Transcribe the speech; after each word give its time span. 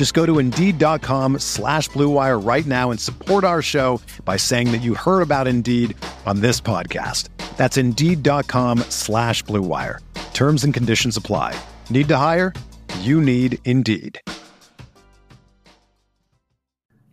Just 0.00 0.14
go 0.14 0.24
to 0.24 0.38
Indeed.com 0.38 1.40
slash 1.40 1.90
BlueWire 1.90 2.42
right 2.42 2.64
now 2.64 2.90
and 2.90 2.98
support 2.98 3.44
our 3.44 3.60
show 3.60 4.00
by 4.24 4.38
saying 4.38 4.72
that 4.72 4.80
you 4.80 4.94
heard 4.94 5.20
about 5.20 5.46
Indeed 5.46 5.94
on 6.24 6.40
this 6.40 6.58
podcast. 6.58 7.28
That's 7.58 7.76
Indeed.com 7.76 8.78
slash 8.88 9.44
BlueWire. 9.44 9.98
Terms 10.32 10.64
and 10.64 10.72
conditions 10.72 11.18
apply. 11.18 11.54
Need 11.90 12.08
to 12.08 12.16
hire? 12.16 12.54
You 13.00 13.20
need 13.20 13.58
Indeed. 13.66 14.18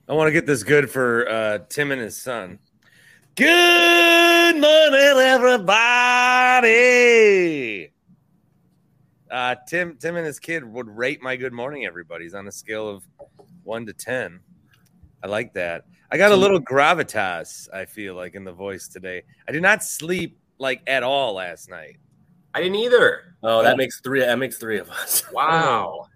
I 0.07 0.13
want 0.13 0.29
to 0.29 0.31
get 0.31 0.45
this 0.45 0.63
good 0.63 0.89
for 0.89 1.29
uh, 1.29 1.57
Tim 1.67 1.91
and 1.91 1.99
his 1.99 2.15
son. 2.15 2.59
Good 3.35 4.55
morning, 4.55 5.17
everybody. 5.27 5.67
Uh, 9.29 9.55
Tim, 9.67 9.97
Tim 9.97 10.15
and 10.15 10.25
his 10.25 10.39
kid 10.39 10.63
would 10.63 10.87
rate 10.87 11.21
my 11.21 11.35
good 11.35 11.53
morning, 11.53 11.85
everybody's 11.85 12.33
on 12.33 12.47
a 12.47 12.51
scale 12.51 12.87
of 12.87 13.03
one 13.63 13.85
to 13.85 13.93
ten. 13.93 14.39
I 15.23 15.27
like 15.27 15.53
that. 15.53 15.85
I 16.11 16.17
got 16.17 16.31
a 16.31 16.35
little 16.35 16.61
gravitas. 16.61 17.67
I 17.73 17.85
feel 17.85 18.15
like 18.15 18.35
in 18.35 18.43
the 18.45 18.53
voice 18.53 18.87
today. 18.87 19.23
I 19.47 19.51
did 19.51 19.61
not 19.61 19.83
sleep 19.83 20.39
like 20.57 20.81
at 20.87 21.03
all 21.03 21.33
last 21.33 21.69
night. 21.69 21.97
I 22.53 22.61
didn't 22.61 22.75
either. 22.77 23.35
Oh, 23.43 23.61
that 23.61 23.77
makes 23.77 23.99
three. 23.99 24.21
That 24.21 24.39
makes 24.39 24.57
three 24.57 24.79
of 24.79 24.89
us. 24.89 25.23
Wow. 25.33 26.07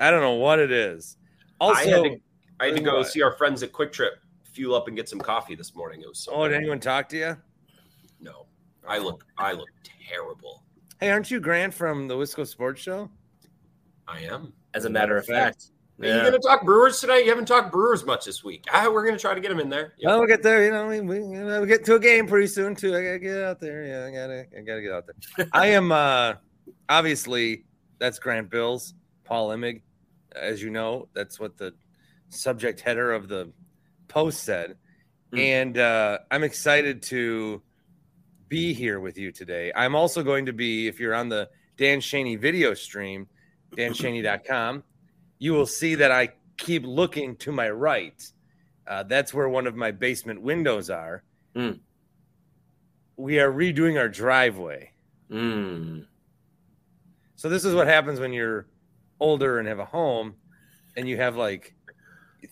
I 0.00 0.10
don't 0.10 0.22
know 0.22 0.34
what 0.34 0.58
it 0.58 0.72
is. 0.72 1.18
Also, 1.60 1.80
I 1.80 1.84
had 1.84 2.02
to, 2.04 2.20
I 2.60 2.66
had 2.66 2.76
to 2.76 2.82
go 2.82 2.98
What? 2.98 3.08
see 3.08 3.22
our 3.22 3.32
friends 3.32 3.62
at 3.62 3.72
Quick 3.72 3.92
Trip, 3.92 4.14
fuel 4.44 4.74
up 4.74 4.88
and 4.88 4.96
get 4.96 5.08
some 5.08 5.20
coffee 5.20 5.54
this 5.54 5.74
morning. 5.74 6.00
It 6.00 6.08
was 6.08 6.18
so. 6.18 6.32
oh, 6.32 6.48
did 6.48 6.56
anyone 6.56 6.80
talk 6.80 7.08
to 7.10 7.16
you? 7.16 7.36
No, 8.20 8.46
I 8.88 8.98
look. 8.98 9.24
I 9.38 9.52
look 9.52 9.68
terrible. 10.10 10.62
Hey, 11.00 11.10
aren't 11.10 11.30
you 11.30 11.40
Grant 11.40 11.74
from 11.74 12.08
the 12.08 12.14
Wisco 12.14 12.46
Sports 12.46 12.80
Show? 12.80 13.10
I 14.08 14.20
am. 14.20 14.52
As 14.74 14.84
a 14.84 14.90
matter 14.90 15.16
of 15.16 15.26
fact, 15.26 15.70
Are 16.00 16.06
you 16.06 16.12
going 16.20 16.32
to 16.32 16.38
talk 16.38 16.64
Brewers 16.64 17.00
today? 17.00 17.20
You 17.22 17.28
haven't 17.30 17.46
talked 17.46 17.70
Brewers 17.72 18.04
much 18.04 18.24
this 18.24 18.42
week. 18.44 18.64
Ah, 18.72 18.88
we're 18.90 19.02
going 19.04 19.14
to 19.14 19.20
try 19.20 19.34
to 19.34 19.40
get 19.40 19.48
them 19.48 19.60
in 19.60 19.68
there. 19.68 19.94
Yeah. 19.98 20.08
Well, 20.10 20.20
we'll 20.20 20.28
get 20.28 20.42
there. 20.42 20.64
You 20.64 20.70
know, 20.70 20.86
we, 20.86 21.00
we, 21.00 21.16
you 21.16 21.22
know, 21.44 21.44
we'll 21.60 21.66
get 21.66 21.84
to 21.86 21.96
a 21.96 21.98
game 22.00 22.26
pretty 22.26 22.46
soon 22.46 22.74
too. 22.74 22.94
I 22.96 23.02
gotta 23.02 23.18
get 23.18 23.42
out 23.42 23.60
there. 23.60 23.84
Yeah, 23.84 24.06
I 24.06 24.10
gotta, 24.10 24.46
I 24.56 24.60
gotta 24.62 24.82
get 24.82 24.92
out 24.92 25.04
there. 25.06 25.48
I 25.52 25.68
am 25.68 25.92
uh 25.92 26.34
obviously 26.88 27.64
that's 27.98 28.18
Grant 28.18 28.50
Bilse, 28.50 28.92
Paul 29.24 29.48
Imig, 29.50 29.82
as 30.34 30.62
you 30.62 30.70
know. 30.70 31.08
That's 31.14 31.40
what 31.40 31.56
the 31.56 31.74
subject 32.28 32.80
header 32.80 33.12
of 33.12 33.28
the 33.28 33.52
post 34.08 34.44
said, 34.44 34.76
Mm. 35.32 35.38
and 35.40 35.78
uh, 35.78 36.18
I'm 36.30 36.44
excited 36.44 37.02
to 37.04 37.60
be 38.48 38.72
here 38.72 39.00
with 39.00 39.18
you 39.18 39.32
today. 39.32 39.72
I'm 39.74 39.94
also 39.94 40.22
going 40.22 40.46
to 40.46 40.52
be, 40.52 40.86
if 40.86 41.00
you're 41.00 41.14
on 41.14 41.28
the 41.28 41.48
Dan 41.76 42.00
Shaney 42.00 42.38
video 42.38 42.74
stream, 42.74 43.26
danshaney.com, 43.76 44.82
you 45.38 45.52
will 45.52 45.66
see 45.66 45.94
that 45.96 46.10
I 46.10 46.30
keep 46.56 46.84
looking 46.86 47.36
to 47.36 47.52
my 47.52 47.70
right. 47.70 48.22
Uh, 48.86 49.02
that's 49.02 49.34
where 49.34 49.48
one 49.48 49.66
of 49.66 49.74
my 49.74 49.90
basement 49.90 50.40
windows 50.40 50.90
are. 50.90 51.22
Mm. 51.54 51.80
We 53.16 53.40
are 53.40 53.50
redoing 53.50 53.98
our 53.98 54.08
driveway. 54.08 54.92
Mm. 55.30 56.06
So 57.34 57.48
this 57.48 57.64
is 57.64 57.74
what 57.74 57.86
happens 57.86 58.20
when 58.20 58.32
you're 58.32 58.66
older 59.20 59.58
and 59.58 59.68
have 59.68 59.78
a 59.78 59.84
home 59.84 60.34
and 60.96 61.08
you 61.08 61.16
have 61.16 61.36
like 61.36 61.74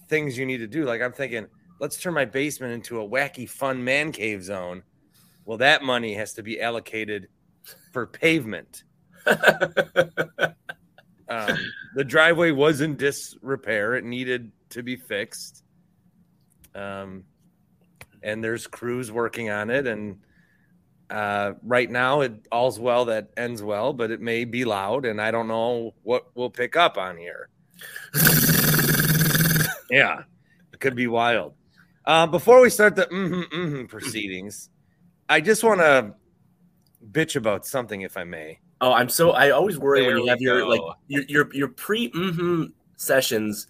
things 0.08 0.36
you 0.36 0.46
need 0.46 0.58
to 0.58 0.66
do. 0.66 0.84
Like 0.84 1.00
I'm 1.00 1.12
thinking, 1.12 1.46
let's 1.80 2.00
turn 2.00 2.14
my 2.14 2.24
basement 2.24 2.72
into 2.72 3.00
a 3.00 3.08
wacky 3.08 3.48
fun 3.48 3.82
man 3.82 4.12
cave 4.12 4.42
zone. 4.42 4.82
Well, 5.44 5.58
that 5.58 5.82
money 5.82 6.14
has 6.14 6.34
to 6.34 6.42
be 6.42 6.60
allocated 6.60 7.28
for 7.92 8.06
pavement. 8.06 8.84
Um, 11.28 11.56
the 11.94 12.04
driveway 12.04 12.50
was 12.50 12.80
in 12.80 12.96
disrepair. 12.96 13.94
It 13.94 14.04
needed 14.04 14.52
to 14.70 14.82
be 14.82 14.96
fixed. 14.96 15.62
Um, 16.74 17.24
and 18.22 18.42
there's 18.42 18.66
crews 18.66 19.12
working 19.12 19.50
on 19.50 19.70
it. 19.70 19.86
And 19.86 20.18
uh, 21.10 21.52
right 21.62 21.90
now, 21.90 22.22
it 22.22 22.46
all's 22.50 22.78
well 22.78 23.06
that 23.06 23.30
ends 23.36 23.62
well, 23.62 23.92
but 23.92 24.10
it 24.10 24.20
may 24.20 24.44
be 24.44 24.64
loud, 24.64 25.04
and 25.04 25.20
I 25.20 25.30
don't 25.30 25.48
know 25.48 25.94
what 26.02 26.26
we'll 26.34 26.50
pick 26.50 26.76
up 26.76 26.96
on 26.98 27.16
here. 27.16 27.48
yeah, 29.90 30.22
it 30.72 30.80
could 30.80 30.96
be 30.96 31.06
wild. 31.06 31.54
Uh, 32.06 32.26
before 32.26 32.60
we 32.60 32.70
start 32.70 32.96
the 32.96 33.06
mhm, 33.06 33.48
mhm 33.50 33.88
proceedings, 33.88 34.70
I 35.28 35.40
just 35.40 35.64
want 35.64 35.80
to 35.80 36.14
bitch 37.10 37.36
about 37.36 37.66
something, 37.66 38.02
if 38.02 38.16
I 38.16 38.24
may. 38.24 38.58
Oh, 38.80 38.92
I'm 38.92 39.08
so. 39.08 39.30
I 39.30 39.50
always 39.50 39.78
worry 39.78 40.02
There 40.02 40.14
when 40.14 40.24
you 40.24 40.28
have 40.28 40.40
your 40.40 40.60
go. 40.60 40.68
like 40.68 40.80
your 41.08 41.22
your 41.28 41.54
your 41.54 41.68
pre 41.68 42.10
mm 42.10 42.72
sessions. 42.96 43.66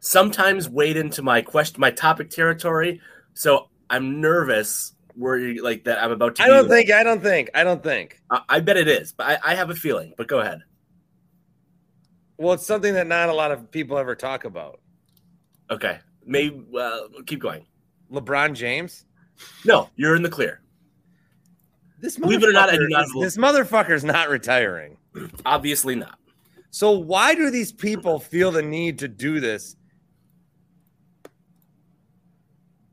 Sometimes 0.00 0.68
wade 0.68 0.96
into 0.96 1.22
my 1.22 1.42
question, 1.42 1.80
my 1.80 1.90
topic 1.90 2.30
territory. 2.30 3.00
So 3.34 3.68
I'm 3.90 4.20
nervous. 4.20 4.94
Where 5.14 5.36
you 5.36 5.62
like 5.62 5.84
that? 5.84 6.02
I'm 6.02 6.10
about 6.10 6.36
to. 6.36 6.42
I 6.42 6.48
don't 6.48 6.68
think. 6.68 6.90
I 6.90 7.02
don't 7.02 7.22
think. 7.22 7.50
I 7.54 7.64
don't 7.64 7.82
think. 7.82 8.20
I, 8.30 8.40
I 8.48 8.60
bet 8.60 8.76
it 8.76 8.88
is, 8.88 9.12
but 9.12 9.26
I, 9.26 9.52
I 9.52 9.54
have 9.54 9.70
a 9.70 9.74
feeling. 9.74 10.14
But 10.16 10.26
go 10.26 10.40
ahead. 10.40 10.60
Well, 12.38 12.54
it's 12.54 12.66
something 12.66 12.94
that 12.94 13.06
not 13.06 13.28
a 13.28 13.34
lot 13.34 13.50
of 13.50 13.70
people 13.70 13.98
ever 13.98 14.14
talk 14.14 14.44
about. 14.44 14.80
Okay, 15.70 15.98
maybe. 16.24 16.64
Well, 16.70 17.08
keep 17.26 17.40
going. 17.40 17.66
LeBron 18.10 18.54
James. 18.54 19.04
No, 19.64 19.90
you're 19.96 20.16
in 20.16 20.22
the 20.22 20.30
clear. 20.30 20.62
This 22.00 22.16
Believe 22.16 22.42
it 22.42 22.48
or 22.48 22.52
not, 22.52 22.70
I 22.70 22.76
do 22.76 22.80
motherfucker 22.80 22.90
not 22.90 23.06
is- 23.06 23.12
This 23.20 23.36
motherfucker's 23.36 24.04
not 24.04 24.28
retiring. 24.30 24.96
Obviously 25.46 25.94
not. 25.94 26.18
So 26.70 26.92
why 26.92 27.34
do 27.34 27.50
these 27.50 27.72
people 27.72 28.20
feel 28.20 28.50
the 28.52 28.62
need 28.62 28.98
to 29.00 29.08
do 29.08 29.40
this? 29.40 29.76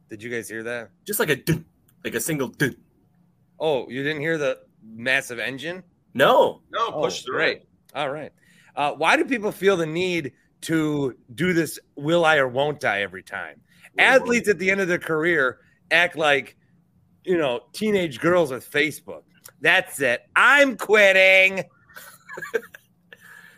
Did 0.09 0.23
you 0.23 0.29
guys 0.29 0.49
hear 0.49 0.63
that? 0.63 0.89
Just 1.05 1.19
like 1.19 1.29
a 1.29 1.35
dun, 1.35 1.65
like 2.03 2.15
a 2.15 2.19
single 2.19 2.47
dun. 2.47 2.75
Oh, 3.59 3.89
you 3.89 4.03
didn't 4.03 4.21
hear 4.21 4.37
the 4.37 4.59
massive 4.83 5.39
engine? 5.39 5.83
No, 6.13 6.61
No, 6.71 6.91
push 6.91 7.21
oh, 7.21 7.25
through. 7.25 7.35
Great. 7.35 7.63
All 7.93 8.09
right. 8.09 8.31
Uh, 8.75 8.93
why 8.93 9.17
do 9.17 9.25
people 9.25 9.51
feel 9.51 9.77
the 9.77 9.85
need 9.85 10.33
to 10.61 11.15
do 11.35 11.53
this 11.53 11.79
will 11.95 12.25
I 12.25 12.37
or 12.37 12.47
won't 12.47 12.83
I 12.85 13.01
every 13.01 13.23
time? 13.23 13.61
Athletes 13.97 14.47
at 14.47 14.59
the 14.59 14.69
end 14.69 14.79
of 14.81 14.87
their 14.87 14.99
career 14.99 15.59
act 15.91 16.15
like, 16.15 16.55
you 17.27 17.37
know, 17.37 17.61
teenage 17.73 18.19
girls 18.19 18.51
with 18.51 18.69
Facebook. 18.69 19.21
That's 19.61 19.99
it. 20.01 20.21
I'm 20.35 20.77
quitting. 20.77 21.59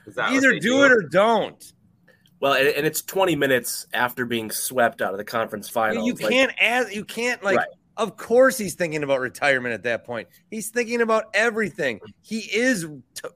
Is 0.06 0.16
that 0.16 0.30
what 0.32 0.34
Either 0.34 0.60
do 0.60 0.84
it 0.84 0.92
or 0.92 1.02
don't. 1.04 1.74
well, 2.40 2.54
and, 2.54 2.68
and 2.70 2.86
it's 2.88 3.02
20 3.02 3.36
minutes 3.36 3.86
after 3.94 4.26
being 4.26 4.50
swept 4.50 5.02
out 5.02 5.12
of 5.14 5.18
the 5.18 5.24
conference 5.24 5.70
final. 5.70 6.06
You 6.06 6.16
can't 6.16 6.52
ask. 6.60 6.94
You 6.94 7.06
can't 7.06 7.44
like. 7.44 7.58
Right. 7.58 7.68
Of 7.98 8.16
course, 8.16 8.58
he's 8.58 8.76
thinking 8.76 9.04
about 9.04 9.20
retirement 9.20 9.74
at 9.74 9.84
that 9.84 10.06
point. 10.06 10.30
He's 10.50 10.70
thinking 10.70 11.02
about 11.02 11.26
everything. 11.34 12.00
He 12.22 12.40
is. 12.40 12.88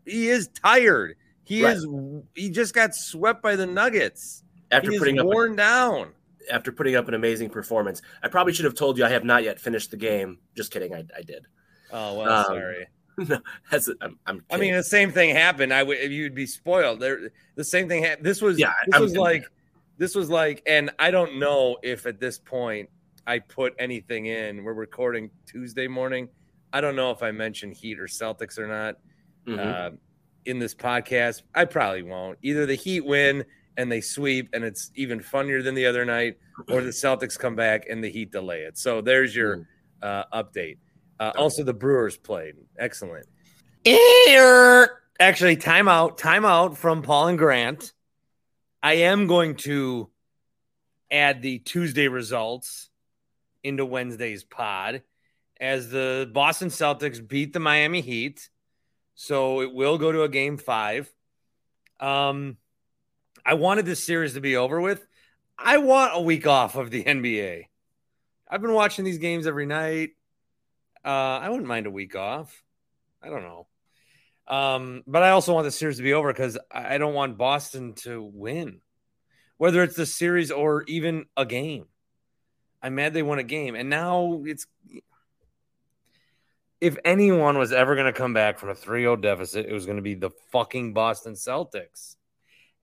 He 0.05 0.29
is 0.29 0.47
tired. 0.47 1.15
He 1.43 1.63
Right. 1.65 1.75
is. 1.75 1.85
He 2.33 2.49
just 2.49 2.73
got 2.73 2.95
swept 2.95 3.43
by 3.43 3.57
the 3.57 3.67
Nuggets. 3.67 4.43
after 4.71 4.91
putting 4.97 5.19
up 5.19 5.25
worn 5.25 5.55
down. 5.57 6.13
After 6.51 6.71
putting 6.71 6.95
up 6.95 7.07
an 7.07 7.13
amazing 7.13 7.49
performance. 7.49 8.01
I 8.21 8.27
probably 8.27 8.53
should 8.53 8.65
have 8.65 8.75
told 8.75 8.97
you 8.97 9.05
I 9.05 9.09
have 9.09 9.23
not 9.23 9.43
yet 9.43 9.59
finished 9.59 9.91
the 9.91 9.97
game. 9.97 10.39
Just 10.55 10.71
kidding, 10.71 10.93
I, 10.93 11.05
I 11.17 11.21
did. 11.21 11.45
Oh 11.91 12.17
well, 12.19 12.29
Um, 12.31 12.45
sorry. 12.45 12.87
no, 13.17 13.37
that's 13.69 13.89
I'm, 14.01 14.17
I'm 14.25 14.43
I 14.49 14.57
mean, 14.57 14.73
the 14.73 14.83
same 14.83 15.11
thing 15.11 15.35
happened. 15.35 15.71
I 15.73 15.83
would. 15.83 16.11
You'd 16.11 16.33
be 16.33 16.47
spoiled. 16.47 16.99
There. 16.99 17.29
The 17.55 17.63
same 17.63 17.87
thing 17.87 18.03
happened. 18.03 18.25
This 18.25 18.41
was. 18.41 18.57
Yeah, 18.59 18.73
This 18.87 18.93
I'm- 18.95 19.01
was 19.03 19.15
like. 19.15 19.45
This 19.99 20.15
was 20.15 20.27
like, 20.31 20.63
and 20.65 20.89
I 20.97 21.11
don't 21.11 21.37
know 21.37 21.77
if 21.83 22.07
at 22.07 22.19
this 22.19 22.39
point 22.39 22.89
I 23.27 23.37
put 23.37 23.73
anything 23.77 24.25
in. 24.25 24.63
We're 24.63 24.73
recording 24.73 25.29
Tuesday 25.45 25.87
morning. 25.87 26.27
I 26.73 26.81
don't 26.81 26.95
know 26.95 27.11
if 27.11 27.21
I 27.21 27.29
mentioned 27.29 27.75
Heat 27.75 27.99
or 27.99 28.07
Celtics 28.07 28.57
or 28.57 28.65
not 28.67 28.95
Mhm. 29.47 29.59
uh, 29.59 29.91
in 30.45 30.57
this 30.57 30.73
podcast. 30.73 31.43
I 31.53 31.65
probably 31.65 32.01
won't. 32.01 32.39
Either 32.41 32.65
the 32.65 32.73
Heat 32.73 33.01
win 33.05 33.45
and 33.77 33.91
they 33.91 34.01
sweep, 34.01 34.49
and 34.53 34.63
it's 34.63 34.91
even 34.95 35.19
funnier 35.19 35.61
than 35.61 35.75
the 35.75 35.85
other 35.85 36.05
night, 36.05 36.37
or 36.69 36.81
the 36.81 36.89
Celtics 36.89 37.37
come 37.37 37.55
back 37.55 37.87
and 37.89 38.03
the 38.03 38.09
Heat 38.09 38.31
delay 38.31 38.61
it. 38.61 38.77
So 38.77 39.01
there's 39.01 39.35
your 39.35 39.67
uh, 40.01 40.23
update. 40.33 40.77
Uh, 41.19 41.31
also, 41.37 41.63
the 41.63 41.73
Brewers 41.73 42.17
played 42.17 42.55
excellent. 42.77 43.27
Actually, 45.19 45.57
timeout, 45.57 46.19
timeout 46.19 46.75
from 46.75 47.01
Paul 47.01 47.27
and 47.27 47.37
Grant. 47.37 47.93
I 48.81 48.93
am 48.95 49.27
going 49.27 49.55
to 49.57 50.09
add 51.09 51.41
the 51.41 51.59
Tuesday 51.59 52.07
results 52.07 52.89
into 53.63 53.85
Wednesday's 53.85 54.43
pod 54.43 55.03
as 55.59 55.89
the 55.89 56.29
Boston 56.33 56.69
Celtics 56.69 57.25
beat 57.25 57.53
the 57.53 57.59
Miami 57.59 58.01
Heat. 58.01 58.49
So 59.15 59.61
it 59.61 59.73
will 59.73 59.97
go 59.97 60.11
to 60.11 60.23
a 60.23 60.29
game 60.29 60.57
five. 60.57 61.09
Um, 61.99 62.57
I 63.45 63.55
wanted 63.55 63.85
this 63.85 64.03
series 64.03 64.33
to 64.33 64.41
be 64.41 64.55
over 64.55 64.79
with. 64.79 65.05
I 65.57 65.77
want 65.77 66.15
a 66.15 66.21
week 66.21 66.47
off 66.47 66.75
of 66.75 66.89
the 66.91 67.03
NBA. 67.03 67.65
I've 68.49 68.61
been 68.61 68.73
watching 68.73 69.05
these 69.05 69.17
games 69.17 69.47
every 69.47 69.65
night. 69.65 70.11
Uh, 71.03 71.07
I 71.07 71.49
wouldn't 71.49 71.67
mind 71.67 71.85
a 71.85 71.91
week 71.91 72.15
off. 72.15 72.63
I 73.21 73.29
don't 73.29 73.43
know. 73.43 73.67
Um, 74.47 75.03
but 75.07 75.23
I 75.23 75.31
also 75.31 75.53
want 75.53 75.65
the 75.65 75.71
series 75.71 75.97
to 75.97 76.03
be 76.03 76.13
over 76.13 76.31
because 76.31 76.57
I 76.71 76.97
don't 76.97 77.13
want 77.13 77.37
Boston 77.37 77.93
to 77.95 78.21
win, 78.21 78.81
whether 79.57 79.83
it's 79.83 79.95
the 79.95 80.05
series 80.05 80.51
or 80.51 80.83
even 80.83 81.25
a 81.37 81.45
game. 81.45 81.85
I'm 82.81 82.95
mad 82.95 83.13
they 83.13 83.23
won 83.23 83.39
a 83.39 83.43
game, 83.43 83.75
and 83.75 83.89
now 83.89 84.43
it's. 84.45 84.67
If 86.81 86.97
anyone 87.05 87.57
was 87.57 87.71
ever 87.71 87.95
going 87.95 88.11
to 88.11 88.17
come 88.17 88.33
back 88.33 88.59
from 88.59 88.67
a 88.67 88.75
3 88.75 89.03
0 89.03 89.15
deficit, 89.15 89.65
it 89.65 89.71
was 89.71 89.85
going 89.85 89.95
to 89.95 90.01
be 90.01 90.15
the 90.15 90.31
fucking 90.51 90.93
Boston 90.93 91.33
Celtics. 91.33 92.17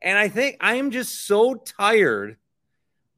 And 0.02 0.18
I 0.18 0.28
think 0.28 0.56
I 0.60 0.76
am 0.76 0.90
just 0.90 1.26
so 1.26 1.54
tired 1.54 2.36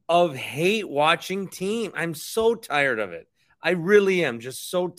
of 0.09 0.35
hate 0.35 0.87
watching 0.87 1.47
team. 1.47 1.91
I'm 1.95 2.13
so 2.13 2.55
tired 2.55 2.99
of 2.99 3.11
it. 3.11 3.27
I 3.61 3.71
really 3.71 4.25
am 4.25 4.39
just 4.39 4.69
so. 4.69 4.95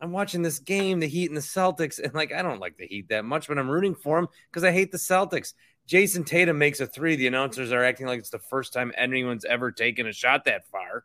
I'm 0.00 0.12
watching 0.12 0.42
this 0.42 0.60
game, 0.60 1.00
the 1.00 1.06
Heat 1.06 1.28
and 1.28 1.36
the 1.36 1.42
Celtics, 1.42 1.98
and 1.98 2.14
like 2.14 2.32
I 2.32 2.42
don't 2.42 2.60
like 2.60 2.76
the 2.76 2.86
Heat 2.86 3.08
that 3.08 3.24
much, 3.24 3.48
but 3.48 3.58
I'm 3.58 3.70
rooting 3.70 3.94
for 3.94 4.18
them 4.18 4.28
because 4.50 4.64
I 4.64 4.72
hate 4.72 4.92
the 4.92 4.98
Celtics. 4.98 5.54
Jayson 5.86 6.24
Tatum 6.24 6.56
makes 6.56 6.80
a 6.80 6.86
three. 6.86 7.16
The 7.16 7.26
announcers 7.26 7.72
are 7.72 7.82
acting 7.82 8.06
like 8.06 8.20
it's 8.20 8.30
the 8.30 8.38
first 8.38 8.72
time 8.72 8.92
anyone's 8.96 9.44
ever 9.44 9.72
taken 9.72 10.06
a 10.06 10.12
shot 10.12 10.44
that 10.44 10.66
far. 10.68 11.04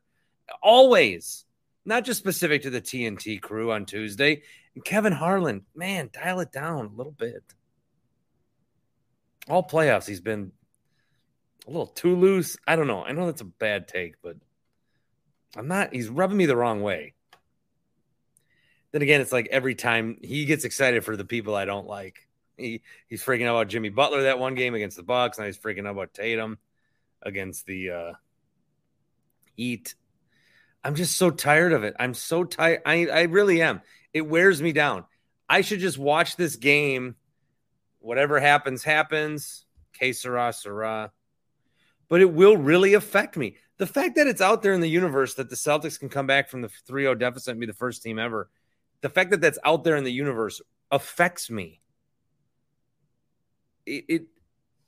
Always, 0.62 1.46
not 1.86 2.06
just 2.06 2.20
specific 2.20 2.62
to 2.62 2.70
the 2.70 2.82
TNT 2.82 3.42
crew 3.42 3.72
on 3.72 3.86
Tuesday. 3.86 4.44
And 4.76 4.86
Kevin 4.86 5.14
Harlan, 5.14 5.66
man, 5.74 6.10
dial 6.14 6.40
it 6.42 6.52
down 6.52 6.86
a 6.86 6.96
little 6.96 7.12
bit. 7.12 7.44
All 9.48 9.64
playoffs, 9.64 10.08
he's 10.08 10.22
been 10.22 10.52
a 11.68 11.70
little 11.70 11.88
too 11.88 12.16
loose. 12.16 12.58
I 12.68 12.76
don't 12.76 12.88
know. 12.88 13.04
I 13.04 13.12
know 13.12 13.26
that's 13.26 13.42
a 13.42 13.46
bad 13.46 13.88
take, 13.88 14.16
but 14.22 14.38
I'm 15.56 15.68
not. 15.68 15.94
He's 15.94 16.10
rubbing 16.10 16.38
me 16.38 16.46
the 16.46 16.56
wrong 16.56 16.82
way. 16.82 17.14
Then 18.92 19.02
again, 19.02 19.22
it's 19.22 19.32
like 19.32 19.48
every 19.52 19.76
time 19.76 20.18
he 20.22 20.46
gets 20.46 20.64
excited 20.64 21.04
for 21.04 21.18
the 21.18 21.26
people 21.26 21.56
I 21.56 21.66
don't 21.66 21.88
like. 21.88 22.28
He 22.58 22.82
he's 23.08 23.22
freaking 23.22 23.46
out 23.46 23.56
about 23.56 23.68
Jimmy 23.68 23.90
Butler 23.90 24.24
that 24.24 24.40
one 24.40 24.56
game 24.56 24.74
against 24.74 24.96
the 24.96 25.04
Bucks. 25.04 25.38
Now 25.38 25.46
he's 25.46 25.58
freaking 25.58 25.86
out 25.86 25.92
about 25.92 26.14
Tatum 26.14 26.58
against 27.22 27.66
the 27.66 27.90
uh, 27.90 28.14
Heat. 29.56 29.96
I'm 30.84 30.96
just 30.96 31.18
so 31.18 31.30
tired 31.32 31.74
of 31.74 31.84
it. 31.84 31.96
I'm 32.00 32.14
so 32.14 32.44
tired. 32.46 32.82
I 32.86 33.08
I 33.08 33.22
really 33.24 33.62
am. 33.62 33.82
It 34.14 34.22
wears 34.22 34.62
me 34.62 34.72
down. 34.72 35.04
I 35.50 35.62
should 35.62 35.80
just 35.80 35.98
watch 35.98 36.38
this 36.38 36.56
game. 36.56 37.16
Whatever 38.06 38.40
happens, 38.40 38.84
happens. 38.84 39.66
Que 40.00 40.14
sera, 40.14 40.54
sera. 40.54 41.12
But 42.08 42.22
it 42.22 42.32
will 42.32 42.56
really 42.56 42.94
affect 42.94 43.36
me. 43.36 43.56
The 43.78 43.88
fact 43.88 44.16
that 44.18 44.28
it's 44.28 44.42
out 44.42 44.62
there 44.62 44.74
in 44.74 44.82
the 44.82 44.88
universe 44.88 45.34
that 45.34 45.50
the 45.50 45.56
Celtics 45.56 46.00
can 46.00 46.10
come 46.10 46.28
back 46.28 46.48
from 46.48 46.62
the 46.62 46.70
3 46.70 47.02
0 47.02 47.16
deficit 47.16 47.54
and 47.54 47.60
be 47.60 47.66
the 47.66 47.74
first 47.74 48.04
team 48.04 48.20
ever, 48.20 48.48
the 49.02 49.10
fact 49.10 49.32
that 49.32 49.42
that's 49.42 49.58
out 49.66 49.84
there 49.84 49.96
in 49.96 50.04
the 50.04 50.12
universe 50.12 50.62
affects 50.92 51.50
me. 51.50 51.82
It, 53.88 54.06
it 54.08 54.26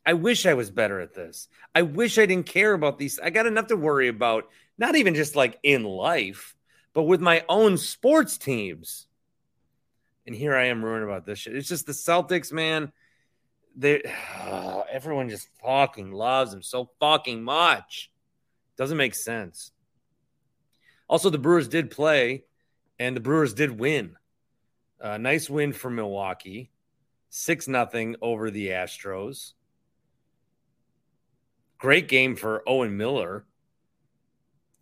I 0.06 0.14
wish 0.14 0.46
I 0.46 0.54
was 0.54 0.70
better 0.70 1.00
at 1.00 1.16
this. 1.16 1.48
I 1.74 1.82
wish 1.82 2.20
I 2.20 2.28
didn't 2.28 2.46
care 2.46 2.74
about 2.74 3.00
these. 3.00 3.20
I 3.20 3.32
got 3.32 3.48
enough 3.48 3.68
to 3.68 3.76
worry 3.76 4.10
about, 4.10 4.48
not 4.78 4.96
even 4.96 5.16
just 5.16 5.36
like 5.36 5.58
in 5.64 5.84
life, 5.84 6.56
but 6.94 7.04
with 7.04 7.20
my 7.20 7.44
own 7.50 7.78
sports 7.78 8.38
teams. 8.38 9.08
And 10.28 10.36
here 10.36 10.56
I 10.56 10.66
am 10.66 10.86
ruining 10.86 11.10
about 11.10 11.26
this 11.26 11.40
shit. 11.40 11.56
It's 11.56 11.68
just 11.68 11.88
the 11.88 11.94
Celtics, 11.94 12.52
man. 12.52 12.92
They 13.78 14.02
everyone 14.92 15.30
just 15.30 15.48
fucking 15.64 16.12
loves 16.12 16.52
them 16.52 16.62
so 16.62 16.90
fucking 17.00 17.44
much. 17.44 18.12
Doesn't 18.76 18.98
make 18.98 19.16
sense. 19.16 19.72
Also, 21.08 21.30
the 21.30 21.38
Brewers 21.38 21.70
did 21.70 21.90
play, 21.90 22.44
and 23.00 23.16
the 23.16 23.22
Brewers 23.22 23.54
did 23.54 23.80
win. 23.80 24.18
A 25.00 25.18
nice 25.18 25.50
win 25.50 25.72
for 25.72 25.90
Milwaukee, 25.90 26.72
six 27.30 27.68
nothing 27.68 28.16
over 28.22 28.52
the 28.52 28.70
Astros. 28.70 29.54
Great 31.78 32.08
game 32.08 32.36
for 32.36 32.64
Owen 32.68 32.98
Miller. 32.98 33.46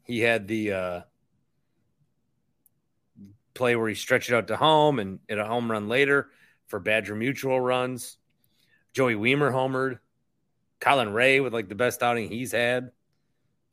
He 0.03 0.21
had 0.21 0.47
the 0.47 0.71
uh, 0.71 1.01
play 3.53 3.75
where 3.75 3.89
he 3.89 3.95
stretched 3.95 4.29
it 4.29 4.35
out 4.35 4.47
to 4.47 4.55
home 4.55 4.99
and 4.99 5.19
hit 5.27 5.37
a 5.37 5.45
home 5.45 5.69
run 5.69 5.89
later 5.89 6.29
for 6.67 6.79
Badger 6.79 7.15
Mutual 7.15 7.59
runs. 7.59 8.17
Joey 8.95 9.15
Wiemer 9.15 9.51
homered. 9.51 9.99
Colin 10.79 11.11
Rea 11.13 11.41
with 11.41 11.53
like 11.53 11.67
the 11.67 11.75
best 11.75 12.01
outing 12.01 12.29
he's 12.29 12.53
had. 12.53 12.91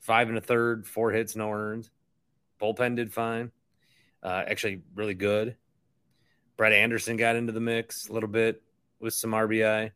Five 0.01 0.29
and 0.29 0.37
a 0.37 0.41
third, 0.41 0.85
four 0.85 1.13
hits, 1.13 1.37
no 1.37 1.53
earned. 1.53 1.89
Bullpen 2.61 2.97
did 2.97 3.13
fine. 3.13 3.53
Uh, 4.21 4.43
actually, 4.47 4.83
really 4.97 5.15
good. 5.15 5.57
Brett 6.57 6.73
Anderson 6.73 7.17
got 7.17 7.37
into 7.37 7.53
the 7.53 7.61
mix 7.61 8.09
a 8.09 8.13
little 8.13 8.29
bit 8.29 8.63
with 8.99 9.15
some 9.15 9.31
RBI. 9.31 9.93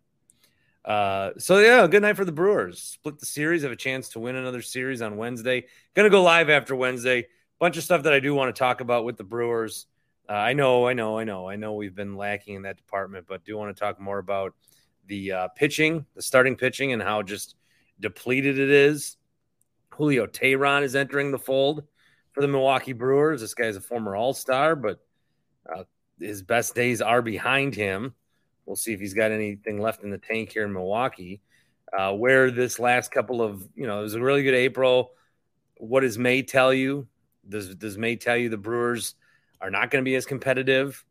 Uh, 0.84 1.31
so 1.38 1.58
yeah, 1.58 1.84
good 1.88 2.02
night 2.02 2.17
for 2.17 2.25
the 2.25 2.31
Brewers. 2.31 2.81
Split 2.81 3.19
the 3.19 3.26
series, 3.26 3.64
have 3.64 3.73
a 3.73 3.76
chance 3.76 4.08
to 4.11 4.20
win 4.20 4.37
another 4.37 4.62
series 4.62 5.02
on 5.02 5.17
Wednesday. 5.17 5.67
Gonna 5.94 6.08
go 6.08 6.23
live 6.23 6.50
after 6.50 6.76
Wednesday. 6.76 7.26
Bunch 7.58 7.76
of 7.76 7.82
stuff 7.82 8.05
that 8.05 8.12
I 8.12 8.20
do 8.20 8.32
want 8.32 8.55
to 8.55 8.58
talk 8.58 8.81
about 8.81 9.05
with 9.05 9.17
the 9.17 9.25
Brewers. 9.25 9.87
Uh, 10.28 10.34
I 10.34 10.52
know, 10.52 10.87
I 10.87 10.93
know, 10.93 11.19
I 11.19 11.25
know, 11.25 11.49
I 11.49 11.56
know 11.56 11.75
we've 11.75 11.95
been 11.95 12.16
lacking 12.16 12.54
in 12.54 12.62
that 12.62 12.76
department, 12.76 13.26
but 13.28 13.45
do 13.45 13.56
want 13.56 13.75
to 13.75 13.80
talk 13.80 13.99
more 13.99 14.18
about 14.18 14.54
the 15.06 15.32
uh, 15.32 15.48
pitching, 15.48 16.06
the 16.14 16.22
starting 16.22 16.56
pitching, 16.56 16.92
and 16.92 17.02
how 17.02 17.22
just 17.22 17.56
depleted 18.00 18.58
it 18.58 18.70
is. 18.70 19.16
Julio 19.90 20.26
Teheran 20.26 20.82
is 20.82 20.94
entering 20.94 21.30
the 21.30 21.38
fold 21.38 21.84
for 22.32 22.40
the 22.42 22.48
Milwaukee 22.48 22.92
Brewers. 22.92 23.40
This 23.40 23.54
guy's 23.54 23.76
a 23.76 23.80
former 23.80 24.14
All 24.14 24.34
Star, 24.34 24.76
but 24.76 25.00
uh, 25.75 25.84
his 26.20 26.42
best 26.42 26.75
days 26.75 27.00
are 27.00 27.22
behind 27.22 27.75
him. 27.75 28.14
We'll 28.66 28.76
see 28.76 28.92
if 28.92 29.00
he's 29.00 29.14
got 29.14 29.30
anything 29.30 29.80
left 29.80 30.02
in 30.02 30.10
the 30.10 30.18
tank 30.18 30.52
here 30.52 30.64
in 30.64 30.72
Milwaukee. 30.72 31.40
Uh, 31.96 32.12
where 32.12 32.50
this 32.50 32.78
last 32.80 33.12
couple 33.12 33.40
of, 33.40 33.66
you 33.76 33.86
know, 33.86 34.00
it 34.00 34.02
was 34.02 34.14
a 34.14 34.20
really 34.20 34.42
good 34.42 34.54
April. 34.54 35.12
What 35.78 36.00
does 36.00 36.18
May 36.18 36.42
tell 36.42 36.75
you? 36.75 37.06
Does 37.48 37.75
does 37.76 37.96
May 37.96 38.16
tell 38.16 38.36
you 38.36 38.48
the 38.48 38.56
Brewers 38.56 39.14
are 39.60 39.70
not 39.70 39.90
going 39.90 40.04
to 40.04 40.08
be 40.08 40.16
as 40.16 40.26
competitive? 40.26 41.04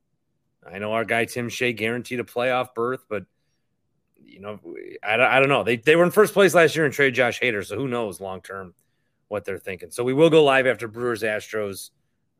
I 0.70 0.80
know 0.80 0.92
our 0.92 1.06
guy 1.06 1.26
Tim 1.26 1.48
Shea 1.48 1.72
guaranteed 1.74 2.20
a 2.20 2.24
playoff 2.24 2.74
berth, 2.74 3.06
but 3.08 3.26
you 4.36 4.42
know, 4.42 4.60
I, 5.02 5.16
I 5.16 5.40
don't 5.40 5.48
know. 5.48 5.64
They 5.64 5.78
they 5.78 5.96
were 5.96 6.04
in 6.04 6.12
first 6.12 6.34
place 6.34 6.54
last 6.54 6.76
year 6.76 6.84
and 6.84 6.94
trade 6.94 7.16
Josh 7.16 7.40
Hader, 7.40 7.66
so 7.66 7.78
who 7.78 7.88
knows 7.88 8.20
long 8.20 8.42
term 8.42 8.74
what 9.30 9.46
they're 9.46 9.58
thinking. 9.58 9.92
So 9.92 10.04
we 10.04 10.14
will 10.14 10.30
go 10.30 10.44
live 10.44 10.68
after 10.68 10.90
Brewers 10.90 11.24
Astros 11.24 11.92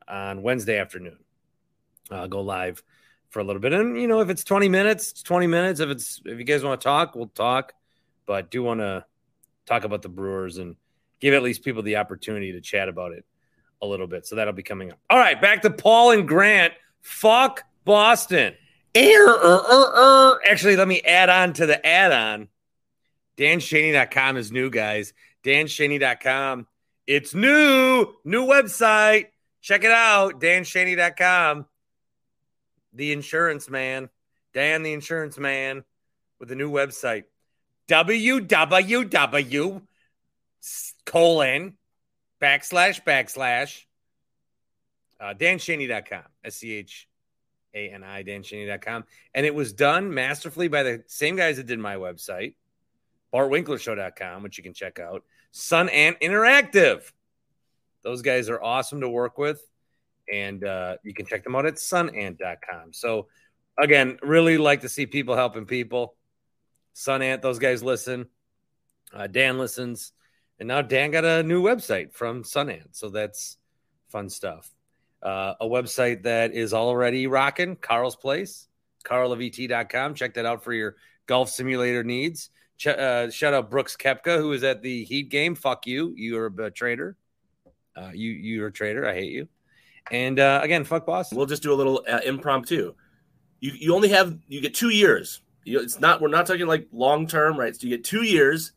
on 0.06 0.42
Wednesday 0.42 0.78
afternoon. 0.78 1.18
Uh, 2.10 2.26
go 2.26 2.42
live 2.42 2.82
for 3.30 3.40
a 3.40 3.44
little 3.44 3.62
bit, 3.62 3.72
and 3.72 3.98
you 3.98 4.06
know, 4.06 4.20
if 4.20 4.28
it's 4.28 4.44
twenty 4.44 4.68
minutes, 4.68 5.10
it's 5.12 5.22
twenty 5.22 5.46
minutes. 5.46 5.80
If 5.80 5.88
it's 5.88 6.20
if 6.26 6.38
you 6.38 6.44
guys 6.44 6.62
want 6.62 6.78
to 6.78 6.84
talk, 6.84 7.14
we'll 7.14 7.28
talk. 7.28 7.72
But 8.26 8.50
do 8.50 8.62
want 8.62 8.80
to 8.80 9.06
talk 9.64 9.84
about 9.84 10.02
the 10.02 10.10
Brewers 10.10 10.58
and 10.58 10.76
give 11.18 11.32
at 11.32 11.42
least 11.42 11.64
people 11.64 11.82
the 11.82 11.96
opportunity 11.96 12.52
to 12.52 12.60
chat 12.60 12.90
about 12.90 13.12
it 13.12 13.24
a 13.80 13.86
little 13.86 14.06
bit. 14.06 14.26
So 14.26 14.36
that'll 14.36 14.52
be 14.52 14.62
coming 14.62 14.92
up. 14.92 14.98
All 15.08 15.18
right, 15.18 15.40
back 15.40 15.62
to 15.62 15.70
Paul 15.70 16.10
and 16.10 16.28
Grant. 16.28 16.74
Fuck 17.00 17.64
Boston. 17.84 18.54
Er, 18.96 19.28
er, 19.28 19.94
er. 19.96 20.40
Actually, 20.48 20.76
let 20.76 20.88
me 20.88 21.02
add 21.02 21.28
on 21.28 21.52
to 21.54 21.66
the 21.66 21.84
add 21.84 22.12
on. 22.12 22.48
DanShaney.com 23.36 24.36
is 24.38 24.50
new, 24.50 24.70
guys. 24.70 25.12
DanShaney.com. 25.44 26.66
It's 27.06 27.34
new. 27.34 28.14
New 28.24 28.46
website. 28.46 29.26
Check 29.60 29.84
it 29.84 29.90
out. 29.90 30.40
DanShaney.com. 30.40 31.66
The 32.94 33.12
insurance 33.12 33.68
man. 33.68 34.08
Dan, 34.54 34.82
the 34.82 34.94
insurance 34.94 35.36
man, 35.36 35.84
with 36.40 36.50
a 36.50 36.54
new 36.54 36.70
website. 36.70 37.24
www 37.88 39.82
colon 41.06 41.76
backslash 42.42 43.02
backslash 43.04 43.84
uh, 45.18 45.32
danshaney.com, 45.32 46.24
S 46.44 46.56
C 46.56 46.72
H 46.72 47.08
A 47.76 47.90
N 47.90 48.02
I, 48.02 48.24
danshaney.com. 48.24 49.04
And 49.34 49.46
it 49.46 49.54
was 49.54 49.72
done 49.72 50.12
masterfully 50.12 50.68
by 50.68 50.82
the 50.82 51.04
same 51.06 51.36
guys 51.36 51.58
that 51.58 51.66
did 51.66 51.78
my 51.78 51.96
website, 51.96 52.54
bartwinklershow.com, 53.32 54.42
which 54.42 54.58
you 54.58 54.64
can 54.64 54.74
check 54.74 54.98
out, 54.98 55.22
Sun 55.52 55.88
Ant 55.90 56.18
Interactive. 56.20 57.12
Those 58.02 58.22
guys 58.22 58.48
are 58.48 58.62
awesome 58.62 59.00
to 59.02 59.08
work 59.08 59.38
with. 59.38 59.62
And 60.32 60.64
uh, 60.64 60.96
you 61.04 61.14
can 61.14 61.26
check 61.26 61.44
them 61.44 61.54
out 61.54 61.66
at 61.66 61.74
sunant.com. 61.74 62.92
So, 62.92 63.28
again, 63.78 64.18
really 64.22 64.58
like 64.58 64.80
to 64.80 64.88
see 64.88 65.06
people 65.06 65.36
helping 65.36 65.66
people. 65.66 66.16
Sun 66.94 67.22
Ant, 67.22 67.42
those 67.42 67.58
guys 67.58 67.82
listen. 67.82 68.26
Uh, 69.12 69.26
Dan 69.26 69.58
listens. 69.58 70.12
And 70.58 70.68
now 70.68 70.82
Dan 70.82 71.10
got 71.10 71.24
a 71.24 71.42
new 71.42 71.62
website 71.62 72.12
from 72.12 72.42
Sun 72.42 72.70
Ant. 72.70 72.96
So 72.96 73.10
that's 73.10 73.56
fun 74.08 74.30
stuff. 74.30 74.70
Uh, 75.26 75.54
a 75.60 75.66
website 75.66 76.22
that 76.22 76.52
is 76.52 76.72
already 76.72 77.26
rocking, 77.26 77.74
Carl's 77.74 78.14
Place, 78.14 78.68
carlovt.com. 79.04 80.14
Check 80.14 80.34
that 80.34 80.46
out 80.46 80.62
for 80.62 80.72
your 80.72 80.94
golf 81.26 81.50
simulator 81.50 82.04
needs. 82.04 82.50
Ch- 82.78 82.86
uh, 82.86 83.28
shout 83.30 83.52
out 83.52 83.68
Brooks 83.68 83.96
Koepka, 83.96 84.38
who 84.38 84.52
is 84.52 84.62
at 84.62 84.82
the 84.82 85.02
Heat 85.02 85.28
game. 85.28 85.56
Fuck 85.56 85.84
you. 85.88 86.14
You're 86.16 86.46
a 86.46 86.70
traitor. 86.70 87.16
Uh, 87.96 88.10
you, 88.14 88.30
you're 88.30 88.68
a 88.68 88.72
traitor. 88.72 89.04
I 89.04 89.14
hate 89.14 89.32
you. 89.32 89.48
And 90.12 90.38
uh, 90.38 90.60
again, 90.62 90.84
fuck 90.84 91.04
Boston. 91.04 91.36
We'll 91.36 91.48
just 91.48 91.64
do 91.64 91.72
a 91.72 91.74
little 91.74 92.04
uh, 92.08 92.20
impromptu. 92.24 92.94
You 93.58 93.72
you 93.72 93.94
only 93.96 94.10
have 94.10 94.38
you 94.46 94.60
get 94.60 94.74
two 94.74 94.90
years. 94.90 95.40
You, 95.64 95.80
it's 95.80 95.98
not 95.98 96.20
we're 96.20 96.28
not 96.28 96.46
talking 96.46 96.68
like 96.68 96.86
long 96.92 97.26
term, 97.26 97.58
right? 97.58 97.74
So 97.74 97.88
you 97.88 97.96
get 97.96 98.04
two 98.04 98.22
years. 98.22 98.74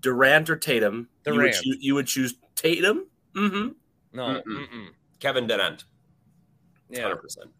Durant 0.00 0.50
or 0.50 0.56
Tatum. 0.56 1.08
You 1.24 1.32
would, 1.32 1.38
Durant. 1.38 1.56
choo- 1.56 1.76
you 1.80 1.94
would 1.94 2.06
choose 2.06 2.34
Tatum. 2.54 3.06
Mm-hmm. 3.34 3.68
No. 4.12 4.22
Mm-mm. 4.22 4.42
mm-mm. 4.44 4.88
Kevin 5.24 5.46
Durant, 5.46 5.84
Yeah. 6.90 7.02
hundred 7.04 7.16
percent. 7.22 7.50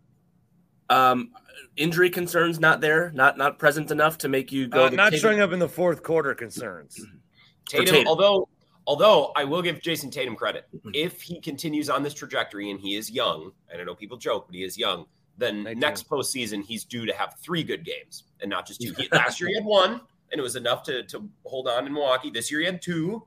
Um, 0.91 1.31
injury 1.79 2.11
concerns 2.11 2.61
not 2.61 2.83
there, 2.83 3.11
not 3.15 3.39
not 3.39 3.59
present 3.59 3.91
enough 3.91 4.19
to 4.19 4.29
make 4.29 4.53
you 4.53 4.69
go. 4.69 4.85
Uh, 4.87 4.91
not 4.91 5.13
Tatum. 5.13 5.21
showing 5.21 5.41
up 5.41 5.51
in 5.53 5.59
the 5.61 5.69
fourth 5.69 6.03
quarter 6.03 6.35
concerns. 6.35 7.01
Tatum, 7.69 7.87
Tatum. 7.87 8.07
although 8.09 8.49
although 8.87 9.33
I 9.35 9.45
will 9.45 9.63
give 9.63 9.81
Jayson 9.81 10.11
Tatum 10.11 10.37
credit, 10.37 10.67
if 10.93 11.23
he 11.23 11.41
continues 11.41 11.89
on 11.89 12.03
this 12.03 12.13
trajectory 12.13 12.71
and 12.71 12.79
he 12.79 12.97
is 12.97 13.11
young, 13.11 13.53
and 13.71 13.81
I 13.81 13.85
know 13.85 13.95
people 13.95 14.19
joke, 14.19 14.45
but 14.47 14.55
he 14.55 14.63
is 14.63 14.77
young, 14.77 15.07
then 15.39 15.67
I 15.67 15.73
do. 15.73 15.81
next 15.81 16.07
postseason 16.07 16.63
he's 16.63 16.85
due 16.85 17.07
to 17.07 17.15
have 17.15 17.35
three 17.43 17.63
good 17.63 17.83
games 17.83 18.25
and 18.43 18.51
not 18.51 18.67
just 18.67 18.83
two. 18.83 18.93
He, 18.99 19.09
last 19.11 19.41
year 19.41 19.49
he 19.49 19.55
had 19.55 19.65
one, 19.65 20.03
and 20.33 20.39
it 20.39 20.43
was 20.43 20.57
enough 20.57 20.83
to 20.83 21.03
to 21.05 21.27
hold 21.47 21.67
on 21.67 21.87
in 21.87 21.95
Milwaukee. 21.95 22.29
This 22.29 22.51
year 22.51 22.61
he 22.61 22.67
had 22.67 22.83
two. 22.83 23.27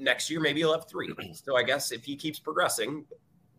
Next 0.00 0.28
year 0.28 0.40
maybe 0.40 0.58
he'll 0.60 0.72
have 0.72 0.88
three. 0.90 1.14
So 1.34 1.56
I 1.56 1.62
guess 1.62 1.92
if 1.92 2.04
he 2.04 2.16
keeps 2.16 2.40
progressing, 2.40 3.06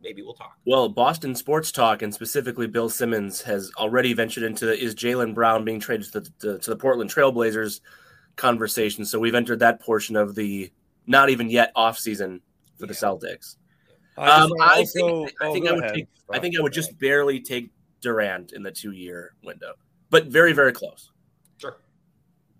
maybe 0.01 0.21
we'll 0.21 0.33
talk. 0.33 0.57
Well, 0.65 0.89
Boston 0.89 1.35
Sports 1.35 1.71
Talk 1.71 2.01
and 2.01 2.13
specifically 2.13 2.67
Bill 2.67 2.89
Simmons 2.89 3.41
has 3.41 3.71
already 3.77 4.13
ventured 4.13 4.43
into 4.43 4.71
is 4.71 4.95
Jaylen 4.95 5.33
Brown 5.33 5.63
being 5.65 5.79
traded 5.79 6.11
to 6.13 6.21
the, 6.39 6.59
to 6.59 6.69
the 6.69 6.75
Portland 6.75 7.13
Trailblazers 7.13 7.81
conversation. 8.35 9.05
So 9.05 9.19
we've 9.19 9.35
entered 9.35 9.59
that 9.59 9.81
portion 9.81 10.15
of 10.15 10.35
the 10.35 10.71
not 11.07 11.29
even 11.29 11.49
yet 11.49 11.71
off 11.75 11.97
season 11.97 12.41
for 12.79 12.85
the 12.85 12.93
Celtics. 12.93 13.55
I 14.17 14.41
Um, 14.43 14.49
wanna 14.57 14.71
I 14.71 14.77
also- 14.77 14.99
think 15.25 15.33
I 15.41 15.47
oh, 15.47 15.53
think 15.53 15.65
go 15.65 15.71
I 15.71 15.75
would 15.75 15.83
ahead. 15.83 15.95
take 15.95 16.07
I 16.31 16.39
think 16.39 16.57
I 16.57 16.61
would 16.61 16.73
just 16.73 16.97
barely 16.99 17.39
take 17.39 17.69
Durant 18.01 18.51
in 18.53 18.61
the 18.63 18.71
two 18.71 18.91
year 18.91 19.33
window, 19.43 19.73
but 20.09 20.27
very 20.27 20.53
very 20.53 20.71
close. 20.73 21.11
Sure. 21.57 21.77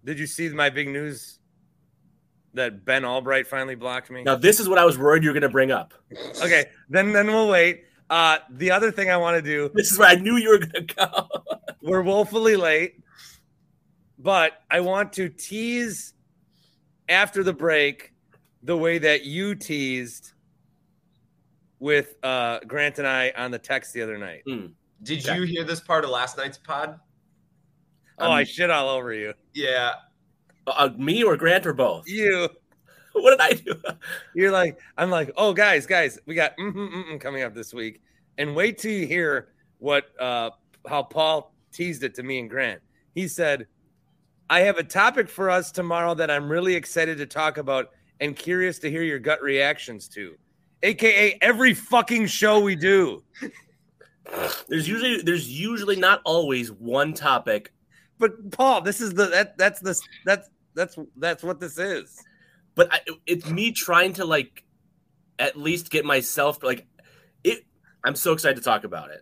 Did 0.05 0.17
you 0.19 0.25
see 0.27 0.49
my 0.49 0.69
big 0.69 0.87
news 0.87 1.39
that 2.53 2.85
Ben 2.85 3.05
Albright 3.05 3.47
finally 3.47 3.75
blocked 3.75 4.09
me? 4.09 4.23
Now 4.23 4.35
this 4.35 4.59
is 4.59 4.67
what 4.69 4.77
I 4.77 4.85
was 4.85 4.97
worried 4.97 5.23
you 5.23 5.29
were 5.29 5.33
going 5.33 5.41
to 5.43 5.49
bring 5.49 5.71
up. 5.71 5.93
Okay, 6.41 6.65
then 6.89 7.11
then 7.13 7.27
we'll 7.27 7.47
wait. 7.47 7.83
Uh, 8.09 8.37
the 8.49 8.71
other 8.71 8.89
thing 8.91 9.09
I 9.09 9.17
want 9.17 9.35
to 9.35 9.41
do, 9.41 9.69
This 9.73 9.91
is 9.91 9.99
where 9.99 10.07
I 10.07 10.15
knew 10.15 10.37
you 10.37 10.49
were 10.49 10.59
going 10.59 10.87
to 10.87 10.95
go. 10.95 11.27
we're 11.81 12.01
woefully 12.01 12.55
late, 12.55 13.01
but 14.17 14.53
I 14.71 14.79
want 14.79 15.11
to 15.13 15.27
tease 15.29 16.13
after 17.09 17.43
the 17.43 17.51
break 17.53 18.13
the 18.63 18.77
way 18.77 18.97
that 18.97 19.25
you 19.25 19.55
teased 19.55 20.33
with 21.79 22.15
uh, 22.23 22.59
Grant 22.65 22.97
and 22.97 23.07
I 23.07 23.31
on 23.37 23.51
the 23.51 23.59
text 23.59 23.93
the 23.93 24.01
other 24.01 24.17
night. 24.17 24.43
Did 25.03 25.25
Okay. 25.25 25.35
you 25.37 25.43
hear 25.43 25.63
this 25.63 25.79
part 25.79 26.03
of 26.03 26.09
last 26.09 26.37
night's 26.37 26.57
pod? 26.57 26.99
Oh, 28.19 28.31
I 28.31 28.39
Um, 28.41 28.45
shit 28.45 28.69
all 28.71 28.89
over 28.89 29.13
you. 29.13 29.33
Yeah. 29.53 29.93
Uh, 30.71 30.89
me 30.97 31.23
or 31.23 31.37
Grant 31.37 31.65
or 31.65 31.73
both? 31.73 32.07
You. 32.07 32.49
What 33.13 33.31
did 33.31 33.41
I 33.41 33.53
do? 33.53 33.73
You're 34.35 34.51
like, 34.51 34.77
I'm 34.95 35.09
like, 35.09 35.31
oh, 35.37 35.51
guys, 35.51 35.87
guys, 35.87 36.19
we 36.27 36.35
got 36.35 36.55
mm 36.57 36.71
mm 36.71 37.05
mm 37.05 37.19
coming 37.19 37.41
up 37.41 37.55
this 37.55 37.73
week, 37.73 37.99
and 38.37 38.55
wait 38.55 38.77
till 38.77 38.91
you 38.91 39.07
hear 39.07 39.47
what 39.79 40.09
uh 40.19 40.51
how 40.87 41.01
Paul 41.01 41.51
teased 41.71 42.03
it 42.03 42.13
to 42.15 42.21
me 42.21 42.37
and 42.37 42.47
Grant. 42.47 42.79
He 43.15 43.27
said, 43.27 43.65
"I 44.51 44.59
have 44.59 44.77
a 44.77 44.83
topic 44.83 45.29
for 45.29 45.49
us 45.49 45.71
tomorrow 45.71 46.13
that 46.13 46.29
I'm 46.29 46.47
really 46.47 46.75
excited 46.75 47.17
to 47.17 47.25
talk 47.25 47.57
about 47.57 47.89
and 48.19 48.35
curious 48.35 48.77
to 48.79 48.91
hear 48.91 49.01
your 49.01 49.17
gut 49.17 49.41
reactions 49.41 50.07
to, 50.09 50.35
aka 50.83 51.39
every 51.41 51.73
fucking 51.73 52.27
show 52.27 52.59
we 52.59 52.75
do." 52.75 53.23
There's 54.67 54.87
usually 54.87 55.21
there's 55.21 55.49
usually 55.49 55.95
not 55.95 56.21
always 56.25 56.71
one 56.71 57.13
topic. 57.13 57.73
But 58.19 58.51
Paul, 58.51 58.81
this 58.81 58.99
is 58.99 59.13
the 59.13 59.27
that 59.27 59.57
that's 59.57 59.79
the 59.79 59.99
that's 60.25 60.49
that's 60.77 60.97
that's 61.17 61.43
what 61.43 61.59
this 61.59 61.77
is. 61.77 62.23
but 62.75 62.87
I, 62.93 62.99
it's 63.25 63.49
me 63.49 63.71
trying 63.71 64.13
to 64.13 64.25
like 64.25 64.63
at 65.39 65.57
least 65.57 65.89
get 65.89 66.05
myself 66.05 66.63
like 66.63 66.87
it 67.43 67.65
i'm 68.05 68.15
so 68.15 68.33
excited 68.33 68.55
to 68.55 68.63
talk 68.63 68.83
about 68.83 69.11
it. 69.11 69.21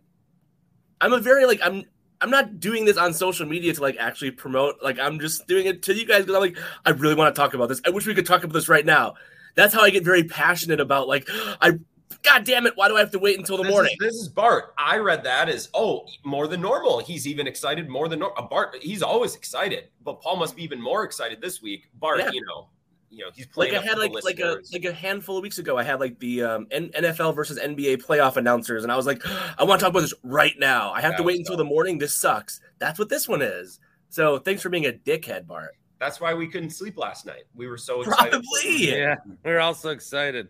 I'm 1.02 1.14
a 1.14 1.20
very 1.20 1.46
like 1.46 1.60
i'm 1.64 1.84
i'm 2.22 2.30
not 2.30 2.60
doing 2.60 2.86
this 2.86 2.98
on 2.98 3.14
social 3.14 3.46
media 3.48 3.74
to 3.74 3.82
like 3.82 3.98
actually 3.98 4.32
promote 4.32 4.76
like 4.84 5.00
i'm 5.00 5.20
just 5.20 5.48
doing 5.48 5.66
it 5.66 5.84
to 5.84 5.94
you 5.94 6.06
guys 6.06 6.22
because 6.22 6.36
i'm 6.36 6.42
like 6.42 6.58
i 6.86 6.92
really 6.92 7.16
want 7.16 7.34
to 7.34 7.40
talk 7.40 7.54
about 7.54 7.70
this. 7.70 7.82
I 7.86 7.90
wish 7.90 8.06
we 8.06 8.14
could 8.16 8.26
talk 8.26 8.44
about 8.44 8.54
this 8.54 8.70
right 8.70 8.86
now. 8.86 9.16
That's 9.56 9.74
how 9.74 9.82
i 9.82 9.90
get 9.90 10.04
very 10.04 10.24
passionate 10.26 10.80
about 10.80 11.08
like 11.08 11.28
i 11.62 11.80
god 12.26 12.44
damn 12.44 12.66
it 12.66 12.74
why 12.76 12.88
do 12.88 12.98
i 12.98 13.00
have 13.00 13.12
to 13.12 13.20
wait 13.20 13.38
until 13.38 13.58
the 13.58 13.64
This 13.64 13.72
morning 13.72 13.94
Is, 14.02 14.08
this 14.08 14.16
is 14.24 14.28
Bart. 14.30 14.74
I 14.78 14.98
read 14.98 15.24
that 15.24 15.48
as 15.50 15.70
oh, 15.74 16.06
more 16.24 16.48
than 16.48 16.62
normal. 16.62 17.00
He's 17.00 17.28
even 17.28 17.48
excited 17.48 17.88
more 17.90 18.08
than 18.10 18.20
normal. 18.20 18.48
Bart, 18.48 18.76
he's 18.82 19.02
always 19.02 19.36
excited, 19.36 19.86
but 20.04 20.22
Paul 20.22 20.38
must 20.38 20.56
be 20.56 20.64
even 20.64 20.82
more 20.82 21.04
excited 21.04 21.42
this 21.42 21.62
week. 21.62 21.88
Bart, 21.96 22.20
Yeah. 22.20 22.32
you 22.34 22.46
know, 22.46 22.70
you 23.10 23.24
know, 23.24 23.32
he's 23.34 23.46
like 23.56 23.70
playing. 23.72 23.76
I 23.76 23.82
had 23.82 23.98
like 23.98 24.12
like 24.24 24.40
a 24.40 24.58
like 24.74 24.86
a 24.86 24.92
handful 24.94 25.38
of 25.38 25.44
weeks 25.44 25.58
ago, 25.58 25.78
I 25.78 25.84
had 25.84 26.00
like 26.00 26.20
the 26.20 26.44
um, 26.44 26.68
N- 26.72 26.92
NFL 26.98 27.34
versus 27.36 27.58
NBA 27.60 28.04
playoff 28.04 28.36
announcers, 28.36 28.84
and 28.84 28.92
I 28.92 28.98
was 28.98 29.06
like, 29.06 29.22
I 29.58 29.64
want 29.64 29.80
to 29.80 29.84
talk 29.86 29.92
about 29.92 30.02
this 30.02 30.14
right 30.24 30.54
now. 30.60 30.92
I 30.92 31.02
have 31.02 31.12
That 31.14 31.18
to 31.18 31.24
wait 31.24 31.38
until 31.40 31.56
dope. 31.56 31.66
the 31.66 31.70
morning. 31.70 31.98
This 31.98 32.16
sucks. 32.16 32.60
That's 32.80 33.00
what 33.00 33.08
this 33.10 33.28
one 33.28 33.42
is. 33.42 33.80
So 34.10 34.38
thanks 34.38 34.62
for 34.62 34.70
being 34.70 34.86
a 34.86 34.92
dickhead, 34.92 35.48
Bart. 35.48 35.76
That's 36.00 36.20
why 36.20 36.34
we 36.34 36.48
couldn't 36.48 36.72
sleep 36.72 36.98
last 36.98 37.26
night. 37.26 37.44
We 37.56 37.68
were 37.68 37.78
so 37.78 38.02
excited. 38.02 38.32
Probably. 38.32 38.90
Yeah, 38.92 39.16
we're 39.44 39.60
all 39.60 39.74
so 39.74 39.90
excited. 39.90 40.50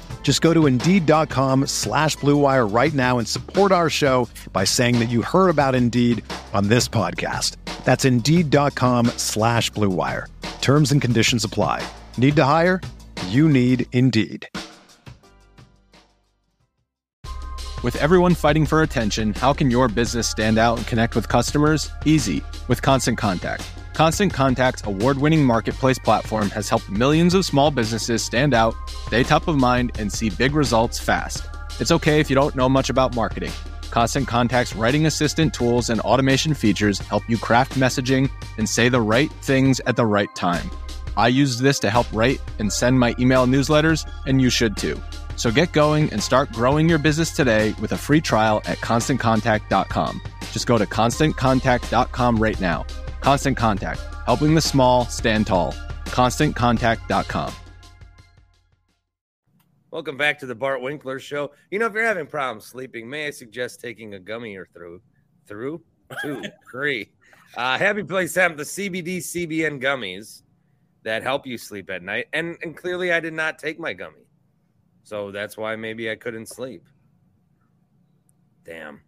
Just 0.23 0.41
go 0.41 0.53
to 0.53 0.65
Indeed.com 0.65 1.67
slash 1.67 2.15
Blue 2.15 2.37
Wire 2.37 2.65
right 2.65 2.93
now 2.93 3.17
and 3.17 3.27
support 3.27 3.73
our 3.73 3.89
show 3.89 4.29
by 4.53 4.63
saying 4.63 4.99
that 4.99 5.09
you 5.09 5.21
heard 5.21 5.49
about 5.49 5.75
Indeed 5.75 6.23
on 6.53 6.69
this 6.69 6.87
podcast. 6.87 7.57
That's 7.83 8.05
Indeed.com 8.05 9.07
slash 9.17 9.69
Blue 9.71 9.89
Wire. 9.89 10.29
Terms 10.61 10.93
and 10.93 11.01
conditions 11.01 11.43
apply. 11.43 11.85
Need 12.17 12.37
to 12.37 12.45
hire? 12.45 12.79
You 13.27 13.49
need 13.49 13.87
Indeed. 13.91 14.47
With 17.83 17.95
everyone 17.95 18.35
fighting 18.35 18.67
for 18.67 18.83
attention, 18.83 19.33
how 19.33 19.53
can 19.53 19.71
your 19.71 19.87
business 19.87 20.29
stand 20.29 20.59
out 20.59 20.77
and 20.77 20.85
connect 20.85 21.15
with 21.15 21.27
customers? 21.27 21.89
Easy, 22.05 22.43
with 22.67 22.83
Constant 22.83 23.17
Contact. 23.17 23.63
Constant 23.93 24.33
Contact's 24.33 24.85
award 24.85 25.17
winning 25.17 25.43
marketplace 25.43 25.99
platform 25.99 26.49
has 26.51 26.69
helped 26.69 26.89
millions 26.89 27.33
of 27.33 27.45
small 27.45 27.71
businesses 27.71 28.23
stand 28.23 28.53
out, 28.53 28.73
stay 28.87 29.23
top 29.23 29.47
of 29.47 29.57
mind, 29.57 29.91
and 29.99 30.11
see 30.11 30.29
big 30.29 30.55
results 30.55 30.97
fast. 30.97 31.45
It's 31.79 31.91
okay 31.91 32.19
if 32.19 32.29
you 32.29 32.35
don't 32.35 32.55
know 32.55 32.69
much 32.69 32.89
about 32.89 33.15
marketing. 33.15 33.51
Constant 33.91 34.27
Contact's 34.27 34.75
writing 34.75 35.05
assistant 35.05 35.53
tools 35.53 35.89
and 35.89 35.99
automation 36.01 36.53
features 36.53 36.99
help 36.99 37.23
you 37.27 37.37
craft 37.37 37.73
messaging 37.73 38.29
and 38.57 38.67
say 38.67 38.87
the 38.87 39.01
right 39.01 39.31
things 39.41 39.81
at 39.81 39.97
the 39.97 40.05
right 40.05 40.33
time. 40.35 40.71
I 41.17 41.27
use 41.27 41.59
this 41.59 41.77
to 41.79 41.89
help 41.89 42.07
write 42.13 42.39
and 42.59 42.71
send 42.71 42.97
my 42.97 43.13
email 43.19 43.45
newsletters, 43.45 44.09
and 44.25 44.41
you 44.41 44.49
should 44.49 44.77
too. 44.77 44.99
So 45.35 45.51
get 45.51 45.73
going 45.73 46.11
and 46.13 46.23
start 46.23 46.51
growing 46.53 46.87
your 46.87 46.99
business 46.99 47.31
today 47.31 47.75
with 47.81 47.91
a 47.91 47.97
free 47.97 48.21
trial 48.21 48.61
at 48.65 48.77
constantcontact.com. 48.77 50.21
Just 50.51 50.67
go 50.67 50.77
to 50.77 50.85
constantcontact.com 50.85 52.37
right 52.37 52.59
now. 52.61 52.85
Constant 53.21 53.55
Contact, 53.55 54.01
helping 54.25 54.55
the 54.55 54.61
small 54.61 55.05
stand 55.05 55.47
tall. 55.47 55.73
ConstantContact.com. 56.05 57.53
Welcome 59.91 60.17
back 60.17 60.39
to 60.39 60.45
the 60.45 60.55
Bart 60.55 60.81
Winkler 60.81 61.19
Show. 61.19 61.51
You 61.69 61.77
know, 61.79 61.85
if 61.85 61.93
you're 61.93 62.03
having 62.03 62.25
problems 62.25 62.65
sleeping, 62.65 63.09
may 63.09 63.27
I 63.27 63.29
suggest 63.29 63.79
taking 63.79 64.15
a 64.15 64.19
gummy 64.19 64.55
or 64.55 64.65
through, 64.73 65.01
through, 65.47 65.83
two, 66.21 66.43
three. 66.71 67.11
Uh, 67.55 67.77
Happy 67.77 68.03
Place 68.03 68.33
have 68.35 68.57
the 68.57 68.63
CBD 68.63 69.17
CBN 69.17 69.81
gummies 69.81 70.43
that 71.03 71.23
help 71.23 71.45
you 71.45 71.57
sleep 71.57 71.89
at 71.89 72.03
night. 72.03 72.27
And 72.33 72.57
and 72.61 72.75
clearly, 72.75 73.11
I 73.11 73.19
did 73.19 73.33
not 73.33 73.59
take 73.59 73.79
my 73.79 73.91
gummy, 73.93 74.25
so 75.03 75.29
that's 75.31 75.57
why 75.57 75.75
maybe 75.75 76.09
I 76.09 76.15
couldn't 76.15 76.47
sleep. 76.47 76.83
Damn. 78.63 79.01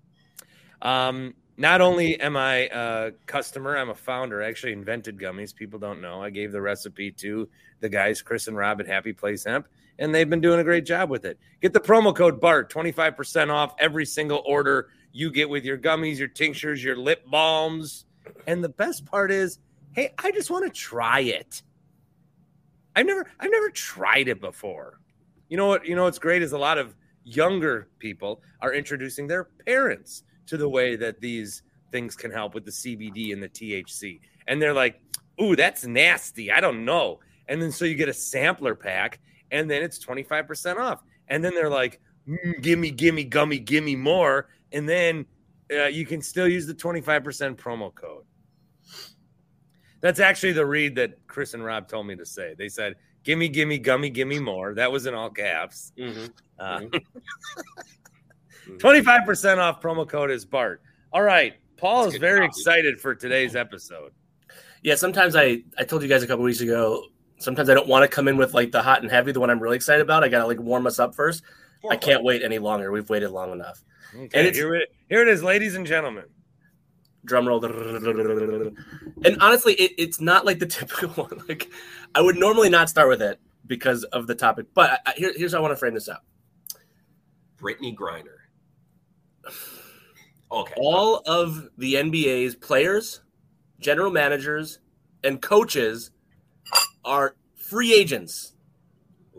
Um, 0.81 1.33
not 1.57 1.81
only 1.81 2.19
am 2.19 2.35
I 2.35 2.69
a 2.71 3.11
customer, 3.25 3.77
I'm 3.77 3.89
a 3.89 3.95
founder. 3.95 4.41
I 4.41 4.47
actually 4.47 4.73
invented 4.73 5.17
gummies. 5.17 5.53
People 5.53 5.79
don't 5.79 6.01
know. 6.01 6.21
I 6.21 6.29
gave 6.29 6.51
the 6.51 6.61
recipe 6.61 7.11
to 7.11 7.47
the 7.79 7.89
guys, 7.89 8.21
Chris 8.21 8.47
and 8.47 8.57
Rob 8.57 8.79
at 8.79 8.87
Happy 8.87 9.13
Place 9.13 9.43
Hemp, 9.43 9.67
and 9.99 10.13
they've 10.13 10.29
been 10.29 10.41
doing 10.41 10.59
a 10.59 10.63
great 10.63 10.85
job 10.85 11.09
with 11.09 11.25
it. 11.25 11.37
Get 11.61 11.73
the 11.73 11.79
promo 11.79 12.15
code 12.15 12.41
BART, 12.41 12.73
25% 12.73 13.51
off 13.51 13.75
every 13.77 14.05
single 14.05 14.41
order 14.45 14.89
you 15.11 15.31
get 15.31 15.49
with 15.49 15.63
your 15.63 15.77
gummies, 15.77 16.17
your 16.17 16.27
tinctures, 16.27 16.83
your 16.83 16.97
lip 16.97 17.23
balms. 17.29 18.05
And 18.47 18.63
the 18.63 18.69
best 18.69 19.05
part 19.05 19.31
is, 19.31 19.59
hey, 19.91 20.13
I 20.17 20.31
just 20.31 20.49
want 20.49 20.65
to 20.65 20.71
try 20.71 21.19
it. 21.19 21.61
I've 22.95 23.05
never 23.05 23.29
I've 23.39 23.51
never 23.51 23.69
tried 23.69 24.27
it 24.27 24.39
before. 24.39 24.99
You 25.49 25.57
know 25.57 25.67
what? 25.67 25.85
You 25.85 25.95
know 25.95 26.03
what's 26.03 26.19
great 26.19 26.41
is 26.41 26.51
a 26.51 26.57
lot 26.57 26.77
of 26.77 26.95
younger 27.23 27.89
people 27.99 28.41
are 28.61 28.73
introducing 28.73 29.27
their 29.27 29.45
parents 29.65 30.23
to 30.47 30.57
the 30.57 30.69
way 30.69 30.95
that 30.95 31.19
these 31.21 31.63
things 31.91 32.15
can 32.15 32.31
help 32.31 32.53
with 32.53 32.65
the 32.65 32.71
CBD 32.71 33.33
and 33.33 33.41
the 33.41 33.49
THC. 33.49 34.19
And 34.47 34.61
they're 34.61 34.73
like, 34.73 34.99
"Ooh, 35.41 35.55
that's 35.55 35.85
nasty. 35.85 36.51
I 36.51 36.59
don't 36.59 36.85
know." 36.85 37.19
And 37.47 37.61
then 37.61 37.71
so 37.71 37.85
you 37.85 37.95
get 37.95 38.09
a 38.09 38.13
sampler 38.13 38.75
pack 38.75 39.19
and 39.51 39.69
then 39.69 39.83
it's 39.83 40.03
25% 40.03 40.77
off. 40.77 41.03
And 41.29 41.43
then 41.43 41.53
they're 41.53 41.69
like, 41.69 42.01
mm, 42.27 42.61
"Gimme, 42.61 42.91
gimme, 42.91 43.23
gummy, 43.23 43.59
gimme 43.59 43.95
more." 43.95 44.49
And 44.71 44.89
then 44.89 45.25
uh, 45.71 45.85
you 45.85 46.05
can 46.05 46.21
still 46.21 46.47
use 46.47 46.65
the 46.65 46.73
25% 46.73 47.55
promo 47.55 47.93
code. 47.93 48.25
That's 50.01 50.19
actually 50.19 50.51
the 50.51 50.65
read 50.65 50.95
that 50.95 51.25
Chris 51.27 51.53
and 51.53 51.63
Rob 51.63 51.87
told 51.87 52.07
me 52.07 52.15
to 52.17 52.25
say. 52.25 52.55
They 52.57 52.67
said, 52.67 52.95
"Gimme, 53.23 53.47
gimme, 53.47 53.79
gummy, 53.79 54.09
gimme 54.09 54.39
more." 54.39 54.73
That 54.73 54.91
was 54.91 55.05
in 55.05 55.13
all 55.13 55.29
caps. 55.29 55.93
Mm-hmm. 55.97 56.25
Uh, 56.59 56.81
Mm-hmm. 58.67 58.77
25% 58.77 59.57
off 59.57 59.81
promo 59.81 60.07
code 60.07 60.31
is 60.31 60.45
Bart. 60.45 60.81
All 61.11 61.21
right. 61.21 61.53
Paul 61.77 62.03
That's 62.03 62.15
is 62.15 62.19
very 62.21 62.39
copy. 62.39 62.47
excited 62.47 62.99
for 62.99 63.13
today's 63.15 63.55
episode. 63.55 64.13
Yeah, 64.83 64.95
sometimes 64.95 65.35
I 65.35 65.63
I 65.77 65.83
told 65.83 66.01
you 66.01 66.07
guys 66.09 66.23
a 66.23 66.27
couple 66.27 66.43
weeks 66.45 66.61
ago. 66.61 67.03
Sometimes 67.39 67.69
I 67.69 67.73
don't 67.73 67.87
want 67.87 68.03
to 68.03 68.07
come 68.07 68.27
in 68.27 68.37
with 68.37 68.53
like 68.53 68.71
the 68.71 68.81
hot 68.81 69.01
and 69.01 69.11
heavy, 69.11 69.31
the 69.31 69.39
one 69.39 69.49
I'm 69.49 69.59
really 69.59 69.75
excited 69.75 70.01
about. 70.01 70.23
I 70.23 70.29
gotta 70.29 70.45
like 70.47 70.59
warm 70.59 70.87
us 70.87 70.99
up 70.99 71.13
first. 71.15 71.43
I 71.89 71.97
can't 71.97 72.23
wait 72.23 72.41
any 72.43 72.59
longer. 72.59 72.91
We've 72.91 73.09
waited 73.09 73.29
long 73.31 73.51
enough. 73.51 73.83
Okay, 74.15 74.45
And 74.47 74.55
here, 74.55 74.75
it, 74.75 74.89
here 75.09 75.21
it 75.21 75.27
is, 75.27 75.43
ladies 75.43 75.75
and 75.75 75.85
gentlemen. 75.85 76.23
Drum 77.25 77.47
roll. 77.47 77.63
And 79.25 79.37
honestly, 79.41 79.73
it, 79.73 79.91
it's 79.97 80.21
not 80.21 80.45
like 80.45 80.59
the 80.59 80.65
typical 80.77 81.09
one. 81.25 81.41
Like 81.49 81.69
I 82.15 82.21
would 82.21 82.37
normally 82.37 82.69
not 82.69 82.89
start 82.89 83.09
with 83.09 83.21
it 83.21 83.39
because 83.67 84.03
of 84.05 84.27
the 84.27 84.35
topic, 84.35 84.67
but 84.73 84.91
I, 84.91 84.97
I- 85.07 85.13
here, 85.17 85.33
here's 85.35 85.51
how 85.53 85.57
I 85.59 85.61
want 85.61 85.71
to 85.73 85.77
frame 85.77 85.93
this 85.95 86.07
up. 86.07 86.23
Brittany 87.57 87.95
Griner. 87.97 88.37
Okay. 90.53 90.73
all 90.77 91.23
of 91.25 91.67
the 91.79 91.95
NBA's 91.95 92.55
players, 92.55 93.21
general 93.79 94.11
managers, 94.11 94.79
and 95.23 95.41
coaches 95.41 96.11
are 97.03 97.35
free 97.55 97.93
agents. 97.93 98.53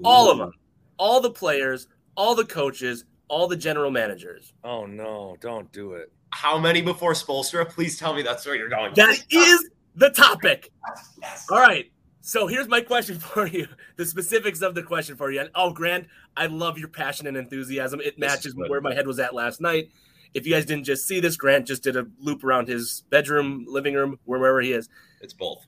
All 0.03 0.31
of 0.31 0.39
them. 0.39 0.51
All 0.99 1.21
the 1.21 1.31
players, 1.31 1.87
all 2.17 2.35
the 2.35 2.45
coaches, 2.45 3.05
all 3.29 3.47
the 3.47 3.57
general 3.57 3.93
managers. 3.93 4.53
Oh, 4.65 4.87
no, 4.87 5.37
don't 5.41 5.71
do 5.73 5.93
it. 5.93 6.13
How 6.31 6.59
many 6.59 6.83
before 6.83 7.13
Spoelstra? 7.13 7.69
Please 7.71 7.97
tell 7.97 8.13
me 8.13 8.23
that's 8.23 8.45
where 8.45 8.57
you're 8.57 8.69
going. 8.69 8.93
That 8.95 9.17
is 9.31 9.71
the 9.95 10.11
topic. 10.11 10.73
Yes. 11.21 11.47
All 11.49 11.61
right. 11.61 11.93
So 12.23 12.49
here's 12.49 12.69
my 12.69 12.81
question 12.81 13.19
for 13.21 13.47
you. 13.47 13.69
The 13.97 14.05
specifics 14.05 14.63
of 14.63 14.75
the 14.75 14.83
question 14.83 15.15
for 15.17 15.31
you. 15.31 15.41
And 15.41 15.51
oh, 15.55 15.73
Grant, 15.73 16.09
I 16.37 16.47
love 16.47 16.77
your 16.77 16.89
passion 16.89 17.29
and 17.29 17.37
enthusiasm. 17.37 18.01
It 18.01 18.19
matches 18.19 18.57
where 18.57 18.81
my 18.81 18.95
head 18.95 19.07
was 19.07 19.21
at 19.21 19.33
last 19.33 19.61
night. 19.61 19.91
If 20.35 20.47
you 20.47 20.53
guys 20.53 20.67
didn't 20.67 20.85
just 20.85 21.07
see 21.07 21.21
this, 21.21 21.37
Grant 21.37 21.67
just 21.67 21.85
did 21.85 21.97
a 21.97 22.07
loop 22.19 22.43
around 22.43 22.67
his 22.67 23.05
bedroom, 23.09 23.65
living 23.69 23.95
room, 23.95 24.19
wherever 24.25 24.61
he 24.61 24.73
is. 24.73 24.89
It's 25.21 25.33
both. 25.33 25.65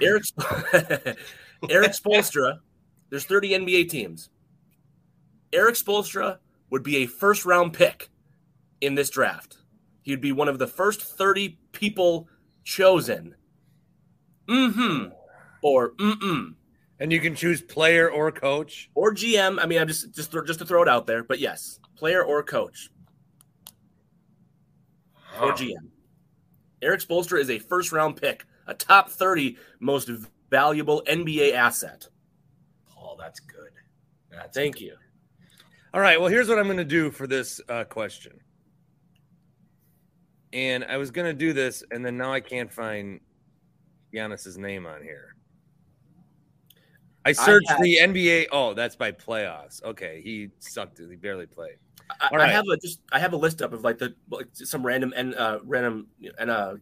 Erik 0.00 0.24
Erik 1.70 1.92
Spoelstra, 1.92 2.58
there's 3.10 3.24
30 3.24 3.50
NBA 3.50 3.88
teams. 3.90 4.30
Erik 5.52 5.74
Spoelstra 5.74 6.38
would 6.70 6.82
be 6.82 6.98
a 6.98 7.06
first 7.06 7.44
round 7.44 7.72
pick 7.72 8.08
in 8.80 8.94
this 8.94 9.10
draft. 9.10 9.58
He 10.02 10.12
would 10.12 10.20
be 10.20 10.32
one 10.32 10.48
of 10.48 10.58
the 10.58 10.66
first 10.66 11.00
30 11.02 11.58
people 11.72 12.28
chosen. 12.64 13.34
Mm-hmm. 14.48 15.12
Or 15.62 15.92
mm-mm. 15.92 16.54
And 17.00 17.12
you 17.12 17.20
can 17.20 17.34
choose 17.34 17.62
player 17.62 18.10
or 18.10 18.30
coach. 18.30 18.90
Or 18.94 19.12
GM. 19.12 19.58
I 19.60 19.66
mean, 19.66 19.80
I'm 19.80 19.88
just 19.88 20.14
just 20.14 20.32
just 20.46 20.58
to 20.58 20.64
throw 20.66 20.82
it 20.82 20.88
out 20.88 21.06
there, 21.06 21.22
but 21.24 21.38
yes, 21.38 21.80
player 21.96 22.22
or 22.22 22.42
coach 22.42 22.90
or 25.40 25.50
Huh. 25.50 25.56
GM. 25.56 25.88
Erik 26.82 27.00
Spoelstra 27.00 27.40
is 27.40 27.50
a 27.50 27.58
first 27.58 27.92
round 27.92 28.20
pick, 28.20 28.44
a 28.66 28.74
top 28.74 29.08
30 29.10 29.56
most 29.80 30.10
valuable 30.50 31.02
NBA 31.06 31.52
asset. 31.54 32.06
Paul, 32.86 33.16
that's 33.18 33.40
good. 33.40 33.70
That's 34.30 34.56
Thank 34.56 34.80
you. 34.80 34.96
All 35.92 36.00
right. 36.00 36.20
Well, 36.20 36.28
here's 36.28 36.48
what 36.48 36.58
I'm 36.58 36.64
going 36.66 36.76
to 36.78 36.84
do 36.84 37.10
for 37.10 37.26
this 37.26 37.60
uh, 37.68 37.84
question. 37.84 38.40
And 40.52 40.84
I 40.84 40.96
was 40.98 41.10
going 41.10 41.26
to 41.26 41.34
do 41.38 41.52
this, 41.52 41.82
and 41.90 42.04
then 42.04 42.16
now 42.16 42.32
I 42.32 42.40
can't 42.40 42.72
find 42.72 43.20
Giannis's 44.12 44.56
name 44.58 44.86
on 44.86 45.02
here. 45.02 45.34
I 47.24 47.32
searched 47.32 47.70
had- 47.70 47.80
the 47.82 47.98
NBA. 47.98 48.46
Oh, 48.52 48.74
that's 48.74 48.94
by 48.96 49.10
playoffs. 49.12 49.82
Okay, 49.82 50.20
he 50.22 50.50
sucked. 50.58 50.98
He 50.98 51.16
barely 51.16 51.46
played. 51.46 51.76
I, 52.10 52.28
All 52.32 52.40
I 52.40 52.44
right. 52.44 52.50
have 52.52 52.66
a 52.68 52.76
just 52.76 53.00
I 53.12 53.18
have 53.18 53.32
a 53.32 53.36
list 53.36 53.62
up 53.62 53.72
of 53.72 53.82
like 53.82 53.98
the 53.98 54.14
like 54.30 54.48
some 54.52 54.84
random 54.84 55.12
and 55.16 55.34
uh 55.34 55.58
random 55.64 56.08
and 56.38 56.50
uh 56.50 56.74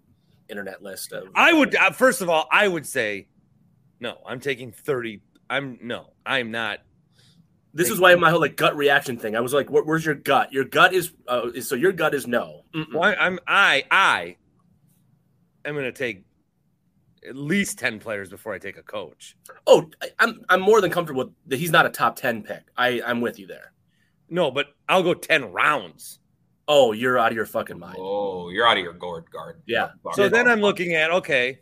internet 0.49 0.83
list 0.83 1.13
of 1.13 1.29
I 1.35 1.53
would 1.53 1.75
uh, 1.75 1.91
first 1.93 2.21
of 2.21 2.29
all, 2.29 2.49
I 2.51 2.69
would 2.69 2.87
say, 2.87 3.27
no. 4.01 4.19
I'm 4.27 4.41
taking 4.41 4.73
30. 4.73 5.21
I'm 5.49 5.79
no. 5.83 6.13
I'm 6.27 6.51
not. 6.51 6.81
this 7.75 7.89
is 7.89 8.01
why 8.01 8.15
my 8.17 8.31
whole 8.31 8.41
like 8.41 8.57
gut 8.57 8.77
reaction 8.77 9.17
thing. 9.17 9.37
I 9.37 9.41
was 9.41 9.53
like, 9.55 9.71
Where, 9.71 9.83
"Where's 9.85 10.05
your 10.05 10.15
gut? 10.15 10.53
Your 10.53 10.65
gut 10.65 10.93
is 10.93 11.13
uh, 11.29 11.49
is 11.55 11.69
so 11.69 11.75
your 11.75 11.93
gut 11.93 12.15
is 12.15 12.27
no." 12.27 12.65
Mm-mm. 12.75 12.93
Why 12.93 13.15
I'm 13.15 13.39
I 13.47 13.85
I 13.91 14.37
am 15.65 15.75
going 15.75 15.85
to 15.85 15.93
take 15.93 16.25
at 17.27 17.37
least 17.37 17.79
10 17.79 18.01
players 18.01 18.29
before 18.29 18.53
I 18.53 18.59
take 18.59 18.77
a 18.79 18.83
coach. 18.83 19.37
Oh, 19.67 19.89
I, 20.03 20.09
I'm 20.19 20.41
I'm 20.49 20.61
more 20.61 20.81
than 20.81 20.91
comfortable 20.91 21.33
that. 21.47 21.57
He's 21.59 21.71
not 21.71 21.87
a 21.87 21.91
top 21.91 22.17
ten 22.17 22.43
pick. 22.43 22.65
I 22.77 23.01
I'm 23.07 23.21
with 23.21 23.39
you 23.39 23.47
there. 23.47 23.73
No, 24.29 24.51
but 24.51 24.69
I'll 24.89 25.03
go 25.03 25.15
10 25.15 25.53
rounds. 25.53 26.19
Oh, 26.69 26.93
you're 26.93 27.19
out 27.19 27.33
of 27.33 27.37
your 27.37 27.47
fucking 27.47 27.79
mind. 27.79 27.97
Oh, 27.99 28.49
you're 28.49 28.67
out 28.67 28.79
of 28.79 28.85
your 28.85 28.93
guard 28.93 29.31
guard. 29.31 29.61
Yeah. 29.67 29.91
So 30.15 30.29
then 30.29 30.49
I'm 30.49 30.61
looking 30.61 30.95
at 30.95 31.11
okay, 31.11 31.59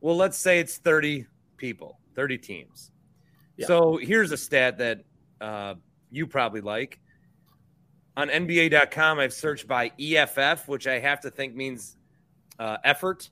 well, 0.00 0.16
let's 0.16 0.36
say 0.36 0.58
it's 0.58 0.78
30 0.78 1.26
people, 1.56 2.00
30 2.16 2.38
teams. 2.38 2.90
Yeah. 3.56 3.66
So 3.66 3.96
here's 3.96 4.32
a 4.32 4.36
stat 4.36 4.78
that 4.78 5.04
uh, 5.40 5.74
you 6.10 6.26
probably 6.26 6.60
like. 6.60 6.98
On 8.16 8.28
NBA.com, 8.28 9.20
I've 9.20 9.32
searched 9.32 9.66
by 9.66 9.90
EFF, 9.98 10.68
which 10.68 10.86
I 10.86 10.98
have 10.98 11.20
to 11.20 11.30
think 11.30 11.54
means 11.54 11.96
uh, 12.58 12.76
effort. 12.84 13.30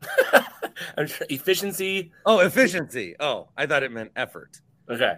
Efficiency. 1.28 2.12
Oh, 2.24 2.40
efficiency. 2.40 3.16
Oh, 3.18 3.48
I 3.56 3.66
thought 3.66 3.82
it 3.82 3.92
meant 3.92 4.12
effort. 4.16 4.60
Okay. 4.90 5.16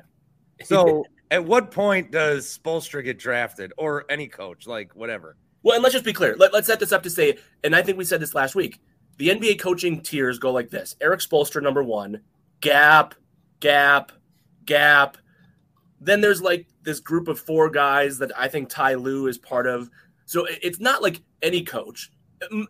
So 0.65 1.05
At 1.31 1.45
what 1.45 1.71
point 1.71 2.11
does 2.11 2.59
Spoelstra 2.59 3.05
get 3.05 3.19
drafted 3.19 3.73
or 3.77 4.05
any 4.09 4.29
coach, 4.29 4.67
like 4.67 4.97
whatever? 4.97 5.37
Well, 5.63 5.75
and 5.75 5.83
let's 5.83 5.93
just 5.93 6.05
be 6.05 6.13
clear. 6.13 6.37
Let, 6.37 6.55
us 6.55 6.67
set 6.67 6.81
this 6.81 6.93
up 6.93 7.03
to 7.03 7.11
say, 7.11 7.39
and 7.65 7.75
I 7.75 7.83
think 7.83 7.99
we 7.99 8.05
said 8.05 8.21
this 8.21 8.35
last 8.35 8.55
week. 8.55 8.81
The 9.19 9.29
NBA 9.29 9.59
coaching 9.61 10.01
tiers 10.01 10.39
go 10.39 10.53
like 10.53 10.71
this: 10.71 10.97
Erik 11.01 11.21
Spoelstra, 11.21 11.63
number 11.63 11.83
one, 11.83 12.21
gap, 12.61 13.15
gap, 13.61 14.13
gap. 14.65 15.19
Then 16.01 16.21
there's 16.21 16.41
like 16.41 16.67
this 16.83 17.01
group 17.01 17.29
of 17.29 17.41
four 17.41 17.69
guys 17.69 18.19
that 18.19 18.31
I 18.39 18.49
think 18.49 18.69
Ty 18.69 18.95
Lue 18.95 19.27
is 19.27 19.37
part 19.37 19.67
of. 19.67 19.91
So 20.25 20.47
it's 20.49 20.81
not 20.81 21.03
like 21.03 21.21
any 21.43 21.65
coach. 21.65 22.11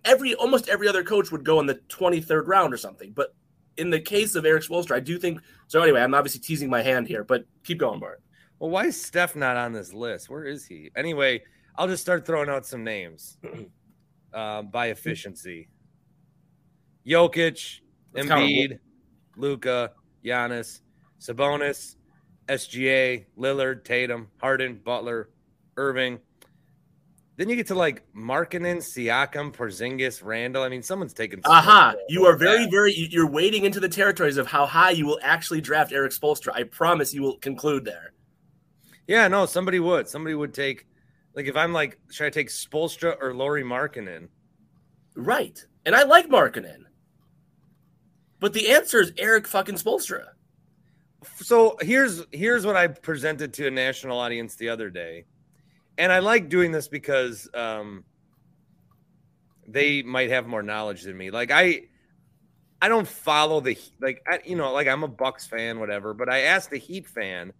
Every 0.04 0.34
almost 0.34 0.68
every 0.68 0.88
other 0.88 1.04
coach 1.04 1.30
would 1.30 1.44
go 1.44 1.60
in 1.60 1.66
the 1.66 1.74
23rd 1.88 2.46
round 2.46 2.72
or 2.72 2.78
something. 2.78 3.12
But 3.12 3.34
in 3.76 3.90
the 3.90 4.00
case 4.00 4.34
of 4.34 4.46
Erik 4.46 4.64
Spoelstra, 4.64 4.96
I 4.96 5.00
do 5.00 5.18
think 5.18 5.40
so. 5.66 5.82
Anyway, 5.82 6.00
I'm 6.00 6.14
obviously 6.14 6.40
teasing 6.40 6.70
my 6.70 6.82
hand 6.82 7.06
here, 7.06 7.22
but 7.22 7.44
keep 7.62 7.78
going, 7.78 8.00
Bart. 8.00 8.22
Well, 8.58 8.70
why 8.70 8.86
is 8.86 9.00
Steph 9.00 9.36
not 9.36 9.56
on 9.56 9.72
this 9.72 9.92
list? 9.92 10.28
Where 10.28 10.44
is 10.44 10.66
he? 10.66 10.90
Anyway, 10.96 11.42
I'll 11.76 11.86
just 11.86 12.02
start 12.02 12.26
throwing 12.26 12.48
out 12.48 12.66
some 12.66 12.82
names 12.82 13.38
uh, 14.32 14.62
by 14.62 14.88
efficiency. 14.88 15.68
Jokic, 17.06 17.80
That's 18.12 18.26
Embiid, 18.26 18.78
Luka, 19.36 19.92
Giannis, 20.24 20.80
Sabonis, 21.20 21.96
SGA, 22.48 23.26
Lillard, 23.38 23.84
Tatum, 23.84 24.28
Harden, 24.38 24.80
Butler, 24.84 25.30
Irving. 25.76 26.18
Then 27.36 27.48
you 27.48 27.54
get 27.54 27.68
to 27.68 27.76
like 27.76 28.02
Markkanen, 28.12 28.78
Siakam, 28.78 29.54
Porzingis, 29.54 30.24
Randle. 30.24 30.64
I 30.64 30.68
mean, 30.68 30.82
someone's 30.82 31.14
taking. 31.14 31.40
Aha! 31.44 31.90
Uh-huh. 31.90 31.96
You 32.08 32.26
are 32.26 32.36
very, 32.36 32.64
that. 32.64 32.70
very. 32.72 32.92
You're 32.92 33.30
wading 33.30 33.64
into 33.64 33.78
the 33.78 33.88
territories 33.88 34.36
of 34.36 34.48
how 34.48 34.66
high 34.66 34.90
you 34.90 35.06
will 35.06 35.20
actually 35.22 35.60
draft 35.60 35.92
Erik 35.92 36.10
Spoelstra. 36.10 36.52
I 36.52 36.64
promise 36.64 37.14
you 37.14 37.22
will 37.22 37.38
conclude 37.38 37.84
there. 37.84 38.12
Yeah, 39.08 39.26
no, 39.26 39.46
somebody 39.46 39.80
would. 39.80 40.06
Somebody 40.06 40.34
would 40.36 40.54
take. 40.54 40.86
Like, 41.34 41.46
if 41.46 41.56
I'm 41.56 41.72
like, 41.72 41.98
should 42.10 42.26
I 42.26 42.30
take 42.30 42.48
Spoelstra 42.48 43.16
or 43.20 43.34
Lauri 43.34 43.64
Markkanen? 43.64 44.28
Right, 45.16 45.64
and 45.84 45.96
I 45.96 46.04
like 46.04 46.28
Markkanen, 46.28 46.84
but 48.38 48.52
the 48.52 48.70
answer 48.70 49.00
is 49.00 49.12
Erik 49.18 49.48
fucking 49.48 49.74
Spoelstra. 49.74 50.26
so 51.36 51.76
here's 51.80 52.22
here's 52.30 52.64
what 52.64 52.76
I 52.76 52.86
presented 52.86 53.52
to 53.54 53.66
a 53.66 53.70
national 53.70 54.18
audience 54.18 54.54
the 54.54 54.68
other 54.68 54.90
day, 54.90 55.24
and 55.96 56.12
I 56.12 56.20
like 56.20 56.48
doing 56.48 56.70
this 56.70 56.86
because 56.86 57.48
um, 57.54 58.04
they 59.66 60.02
might 60.02 60.30
have 60.30 60.46
more 60.46 60.62
knowledge 60.62 61.02
than 61.02 61.16
me. 61.16 61.30
Like 61.30 61.50
I, 61.50 61.82
I 62.80 62.88
don't 62.88 63.08
follow 63.08 63.60
the 63.60 63.76
like 64.00 64.22
I, 64.30 64.40
you 64.44 64.54
know 64.54 64.72
like 64.72 64.86
I'm 64.86 65.02
a 65.02 65.08
Bucks 65.08 65.46
fan, 65.46 65.80
whatever. 65.80 66.14
But 66.14 66.28
I 66.28 66.42
asked 66.42 66.70
the 66.70 66.78
Heat 66.78 67.08
fan 67.08 67.52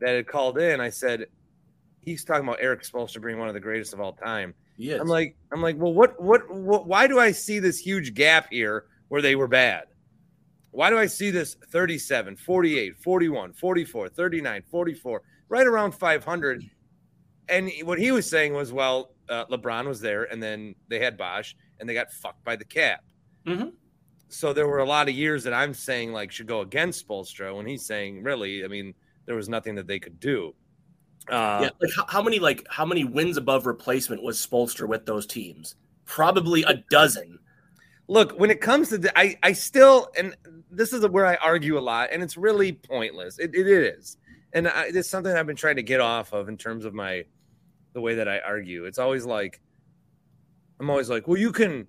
that 0.00 0.14
had 0.14 0.26
called 0.26 0.58
in. 0.58 0.80
I 0.80 0.90
said 0.90 1.26
he's 2.02 2.24
talking 2.24 2.44
about 2.44 2.58
Erik 2.60 2.82
Spoelstra 2.82 3.24
being 3.24 3.38
one 3.38 3.48
of 3.48 3.54
the 3.54 3.60
greatest 3.60 3.92
of 3.92 4.00
all 4.00 4.12
time. 4.12 4.54
Yes. 4.76 5.00
I'm 5.00 5.08
like 5.08 5.36
I'm 5.52 5.62
like 5.62 5.76
well 5.78 5.92
what 5.92 6.20
what 6.22 6.50
what 6.50 6.86
why 6.86 7.06
do 7.06 7.18
I 7.18 7.32
see 7.32 7.58
this 7.58 7.78
huge 7.78 8.14
gap 8.14 8.48
here 8.50 8.86
where 9.08 9.22
they 9.22 9.36
were 9.36 9.48
bad? 9.48 9.84
Why 10.70 10.90
do 10.90 10.98
I 10.98 11.06
see 11.06 11.30
this 11.30 11.56
37, 11.70 12.36
48, 12.36 12.98
41, 12.98 13.52
44, 13.54 14.08
39, 14.10 14.62
44, 14.70 15.22
right 15.48 15.66
around 15.66 15.92
500? 15.92 16.70
And 17.48 17.72
what 17.84 17.98
he 17.98 18.10
was 18.10 18.28
saying 18.28 18.52
was, 18.52 18.74
well, 18.74 19.12
uh, 19.30 19.46
LeBron 19.46 19.86
was 19.86 20.00
there, 20.00 20.24
and 20.24 20.42
then 20.42 20.74
they 20.88 20.98
had 20.98 21.16
Bosh, 21.16 21.56
and 21.80 21.88
they 21.88 21.94
got 21.94 22.12
fucked 22.12 22.44
by 22.44 22.56
the 22.56 22.64
cap. 22.64 23.02
Mm-hmm. 23.46 23.68
So 24.28 24.52
there 24.52 24.66
were 24.66 24.80
a 24.80 24.84
lot 24.84 25.08
of 25.08 25.14
years 25.14 25.44
that 25.44 25.54
I'm 25.54 25.72
saying 25.72 26.12
like 26.12 26.30
should 26.30 26.48
go 26.48 26.60
against 26.60 27.08
Spoelstra 27.08 27.56
when 27.56 27.64
he's 27.64 27.86
saying 27.86 28.22
really, 28.22 28.64
I 28.64 28.68
mean, 28.68 28.92
there 29.26 29.36
was 29.36 29.48
nothing 29.48 29.74
that 29.74 29.86
they 29.86 29.98
could 29.98 30.18
do. 30.18 30.54
Uh, 31.28 31.60
yeah, 31.62 31.70
like 31.80 31.90
how, 31.94 32.06
how 32.08 32.22
many 32.22 32.38
like 32.38 32.64
how 32.70 32.86
many 32.86 33.04
wins 33.04 33.36
above 33.36 33.66
replacement 33.66 34.22
was 34.22 34.44
Spoelstra 34.44 34.88
with 34.88 35.06
those 35.06 35.26
teams? 35.26 35.74
Probably 36.04 36.62
a 36.62 36.82
dozen 36.90 37.38
look 38.08 38.38
when 38.38 38.50
it 38.50 38.60
comes 38.60 38.88
to 38.90 38.98
the, 38.98 39.18
I 39.18 39.36
I 39.42 39.52
still 39.52 40.10
and 40.16 40.36
this 40.70 40.92
is 40.92 41.06
where 41.08 41.26
I 41.26 41.36
argue 41.36 41.78
a 41.78 41.80
lot, 41.80 42.10
and 42.12 42.22
it's 42.22 42.36
really 42.36 42.72
pointless. 42.72 43.38
It, 43.38 43.54
it 43.54 43.66
is, 43.66 44.18
and 44.52 44.68
I, 44.68 44.90
it's 44.94 45.08
something 45.08 45.32
I've 45.32 45.46
been 45.46 45.56
trying 45.56 45.76
to 45.76 45.82
get 45.82 46.00
off 46.00 46.32
of 46.32 46.48
in 46.48 46.56
terms 46.56 46.84
of 46.84 46.94
my 46.94 47.24
the 47.92 48.00
way 48.00 48.14
that 48.14 48.28
I 48.28 48.38
argue. 48.40 48.84
It's 48.84 48.98
always 48.98 49.24
like 49.24 49.60
I'm 50.78 50.90
always 50.90 51.08
like, 51.08 51.26
well, 51.26 51.38
you 51.38 51.52
can 51.52 51.86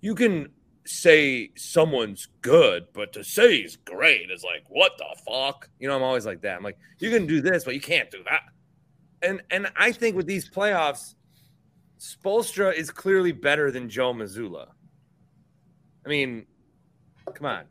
you 0.00 0.14
can 0.14 0.48
say 0.84 1.50
someone's 1.56 2.28
good, 2.40 2.86
but 2.92 3.12
to 3.12 3.24
say 3.24 3.62
he's 3.62 3.76
great 3.76 4.30
is 4.30 4.42
like, 4.44 4.64
what 4.68 4.92
the 4.98 5.06
fuck? 5.26 5.68
You 5.78 5.88
know, 5.88 5.96
I'm 5.96 6.02
always 6.02 6.26
like 6.26 6.40
that. 6.42 6.56
I'm 6.56 6.62
like, 6.62 6.78
you 6.98 7.10
can 7.10 7.26
do 7.26 7.40
this, 7.40 7.64
but 7.64 7.74
you 7.74 7.80
can't 7.80 8.10
do 8.10 8.22
that. 8.24 8.42
And 9.22 9.42
and 9.50 9.70
I 9.76 9.92
think 9.92 10.16
with 10.16 10.26
these 10.26 10.50
playoffs, 10.50 11.14
Spoelstra 11.98 12.74
is 12.74 12.90
clearly 12.90 13.32
better 13.32 13.70
than 13.70 13.88
Joe 13.88 14.12
Mazzulla. 14.12 14.68
I 16.04 16.08
mean, 16.08 16.46
come 17.32 17.46
on. 17.46 17.64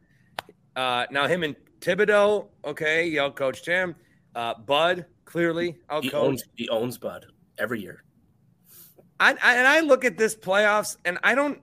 Uh, 0.76 1.06
now 1.12 1.28
him 1.28 1.43
and 1.43 1.56
Thibodeau, 1.82 2.47
okay, 2.63 3.08
y'all 3.08 3.32
coached 3.32 3.65
him. 3.65 3.95
Uh, 4.34 4.54
Bud, 4.54 5.06
clearly, 5.26 5.78
out 5.89 6.04
he 6.04 6.13
owns, 6.13 6.43
he 6.56 6.69
owns 6.69 6.97
Bud 6.97 7.26
every 7.58 7.82
year. 7.82 8.04
I, 9.19 9.32
I, 9.32 9.56
and 9.56 9.67
I 9.67 9.82
look 9.82 10.06
at 10.06 10.17
this 10.17 10.36
playoffs, 10.36 10.95
and 11.04 11.17
I 11.24 11.36
don't, 11.36 11.62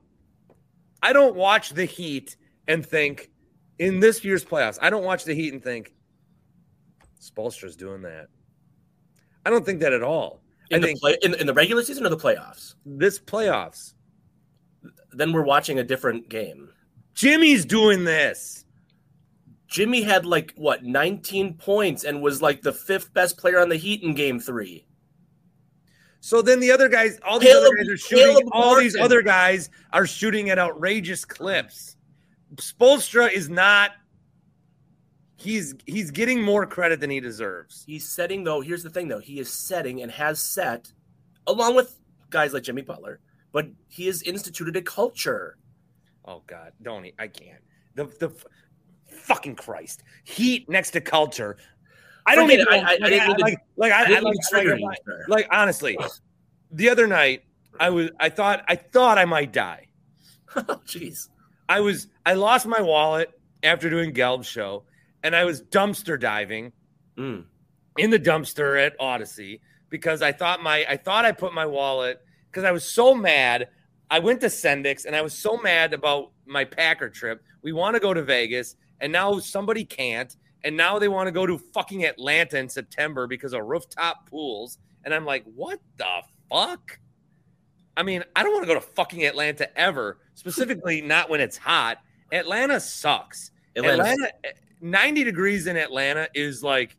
I 1.03 1.13
don't 1.13 1.37
watch 1.37 1.71
the 1.71 1.85
Heat 1.85 2.37
and 2.67 2.85
think 2.85 3.31
in 3.79 4.01
this 4.01 4.25
year's 4.25 4.45
playoffs. 4.45 4.79
I 4.81 4.91
don't 4.91 5.05
watch 5.05 5.25
the 5.25 5.35
Heat 5.35 5.53
and 5.53 5.63
think 5.63 5.95
Spoelstra's 7.21 7.77
doing 7.77 8.03
that. 8.03 8.29
I 9.45 9.51
don't 9.51 9.65
think 9.65 9.81
that 9.81 9.93
at 9.93 10.03
all. 10.03 10.43
In 10.71 10.85
I 10.85 10.89
the 10.89 10.95
play, 11.01 11.17
in, 11.23 11.35
in 11.35 11.47
the 11.47 11.55
regular 11.55 11.83
season 11.83 12.05
or 12.05 12.11
the 12.11 12.17
playoffs? 12.17 12.75
This 12.85 13.19
playoffs. 13.19 13.95
Then 15.13 15.33
we're 15.33 15.45
watching 15.45 15.79
a 15.79 15.85
different 15.85 16.29
game. 16.29 16.71
Jimmy's 17.15 17.65
doing 17.65 18.05
this. 18.05 18.65
Jimmy 19.67 20.03
had 20.03 20.25
like 20.27 20.53
what 20.57 20.85
19 20.85 21.55
points 21.55 22.05
and 22.05 22.23
was 22.23 22.41
like 22.41 22.63
the 22.63 22.73
fifth 22.73 23.13
best 23.13 23.39
player 23.39 23.61
on 23.61 23.69
the 23.69 23.77
Heat 23.77 24.03
in 24.03 24.15
Game 24.15 24.41
Three. 24.41 24.87
So 26.21 26.43
then 26.43 26.61
the 26.61 26.71
other 26.71 26.89
guys, 26.89 27.19
all 27.25 27.39
these 27.39 27.49
Caleb, 27.51 27.67
other 27.67 27.77
guys 27.77 27.89
are 27.89 27.97
shooting. 27.97 28.25
Caleb 28.27 28.45
all 28.53 28.67
Martin. 28.73 28.85
these 28.85 28.97
other 28.97 29.23
guys 29.23 29.71
are 29.93 30.07
shooting 30.07 30.51
at 30.51 30.59
outrageous 30.59 31.25
clips. 31.25 31.97
Spoelstra 32.57 33.31
is 33.33 33.49
not. 33.49 33.93
He's 35.37 35.75
he's 35.87 36.11
getting 36.11 36.43
more 36.43 36.67
credit 36.67 36.99
than 36.99 37.11
he 37.11 37.21
deserves. 37.21 37.85
He's 37.87 38.09
setting 38.09 38.43
though. 38.43 38.61
Here's 38.61 38.83
the 38.83 38.91
thing 38.91 39.07
though. 39.07 39.21
He 39.21 39.39
is 39.39 39.49
setting 39.49 40.03
and 40.03 40.11
has 40.11 40.41
set, 40.41 40.93
along 41.47 41.77
with 41.77 41.97
guys 42.31 42.53
like 42.53 42.65
Jimmy 42.65 42.83
Butler, 42.83 43.21
but 43.53 43.69
he 43.87 44.07
has 44.07 44.23
instituted 44.23 44.77
a 44.77 44.83
culture. 44.83 45.57
Oh 46.25 46.43
God, 46.49 46.73
don't 46.83 47.05
he? 47.05 47.15
I 47.19 47.29
can't. 47.29 47.63
The 47.95 48.07
the 48.19 48.33
fucking 49.09 49.55
Christ. 49.55 50.03
Heat 50.25 50.69
next 50.69 50.91
to 50.93 51.01
culture. 51.01 51.57
I 52.29 52.35
don't 52.35 52.47
mean 52.47 52.65
I, 52.71 52.79
I, 52.79 52.99
I, 53.03 53.09
didn't 53.09 53.41
like, 53.41 53.59
like, 53.77 53.93
I, 53.93 54.21
like, 55.29 55.49
honestly, 55.51 55.97
the 56.71 56.91
other 56.91 57.07
night 57.07 57.43
I 57.81 57.91
was 57.91 58.11
I 58.21 58.29
thought 58.29 58.65
I 58.69 58.77
thought 58.77 59.19
I 59.19 59.25
might 59.25 59.53
die. 59.53 59.87
Oh, 60.57 60.81
jeez. 60.87 61.29
I 61.69 61.81
was 61.81 62.09
I 62.25 62.33
lost 62.33 62.67
my 62.67 62.81
wallet 62.81 63.31
after 63.63 63.91
doing 63.91 64.13
Gelb's 64.13 64.47
show, 64.47 64.85
and 65.23 65.37
I 65.37 65.45
was 65.45 65.63
dumpster 65.63 66.19
diving 66.19 66.73
mm. 67.17 67.45
in 67.99 68.11
the 68.11 68.19
dumpster 68.19 68.85
at 68.85 68.97
Odyssey 68.99 69.61
because 69.91 70.23
I 70.23 70.33
thought 70.33 70.63
my 70.63 70.87
I 70.89 70.97
thought 70.97 71.25
I 71.25 71.33
put 71.33 71.53
my 71.53 71.67
wallet 71.67 72.23
because 72.51 72.65
I 72.65 72.73
was 72.73 72.85
so 72.85 73.15
mad. 73.15 73.69
I 74.11 74.19
went 74.19 74.41
to 74.41 74.47
Sendik's 74.47 75.05
and 75.05 75.15
I 75.15 75.21
was 75.21 75.35
so 75.35 75.59
mad 75.59 75.93
about 75.93 76.33
my 76.47 76.65
Packer 76.65 77.11
trip. 77.11 77.43
We 77.63 77.73
want 77.73 77.95
to 77.95 78.01
go 78.01 78.15
to 78.15 78.23
Vegas 78.23 78.77
and 79.01 79.13
now 79.13 79.39
somebody 79.39 79.85
can't. 79.85 80.35
And 80.65 80.77
now 80.77 80.99
they 80.99 81.09
want 81.09 81.29
to 81.29 81.33
go 81.33 81.47
to 81.47 81.59
fucking 81.59 82.05
Atlanta 82.05 82.59
in 82.59 82.69
September 82.69 83.27
because 83.27 83.53
of 83.53 83.65
rooftop 83.65 84.29
pools. 84.29 84.79
And 85.05 85.15
I'm 85.15 85.25
like, 85.25 85.45
what 85.55 85.81
the 85.97 86.23
fuck? 86.51 86.99
I 87.97 88.03
mean, 88.03 88.25
I 88.37 88.43
don't 88.43 88.53
want 88.53 88.65
to 88.65 88.75
go 88.75 88.75
to 88.75 88.81
fucking 88.81 89.25
Atlanta 89.25 89.77
ever, 89.79 90.19
specifically 90.35 91.01
not 91.03 91.31
when 91.31 91.41
it's 91.41 91.57
hot. 91.57 91.99
Atlanta 92.33 92.81
sucks. 92.81 93.51
Atlanta, 93.77 94.03
Atlanta 94.03 94.33
90 94.81 95.25
degrees 95.25 95.67
in 95.67 95.77
Atlanta 95.77 96.29
is 96.35 96.63
like, 96.63 96.97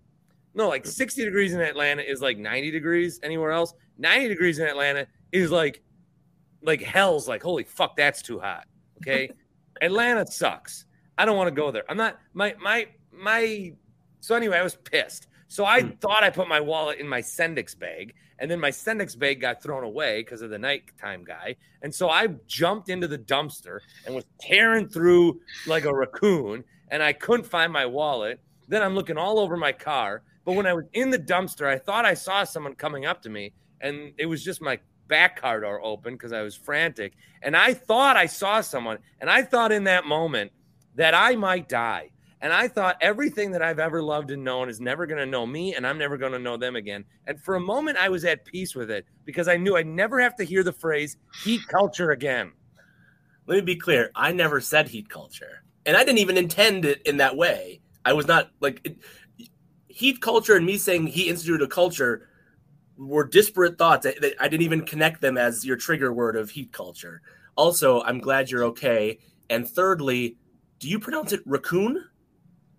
no, 0.54 0.68
like 0.68 0.86
60 0.86 1.24
degrees 1.24 1.54
in 1.54 1.62
Atlanta 1.62 2.02
is 2.02 2.22
like 2.22 2.38
90 2.38 2.72
degrees 2.72 3.20
anywhere 3.24 3.52
else. 3.52 3.74
90 3.98 4.30
degrees 4.30 4.60
in 4.60 4.68
Atlanta 4.68 5.08
is 5.32 5.52
like, 5.52 5.82
like 6.62 6.82
hell's 6.82 7.28
like, 7.28 7.44
holy 7.44 7.64
fuck, 7.64 7.96
that's 7.96 8.22
too 8.22 8.40
hot. 8.40 8.66
Okay. 8.98 9.32
Atlanta 9.82 10.26
sucks. 10.28 10.86
I 11.18 11.26
don't 11.26 11.38
want 11.38 11.48
to 11.48 11.56
go 11.56 11.72
there. 11.72 11.84
I'm 11.90 11.98
not 11.98 12.18
my 12.34 12.56
my 12.62 12.88
my. 13.20 13.74
So 14.22 14.36
anyway, 14.36 14.58
I 14.58 14.64
was 14.64 14.76
pissed. 14.76 15.28
So 15.48 15.66
I 15.66 15.82
hmm. 15.82 15.90
thought 16.00 16.24
I 16.24 16.30
put 16.30 16.48
my 16.48 16.60
wallet 16.60 17.00
in 17.00 17.08
my 17.08 17.22
Sendik's 17.22 17.76
bag, 17.76 18.14
and 18.40 18.50
then 18.50 18.60
my 18.60 18.72
Sendik's 18.72 19.16
bag 19.16 19.42
got 19.42 19.62
thrown 19.62 19.84
away 19.84 20.22
because 20.22 20.42
of 20.42 20.50
the 20.50 20.60
nighttime 20.60 21.24
guy. 21.24 21.56
And 21.82 21.94
so 21.94 22.10
I 22.10 22.28
jumped 22.48 22.90
into 22.90 23.08
the 23.08 23.18
dumpster 23.18 23.80
and 24.06 24.16
was 24.16 24.26
tearing 24.40 24.88
through 24.88 25.42
like 25.68 25.86
a 25.86 25.94
raccoon, 25.94 26.64
and 26.90 27.04
I 27.04 27.14
couldn't 27.14 27.46
find 27.46 27.72
my 27.74 27.86
wallet. 27.86 28.40
Then 28.68 28.84
I'm 28.84 28.96
looking 28.96 29.18
all 29.18 29.40
over 29.40 29.58
my 29.58 29.72
car. 29.72 30.24
But 30.46 30.54
when 30.54 30.66
I 30.66 30.74
was 30.74 30.86
in 30.94 31.10
the 31.10 31.20
dumpster, 31.20 31.68
I 31.68 31.78
thought 31.78 32.06
I 32.06 32.14
saw 32.14 32.44
someone 32.44 32.76
coming 32.76 33.06
up 33.06 33.22
to 33.24 33.30
me, 33.30 33.54
and 33.82 34.14
it 34.18 34.26
was 34.26 34.44
just 34.44 34.62
my 34.62 34.80
back 35.08 35.42
car 35.42 35.60
door 35.60 35.84
open 35.84 36.14
because 36.14 36.32
I 36.32 36.42
was 36.42 36.56
frantic. 36.56 37.14
And 37.42 37.58
I 37.58 37.74
thought 37.74 38.18
I 38.18 38.28
saw 38.28 38.62
someone, 38.62 39.00
and 39.20 39.30
I 39.30 39.42
thought 39.42 39.72
in 39.72 39.84
that 39.86 40.06
moment 40.06 40.52
that 40.96 41.14
I 41.14 41.36
might 41.36 41.68
die. 41.68 42.12
And 42.42 42.54
I 42.54 42.70
thought 42.70 42.98
everything 43.02 43.52
that 43.52 43.62
I've 43.62 43.80
ever 43.80 44.02
loved 44.02 44.32
and 44.32 44.44
known 44.44 44.70
is 44.70 44.80
never 44.80 45.06
going 45.06 45.20
to 45.20 45.26
know 45.26 45.46
me, 45.46 45.76
and 45.76 45.86
I'm 45.86 45.98
never 45.98 46.18
going 46.18 46.32
to 46.32 46.40
know 46.40 46.56
them 46.56 46.76
again. 46.78 47.04
And 47.28 47.42
for 47.42 47.56
a 47.56 47.60
moment, 47.60 47.98
I 47.98 48.08
was 48.08 48.24
at 48.24 48.46
peace 48.46 48.76
with 48.76 48.90
it 48.90 49.06
because 49.26 49.50
I 49.50 49.58
knew 49.58 49.76
I'd 49.76 49.88
never 49.88 50.20
have 50.22 50.36
to 50.38 50.46
hear 50.46 50.64
the 50.64 50.72
phrase 50.72 51.18
heat 51.44 51.62
culture 51.68 52.12
again. 52.12 52.54
Let 53.46 53.56
me 53.56 53.62
be 53.62 53.76
clear. 53.76 54.12
I 54.16 54.32
never 54.32 54.62
said 54.62 54.88
heat 54.88 55.10
culture, 55.10 55.64
and 55.86 55.98
I 55.98 56.04
didn't 56.06 56.20
even 56.20 56.38
intend 56.38 56.86
it 56.86 57.02
in 57.06 57.18
that 57.18 57.36
way. 57.36 57.82
I 58.06 58.14
was 58.14 58.28
not 58.28 58.52
like 58.62 58.82
it, 58.86 58.98
heat 59.88 60.22
culture 60.22 60.56
and 60.56 60.66
me 60.66 60.78
saying 60.78 61.08
he 61.08 61.28
instituted 61.28 61.66
a 61.66 61.68
culture 61.68 62.30
were 62.98 63.26
disparate 63.26 63.78
thoughts. 63.78 64.06
I, 64.06 64.14
I 64.40 64.48
didn't 64.48 64.64
even 64.64 64.86
connect 64.86 65.20
them 65.20 65.38
as 65.38 65.66
your 65.66 65.78
trigger 65.78 66.14
word 66.14 66.36
of 66.36 66.50
heat 66.50 66.72
culture. 66.72 67.22
Also, 67.56 68.02
I'm 68.04 68.20
glad 68.20 68.50
you're 68.50 68.64
okay. 68.66 69.20
And 69.50 69.68
thirdly, 69.68 70.38
do 70.80 70.88
you 70.88 71.00
pronounce 71.00 71.34
it 71.34 71.42
raccoon? 71.46 72.06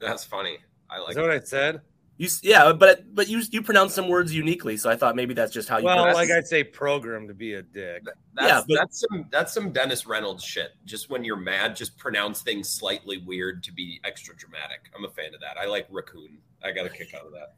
That's 0.01 0.25
funny. 0.25 0.59
I 0.89 0.99
like 0.99 1.11
Is 1.11 1.17
that 1.17 1.23
what 1.23 1.31
I 1.31 1.41
said? 1.41 1.83
You 2.21 2.29
yeah, 2.43 2.75
but 2.75 3.15
but 3.15 3.29
you 3.29 3.41
you 3.51 3.63
pronounce 3.63 3.95
some 3.95 4.07
words 4.07 4.35
uniquely, 4.35 4.77
so 4.77 4.91
I 4.91 4.97
thought 4.97 5.17
maybe 5.17 5.33
that's 5.33 5.55
just 5.55 5.71
how 5.71 5.79
you. 5.79 5.87
Well, 5.87 5.97
pronounce 6.05 6.17
like. 6.17 6.31
I'd 6.31 6.47
say 6.47 6.63
program 6.63 7.27
to 7.29 7.33
be 7.33 7.55
a 7.55 7.63
dick. 7.63 8.05
That's, 8.35 8.47
Yeah, 8.47 8.61
but- 8.69 8.75
that's 8.75 9.01
some 9.01 9.27
that's 9.31 9.55
some 9.55 9.73
Dennis 9.73 10.07
Reynolds 10.07 10.45
shit. 10.45 10.73
Just 10.85 11.09
when 11.09 11.25
you're 11.25 11.37
mad, 11.39 11.75
just 11.77 11.97
pronounce 11.97 12.43
things 12.43 12.69
slightly 12.69 13.17
weird 13.19 13.63
to 13.65 13.73
be 13.73 14.01
extra 14.05 14.37
dramatic. 14.37 14.91
I'm 14.95 15.07
a 15.07 15.11
fan 15.11 15.33
of 15.33 15.41
that. 15.41 15.57
I 15.59 15.65
like 15.65 15.87
raccoon. 15.91 16.37
I 16.63 16.73
got 16.73 16.85
a 16.85 16.91
kick 16.91 17.15
out 17.15 17.25
of 17.25 17.33
that. 17.33 17.55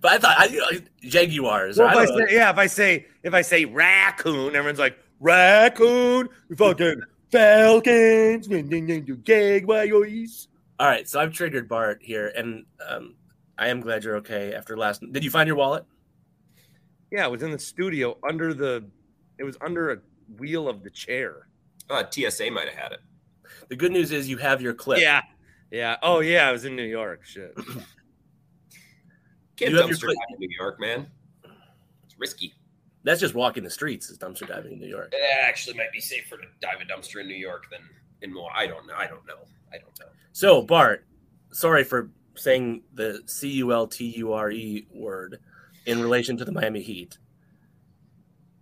but 0.00 0.12
I 0.12 0.18
thought 0.18 0.38
I, 0.38 0.44
you 0.44 0.58
know, 0.60 0.68
jaguars. 1.02 1.76
Well, 1.76 1.88
I 1.88 1.90
if 1.90 1.96
I 1.98 2.04
don't 2.04 2.18
know. 2.20 2.26
say, 2.26 2.34
yeah, 2.34 2.50
if 2.50 2.58
I 2.58 2.66
say 2.68 3.06
if 3.24 3.34
I 3.34 3.42
say 3.42 3.64
raccoon, 3.64 4.54
everyone's 4.54 4.78
like 4.78 4.96
raccoon, 5.18 6.28
fucking 6.56 7.02
falcons, 7.32 8.46
jaguars. 9.24 10.48
All 10.78 10.88
right, 10.88 11.08
so 11.08 11.20
I've 11.20 11.32
triggered 11.32 11.68
Bart 11.68 12.00
here, 12.02 12.32
and 12.36 12.64
um, 12.86 13.14
I 13.56 13.68
am 13.68 13.80
glad 13.80 14.02
you're 14.02 14.16
okay 14.16 14.54
after 14.54 14.76
last. 14.76 15.02
Did 15.12 15.22
you 15.22 15.30
find 15.30 15.46
your 15.46 15.56
wallet? 15.56 15.84
Yeah, 17.12 17.26
it 17.26 17.30
was 17.30 17.42
in 17.42 17.52
the 17.52 17.58
studio 17.58 18.18
under 18.28 18.52
the. 18.52 18.84
It 19.38 19.44
was 19.44 19.56
under 19.60 19.92
a 19.92 19.98
wheel 20.38 20.68
of 20.68 20.82
the 20.82 20.90
chair. 20.90 21.48
Uh, 21.88 22.02
TSA 22.10 22.50
might 22.50 22.68
have 22.68 22.76
had 22.76 22.92
it. 22.92 23.00
The 23.68 23.76
good 23.76 23.92
news 23.92 24.10
is 24.10 24.28
you 24.28 24.36
have 24.38 24.60
your 24.60 24.74
clip. 24.74 25.00
Yeah, 25.00 25.22
yeah. 25.70 25.96
Oh 26.02 26.20
yeah, 26.20 26.48
I 26.48 26.52
was 26.52 26.64
in 26.64 26.74
New 26.74 26.82
York. 26.82 27.24
Shit. 27.24 27.54
Can't 29.56 29.70
You 29.70 29.76
have 29.76 29.88
your 29.88 29.96
dumpster 29.96 30.08
dive 30.08 30.16
in 30.30 30.40
New 30.40 30.56
York, 30.58 30.80
man. 30.80 31.06
It's 32.04 32.18
risky. 32.18 32.52
That's 33.04 33.20
just 33.20 33.34
walking 33.34 33.62
the 33.62 33.70
streets. 33.70 34.10
Is 34.10 34.18
dumpster 34.18 34.48
diving 34.48 34.72
in 34.72 34.80
New 34.80 34.88
York. 34.88 35.10
It 35.12 35.20
actually 35.42 35.76
might 35.76 35.92
be 35.92 36.00
safer 36.00 36.36
to 36.36 36.44
dive 36.60 36.80
a 36.80 36.84
dumpster 36.84 37.20
in 37.20 37.28
New 37.28 37.36
York 37.36 37.66
than 37.70 37.80
in 38.22 38.34
more. 38.34 38.50
I 38.54 38.66
don't 38.66 38.86
know. 38.86 38.94
I 38.96 39.06
don't 39.06 39.24
know. 39.26 39.38
I 39.72 39.78
don't 39.78 39.98
know. 40.00 40.06
So 40.34 40.62
Bart, 40.62 41.06
sorry 41.52 41.84
for 41.84 42.10
saying 42.34 42.82
the 42.92 43.22
C 43.26 43.48
U 43.52 43.72
L 43.72 43.86
T 43.86 44.04
U 44.16 44.32
R 44.32 44.50
E 44.50 44.84
word 44.92 45.38
in 45.86 46.02
relation 46.02 46.36
to 46.36 46.44
the 46.44 46.50
Miami 46.50 46.82
Heat. 46.82 47.16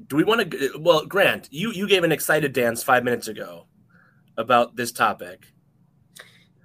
Do 0.06 0.16
we 0.16 0.24
want 0.24 0.50
to? 0.50 0.70
Well, 0.78 1.06
Grant, 1.06 1.48
you 1.50 1.72
you 1.72 1.88
gave 1.88 2.04
an 2.04 2.12
excited 2.12 2.52
dance 2.52 2.82
five 2.82 3.04
minutes 3.04 3.26
ago 3.26 3.68
about 4.36 4.76
this 4.76 4.92
topic. 4.92 5.46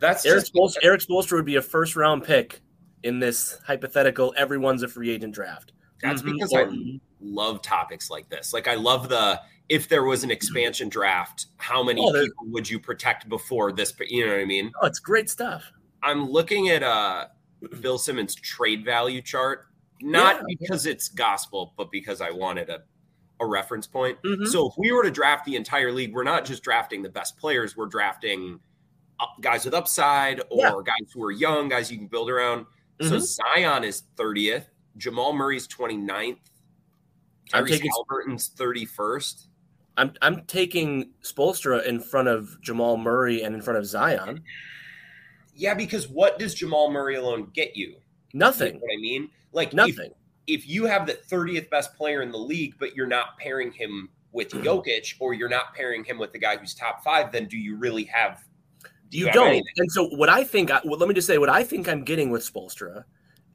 That's 0.02 0.26
Eric 0.26 0.52
just 0.54 0.80
Eric 0.84 1.02
would 1.10 1.46
be 1.46 1.56
a 1.56 1.62
first 1.62 1.96
round 1.96 2.26
pick 2.26 2.60
in 3.02 3.20
this 3.20 3.58
hypothetical 3.66 4.34
everyone's 4.36 4.84
a 4.84 4.90
free 4.90 5.10
agent 5.10 5.34
draft. 5.34 5.72
That's 6.02 6.22
Mhm. 6.22 6.34
because 6.34 6.54
I 6.54 7.00
love 7.22 7.62
topics 7.62 8.10
like 8.10 8.28
this. 8.28 8.52
Like 8.52 8.68
I 8.68 8.76
love 8.76 9.08
the 9.08 9.40
if 9.70 9.88
there 9.90 10.04
was 10.04 10.24
an 10.24 10.32
expansion 10.32 10.88
draft, 10.90 11.48
how 11.58 11.84
many 11.84 12.02
Oh, 12.02 12.12
people 12.14 12.46
would 12.48 12.70
you 12.70 12.80
protect 12.80 13.28
before 13.28 13.72
this? 13.72 13.94
You 14.08 14.26
know 14.26 14.32
what 14.34 14.42
I 14.42 14.46
mean? 14.46 14.72
oh, 14.82 14.86
it's 14.88 15.00
great 15.00 15.30
stuff. 15.30 15.72
I'm 16.04 16.30
looking 16.30 16.70
at 16.70 16.84
uh 16.84 17.28
Bill 17.82 17.98
Simmons 17.98 18.36
trade 18.36 18.86
value 18.86 19.22
chart, 19.22 19.68
not 20.02 20.36
Yeah. 20.38 20.42
because 20.60 20.86
it's 20.86 21.10
gospel, 21.10 21.74
but 21.78 21.92
because 21.92 22.22
I 22.22 22.32
wanted 22.32 22.70
a 22.70 22.84
a 23.40 23.46
reference 23.46 23.86
point. 23.86 24.18
Mhm. 24.24 24.48
So 24.48 24.68
if 24.70 24.74
we 24.80 24.92
were 24.92 25.04
to 25.04 25.12
draft 25.12 25.46
the 25.46 25.56
entire 25.56 25.92
league, 25.92 26.12
we're 26.12 26.24
not 26.24 26.44
just 26.44 26.64
drafting 26.64 27.04
the 27.04 27.10
best 27.10 27.38
players, 27.38 27.78
we're 27.78 27.86
drafting 27.86 28.60
guys 29.42 29.64
with 29.66 29.76
upside 29.76 30.40
or 30.50 30.58
Yeah. 30.66 30.74
guys 30.84 31.12
who 31.14 31.24
are 31.24 31.32
young, 31.32 31.70
guys 31.70 31.92
you 31.92 31.98
can 32.00 32.08
build 32.08 32.32
around. 32.32 32.66
So 33.02 33.12
Mhm. 33.18 33.22
Zion 33.22 33.84
is 33.84 34.02
30th, 34.16 34.70
Jamal 34.98 35.34
Murray's 35.34 35.68
29th, 35.68 36.40
I'm 37.54 37.64
Tyrese 37.66 37.70
taking- 37.70 37.92
Halliburton's 37.92 38.48
31st. 38.50 39.50
I'm 39.98 40.14
I'm 40.22 40.46
taking 40.46 41.10
Spoelstra 41.24 41.84
in 41.86 42.00
front 42.00 42.28
of 42.28 42.60
Jamal 42.62 42.98
Murray 42.98 43.42
and 43.44 43.54
in 43.56 43.62
front 43.62 43.80
of 43.80 43.86
Zion. 43.86 44.44
Yeah, 45.56 45.74
because 45.74 46.08
what 46.08 46.38
does 46.40 46.54
Jamal 46.54 46.92
Murray 46.92 47.16
alone 47.16 47.50
get 47.54 47.76
you? 47.76 47.88
You 47.88 47.96
Nothing. 48.34 48.74
know 48.76 48.80
what 48.82 48.94
I 48.94 49.02
mean? 49.02 49.30
Like 49.54 49.74
Nothing. 49.74 50.12
if 50.46 50.68
you 50.68 50.86
have 50.86 51.08
the 51.08 51.14
30th 51.14 51.70
best 51.70 51.96
player 51.96 52.22
in 52.22 52.32
the 52.32 52.38
league, 52.38 52.76
but 52.80 52.96
you're 52.96 53.08
not 53.08 53.38
pairing 53.40 53.72
him 53.72 54.10
with 54.34 54.50
Jokic 54.52 55.16
or 55.20 55.34
you're 55.34 55.50
not 55.50 55.74
pairing 55.74 56.04
him 56.04 56.20
with 56.20 56.32
the 56.32 56.38
guy 56.40 56.58
who's 56.58 56.76
top 56.76 57.04
five, 57.04 57.32
then 57.32 57.48
do 57.48 57.58
you 57.58 57.76
really 57.76 58.04
have? 58.06 58.44
do 59.10 59.18
You 59.18 59.26
have 59.26 59.34
don't. 59.34 59.48
anything? 59.48 59.74
And 59.78 59.92
so 59.92 60.08
what 60.10 60.30
I 60.30 60.44
think, 60.44 60.70
I- 60.70 60.82
well, 60.84 61.00
let 61.00 61.08
me 61.10 61.16
just 61.16 61.26
say, 61.28 61.38
what 61.40 61.50
I 61.50 61.64
think 61.64 61.88
I'm 61.90 62.04
getting 62.04 62.30
with 62.30 62.44
Spolstra 62.44 63.06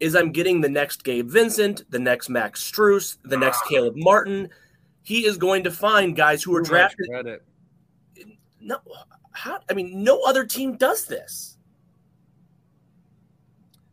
is 0.01 0.17
I'm 0.17 0.33
getting 0.33 0.61
the 0.63 0.69
next 0.69 1.05
Gabe 1.05 1.29
Vincent, 1.31 1.89
the 1.91 1.99
next 2.01 2.29
Max 2.29 2.69
Strus, 2.69 3.19
the 3.23 3.37
next 3.37 3.61
Ah. 3.65 3.69
Caleb 3.69 3.95
Martin. 3.97 4.49
He 5.03 5.27
is 5.27 5.37
going 5.37 5.65
to 5.65 5.71
find 5.71 6.17
guys 6.17 6.43
who 6.43 6.55
are 6.57 6.63
Too 6.63 6.71
drafted. 6.71 7.41
No, 8.61 8.79
how? 9.33 9.59
I 9.69 9.75
mean, 9.75 10.05
no 10.05 10.23
other 10.23 10.45
team 10.45 10.77
does 10.77 11.07
this. 11.07 11.59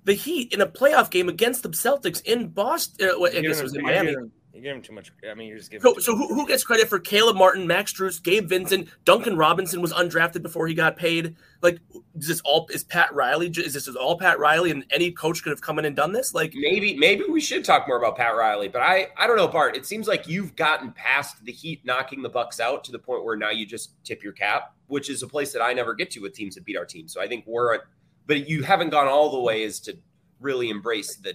The 0.04 0.14
Heat 0.14 0.54
in 0.54 0.62
a 0.62 0.68
playoff 0.68 1.10
game 1.10 1.30
against 1.30 1.64
the 1.64 1.70
Celtics 1.70 2.24
in 2.26 2.50
Boston. 2.50 3.10
Uh, 3.10 3.24
I 3.24 3.42
guess 3.42 3.60
it 3.60 3.64
was 3.64 3.76
in 3.76 3.84
Miami. 3.84 4.16
You 4.52 4.62
give 4.62 4.72
him- 4.72 4.78
you 4.78 4.78
give 4.78 4.78
him 4.78 4.82
too 4.82 4.94
much. 4.94 5.12
I 5.30 5.34
mean, 5.36 5.48
you're 5.48 5.58
just 5.58 5.70
giving. 5.70 5.82
So, 5.82 5.94
too 5.94 6.02
so 6.02 6.16
much 6.16 6.28
who, 6.30 6.34
who 6.36 6.48
gets 6.48 6.64
credit 6.64 6.88
for 6.88 7.00
Caleb 7.00 7.36
Martin, 7.36 7.68
Max 7.68 7.94
Strus, 7.94 8.22
Gabe 8.22 8.48
Vincent, 8.48 8.90
Duncan 9.06 9.38
Robinson 9.38 9.82
was 9.82 9.94
undrafted 9.94 10.42
before 10.42 10.68
he 10.68 10.74
got 10.74 10.98
paid? 10.98 11.36
Like, 11.62 11.80
is 12.16 12.28
this 12.28 12.42
all 12.46 12.68
is 12.74 12.84
Pat 12.84 13.14
Riley? 13.14 13.48
Is 13.48 13.74
this 13.74 13.88
all 13.96 14.18
Pat 14.18 14.40
Riley, 14.40 14.72
and 14.72 14.86
any 14.90 15.12
coach 15.12 15.44
could 15.44 15.52
have 15.52 15.62
come 15.62 15.78
in 15.80 15.86
and 15.86 15.96
done 15.96 16.14
this? 16.14 16.34
Like, 16.34 16.54
Maybe 16.56 16.98
maybe 16.98 17.24
we 17.30 17.42
should 17.42 17.64
talk 17.64 17.88
more 17.88 17.98
about 17.98 18.18
Pat 18.18 18.36
Riley, 18.36 18.68
but 18.68 18.82
I 18.82 19.10
I 19.18 19.28
don't 19.28 19.38
know, 19.38 19.48
Bart. 19.48 19.76
It 19.76 19.86
seems 19.86 20.08
like 20.08 20.28
you've 20.28 20.56
gotten 20.56 20.92
past 20.94 21.44
the 21.46 21.52
Heat 21.52 21.86
knocking 21.86 22.22
the 22.22 22.30
Bucks 22.30 22.60
out 22.60 22.84
to 22.86 22.92
the 22.92 23.00
point 23.00 23.24
where 23.24 23.36
now 23.36 23.52
you 23.52 23.66
just 23.66 24.04
tip 24.04 24.24
your 24.24 24.34
cap, 24.34 24.74
which 24.88 25.10
is 25.10 25.22
a 25.22 25.28
place 25.28 25.54
that 25.54 25.62
I 25.62 25.74
never 25.74 25.94
get 25.94 26.10
to 26.12 26.22
with 26.22 26.34
teams 26.34 26.56
that 26.56 26.66
beat 26.66 26.78
our 26.78 26.86
team. 26.86 27.08
So 27.08 27.22
I 27.22 27.28
think 27.28 27.46
we're, 27.46 27.76
at, 27.76 27.82
but 28.26 28.50
you 28.50 28.64
haven't 28.64 28.90
gone 28.90 29.08
all 29.08 29.30
the 29.30 29.40
way 29.40 29.64
as 29.64 29.80
to 29.82 29.98
really 30.40 30.70
embrace 30.70 31.18
the 31.18 31.34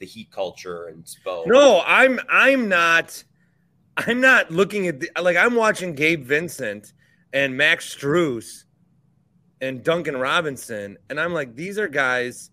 the 0.00 0.06
Heat 0.06 0.30
culture 0.32 0.86
and 0.86 1.04
Spo. 1.04 1.46
No, 1.46 1.82
I'm 1.86 2.18
I'm 2.28 2.68
not 2.68 3.22
I'm 3.96 4.20
not 4.20 4.50
looking 4.50 4.88
at 4.88 4.98
the 4.98 5.10
like 5.22 5.36
I'm 5.36 5.54
watching 5.54 5.94
Gabe 5.94 6.24
Vincent 6.24 6.94
and 7.32 7.56
Max 7.56 7.94
Strus 7.94 8.64
and 9.60 9.84
Duncan 9.84 10.16
Robinson, 10.16 10.96
and 11.10 11.20
I'm 11.20 11.32
like, 11.32 11.54
these 11.54 11.78
are 11.78 11.86
guys 11.86 12.50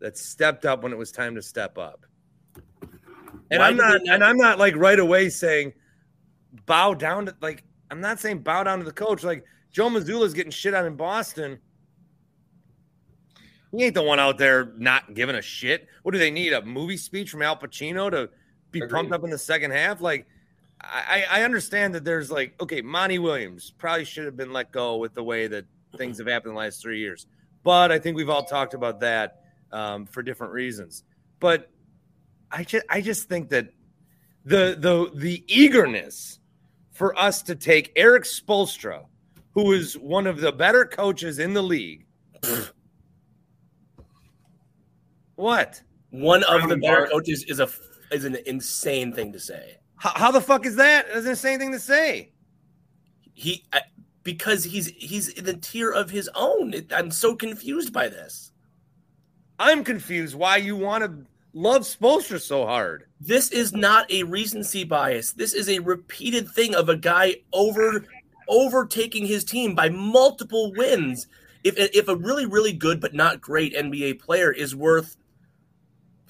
that 0.00 0.16
stepped 0.18 0.66
up 0.66 0.82
when 0.82 0.92
it 0.92 0.98
was 0.98 1.10
time 1.10 1.34
to 1.34 1.42
step 1.42 1.78
up. 1.78 2.04
And 3.50 3.60
Why 3.60 3.68
I'm 3.68 3.76
not, 3.76 4.02
not- 4.04 4.14
and 4.14 4.22
I'm 4.24 4.36
not 4.36 4.58
like 4.58 4.76
right 4.76 4.98
away 4.98 5.30
saying 5.30 5.72
bow 6.66 6.94
down 6.94 7.26
to 7.26 7.36
like 7.40 7.64
I'm 7.90 8.00
not 8.00 8.20
saying 8.20 8.40
bow 8.40 8.62
down 8.64 8.78
to 8.80 8.84
the 8.84 8.92
coach. 8.92 9.24
Like 9.24 9.44
Joe 9.70 9.88
Mazzulla's 9.88 10.34
getting 10.34 10.52
shit 10.52 10.74
out 10.74 10.84
in 10.84 10.94
Boston. 10.94 11.58
He 13.76 13.84
ain't 13.84 13.94
the 13.94 14.02
one 14.02 14.18
out 14.18 14.38
there 14.38 14.72
not 14.78 15.12
giving 15.12 15.36
a 15.36 15.42
shit. 15.42 15.86
What 16.02 16.12
do 16.12 16.18
they 16.18 16.30
need? 16.30 16.54
A 16.54 16.62
movie 16.62 16.96
speech 16.96 17.30
from 17.30 17.42
Al 17.42 17.56
Pacino 17.56 18.10
to 18.10 18.30
be 18.70 18.78
Agreed. 18.80 18.90
pumped 18.90 19.12
up 19.12 19.22
in 19.22 19.28
the 19.28 19.36
second 19.36 19.72
half? 19.72 20.00
Like, 20.00 20.26
I, 20.80 21.26
I 21.30 21.42
understand 21.42 21.94
that 21.94 22.02
there's 22.02 22.30
like, 22.30 22.54
okay, 22.58 22.80
Monty 22.80 23.18
Williams 23.18 23.74
probably 23.76 24.06
should 24.06 24.24
have 24.24 24.36
been 24.36 24.50
let 24.50 24.72
go 24.72 24.96
with 24.96 25.12
the 25.12 25.22
way 25.22 25.46
that 25.48 25.66
things 25.98 26.16
have 26.16 26.26
happened 26.26 26.52
in 26.52 26.54
the 26.54 26.60
last 26.60 26.80
three 26.80 27.00
years. 27.00 27.26
But 27.64 27.92
I 27.92 27.98
think 27.98 28.16
we've 28.16 28.30
all 28.30 28.44
talked 28.44 28.72
about 28.72 29.00
that 29.00 29.42
um, 29.72 30.06
for 30.06 30.22
different 30.22 30.54
reasons. 30.54 31.04
But 31.38 31.68
I 32.50 32.64
just, 32.64 32.86
I 32.88 33.02
just 33.02 33.28
think 33.28 33.50
that 33.50 33.68
the 34.46 34.76
the 34.78 35.10
the 35.14 35.44
eagerness 35.48 36.38
for 36.92 37.18
us 37.18 37.42
to 37.42 37.54
take 37.54 37.92
Erik 37.94 38.22
Spoelstra, 38.22 39.04
who 39.50 39.72
is 39.72 39.98
one 39.98 40.26
of 40.26 40.40
the 40.40 40.52
better 40.52 40.86
coaches 40.86 41.38
in 41.38 41.52
the 41.52 41.62
league. 41.62 42.06
what? 45.36 45.80
one 46.10 46.42
of 46.44 46.68
the 46.68 46.76
better 46.76 47.06
coaches 47.06 47.44
is 47.44 47.60
a 47.60 47.68
is 48.10 48.24
an 48.24 48.36
insane 48.46 49.12
thing 49.12 49.32
to 49.32 49.40
say. 49.40 49.78
How, 49.96 50.12
how 50.14 50.30
the 50.30 50.40
fuck 50.40 50.66
is 50.66 50.76
that? 50.76 51.06
There's 51.08 51.24
the 51.24 51.36
same 51.36 51.58
thing 51.58 51.72
to 51.72 51.80
say. 51.80 52.32
He 53.34 53.64
I- 53.72 53.82
because 54.22 54.64
he's 54.64 54.88
he's 54.88 55.28
in 55.28 55.44
the 55.44 55.56
tier 55.56 55.90
of 55.90 56.10
his 56.10 56.28
own. 56.34 56.74
I'm 56.94 57.10
so 57.10 57.34
confused 57.34 57.92
by 57.92 58.08
this. 58.08 58.52
I'm 59.58 59.84
confused 59.84 60.34
why 60.34 60.56
you 60.56 60.76
want 60.76 61.04
to 61.04 61.26
love 61.54 61.82
Spoelstra 61.82 62.40
so 62.40 62.66
hard. 62.66 63.04
This 63.20 63.50
is 63.50 63.72
not 63.72 64.10
a 64.10 64.22
recency 64.24 64.84
bias. 64.84 65.32
This 65.32 65.54
is 65.54 65.68
a 65.68 65.78
repeated 65.78 66.48
thing 66.48 66.74
of 66.74 66.88
a 66.88 66.96
guy 66.96 67.36
over 67.52 68.04
overtaking 68.48 69.26
his 69.26 69.44
team 69.44 69.74
by 69.74 69.88
multiple 69.88 70.72
wins. 70.76 71.26
If 71.64 71.76
if 71.78 72.08
a 72.08 72.16
really 72.16 72.46
really 72.46 72.72
good 72.72 73.00
but 73.00 73.14
not 73.14 73.40
great 73.40 73.74
NBA 73.74 74.20
player 74.20 74.52
is 74.52 74.74
worth 74.76 75.16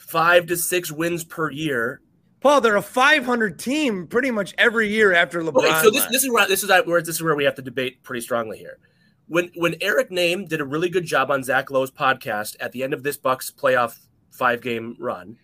five 0.07 0.47
to 0.47 0.57
six 0.57 0.91
wins 0.91 1.25
per 1.25 1.51
year, 1.51 2.01
Paul, 2.41 2.61
they're 2.61 2.77
a 2.77 2.83
500 2.83 3.59
team 3.59 4.07
pretty 4.07 4.31
much 4.31 4.55
every 4.57 4.89
year 4.89 5.13
after 5.13 5.43
LeBron. 5.43 5.65
Okay, 5.65 5.83
so 5.83 5.91
this, 5.91 6.07
this 6.07 6.23
is 6.23 6.31
where 6.31 6.47
this 6.47 6.63
is 6.63 6.71
where 6.87 7.01
this 7.01 7.17
is 7.17 7.23
where 7.23 7.35
we 7.35 7.45
have 7.45 7.57
to 7.57 7.63
debate 7.63 8.03
pretty 8.03 8.21
strongly 8.21 8.59
here. 8.59 8.79
When 9.27 9.51
when 9.57 9.75
Eric 9.81 10.11
Nehm 10.11 10.49
did 10.49 10.61
a 10.61 10.65
really 10.65 10.89
good 10.89 11.05
job 11.05 11.31
on 11.31 11.43
Zach 11.43 11.71
Lowe's 11.71 11.91
podcast 11.91 12.57
at 12.61 12.73
the 12.73 12.83
end 12.83 12.95
of 12.95 13.03
this 13.03 13.17
Bucks 13.17 13.51
playoff 13.51 13.99
five 14.31 14.61
game 14.61 14.97
run, 15.01 15.39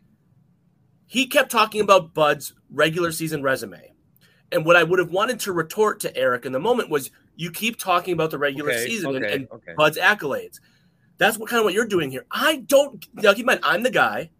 he 1.06 1.26
kept 1.26 1.50
talking 1.50 1.80
about 1.80 2.14
Bud's 2.14 2.54
regular 2.70 3.10
season 3.10 3.42
resume. 3.42 3.92
And 4.52 4.66
what 4.66 4.76
I 4.76 4.82
would 4.82 4.98
have 4.98 5.10
wanted 5.10 5.40
to 5.40 5.52
retort 5.52 5.98
to 6.00 6.14
Eric 6.14 6.44
in 6.44 6.52
the 6.52 6.60
moment 6.60 6.90
was, 6.90 7.10
you 7.36 7.50
keep 7.50 7.78
talking 7.78 8.12
about 8.12 8.30
the 8.30 8.38
regular 8.38 8.70
Okay, 8.70 8.86
season 8.86 9.16
and, 9.16 9.24
and 9.24 9.48
okay. 9.50 9.72
Bud's 9.76 9.96
accolades. 9.96 10.60
That's 11.16 11.38
what 11.38 11.48
kind 11.48 11.58
of 11.58 11.64
what 11.64 11.72
you're 11.72 11.86
doing 11.86 12.10
here. 12.10 12.26
I 12.30 12.56
don't 12.58 13.04
now 13.14 13.32
keep 13.32 13.40
in 13.40 13.46
mind 13.46 13.60
I'm 13.62 13.82
the 13.82 13.90
guy 13.90 14.30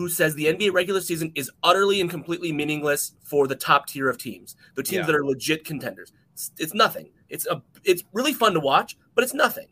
who 0.00 0.08
says 0.08 0.34
the 0.34 0.46
NBA 0.46 0.72
regular 0.72 1.02
season 1.02 1.30
is 1.34 1.50
utterly 1.62 2.00
and 2.00 2.08
completely 2.08 2.52
meaningless 2.52 3.12
for 3.22 3.46
the 3.46 3.54
top 3.54 3.86
tier 3.86 4.08
of 4.08 4.16
teams, 4.16 4.56
the 4.74 4.82
teams 4.82 5.00
Yeah. 5.00 5.06
that 5.06 5.14
are 5.14 5.26
legit 5.26 5.62
contenders. 5.62 6.10
It's, 6.32 6.50
it's 6.58 6.72
nothing. 6.72 7.10
It's 7.28 7.46
a 7.46 7.62
it's 7.84 8.02
really 8.14 8.32
fun 8.32 8.54
to 8.54 8.60
watch, 8.60 8.96
but 9.14 9.24
it's 9.24 9.34
nothing. 9.34 9.66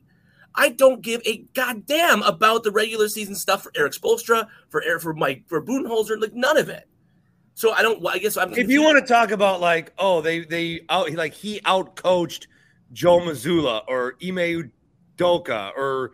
I 0.54 0.68
don't 0.68 1.00
give 1.00 1.22
a 1.24 1.38
goddamn 1.54 2.22
about 2.24 2.62
the 2.62 2.70
regular 2.70 3.08
season 3.08 3.34
stuff 3.34 3.62
for 3.62 3.72
Erik 3.74 3.92
Spoelstra, 3.94 4.48
for 4.68 4.82
Erik, 4.82 5.00
for 5.00 5.14
Mike, 5.14 5.44
for 5.46 5.62
Budenholzer, 5.62 6.20
like 6.20 6.34
none 6.34 6.58
of 6.58 6.68
it. 6.68 6.86
So 7.54 7.72
I 7.72 7.80
don't. 7.80 8.06
I 8.06 8.18
guess 8.18 8.36
I'm. 8.36 8.52
if 8.52 8.68
you 8.68 8.82
want 8.82 8.98
to 8.98 9.06
talk 9.10 9.30
about 9.30 9.62
like, 9.62 9.94
oh, 9.98 10.20
they 10.20 10.40
they 10.44 10.82
out 10.90 11.10
like 11.12 11.32
he 11.32 11.62
out 11.64 11.96
coached 11.96 12.48
Joe 12.92 13.18
Mazzulla 13.20 13.82
or 13.88 14.16
Ime 14.22 14.70
Udoka 15.16 15.70
or 15.74 16.12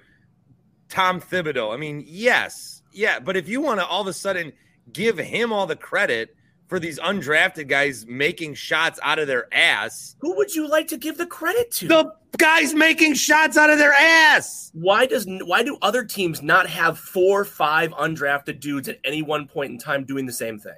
Tom 0.89 1.21
Thibodeau. 1.21 1.75
I 1.75 1.77
mean, 1.77 2.05
yes, 2.07 2.74
yeah, 2.95 3.19
but 3.19 3.37
if 3.37 3.49
you 3.49 3.61
want 3.61 3.81
to 3.81 3.87
all 3.87 4.03
of 4.03 4.07
a 4.07 4.13
sudden 4.13 4.53
give 4.93 5.19
him 5.19 5.53
all 5.53 5.67
the 5.67 5.77
credit 5.77 6.37
for 6.69 6.79
these 6.79 6.99
undrafted 6.99 7.69
guys 7.69 8.07
making 8.07 8.55
shots 8.55 8.99
out 9.03 9.19
of 9.19 9.27
their 9.27 9.53
ass, 9.55 10.17
who 10.21 10.35
would 10.37 10.55
you 10.55 10.69
like 10.69 10.89
to 10.89 10.97
give 10.97 11.19
the 11.19 11.27
credit 11.27 11.71
to? 11.73 11.89
the 11.89 12.13
guys 12.39 12.75
making 12.75 13.15
shots 13.15 13.57
out 13.57 13.71
of 13.71 13.79
their 13.79 13.93
ass. 13.93 14.71
why 14.75 15.07
does 15.07 15.27
why 15.45 15.63
do 15.63 15.79
other 15.83 16.05
teams 16.05 16.43
not 16.43 16.69
have 16.69 16.99
four, 16.99 17.45
five 17.45 17.91
undrafted 17.93 18.61
dudes 18.61 18.89
at 18.89 18.99
any 19.05 19.23
one 19.23 19.47
point 19.47 19.71
in 19.71 19.79
time 19.79 20.05
doing 20.05 20.27
the 20.27 20.33
same 20.33 20.59
thing? 20.59 20.75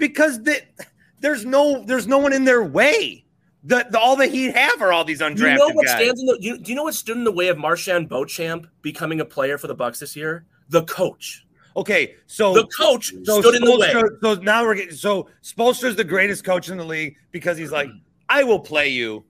because 0.00 0.42
they, 0.42 0.66
there's 1.20 1.44
no 1.44 1.84
there's 1.84 2.08
no 2.08 2.18
one 2.18 2.32
in 2.32 2.44
their 2.44 2.64
way. 2.64 3.24
The, 3.62 3.86
the 3.90 4.00
all 4.00 4.16
the 4.16 4.26
Heat 4.26 4.56
have 4.56 4.80
are 4.80 4.90
all 4.90 5.04
these 5.04 5.20
undrafted 5.20 5.52
you 5.52 5.58
know 5.58 5.68
what 5.68 5.86
guys. 5.86 5.96
stands 5.96 6.20
in 6.20 6.26
the 6.26 6.38
you, 6.40 6.58
do 6.58 6.72
you 6.72 6.76
know 6.76 6.84
what 6.84 6.94
stood 6.94 7.16
in 7.16 7.24
the 7.24 7.30
way 7.30 7.48
of 7.48 7.58
MarJon 7.58 8.08
Beauchamp 8.08 8.66
becoming 8.82 9.20
a 9.20 9.24
player 9.24 9.58
for 9.58 9.66
the 9.66 9.74
Bucks 9.74 10.00
this 10.00 10.16
year? 10.16 10.46
The 10.70 10.82
coach. 10.84 11.44
Okay, 11.76 12.16
so 12.26 12.54
The 12.54 12.66
coach 12.66 13.14
so 13.24 13.40
stood 13.40 13.54
in 13.54 13.64
the 13.64 13.78
way. 13.78 13.92
So 14.22 14.34
now 14.42 14.64
we're 14.64 14.74
getting 14.74 14.96
so 14.96 15.28
Spoelstra's 15.42 15.96
the 15.96 16.04
greatest 16.04 16.44
coach 16.44 16.68
in 16.68 16.76
the 16.76 16.84
league 16.84 17.16
because 17.30 17.56
he's 17.56 17.70
like, 17.70 17.88
I 18.28 18.42
will 18.42 18.60
play 18.60 18.88
you. 18.88 19.24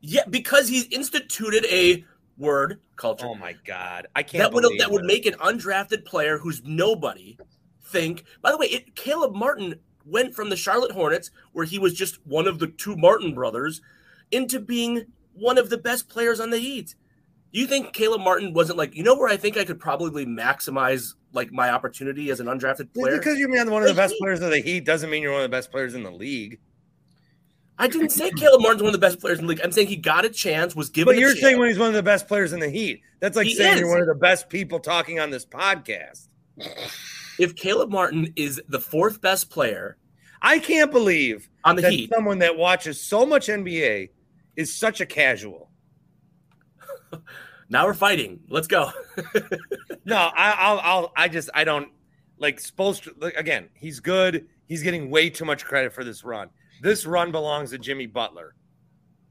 Yeah, 0.00 0.22
because 0.30 0.68
he's 0.68 0.86
instituted 0.86 1.66
a 1.66 2.04
word 2.38 2.80
culture 2.96 3.26
Oh 3.26 3.34
my 3.34 3.54
god, 3.66 4.06
I 4.14 4.22
can't. 4.22 4.42
that 4.42 4.52
would 4.52 4.64
that 4.78 4.90
would 4.90 5.04
make 5.04 5.26
an 5.26 5.34
undrafted 5.34 6.04
player 6.04 6.38
who's 6.38 6.62
nobody 6.64 7.38
think. 7.86 8.24
By 8.42 8.50
the 8.50 8.58
way, 8.58 8.66
it, 8.66 8.94
Caleb 8.94 9.34
Martin 9.34 9.78
went 10.04 10.34
from 10.34 10.50
the 10.50 10.56
Charlotte 10.56 10.92
Hornets, 10.92 11.30
where 11.52 11.64
he 11.64 11.78
was 11.78 11.94
just 11.94 12.24
one 12.26 12.46
of 12.46 12.58
the 12.58 12.68
two 12.68 12.96
Martin 12.96 13.34
brothers, 13.34 13.80
into 14.30 14.60
being 14.60 15.06
one 15.32 15.58
of 15.58 15.70
the 15.70 15.78
best 15.78 16.08
players 16.08 16.40
on 16.40 16.50
the 16.50 16.58
Heat. 16.58 16.94
You 17.56 17.66
think 17.66 17.94
Caleb 17.94 18.20
Martin 18.20 18.52
wasn't 18.52 18.76
like, 18.76 18.94
you 18.94 19.02
know, 19.02 19.16
where 19.16 19.30
I 19.30 19.38
think 19.38 19.56
I 19.56 19.64
could 19.64 19.80
probably 19.80 20.26
maximize 20.26 21.14
like 21.32 21.50
my 21.52 21.70
opportunity 21.70 22.30
as 22.30 22.38
an 22.38 22.48
undrafted 22.48 22.76
Just 22.76 22.94
player? 22.94 23.16
because 23.16 23.38
you're 23.38 23.48
one 23.48 23.82
of 23.82 23.88
the 23.88 23.94
best 23.94 24.14
players 24.18 24.42
of 24.42 24.50
the 24.50 24.60
Heat 24.60 24.84
doesn't 24.84 25.08
mean 25.08 25.22
you're 25.22 25.32
one 25.32 25.40
of 25.40 25.50
the 25.50 25.56
best 25.56 25.70
players 25.70 25.94
in 25.94 26.02
the 26.02 26.10
league. 26.10 26.58
I 27.78 27.88
didn't 27.88 28.10
say 28.10 28.30
Caleb 28.30 28.60
Martin's 28.60 28.82
one 28.82 28.88
of 28.94 29.00
the 29.00 29.06
best 29.06 29.20
players 29.20 29.38
in 29.38 29.46
the 29.46 29.48
league. 29.48 29.62
I'm 29.64 29.72
saying 29.72 29.88
he 29.88 29.96
got 29.96 30.26
a 30.26 30.28
chance, 30.28 30.76
was 30.76 30.90
given. 30.90 31.14
But 31.14 31.18
you're 31.18 31.30
chance. 31.30 31.40
saying 31.40 31.58
when 31.58 31.68
he's 31.68 31.78
one 31.78 31.88
of 31.88 31.94
the 31.94 32.02
best 32.02 32.28
players 32.28 32.52
in 32.52 32.60
the 32.60 32.68
Heat, 32.68 33.00
that's 33.20 33.36
like 33.36 33.46
He 33.46 33.54
saying 33.54 33.74
is. 33.74 33.80
you're 33.80 33.88
one 33.90 34.02
of 34.02 34.06
the 34.06 34.14
best 34.14 34.50
people 34.50 34.78
talking 34.78 35.18
on 35.18 35.30
this 35.30 35.46
podcast. 35.46 36.28
if 37.38 37.56
Caleb 37.56 37.90
Martin 37.90 38.34
is 38.36 38.60
the 38.68 38.80
fourth 38.80 39.22
best 39.22 39.48
player 39.48 39.96
I 40.42 40.58
can't 40.58 40.92
believe 40.92 41.48
on 41.64 41.76
the 41.76 41.82
that 41.82 41.92
Heat, 41.92 42.10
someone 42.14 42.38
that 42.40 42.58
watches 42.58 43.00
so 43.00 43.24
much 43.24 43.46
NBA 43.46 44.10
is 44.56 44.74
such 44.74 45.00
a 45.00 45.06
casual. 45.06 45.70
now 47.68 47.86
we're 47.86 47.94
fighting. 47.94 48.40
Let's 48.48 48.66
go. 48.68 48.90
No, 50.08 50.14
I, 50.14 50.52
I'll, 50.52 50.78
I'll, 50.78 51.12
I 51.16 51.26
just, 51.26 51.50
I 51.52 51.64
don't 51.64 51.88
like 52.38 52.60
Spoelstra. 52.62 53.20
Like, 53.20 53.34
again, 53.34 53.68
he's 53.74 53.98
good. 53.98 54.46
He's 54.68 54.84
getting 54.84 55.10
way 55.10 55.30
too 55.30 55.44
much 55.44 55.64
credit 55.64 55.92
for 55.92 56.04
this 56.04 56.22
run. 56.22 56.48
This 56.80 57.04
run 57.04 57.32
belongs 57.32 57.70
to 57.70 57.78
Jimmy 57.78 58.06
Butler. 58.06 58.54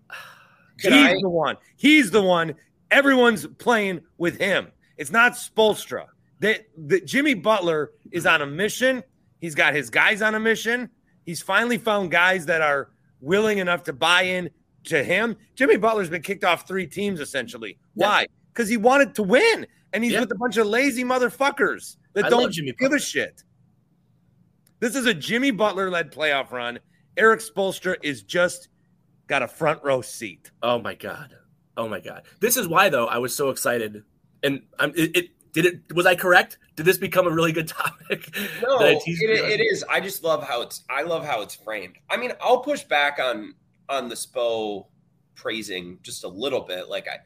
Can 0.79 0.91
he's 0.91 1.01
I- 1.17 1.21
the 1.21 1.29
one. 1.29 1.55
He's 1.77 2.11
the 2.11 2.21
one. 2.21 2.55
Everyone's 2.91 3.47
playing 3.47 4.01
with 4.17 4.37
him. 4.37 4.67
It's 4.97 5.11
not 5.11 5.33
Spoelstra. 5.33 6.07
That 6.41 6.65
the, 6.77 6.99
Jimmy 6.99 7.35
Butler 7.35 7.91
is 8.11 8.25
on 8.25 8.41
a 8.41 8.45
mission. 8.45 9.01
He's 9.39 9.55
got 9.55 9.73
his 9.73 9.89
guys 9.89 10.21
on 10.21 10.35
a 10.35 10.39
mission. 10.41 10.89
He's 11.25 11.41
finally 11.41 11.77
found 11.77 12.11
guys 12.11 12.47
that 12.47 12.59
are 12.61 12.89
willing 13.21 13.59
enough 13.59 13.83
to 13.83 13.93
buy 13.93 14.23
in 14.23 14.49
to 14.85 15.03
him. 15.03 15.35
Jimmy 15.55 15.77
Butler's 15.77 16.09
been 16.09 16.21
kicked 16.21 16.43
off 16.43 16.67
three 16.67 16.87
teams 16.87 17.19
essentially. 17.19 17.77
Yeah. 17.95 18.07
Why? 18.07 18.27
Because 18.53 18.69
he 18.69 18.77
wanted 18.77 19.13
to 19.15 19.23
win, 19.23 19.67
and 19.93 20.03
he's 20.03 20.13
Yeah. 20.13 20.21
with 20.21 20.31
a 20.31 20.35
bunch 20.35 20.57
of 20.57 20.67
lazy 20.67 21.03
motherfuckers 21.03 21.97
that 22.13 22.25
I 22.25 22.29
don't 22.29 22.51
Jimmy 22.51 22.67
give 22.71 22.77
Butler. 22.79 22.97
a 22.97 22.99
shit. 23.01 23.43
This 24.79 24.95
is 24.95 25.05
a 25.05 25.13
Jimmy 25.13 25.51
Butler 25.51 25.89
led 25.89 26.11
playoff 26.11 26.51
run. 26.51 26.79
Erik 27.17 27.39
Spoelstra 27.39 27.95
is 28.03 28.23
just 28.23 28.69
got 29.27 29.41
a 29.41 29.47
front 29.47 29.83
row 29.83 30.01
seat. 30.01 30.51
Oh 30.61 30.79
my 30.79 30.93
god. 30.95 31.35
Oh 31.77 31.87
my 31.87 31.99
god. 31.99 32.23
This 32.39 32.57
is 32.57 32.67
why 32.67 32.89
though 32.89 33.07
I 33.07 33.17
was 33.17 33.35
so 33.35 33.49
excited. 33.49 34.03
And 34.43 34.61
I'm 34.79 34.91
it, 34.95 35.15
it 35.15 35.29
did 35.53 35.65
it 35.65 35.93
was 35.93 36.05
I 36.05 36.15
correct? 36.15 36.57
Did 36.75 36.85
this 36.85 36.97
become 36.97 37.25
a 37.25 37.31
really 37.31 37.53
good 37.53 37.67
topic? 37.69 38.29
No, 38.61 38.79
it, 38.81 39.01
teased 39.01 39.21
you 39.21 39.29
on? 39.31 39.49
it 39.49 39.61
is. 39.61 39.83
I 39.89 40.01
just 40.01 40.23
love 40.23 40.43
how 40.43 40.61
it's. 40.61 40.83
I 40.89 41.03
love 41.03 41.25
how 41.25 41.41
it's 41.41 41.55
framed. 41.55 41.95
I 42.09 42.17
mean, 42.17 42.33
I'll 42.41 42.59
push 42.59 42.83
back 42.83 43.17
on 43.19 43.55
on 43.89 44.09
the 44.09 44.15
Spo 44.15 44.87
praising 45.35 45.99
just 46.01 46.23
a 46.23 46.27
little 46.27 46.61
bit. 46.61 46.89
Like 46.89 47.07
I, 47.07 47.19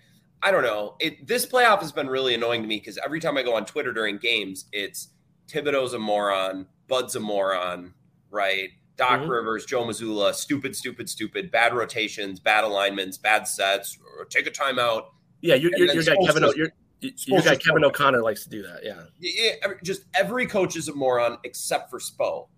I 0.48 0.52
don't 0.52 0.64
know. 0.64 0.96
It 1.00 1.28
this 1.28 1.46
playoff 1.46 1.80
has 1.82 1.92
been 1.92 2.08
really 2.08 2.34
annoying 2.34 2.62
to 2.62 2.68
me 2.68 2.78
because 2.80 2.98
every 3.04 3.20
time 3.20 3.38
I 3.38 3.44
go 3.44 3.56
on 3.56 3.66
Twitter 3.66 3.94
during 3.94 4.18
games, 4.18 4.66
it's 4.72 5.10
Thibodeau's 5.48 5.94
a 5.94 6.00
moron, 6.00 6.68
Bud's 6.88 7.16
a 7.16 7.20
moron, 7.20 7.94
right? 8.30 8.70
Doc 8.98 9.22
Mhm. 9.22 9.30
Rivers, 9.30 9.66
Joe 9.66 9.84
Mazzulla, 9.86 10.34
stupid, 10.34 10.76
stupid, 10.76 11.10
stupid, 11.10 11.52
bad 11.52 11.74
rotations, 11.74 12.40
bad 12.40 12.64
alignments, 12.66 13.18
bad 13.18 13.48
sets, 13.48 13.98
or 14.18 14.26
take 14.26 14.46
a 14.46 14.52
timeout. 14.52 15.06
Yeah, 15.42 15.54
And 15.54 15.64
your, 15.64 15.72
your 15.78 16.04
guy 16.04 16.16
Kevin 16.26 16.44
O, 16.44 16.54
your, 16.54 16.68
your 17.00 17.42
guy 17.42 17.56
Spoelstra's 17.56 17.58
Kevin. 17.66 17.86
O'Connor 17.86 18.22
likes 18.22 18.44
to 18.44 18.50
do 18.50 18.62
that. 18.64 18.82
Yeah. 18.84 19.04
Yeah, 19.20 19.72
just 19.84 20.04
every 20.14 20.46
coach 20.46 20.76
is 20.76 20.90
a 20.90 20.94
moron 20.94 21.38
except 21.46 21.90
for 21.90 22.00
Spo. 22.00 22.50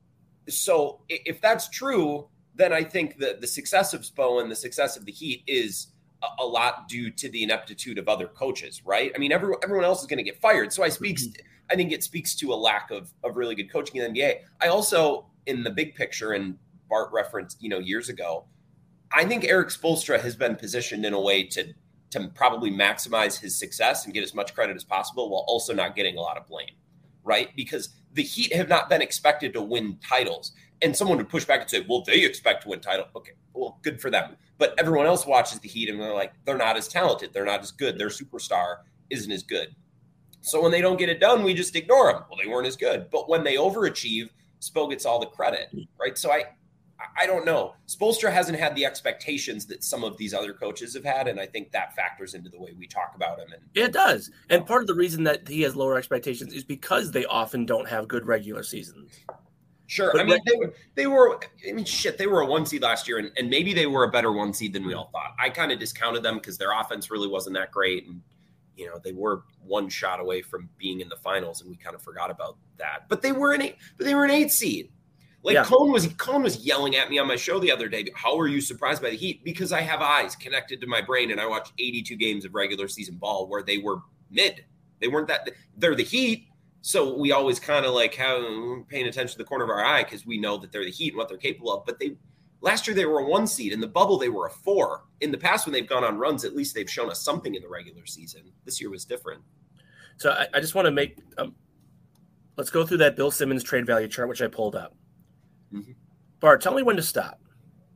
So 0.50 1.02
if 1.10 1.40
that's 1.42 1.70
true, 1.70 2.28
then 2.56 2.74
I 2.74 2.84
think 2.84 3.18
that 3.20 3.42
the 3.42 3.48
success 3.48 3.94
of 3.94 4.02
Spo 4.02 4.42
and 4.42 4.52
the 4.52 4.56
success 4.56 4.98
of 4.98 5.06
the 5.06 5.12
Heat 5.12 5.44
is 5.48 5.88
a, 6.22 6.44
a 6.44 6.46
lot 6.46 6.88
due 6.88 7.10
to 7.12 7.30
the 7.30 7.44
ineptitude 7.44 7.98
of 7.98 8.08
other 8.08 8.28
coaches, 8.28 8.82
right? 8.86 9.12
I 9.16 9.18
mean, 9.18 9.32
everyone 9.32 9.60
everyone 9.64 9.86
else 9.86 10.02
is 10.02 10.08
going 10.08 10.18
to 10.18 10.24
get 10.24 10.40
fired. 10.42 10.74
So 10.74 10.84
I 10.84 10.90
speaks, 10.90 11.26
mm-hmm. 11.26 11.46
I 11.70 11.76
think 11.76 11.92
it 11.92 12.04
speaks 12.04 12.36
to 12.36 12.54
a 12.54 12.56
lack 12.56 12.92
of 12.92 13.14
of 13.24 13.38
really 13.38 13.56
good 13.56 13.72
coaching 13.72 14.02
in 14.02 14.14
the 14.14 14.20
NBA. 14.20 14.36
I 14.62 14.68
also, 14.68 15.28
in 15.46 15.64
the 15.64 15.72
big 15.72 15.96
picture, 15.96 16.34
and 16.34 16.58
Bart 16.90 17.10
referenced, 17.12 17.62
you 17.62 17.70
know, 17.70 17.80
years 17.80 18.10
ago, 18.10 18.46
I 19.14 19.26
think 19.26 19.46
Erik 19.46 19.70
Spoelstra 19.70 20.20
has 20.22 20.36
been 20.36 20.56
positioned 20.56 21.06
in 21.06 21.14
a 21.14 21.20
way 21.20 21.44
to 21.44 21.74
to 22.12 22.28
probably 22.36 22.70
maximize 22.70 23.40
his 23.40 23.58
success 23.58 24.06
and 24.06 24.14
get 24.14 24.24
as 24.24 24.34
much 24.34 24.54
credit 24.54 24.76
as 24.76 24.84
possible 24.84 25.30
while 25.30 25.46
also 25.48 25.74
not 25.74 25.96
getting 25.96 26.18
a 26.18 26.22
lot 26.22 26.38
of 26.38 26.46
blame, 26.46 26.76
right? 27.24 27.50
Because 27.56 27.90
the 28.14 28.22
Heat 28.22 28.54
have 28.54 28.68
not 28.68 28.90
been 28.90 29.02
expected 29.02 29.54
to 29.54 29.62
win 29.62 29.98
titles. 30.06 30.52
And 30.84 30.96
someone 30.96 31.18
would 31.18 31.30
push 31.30 31.46
back 31.46 31.62
and 31.62 31.70
say, 31.70 31.86
well, 31.88 32.04
they 32.06 32.24
expect 32.24 32.64
to 32.64 32.70
win 32.70 32.80
title. 32.80 33.06
Okay, 33.16 33.34
well, 33.54 33.80
good 33.84 34.02
for 34.02 34.10
them. 34.10 34.36
But 34.58 34.74
everyone 34.80 35.06
else 35.06 35.26
watches 35.26 35.60
the 35.60 35.70
Heat 35.70 35.90
and 35.90 36.00
they're 36.00 36.14
like, 36.14 36.34
they're 36.46 36.58
not 36.58 36.78
as 36.78 36.88
talented. 36.88 37.34
They're 37.34 37.46
not 37.46 37.62
as 37.62 37.72
good. 37.72 37.98
Their 38.00 38.10
superstar 38.10 38.78
isn't 39.10 39.32
as 39.32 39.44
good. 39.44 39.76
So 40.42 40.62
when 40.62 40.72
they 40.72 40.82
don't 40.82 40.98
get 40.98 41.10
it 41.10 41.20
done, 41.20 41.44
we 41.44 41.54
just 41.54 41.76
ignore 41.76 42.12
them. 42.12 42.24
Well, 42.30 42.40
they 42.42 42.50
weren't 42.50 42.66
as 42.68 42.76
good. 42.76 43.10
But 43.12 43.30
when 43.30 43.44
they 43.44 43.56
overachieve, 43.56 44.30
Spo 44.60 44.90
gets 44.90 45.06
all 45.06 45.20
the 45.20 45.28
credit, 45.28 45.70
right? 46.00 46.18
So 46.18 46.32
I, 46.32 46.46
I- 47.20 47.28
don't 47.28 47.46
know. 47.46 47.74
Spoelstra 47.88 48.32
hasn't 48.32 48.58
had 48.60 48.76
the 48.76 48.86
expectations 48.86 49.66
that 49.68 49.84
some 49.84 50.04
of 50.04 50.18
these 50.18 50.34
other 50.34 50.54
coaches 50.54 50.94
have 50.96 51.04
had, 51.04 51.28
and 51.28 51.40
I 51.40 51.46
think 51.46 51.72
that 51.72 51.96
factors 51.96 52.34
into 52.34 52.50
the 52.50 52.60
way 52.60 52.74
we 52.78 52.88
talk 52.88 53.14
about 53.16 53.40
him. 53.40 53.52
And 53.54 53.62
Yeah, 53.76 53.86
it 53.86 53.94
does. 53.94 54.32
And 54.50 54.66
part 54.66 54.82
of 54.82 54.88
the 54.88 54.96
reason 54.96 55.24
that 55.26 55.48
he 55.48 55.62
has 55.62 55.76
lower 55.76 55.98
expectations 55.98 56.54
is 56.54 56.64
because 56.64 57.12
they 57.12 57.26
often 57.26 57.66
don't 57.66 57.88
have 57.88 58.08
good 58.08 58.26
regular 58.28 58.64
seasons. 58.64 59.12
Sure. 59.92 60.10
But 60.14 60.22
I 60.22 60.24
mean, 60.24 60.40
they 60.46 60.56
were, 60.56 60.74
they 60.96 61.06
were, 61.08 61.40
I 61.68 61.74
mean, 61.74 61.84
shit, 61.84 62.18
they 62.18 62.26
were 62.26 62.40
a 62.40 62.46
one 62.46 62.66
seed 62.66 62.82
last 62.82 63.10
year, 63.10 63.18
and, 63.18 63.30
and 63.36 63.50
maybe 63.50 63.74
they 63.74 63.88
were 63.88 64.06
a 64.06 64.10
better 64.10 64.32
one 64.32 64.54
seed 64.54 64.72
than 64.72 64.86
we 64.86 64.94
hmm. 64.94 65.00
all 65.00 65.10
thought. 65.12 65.36
I 65.38 65.50
kind 65.50 65.70
of 65.70 65.80
discounted 65.80 66.24
them 66.24 66.36
because 66.36 66.58
their 66.58 66.72
offense 66.72 67.12
really 67.12 67.28
wasn't 67.28 67.58
that 67.58 67.72
great. 67.72 68.08
And, 68.08 68.22
you 68.78 68.86
know, 68.86 69.02
they 69.04 69.12
were 69.12 69.44
one 69.62 69.90
shot 69.90 70.22
away 70.22 70.44
from 70.44 70.70
being 70.78 71.02
in 71.02 71.10
the 71.10 71.18
finals, 71.18 71.60
and 71.60 71.70
we 71.70 71.76
kind 71.76 71.94
of 71.94 72.02
forgot 72.02 72.32
about 72.32 72.56
that. 72.78 73.10
But 73.10 73.22
they 73.22 73.34
were 73.34 73.52
an 73.52 73.64
eight, 73.64 73.76
but 73.98 74.06
they 74.06 74.16
were 74.16 74.24
an 74.24 74.32
eight 74.32 74.52
seed. 74.52 74.94
Like 75.44 75.56
Yeah. 75.56 75.66
Cone 75.66 75.92
was 75.92 76.08
Cone 76.14 76.44
was 76.44 76.66
yelling 76.66 76.96
at 76.96 77.10
me 77.10 77.20
on 77.20 77.28
my 77.28 77.36
show 77.36 77.60
the 77.60 77.72
other 77.72 77.90
day. 77.90 78.06
How 78.16 78.40
are 78.40 78.48
you 78.48 78.62
surprised 78.62 79.02
by 79.02 79.10
the 79.10 79.18
Heat? 79.18 79.44
Because 79.44 79.74
I 79.74 79.82
have 79.82 80.00
eyes 80.00 80.38
connected 80.38 80.80
to 80.80 80.88
my 80.88 81.02
brain, 81.02 81.32
and 81.32 81.42
I 81.42 81.48
watched 81.48 81.74
82 81.78 82.16
games 82.16 82.46
of 82.46 82.56
regular 82.56 82.88
season 82.88 83.16
ball 83.16 83.46
where 83.48 83.62
they 83.62 83.78
were 83.78 83.98
mid. 84.30 84.64
They 85.02 85.10
weren't 85.10 85.28
that. 85.28 85.50
They're 85.76 85.96
the 85.96 86.04
Heat, 86.04 86.48
so 86.82 87.16
we 87.16 87.32
always 87.32 87.60
kind 87.60 87.86
of 87.86 87.94
like 87.94 88.16
have 88.16 88.42
paying 88.88 89.08
attention 89.08 89.34
to 89.34 89.38
the 89.38 89.44
corner 89.44 89.64
of 89.64 89.70
our 89.70 89.86
eye 89.86 90.04
because 90.04 90.26
we 90.26 90.40
know 90.40 90.58
that 90.58 90.72
they're 90.72 90.84
the 90.84 90.92
Heat 90.92 91.10
and 91.10 91.18
what 91.18 91.30
they're 91.30 91.38
capable 91.38 91.72
of. 91.72 91.86
But 91.86 92.00
they 92.00 92.18
last 92.62 92.88
year 92.88 92.96
they 92.96 93.06
were 93.06 93.20
a 93.20 93.26
one 93.26 93.46
seed 93.46 93.72
in 93.72 93.80
the 93.80 93.88
bubble. 93.88 94.18
They 94.18 94.30
were 94.30 94.48
a 94.48 94.52
four. 94.52 95.04
In 95.22 95.32
the 95.32 95.38
past, 95.38 95.66
when 95.66 95.74
they've 95.74 95.88
gone 95.88 96.04
on 96.04 96.18
runs, 96.18 96.44
at 96.44 96.56
least 96.56 96.74
they've 96.74 96.90
shown 96.90 97.10
us 97.10 97.22
something 97.22 97.54
in 97.54 97.62
the 97.62 97.70
regular 97.70 98.06
season. 98.08 98.52
This 98.66 98.82
year 98.82 98.90
was 98.90 99.06
different. 99.06 99.44
So 100.18 100.32
I, 100.32 100.48
I 100.56 100.60
just 100.60 100.74
want 100.74 100.88
to 100.88 100.92
make. 100.92 101.18
Um, 101.38 101.56
let's 102.58 102.72
go 102.72 102.86
through 102.86 102.98
that 102.98 103.16
Bill 103.16 103.32
Simmons 103.32 103.64
trade 103.64 103.86
value 103.86 104.08
chart, 104.08 104.28
which 104.28 104.42
I 104.42 104.48
pulled 104.48 104.76
up. 104.76 104.96
Mhm. 105.72 105.96
Bart, 106.40 106.62
tell 106.62 106.74
me 106.74 106.82
when 106.82 106.96
to 106.96 107.04
stop. 107.04 107.40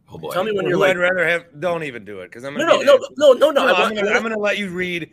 Oh 0.07 0.19
boy! 0.19 0.31
Tell 0.31 0.43
me 0.43 0.51
when 0.51 0.65
Who 0.65 0.69
you're 0.69 0.79
like, 0.79 0.91
I'd 0.91 0.97
rather 0.97 1.27
have. 1.27 1.45
Don't 1.59 1.83
even 1.83 2.05
do 2.05 2.19
it 2.19 2.27
because 2.27 2.43
I'm 2.43 2.53
no, 2.53 2.59
gonna 2.59 2.85
no, 2.85 2.97
be- 2.99 3.05
no, 3.17 3.33
no, 3.33 3.33
no, 3.33 3.51
no. 3.51 3.65
No, 3.65 3.73
I 3.73 3.77
I'm, 3.77 3.81
want, 3.81 3.95
gonna, 3.95 4.11
I'm 4.11 4.21
gonna 4.21 4.37
let 4.37 4.59
you 4.59 4.69
read 4.69 5.09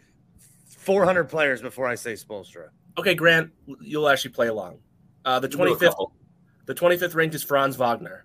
400 0.68 1.24
players 1.24 1.62
before 1.62 1.86
I 1.88 1.94
say 1.94 2.12
Spoelstra. 2.12 2.68
Okay, 2.98 3.14
Grant, 3.14 3.50
you'll 3.80 4.08
actually 4.08 4.32
play 4.32 4.48
along. 4.48 4.78
Uh, 5.24 5.38
the 5.38 5.48
We'll 5.56 5.74
do 5.76 5.86
a 5.86 5.90
25th, 5.90 6.10
the 6.66 6.74
25th 6.74 7.14
ranked 7.14 7.34
is 7.34 7.42
Franz 7.42 7.76
Wagner. 7.76 8.24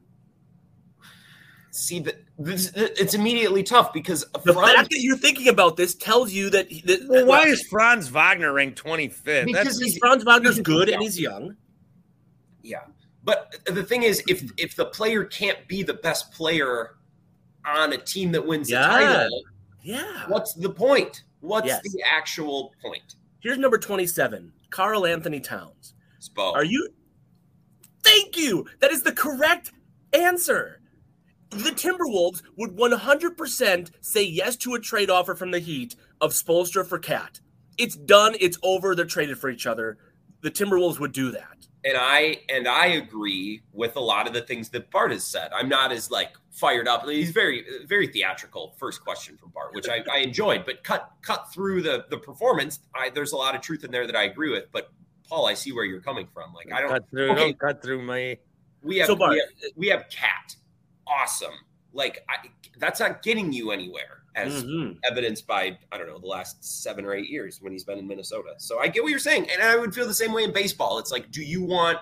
See 1.71 1.99
that 1.99 2.15
this, 2.39 2.71
it's 2.75 3.13
immediately 3.13 3.61
tough 3.61 3.93
because 3.93 4.25
The 4.45 4.53
Franz- 4.53 4.71
fact 4.73 4.89
that 4.89 4.99
you're 5.01 5.17
thinking 5.17 5.47
about 5.49 5.77
this 5.77 5.93
tells 5.93 6.31
you 6.31 6.49
that. 6.49 6.69
that 6.85 7.05
Well, 7.07 7.25
why 7.27 7.43
is 7.43 7.61
Franz 7.67 8.07
Wagner 8.07 8.51
ranked 8.53 8.81
25th? 8.83 9.45
Because 9.45 9.65
That's 9.65 9.79
he's- 9.79 9.97
Franz 9.99 10.23
Wagner's 10.25 10.55
he's- 10.55 10.65
good 10.65 10.89
and 10.89 11.01
he's 11.03 11.19
young? 11.19 11.55
Yeah. 12.63 12.81
But 13.23 13.57
the 13.65 13.83
thing 13.83 14.03
is, 14.03 14.23
if 14.27 14.49
if 14.57 14.75
the 14.75 14.85
player 14.85 15.25
can't 15.25 15.67
be 15.67 15.83
the 15.83 15.93
best 15.93 16.31
player 16.31 16.95
on 17.65 17.93
a 17.93 17.97
team 17.97 18.31
that 18.31 18.45
wins 18.47 18.69
Yeah. 18.71 18.81
the 18.87 18.87
title, 18.87 19.43
Yeah. 19.83 20.27
what's 20.29 20.53
the 20.53 20.69
point? 20.69 21.23
What's 21.41 21.67
Yes. 21.67 21.81
the 21.83 22.01
actual 22.03 22.73
point? 22.81 23.15
Here's 23.39 23.57
number 23.59 23.77
27, 23.77 24.51
Karl-Anthony 24.69 25.39
Towns. 25.39 25.93
Spo. 26.19 26.53
Are 26.53 26.63
you? 26.63 26.89
Thank 28.03 28.37
you. 28.37 28.65
That 28.79 28.91
is 28.91 29.03
the 29.03 29.11
correct 29.11 29.71
answer. 30.13 30.81
The 31.49 31.71
Timberwolves 31.71 32.41
would 32.57 32.75
100% 32.75 33.91
say 34.01 34.23
yes 34.23 34.55
to 34.57 34.75
a 34.75 34.79
trade 34.79 35.09
offer 35.09 35.35
from 35.35 35.51
the 35.51 35.59
Heat 35.59 35.95
of 36.19 36.31
Spoelstra 36.31 36.85
for 36.85 36.99
KAT. 36.99 37.39
It's 37.77 37.95
done. 37.95 38.35
It's 38.39 38.57
over. 38.63 38.95
They're 38.95 39.05
traded 39.05 39.37
for 39.37 39.49
each 39.49 39.65
other. 39.65 39.97
The 40.41 40.51
Timberwolves 40.51 40.99
would 40.99 41.13
do 41.13 41.31
that. 41.31 41.67
And 41.87 41.95
I 41.97 42.41
and 42.49 42.67
I 42.67 42.87
agree 42.87 43.61
with 43.71 43.95
a 43.95 43.99
lot 44.01 44.27
of 44.27 44.33
the 44.33 44.41
things 44.41 44.67
that 44.69 44.91
Bart 44.91 45.11
has 45.11 45.23
said. 45.23 45.51
I'm 45.55 45.69
not 45.69 45.93
as 45.93 46.11
like 46.11 46.33
fired 46.51 46.85
up. 46.85 47.07
He's 47.07 47.31
very 47.31 47.63
very 47.85 48.07
theatrical. 48.07 48.75
First 48.77 49.03
question 49.05 49.37
from 49.37 49.51
Bart, 49.51 49.73
which 49.73 49.87
I, 49.87 50.03
I 50.11 50.17
enjoyed, 50.17 50.65
but 50.65 50.83
cut 50.83 51.11
cut 51.21 51.53
through 51.53 51.83
the 51.83 52.05
the 52.09 52.17
performance. 52.17 52.79
I, 52.93 53.09
there's 53.09 53.31
a 53.31 53.37
lot 53.37 53.55
of 53.55 53.61
truth 53.61 53.85
in 53.85 53.91
there 53.91 54.05
that 54.05 54.17
I 54.17 54.23
agree 54.23 54.51
with. 54.51 54.65
But 54.73 54.91
Paul, 55.29 55.45
I 55.47 55.53
see 55.53 55.71
where 55.71 55.85
you're 55.85 56.01
coming 56.01 56.27
from. 56.33 56.53
Like 56.53 56.73
I 56.73 56.81
don't. 56.81 56.89
cut 56.89 57.09
through. 57.09 57.31
okay. 57.31 57.41
Don't 57.41 57.59
cut 57.59 57.81
through 57.81 58.01
my. 58.01 58.37
We 58.81 58.97
have, 58.97 59.07
So, 59.07 59.15
Bart- 59.15 59.31
we 59.31 59.37
have 59.39 59.49
we 59.77 59.87
have 59.87 60.05
KAT, 60.09 60.55
awesome. 61.07 61.53
Like 61.93 62.25
I, 62.29 62.49
that's 62.79 62.99
not 62.99 63.23
getting 63.23 63.53
you 63.53 63.71
anywhere, 63.71 64.23
as 64.37 64.63
Mhm. 64.63 64.97
evidenced 65.03 65.45
by 65.47 65.77
I 65.91 65.97
don't 65.97 66.07
know 66.07 66.19
the 66.19 66.27
last 66.27 66.63
seven 66.63 67.03
or 67.05 67.13
eight 67.13 67.29
years 67.29 67.61
when 67.61 67.71
he's 67.73 67.83
been 67.83 67.97
in 67.99 68.07
Minnesota. 68.07 68.53
So 68.59 68.79
I 68.79 68.87
get 68.87 69.03
what 69.03 69.09
you're 69.09 69.19
saying, 69.19 69.49
and 69.49 69.61
I 69.61 69.75
would 69.75 69.93
feel 69.93 70.07
the 70.07 70.13
same 70.13 70.31
way 70.31 70.43
in 70.43 70.53
baseball. 70.53 70.99
It's 70.99 71.11
like, 71.11 71.31
do 71.31 71.41
you 71.43 71.61
want 71.63 71.97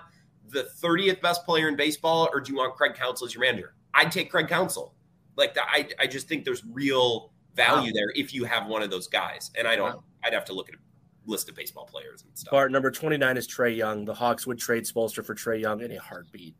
the 0.48 0.64
30th 0.64 1.20
best 1.20 1.44
player 1.44 1.68
in 1.68 1.74
baseball, 1.76 2.28
or 2.32 2.40
do 2.40 2.52
you 2.52 2.58
want 2.58 2.74
Craig 2.76 2.94
Counsell 2.94 3.26
as 3.26 3.34
your 3.34 3.40
manager? 3.40 3.74
I'd 3.94 4.12
take 4.12 4.30
Craig 4.30 4.46
Counsell. 4.48 4.94
Like 5.36 5.54
that, 5.54 5.66
I 5.68 5.88
I 5.98 6.06
just 6.06 6.28
think 6.28 6.44
there's 6.44 6.62
real 6.66 7.32
value 7.54 7.88
Wow. 7.90 7.92
there 7.94 8.12
if 8.14 8.32
you 8.34 8.44
have 8.44 8.66
one 8.68 8.82
of 8.82 8.90
those 8.90 9.08
guys, 9.08 9.50
and 9.56 9.66
I 9.66 9.74
don't. 9.76 9.94
Wow. 9.96 10.04
I'd 10.24 10.32
have 10.34 10.44
to 10.46 10.52
look 10.52 10.68
at 10.68 10.74
a 10.74 10.78
list 11.26 11.48
of 11.48 11.54
baseball 11.56 11.86
players 11.86 12.22
and 12.22 12.36
stuff. 12.38 12.50
Bart, 12.52 12.70
number 12.70 12.90
29 12.90 13.36
is 13.36 13.48
Trae 13.48 13.74
Young. 13.76 14.04
The 14.04 14.14
Hawks 14.14 14.46
would 14.46 14.58
trade 14.58 14.84
Spoelstra 14.84 15.24
for 15.24 15.34
Trae 15.34 15.60
Young 15.60 15.80
in 15.80 15.90
a 15.92 16.00
heartbeat. 16.00 16.54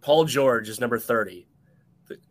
Paul 0.00 0.24
George 0.26 0.68
is 0.68 0.80
number 0.80 0.98
30. 0.98 1.46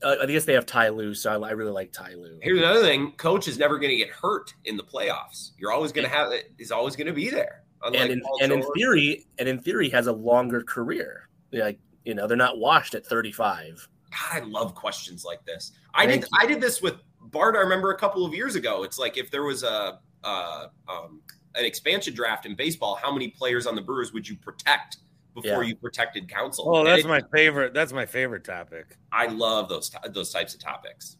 I 0.05 0.25
guess 0.27 0.45
they 0.45 0.53
have 0.53 0.65
Ty 0.65 0.89
Lue, 0.89 1.13
so 1.13 1.31
I, 1.43 1.49
I 1.49 1.51
really 1.51 1.71
like 1.71 1.91
Ty 1.91 2.13
Lue. 2.15 2.39
Here's 2.41 2.59
another 2.59 2.81
thing: 2.81 3.11
coach 3.13 3.47
is 3.47 3.57
never 3.57 3.79
going 3.79 3.89
to 3.89 3.97
get 3.97 4.09
hurt 4.09 4.53
in 4.65 4.77
the 4.77 4.83
playoffs. 4.83 5.51
You're 5.57 5.71
always 5.71 5.91
going 5.91 6.07
to 6.07 6.13
have 6.13 6.31
it. 6.31 6.51
He's 6.57 6.71
always 6.71 6.95
going 6.95 7.07
to 7.07 7.13
be 7.13 7.29
there. 7.29 7.63
And 7.83 7.95
in, 7.95 8.21
and 8.41 8.51
in 8.51 8.63
theory, 8.75 9.25
and 9.39 9.49
in 9.49 9.59
theory, 9.59 9.89
has 9.89 10.07
a 10.07 10.13
longer 10.13 10.61
career. 10.63 11.27
Like 11.51 11.79
you 12.05 12.13
know, 12.13 12.27
they're 12.27 12.37
not 12.37 12.59
washed 12.59 12.93
at 12.93 13.05
35. 13.05 13.87
God, 14.11 14.41
I 14.41 14.45
love 14.45 14.75
questions 14.75 15.25
like 15.25 15.43
this. 15.45 15.71
I 15.93 16.05
Thank 16.05 16.23
did. 16.23 16.29
I 16.39 16.45
did 16.45 16.61
this 16.61 16.81
with 16.81 16.95
Bart. 17.19 17.55
I 17.55 17.59
remember 17.59 17.91
a 17.91 17.97
couple 17.97 18.25
of 18.25 18.33
years 18.33 18.55
ago. 18.55 18.83
It's 18.83 18.99
like 18.99 19.17
if 19.17 19.31
there 19.31 19.43
was 19.43 19.63
a 19.63 19.99
uh, 20.23 20.67
um, 20.87 21.21
an 21.55 21.65
expansion 21.65 22.13
draft 22.13 22.45
in 22.45 22.55
baseball, 22.55 22.95
how 22.95 23.11
many 23.11 23.29
players 23.29 23.67
on 23.67 23.75
the 23.75 23.81
Brewers 23.81 24.13
would 24.13 24.27
you 24.27 24.35
protect 24.37 24.97
before 25.33 25.63
Yeah. 25.63 25.69
you 25.69 25.75
protected 25.75 26.29
Counsell. 26.29 26.75
Oh, 26.75 26.83
that's 26.83 27.03
it- 27.03 27.07
my 27.07 27.21
favorite. 27.33 27.73
That's 27.73 27.91
my 27.93 28.05
favorite 28.05 28.43
topic. 28.43 28.97
I 29.11 29.27
love 29.27 29.69
those 29.69 29.91
those 30.11 30.31
types 30.31 30.53
of 30.53 30.59
topics. 30.59 31.17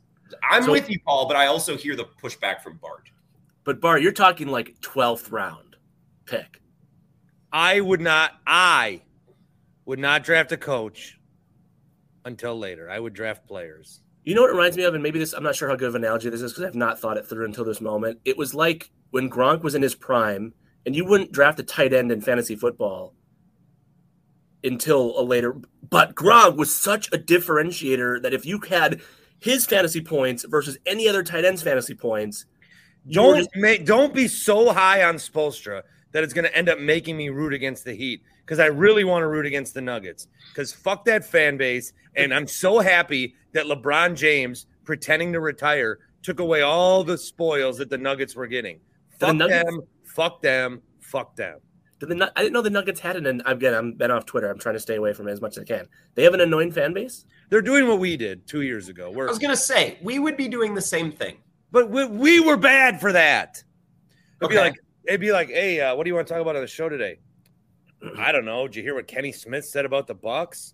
I'm 0.49 0.63
So- 0.63 0.71
with 0.71 0.89
you, 0.89 0.99
Paul, 1.05 1.27
but 1.27 1.35
I 1.37 1.47
also 1.47 1.77
hear 1.77 1.95
the 1.95 2.05
pushback 2.05 2.61
from 2.61 2.77
Bart. 2.77 3.09
But 3.63 3.79
Bart, 3.79 4.01
you're 4.01 4.11
talking 4.11 4.47
like 4.47 4.79
12th 4.81 5.31
round 5.31 5.75
pick. 6.25 6.61
I 7.51 7.79
would 7.81 8.01
not. 8.01 8.33
I 8.47 9.01
would 9.85 9.99
not 9.99 10.23
draft 10.23 10.51
a 10.51 10.57
coach 10.57 11.19
until 12.25 12.57
later. 12.57 12.89
I 12.89 12.99
would 12.99 13.13
draft 13.13 13.45
players. 13.47 14.01
You 14.23 14.33
know 14.35 14.41
what 14.41 14.49
it 14.49 14.53
reminds 14.53 14.77
me 14.77 14.83
of, 14.83 14.93
and 14.93 15.03
maybe 15.03 15.19
this 15.19 15.33
I'm 15.33 15.43
not 15.43 15.55
sure 15.55 15.67
how 15.69 15.75
good 15.75 15.89
of 15.89 15.95
an 15.95 16.03
analogy 16.03 16.29
this 16.29 16.41
is 16.41 16.53
because 16.53 16.65
I've 16.65 16.75
not 16.75 16.99
thought 16.99 17.17
it 17.17 17.27
through 17.27 17.45
until 17.45 17.65
this 17.65 17.81
moment. 17.81 18.19
It 18.25 18.37
was 18.37 18.53
like 18.55 18.89
when 19.11 19.29
Gronk 19.29 19.61
was 19.61 19.75
in 19.75 19.81
his 19.81 19.95
prime, 19.95 20.53
and 20.85 20.95
you 20.95 21.05
wouldn't 21.05 21.31
draft 21.31 21.59
a 21.59 21.63
tight 21.63 21.93
end 21.93 22.11
in 22.11 22.21
fantasy 22.21 22.55
football 22.55 23.13
until 24.63 25.19
a 25.19 25.23
later. 25.23 25.55
But 25.89 26.15
Gronk 26.15 26.55
was 26.57 26.75
such 26.75 27.07
a 27.13 27.17
differentiator 27.17 28.21
that 28.21 28.33
if 28.33 28.45
you 28.45 28.59
had 28.59 29.01
his 29.39 29.65
fantasy 29.65 30.01
points 30.01 30.45
versus 30.45 30.77
any 30.85 31.07
other 31.07 31.23
tight 31.23 31.45
end's 31.45 31.61
fantasy 31.61 31.93
points, 31.95 32.45
Don't 33.09 33.37
just- 33.37 33.49
make. 33.55 33.85
Don't 33.85 34.13
be 34.13 34.27
so 34.27 34.71
high 34.71 35.03
on 35.03 35.15
Spoelstra 35.15 35.83
that 36.13 36.23
it's 36.23 36.33
going 36.33 36.45
to 36.45 36.55
end 36.55 36.69
up 36.69 36.79
making 36.79 37.17
me 37.17 37.29
root 37.29 37.53
against 37.53 37.83
the 37.85 37.93
Heat 37.93 38.21
because 38.45 38.59
I 38.59 38.67
really 38.67 39.03
want 39.03 39.23
to 39.23 39.27
root 39.27 39.45
against 39.45 39.73
the 39.73 39.81
Nuggets 39.81 40.27
because 40.49 40.71
fuck 40.71 41.03
that 41.05 41.25
fan 41.25 41.57
base. 41.57 41.91
And 42.15 42.33
I'm 42.33 42.47
so 42.47 42.79
happy 42.79 43.35
that 43.53 43.65
LeBron 43.65 44.15
James 44.15 44.67
pretending 44.85 45.33
to 45.33 45.39
retire 45.39 45.99
took 46.21 46.39
away 46.39 46.61
all 46.61 47.03
the 47.03 47.17
spoils 47.17 47.77
that 47.79 47.89
the 47.89 47.97
Nuggets 47.97 48.35
were 48.35 48.47
getting. 48.47 48.79
The 49.19 49.27
Fuck 49.27 49.35
Nuggets- 49.35 49.63
them. 49.65 49.81
Fuck 50.05 50.41
them. 50.41 50.81
Fuck 51.01 51.35
them. 51.35 51.59
Did 52.07 52.17
the, 52.17 52.31
I 52.35 52.41
didn't 52.41 52.53
know 52.53 52.61
the 52.61 52.69
Nuggets 52.69 52.99
had 52.99 53.15
an. 53.15 53.41
Again, 53.45 53.73
I'm 53.73 53.93
been 53.93 54.11
off 54.11 54.25
Twitter. 54.25 54.49
I'm 54.49 54.59
trying 54.59 54.75
to 54.75 54.79
stay 54.79 54.95
away 54.95 55.13
from 55.13 55.27
it 55.27 55.31
as 55.31 55.41
much 55.41 55.57
as 55.57 55.63
I 55.63 55.65
can. 55.65 55.87
They 56.15 56.23
have 56.23 56.33
an 56.33 56.41
annoying 56.41 56.71
fan 56.71 56.93
base. 56.93 57.25
They're 57.49 57.61
doing 57.61 57.87
what 57.87 57.99
we 57.99 58.17
did 58.17 58.47
two 58.47 58.61
years 58.61 58.89
ago. 58.89 59.11
We're 59.11 59.27
I 59.27 59.29
was 59.29 59.39
going 59.39 59.51
to 59.51 59.61
say 59.61 59.97
we 60.01 60.19
would 60.19 60.37
be 60.37 60.47
doing 60.47 60.73
the 60.73 60.81
same 60.81 61.11
thing. 61.11 61.37
But 61.71 61.89
we, 61.89 62.05
we 62.05 62.39
were 62.39 62.57
bad 62.57 62.99
for 62.99 63.11
that. 63.13 63.63
It'd 64.41 64.51
be 64.51 64.57
like, 64.57 64.75
it'd 65.07 65.21
be 65.21 65.31
like, 65.31 65.49
hey, 65.49 65.81
uh, 65.81 65.95
what 65.95 66.03
do 66.03 66.09
you 66.09 66.15
want 66.15 66.27
to 66.27 66.33
talk 66.33 66.41
about 66.41 66.55
on 66.55 66.61
the 66.61 66.67
show 66.67 66.89
today? 66.89 67.19
I 68.17 68.31
don't 68.31 68.45
know. 68.45 68.67
Did 68.67 68.75
you 68.77 68.83
hear 68.83 68.95
what 68.95 69.07
Kenny 69.07 69.31
Smith 69.31 69.65
said 69.65 69.85
about 69.85 70.07
the 70.07 70.13
Bucks? 70.13 70.73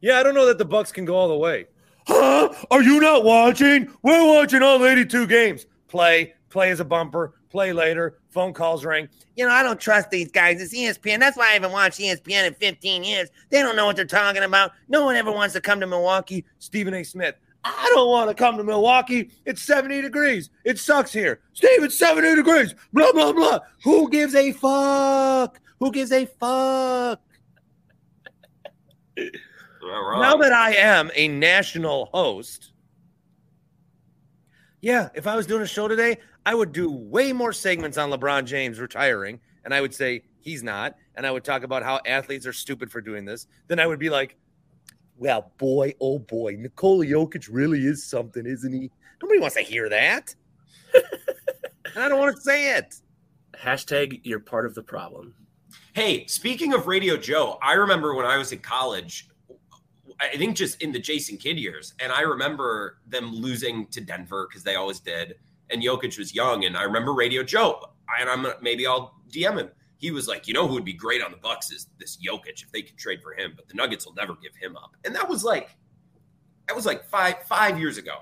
Yeah, 0.00 0.18
I 0.18 0.22
don't 0.22 0.34
know 0.34 0.46
that 0.46 0.58
the 0.58 0.64
Bucks 0.64 0.90
can 0.90 1.04
go 1.04 1.14
all 1.14 1.28
the 1.28 1.36
way. 1.36 1.66
Huh? 2.06 2.52
Are 2.70 2.82
you 2.82 3.00
not 3.00 3.24
watching? 3.24 3.92
We're 4.02 4.26
watching 4.26 4.62
all 4.62 4.84
82 4.84 5.26
games. 5.26 5.66
Play, 5.88 6.34
play 6.50 6.70
as 6.70 6.80
a 6.80 6.84
bumper, 6.84 7.34
play 7.54 7.72
later. 7.72 8.18
Phone 8.30 8.52
calls 8.52 8.84
ring. 8.84 9.08
You 9.36 9.46
know, 9.46 9.52
I 9.52 9.62
don't 9.62 9.78
trust 9.78 10.10
these 10.10 10.28
guys. 10.32 10.60
It's 10.60 10.74
ESPN. 10.74 11.20
That's 11.20 11.36
why 11.36 11.50
I 11.50 11.52
haven't 11.52 11.70
watched 11.70 12.00
ESPN 12.00 12.48
in 12.48 12.54
15 12.54 13.04
years. 13.04 13.28
They 13.48 13.62
don't 13.62 13.76
know 13.76 13.86
what 13.86 13.94
they're 13.94 14.04
talking 14.04 14.42
about. 14.42 14.72
No 14.88 15.04
one 15.04 15.14
ever 15.14 15.30
wants 15.30 15.54
to 15.54 15.60
come 15.60 15.78
to 15.78 15.86
Milwaukee. 15.86 16.44
Stephen 16.58 16.94
A. 16.94 17.04
Smith. 17.04 17.36
I 17.62 17.90
don't 17.94 18.10
want 18.10 18.28
to 18.28 18.34
come 18.34 18.56
to 18.56 18.64
Milwaukee. 18.64 19.30
It's 19.46 19.62
70 19.62 20.02
degrees. 20.02 20.50
It 20.64 20.80
sucks 20.80 21.12
here. 21.12 21.42
Steve, 21.52 21.84
it's 21.84 21.96
70 21.96 22.34
degrees. 22.34 22.74
Blah, 22.92 23.12
blah, 23.12 23.32
blah. 23.32 23.60
Who 23.84 24.10
gives 24.10 24.34
a 24.34 24.50
fuck? 24.50 25.60
Who 25.78 25.92
gives 25.92 26.10
a 26.10 26.26
fuck? 26.26 27.20
You're 29.16 29.30
not 29.80 29.98
wrong. 30.00 30.20
now 30.22 30.36
that 30.38 30.52
I 30.52 30.74
am 30.74 31.12
a 31.14 31.28
national 31.28 32.06
host, 32.12 32.72
yeah, 34.80 35.10
if 35.14 35.28
I 35.28 35.36
was 35.36 35.46
doing 35.46 35.62
a 35.62 35.66
show 35.66 35.86
today, 35.86 36.18
I 36.46 36.54
would 36.54 36.72
do 36.72 36.90
way 36.90 37.32
more 37.32 37.52
segments 37.52 37.96
on 37.96 38.10
LeBron 38.10 38.44
James 38.44 38.78
retiring, 38.78 39.40
and 39.64 39.72
I 39.72 39.80
would 39.80 39.94
say 39.94 40.22
he's 40.40 40.62
not, 40.62 40.96
and 41.14 41.26
I 41.26 41.30
would 41.30 41.44
talk 41.44 41.62
about 41.62 41.82
how 41.82 42.00
athletes 42.06 42.46
are 42.46 42.52
stupid 42.52 42.90
for 42.90 43.00
doing 43.00 43.24
this. 43.24 43.46
Then 43.66 43.80
I 43.80 43.86
would 43.86 43.98
be 43.98 44.10
like, 44.10 44.36
well, 45.16 45.52
boy, 45.58 45.94
oh 46.00 46.18
boy, 46.18 46.56
Nikola 46.58 47.06
Jokic 47.06 47.48
really 47.50 47.80
is 47.86 48.04
something, 48.04 48.44
isn't 48.44 48.72
he? 48.72 48.90
Nobody 49.22 49.40
wants 49.40 49.56
to 49.56 49.62
hear 49.62 49.88
that. 49.88 50.34
and 50.94 52.04
I 52.04 52.08
don't 52.08 52.18
want 52.18 52.36
to 52.36 52.42
say 52.42 52.76
it. 52.76 52.96
Hashtag 53.56 54.20
you're 54.24 54.40
part 54.40 54.66
of 54.66 54.74
the 54.74 54.82
problem. 54.82 55.34
Hey, 55.94 56.26
speaking 56.26 56.74
of 56.74 56.86
Radio 56.86 57.16
Joe, 57.16 57.58
I 57.62 57.74
remember 57.74 58.14
when 58.14 58.26
I 58.26 58.36
was 58.36 58.52
in 58.52 58.58
college, 58.58 59.28
I 60.20 60.36
think 60.36 60.56
just 60.56 60.82
in 60.82 60.92
the 60.92 60.98
Jason 60.98 61.36
Kidd 61.36 61.58
years, 61.58 61.94
and 62.00 62.12
I 62.12 62.22
remember 62.22 62.98
them 63.06 63.32
losing 63.32 63.86
to 63.88 64.00
Denver 64.00 64.46
because 64.48 64.62
they 64.62 64.74
always 64.74 65.00
did. 65.00 65.36
And 65.74 65.82
Jokic 65.82 66.16
was 66.18 66.32
young, 66.32 66.64
and 66.66 66.76
I 66.76 66.84
remember 66.84 67.12
Radio 67.12 67.42
Joe, 67.42 67.84
and 68.20 68.30
I'm 68.30 68.46
maybe 68.62 68.86
I'll 68.86 69.20
DM 69.28 69.58
him. 69.58 69.70
He 69.96 70.12
was 70.12 70.28
like, 70.28 70.46
you 70.46 70.54
know, 70.54 70.68
who 70.68 70.74
would 70.74 70.84
be 70.84 70.92
great 70.92 71.20
on 71.20 71.32
the 71.32 71.36
Bucks 71.36 71.72
is 71.72 71.88
this 71.98 72.16
Jokic 72.16 72.62
if 72.62 72.70
they 72.70 72.82
could 72.82 72.96
trade 72.96 73.20
for 73.20 73.34
him, 73.34 73.54
but 73.56 73.66
the 73.66 73.74
Nuggets 73.74 74.06
will 74.06 74.14
never 74.14 74.34
give 74.36 74.54
him 74.54 74.76
up. 74.76 74.96
And 75.04 75.12
that 75.16 75.28
was 75.28 75.42
like, 75.42 75.76
that 76.68 76.76
was 76.76 76.86
like 76.86 77.04
five 77.08 77.42
five 77.42 77.76
years 77.76 77.98
ago. 77.98 78.18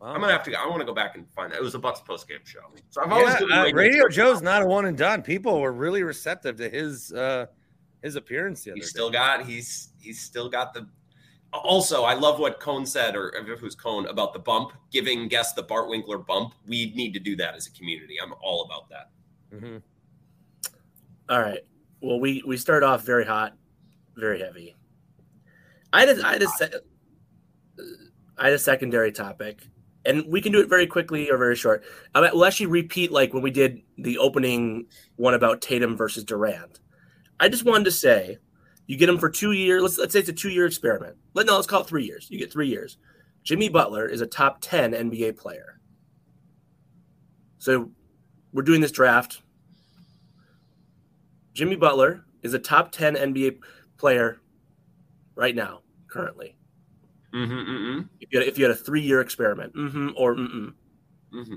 I'm 0.00 0.20
gonna 0.22 0.32
have 0.32 0.42
to. 0.44 0.50
go. 0.50 0.56
I 0.56 0.66
want 0.66 0.80
to 0.80 0.86
go 0.86 0.94
back 0.94 1.16
and 1.16 1.30
find 1.32 1.52
that. 1.52 1.58
It 1.58 1.62
was 1.62 1.74
a 1.74 1.78
Bucks 1.78 2.00
post 2.00 2.28
game 2.28 2.38
show. 2.44 2.60
So 2.88 3.02
I've 3.02 3.12
always 3.12 3.34
Yeah, 3.46 3.62
uh, 3.62 3.72
Radio, 3.72 4.08
Joe's 4.08 4.40
not 4.40 4.62
a 4.62 4.66
one 4.66 4.86
and 4.86 4.96
done. 4.96 5.22
People 5.22 5.60
were 5.60 5.72
really 5.72 6.02
receptive 6.02 6.56
to 6.56 6.68
his 6.70 7.12
uh 7.12 7.46
his 8.02 8.16
appearance 8.16 8.64
the 8.64 8.72
He's 8.74 8.88
still 8.88 9.10
got 9.10 9.44
he's 9.44 9.90
he's 10.00 10.20
still 10.20 10.48
got 10.48 10.72
the 10.72 10.88
also 11.58 12.04
I 12.04 12.14
love 12.14 12.38
what 12.38 12.60
Cone 12.60 12.86
said 12.86 13.14
or 13.16 13.30
if 13.36 13.48
it 13.48 13.62
was 13.62 13.74
Cone 13.74 14.06
about 14.06 14.32
the 14.32 14.38
bump, 14.38 14.72
giving 14.90 15.28
guests 15.28 15.52
the 15.54 15.62
Bart 15.62 15.88
Winkler 15.88 16.18
bump. 16.18 16.54
We 16.66 16.92
need 16.94 17.12
to 17.14 17.20
do 17.20 17.36
that 17.36 17.54
as 17.54 17.66
a 17.66 17.70
community. 17.72 18.16
I'm 18.22 18.32
all 18.42 18.64
about 18.64 18.88
that. 18.90 19.10
Mhm. 19.52 19.82
All 21.28 21.40
right. 21.40 21.60
Well, 22.00 22.20
we 22.20 22.42
we 22.46 22.56
start 22.56 22.82
off 22.82 23.04
very 23.04 23.24
hot, 23.24 23.56
very 24.16 24.40
heavy. 24.40 24.76
I 25.92 26.00
had 26.06 26.18
a, 26.18 26.26
I 26.26 26.32
had 26.34 26.42
se- 26.48 26.80
I 28.38 28.44
had 28.44 28.52
a 28.52 28.58
secondary 28.58 29.12
topic, 29.12 29.66
and 30.04 30.26
we 30.26 30.40
can 30.40 30.52
do 30.52 30.60
it 30.60 30.68
very 30.68 30.86
quickly 30.86 31.30
or 31.30 31.38
very 31.38 31.56
short. 31.56 31.84
I 32.14 32.20
we'll 32.20 32.44
actually 32.44 32.66
repeat 32.66 33.10
like 33.10 33.32
when 33.32 33.42
we 33.42 33.50
did 33.50 33.82
the 33.98 34.18
opening 34.18 34.86
one 35.16 35.34
about 35.34 35.62
Tatum 35.62 35.96
versus 35.96 36.24
Durant. 36.24 36.80
I 37.40 37.48
just 37.48 37.64
wanted 37.64 37.84
to 37.84 37.92
say, 37.92 38.38
you 38.86 38.96
get 38.96 39.08
him 39.08 39.18
for 39.18 39.30
two 39.30 39.52
years. 39.52 39.82
Let's 39.82 39.98
let's 39.98 40.12
say 40.12 40.20
it's 40.20 40.28
a 40.28 40.32
two 40.32 40.50
year 40.50 40.66
experiment. 40.66 41.16
Let 41.34 41.46
no, 41.46 41.54
let's 41.54 41.66
call 41.66 41.82
it 41.82 41.86
three 41.86 42.04
years. 42.04 42.28
You 42.30 42.38
get 42.38 42.52
three 42.52 42.68
years. 42.68 42.98
Jimmy 43.42 43.68
Butler 43.68 44.08
is 44.08 44.20
a 44.20 44.26
top 44.26 44.58
ten 44.60 44.92
NBA 44.92 45.36
player. 45.36 45.80
So 47.58 47.90
we're 48.52 48.62
doing 48.62 48.80
this 48.80 48.92
draft. 48.92 49.42
Jimmy 51.52 51.74
Butler 51.74 52.24
is 52.42 52.54
a 52.54 52.58
top 52.58 52.92
10 52.92 53.16
NBA 53.16 53.58
player 53.96 54.40
right 55.34 55.54
now, 55.54 55.80
currently. 56.06 56.54
Mm-hmm, 57.34 57.52
mm-hmm, 57.52 58.02
If 58.20 58.32
you 58.32 58.38
had, 58.38 58.48
if 58.48 58.58
you 58.58 58.64
had 58.64 58.72
a 58.72 58.76
three 58.78 59.00
year 59.00 59.20
experiment, 59.20 59.74
mm-hmm, 59.74 60.10
or 60.16 60.36
mm-mm, 60.36 60.72
mm-hmm. 61.32 61.56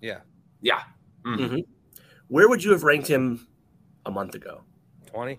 Yeah. 0.00 0.20
Yeah. 0.60 0.80
Mhm. 1.26 1.38
mm-hmm. 1.38 1.58
where 2.28 2.48
would 2.48 2.62
you 2.62 2.70
have 2.70 2.84
ranked 2.84 3.08
him 3.08 3.46
a 4.06 4.10
month 4.10 4.34
ago? 4.34 4.62
20. 5.06 5.38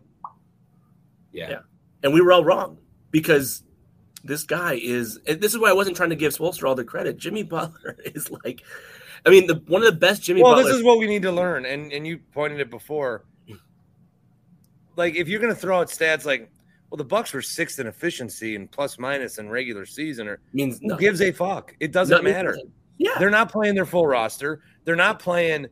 Yeah. 1.32 1.50
Yeah. 1.50 1.60
And 2.04 2.14
we 2.14 2.22
were 2.22 2.32
all 2.32 2.44
wrong 2.44 2.78
because 3.12 3.64
this 4.24 4.44
guy 4.44 4.74
is. 4.82 5.20
This 5.26 5.54
is 5.54 5.60
why 5.60 5.70
I 5.70 5.74
wasn't 5.74 5.96
trying 5.98 6.10
to 6.12 6.16
give 6.16 6.36
Spoelstra 6.36 6.68
all 6.70 6.76
the 6.76 6.84
credit. 6.84 7.18
Jimmy 7.18 7.44
Butler 7.56 7.98
is 8.06 8.30
like, 8.32 8.62
I 9.26 9.30
mean, 9.30 9.48
the 9.48 9.62
one 9.68 9.82
of 9.82 9.86
the 9.94 10.00
best 10.00 10.24
Jimmy. 10.24 10.42
Well, 10.44 10.54
Butler. 10.56 10.70
this 10.72 10.78
is 10.80 10.84
what 10.84 11.00
we 11.00 11.08
need 11.08 11.22
to 11.24 11.32
learn, 11.32 11.66
and 11.66 11.92
and 11.92 12.06
you 12.08 12.20
pointed 12.34 12.60
it 12.60 12.70
before. 12.70 13.26
Like, 14.96 15.16
if 15.16 15.28
you're 15.30 15.40
going 15.40 15.54
to 15.54 15.60
throw 15.60 15.80
out 15.80 15.88
stats 15.88 16.26
like, 16.26 16.52
well, 16.90 16.98
the 16.98 17.06
Bucks 17.06 17.32
were 17.32 17.42
sixth 17.42 17.80
in 17.80 17.88
efficiency 17.88 18.56
and 18.56 18.70
plus 18.70 19.00
minus 19.00 19.38
in 19.38 19.50
regular 19.50 19.86
season, 19.86 20.28
or 20.28 20.40
means 20.52 20.80
who 20.80 20.88
nothing. 20.88 21.02
gives 21.02 21.22
a 21.22 21.32
fuck? 21.32 21.74
It 21.80 21.92
doesn't 21.94 22.18
No, 22.18 22.22
matter. 22.30 22.52
nothing. 22.52 22.72
Yeah. 22.98 23.12
They're 23.18 23.30
not 23.30 23.50
playing 23.52 23.76
their 23.76 23.86
full 23.86 24.06
roster. 24.08 24.62
They're 24.84 24.98
not 24.98 25.20
playing 25.20 25.68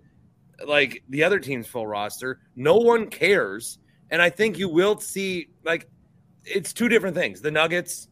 like 0.65 1.03
the 1.09 1.23
other 1.23 1.39
team's 1.39 1.67
full 1.67 1.85
roster. 1.85 2.39
No 2.55 2.77
one 2.77 3.07
cares. 3.09 3.79
And 4.09 4.21
I 4.21 4.29
think 4.29 4.57
you 4.57 4.69
will 4.69 4.99
see 4.99 5.49
like 5.63 5.89
it's 6.45 6.73
two 6.73 6.87
different 6.87 7.15
things. 7.15 7.41
The 7.41 7.51
Nuggets, 7.51 8.07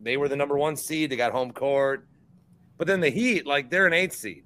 they 0.00 0.16
were 0.16 0.28
the 0.28 0.36
number 0.36 0.58
one 0.58 0.76
seed, 0.76 1.10
they 1.10 1.16
got 1.16 1.32
home 1.32 1.52
court. 1.52 2.06
But 2.76 2.86
then 2.86 3.00
the 3.00 3.10
Heat, 3.10 3.46
like 3.46 3.70
they're 3.70 3.86
an 3.86 3.92
eighth 3.92 4.14
seed. 4.14 4.44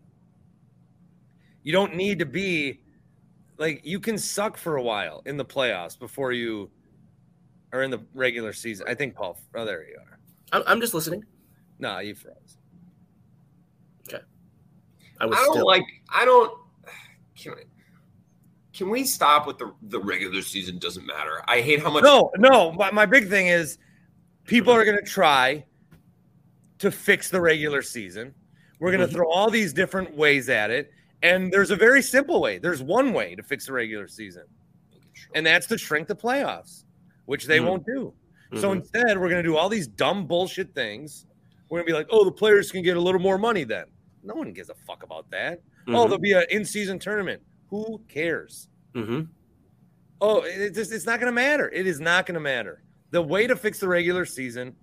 You 1.62 1.72
don't 1.72 1.95
need 1.95 2.18
to 2.18 2.27
be 2.27 2.81
like 3.59 3.81
you 3.85 3.99
can 4.01 4.18
suck 4.18 4.57
for 4.57 4.77
a 4.77 4.83
while 4.83 5.22
in 5.27 5.37
the 5.37 5.45
playoffs 5.45 5.99
before 5.99 6.33
you 6.33 6.70
are 7.72 7.83
in 7.83 7.91
the 7.91 8.01
regular 8.14 8.53
season. 8.53 8.87
I 8.89 8.95
think 8.95 9.14
Paul. 9.14 9.39
Oh, 9.55 9.64
there 9.64 9.87
you 9.87 9.97
are. 9.99 10.18
I'm, 10.53 10.62
I'm 10.66 10.81
just 10.81 10.95
listening. 10.95 11.24
No, 11.79 11.99
you 11.99 12.14
froze. 12.14 12.57
Okay. 14.09 14.22
I 15.20 15.27
was 15.27 15.37
I 15.39 15.43
don't 15.43 15.53
still 15.55 15.66
like. 15.66 15.85
I 16.14 16.24
don't. 16.24 16.53
Can, 17.37 17.55
can 18.77 18.91
we 18.91 19.05
stop 19.05 19.47
with 19.47 19.59
the 19.59 19.72
the 19.83 19.99
regular 20.01 20.43
season? 20.43 20.79
Doesn't 20.79 21.07
matter. 21.07 21.43
I 21.49 21.61
hate 21.61 21.81
how 21.83 21.91
much. 21.91 22.05
No, 22.05 22.31
no. 22.39 22.72
My, 22.72 22.91
my 22.91 23.07
big 23.07 23.29
thing 23.29 23.47
is 23.49 23.79
people 24.45 24.72
are 24.72 24.85
going 24.85 24.99
to 24.99 25.05
try 25.11 25.64
to 26.79 26.91
fix 26.91 27.31
the 27.31 27.41
regular 27.41 27.81
season. 27.83 28.35
We're 28.79 28.91
going 28.93 29.01
to 29.01 29.12
Mhm. 29.12 29.16
throw 29.16 29.31
all 29.31 29.51
these 29.51 29.72
different 29.72 30.14
ways 30.14 30.49
at 30.51 30.70
it. 30.70 30.93
And 31.22 31.51
there's 31.51 31.70
a 31.70 31.77
very 31.77 32.03
simple 32.03 32.41
way. 32.43 32.59
There's 32.59 32.83
one 32.83 33.14
way 33.14 33.35
to 33.35 33.43
fix 33.43 33.66
the 33.66 33.72
regular 33.72 34.07
season, 34.07 34.45
and 35.35 35.47
that's 35.47 35.66
to 35.68 35.79
shrink 35.79 36.09
the 36.09 36.14
playoffs, 36.14 36.85
which 37.24 37.47
they 37.47 37.59
Mhm. 37.59 37.64
won't 37.66 37.87
do. 37.87 38.12
So 38.57 38.68
Mhm. 38.70 38.77
instead, 38.77 39.18
we're 39.18 39.31
going 39.31 39.43
to 39.43 39.49
do 39.49 39.57
all 39.57 39.70
these 39.70 39.89
dumb 39.89 40.27
bullshit 40.27 40.74
things. 40.74 41.27
We're 41.70 41.79
going 41.79 41.87
to 41.87 41.93
be 41.93 41.97
like, 41.97 42.07
oh, 42.11 42.24
the 42.24 42.31
players 42.31 42.70
can 42.70 42.83
get 42.83 42.97
a 42.99 43.01
little 43.01 43.20
more 43.20 43.39
money 43.39 43.64
then. 43.64 43.87
No 44.22 44.35
one 44.35 44.53
gives 44.53 44.68
a 44.68 44.74
fuck 44.87 45.03
about 45.03 45.31
that. 45.31 45.62
Oh, 45.89 45.91
Mhm. 45.93 46.03
there'll 46.05 46.18
be 46.18 46.33
an 46.33 46.45
in 46.51 46.64
season 46.66 46.99
tournament. 46.99 47.43
Who 47.71 48.01
cares? 48.09 48.69
Mhm. 48.95 49.29
Oh, 50.21 50.43
it 50.43 50.75
just, 50.75 50.93
it's 50.93 51.05
not 51.05 51.21
going 51.21 51.31
to 51.31 51.35
matter. 51.35 51.69
It 51.71 51.87
is 51.87 52.01
not 52.01 52.25
going 52.27 52.35
to 52.35 52.41
matter. 52.41 52.83
The 53.11 53.21
way 53.21 53.47
to 53.47 53.55
fix 53.55 53.79
the 53.79 53.89
regular 53.89 54.25
season 54.25 54.75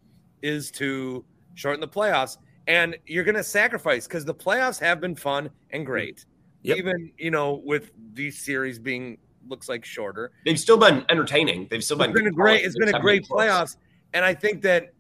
is 0.42 0.70
to 0.72 1.26
shorten 1.56 1.82
the 1.82 1.88
playoffs, 1.88 2.38
and 2.68 2.96
you're 3.08 3.24
going 3.24 3.36
to 3.36 3.44
sacrifice 3.44 4.08
because 4.08 4.26
the 4.26 4.34
playoffs 4.36 4.80
have 4.80 5.02
been 5.02 5.16
fun 5.16 5.50
and 5.72 5.86
great. 5.86 6.26
Yep. 6.62 6.78
Even 6.78 7.12
you 7.18 7.32
know 7.32 7.62
with 7.66 7.92
these 8.14 8.40
series 8.40 8.80
being 8.80 9.18
looks 9.50 9.68
like 9.68 9.84
shorter, 9.84 10.32
They've 10.46 10.60
still 10.60 10.78
been 10.78 11.04
entertaining. 11.10 11.68
They've 11.70 11.84
still 11.84 11.98
been. 11.98 12.12
it's 12.12 12.20
been 12.20 12.28
a 12.28 12.32
great. 12.32 12.64
It's 12.64 12.78
been 12.78 12.94
a 12.96 13.00
great 13.00 13.24
haven't 13.26 13.38
been 13.38 13.48
close. 13.48 13.48
playoffs, 13.48 13.78
and 14.14 14.24
I 14.24 14.34
think 14.34 14.62
that 14.62 14.94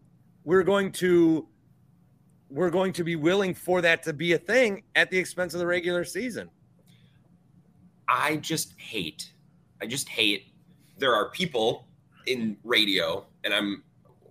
we're 0.43 0.63
going 0.63 0.91
to 0.93 1.47
we're 2.49 2.69
going 2.69 2.91
to 2.93 3.03
be 3.03 3.15
willing 3.15 3.53
for 3.53 3.81
that 3.81 4.03
to 4.03 4.13
be 4.13 4.33
a 4.33 4.37
thing 4.37 4.83
at 4.95 5.09
the 5.09 5.17
expense 5.17 5.53
of 5.53 5.59
the 5.59 5.65
regular 5.67 6.03
season. 6.03 6.49
I 8.07 8.37
just 8.37 8.73
hate. 8.79 9.31
I 9.81 9.85
just 9.87 10.07
hate. 10.09 10.47
There 10.97 11.13
are 11.13 11.29
people 11.29 11.87
in 12.27 12.57
radio, 12.63 13.25
and 13.43 13.53
I'm 13.53 13.83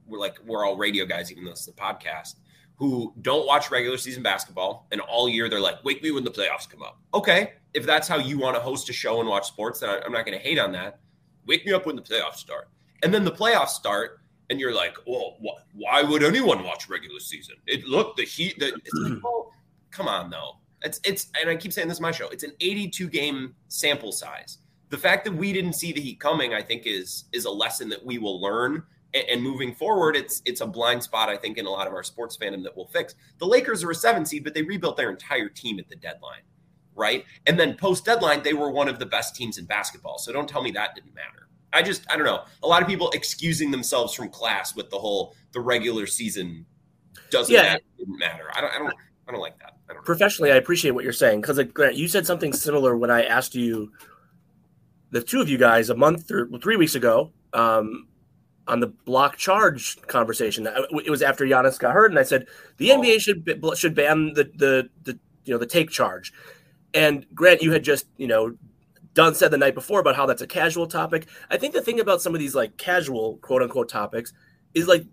we're 0.07 0.18
like 0.18 0.39
we're 0.45 0.64
all 0.64 0.77
radio 0.77 1.05
guys, 1.05 1.31
even 1.33 1.45
though 1.45 1.51
it's 1.51 1.66
the 1.66 1.73
podcast, 1.73 2.37
who 2.77 3.12
don't 3.23 3.47
watch 3.47 3.70
regular 3.70 3.97
season 3.97 4.23
basketball, 4.23 4.87
and 4.93 5.01
all 5.01 5.29
year 5.29 5.49
they're 5.49 5.61
like, 5.61 5.83
"Wake 5.85 6.03
me 6.03 6.11
when 6.11 6.25
the 6.25 6.31
playoffs 6.31 6.68
come 6.68 6.83
up." 6.83 7.01
Okay, 7.14 7.55
if 7.75 7.85
that's 7.87 8.09
how 8.09 8.18
you 8.18 8.39
want 8.39 8.57
to 8.57 8.62
host 8.62 8.89
a 8.89 8.93
show 8.93 9.20
and 9.20 9.29
watch 9.29 9.47
sports, 9.47 9.81
then 9.81 9.91
I'm 10.05 10.12
not 10.12 10.25
going 10.27 10.39
to 10.39 10.45
hate 10.45 10.59
on 10.59 10.73
that. 10.73 11.01
Wake 11.47 11.66
me 11.66 11.73
up 11.73 11.87
when 11.87 11.97
the 11.97 12.03
playoffs 12.03 12.37
start, 12.37 12.68
and 13.03 13.12
then 13.12 13.25
the 13.25 13.33
playoffs 13.33 13.70
start, 13.70 14.20
and 14.51 14.61
you're 14.61 14.75
like, 14.75 14.97
"Well, 15.07 15.37
wh- 15.45 15.77
why 15.77 16.03
would 16.03 16.23
anyone 16.23 16.64
watch 16.64 16.89
regular 16.89 17.20
season?" 17.20 17.57
It 17.66 17.85
look 17.87 18.16
the 18.16 18.25
heat. 18.25 18.59
The, 18.59 18.75
it's 18.75 18.95
like, 18.95 19.20
well, 19.25 19.53
come 19.91 20.09
on, 20.09 20.31
though. 20.31 20.57
It's 20.85 21.01
it's 21.05 21.28
and 21.41 21.49
I 21.51 21.57
keep 21.57 21.72
saying 21.72 21.89
this 21.89 21.99
in 21.99 22.03
my 22.03 22.11
show. 22.11 22.28
It's 22.28 22.45
an 22.45 22.53
82 22.61 23.09
game 23.09 23.55
sample 23.68 24.12
size. 24.12 24.59
The 24.91 24.99
fact 24.99 25.24
that 25.24 25.33
we 25.33 25.53
didn't 25.53 25.72
see 25.74 25.93
the 25.93 26.01
Heat 26.01 26.20
coming, 26.20 26.53
I 26.55 26.62
think, 26.62 26.83
is 26.87 27.24
is 27.33 27.45
a 27.45 27.51
lesson 27.51 27.89
that 27.91 28.05
we 28.05 28.18
will 28.18 28.41
learn. 28.41 28.83
And, 29.14 29.24
and 29.28 29.43
moving 29.43 29.74
forward, 29.74 30.16
it's 30.16 30.43
it's 30.45 30.61
a 30.61 30.66
blind 30.66 31.03
spot 31.03 31.28
I 31.28 31.37
think 31.37 31.59
in 31.59 31.66
a 31.66 31.70
lot 31.70 31.87
of 31.87 31.93
our 31.93 32.03
sports 32.03 32.37
fandom 32.37 32.62
that 32.64 32.76
we'll 32.76 32.87
fix. 32.87 33.14
The 33.39 33.47
Lakers 33.47 33.85
are 33.85 33.91
a 33.91 33.95
seven 33.95 34.24
seed, 34.26 34.45
but 34.45 34.55
they 34.55 34.62
rebuilt 34.62 34.97
their 34.97 35.11
entire 35.11 35.49
team 35.49 35.78
at 35.78 35.89
the 35.89 35.97
deadline, 35.97 36.43
right? 36.95 37.24
And 37.47 37.59
then 37.59 37.76
post 37.76 38.05
deadline, 38.05 38.43
they 38.43 38.55
were 38.55 38.70
one 38.70 38.89
of 38.89 38.99
the 38.99 39.07
best 39.07 39.35
teams 39.37 39.59
in 39.59 39.64
basketball. 39.66 40.18
So 40.18 40.33
don't 40.33 40.49
tell 40.49 40.62
me 40.62 40.70
that 40.72 40.95
didn't 40.95 41.14
matter. 41.14 41.49
I 41.72 41.83
just 41.83 42.05
I 42.11 42.16
don't 42.16 42.26
know. 42.26 42.45
A 42.62 42.66
lot 42.66 42.83
of 42.83 42.89
people 42.89 43.11
excusing 43.12 43.70
themselves 43.70 44.14
from 44.14 44.28
class 44.28 44.74
with 44.74 44.91
the 44.91 44.99
whole 44.99 45.35
the 45.53 45.61
regular 45.61 46.07
season 46.07 46.66
doesn't 47.30 47.55
Yeah. 47.55 47.62
matter, 47.62 47.83
didn't 47.99 48.18
matter. 48.18 48.51
I 48.55 48.61
don't 48.61 48.72
I 48.74 48.78
don't 48.78 48.95
I 49.29 49.33
don't 49.33 49.41
like 49.41 49.59
that. 49.61 49.77
I 49.89 49.93
don't 49.93 50.03
know. 50.03 50.05
professionally, 50.05 50.53
I 50.53 50.57
appreciate 50.57 50.93
what 50.93 51.05
you're 51.05 51.12
saying 51.12 51.41
because 51.41 51.59
like, 51.59 51.73
Grant, 51.73 51.97
you 51.97 52.09
said 52.09 52.27
something 52.27 52.53
similar 52.53 52.97
when 52.97 53.11
I 53.11 53.23
asked 53.23 53.55
you, 53.55 53.93
the 55.11 55.23
two 55.23 55.41
of 55.41 55.49
you 55.49 55.59
guys, 55.59 55.91
a 55.91 55.95
month 55.95 56.31
or 56.31 56.49
three 56.61 56.77
weeks 56.77 56.95
ago, 56.95 57.31
um, 57.53 58.09
on 58.68 58.81
the 58.81 58.87
block 58.87 59.37
charge 59.37 60.01
conversation. 60.03 60.66
It 60.66 61.11
was 61.11 61.23
after 61.23 61.45
Giannis 61.45 61.79
got 61.79 61.93
hurt, 61.93 62.11
and 62.11 62.18
I 62.18 62.23
said 62.23 62.47
the 62.77 62.91
NBA 62.91 63.20
should 63.20 63.61
should 63.77 63.95
ban 63.95 64.33
the 64.35 64.45
the 64.55 64.89
the 65.03 65.18
you 65.45 65.53
know 65.53 65.59
the 65.59 65.66
take 65.66 65.91
charge. 65.91 66.33
And 66.95 67.27
Grant, 67.35 67.62
you 67.62 67.73
had 67.73 67.83
just 67.83 68.07
you 68.16 68.27
know 68.27 68.57
done 69.14 69.35
said 69.35 69.51
the 69.51 69.59
night 69.59 69.75
before 69.75 70.01
about 70.01 70.16
how 70.16 70.27
that's 70.27 70.43
a 70.43 70.47
casual 70.47 70.87
topic. 70.87 71.29
I 71.51 71.59
think 71.59 71.75
the 71.75 71.83
thing 71.83 72.01
about 72.01 72.23
some 72.23 72.35
of 72.35 72.41
these 72.41 72.55
like 72.55 72.77
casual 72.77 73.39
quote 73.39 73.62
unquote 73.62 73.89
topics 73.89 74.33
is 74.75 74.87
like 74.87 75.05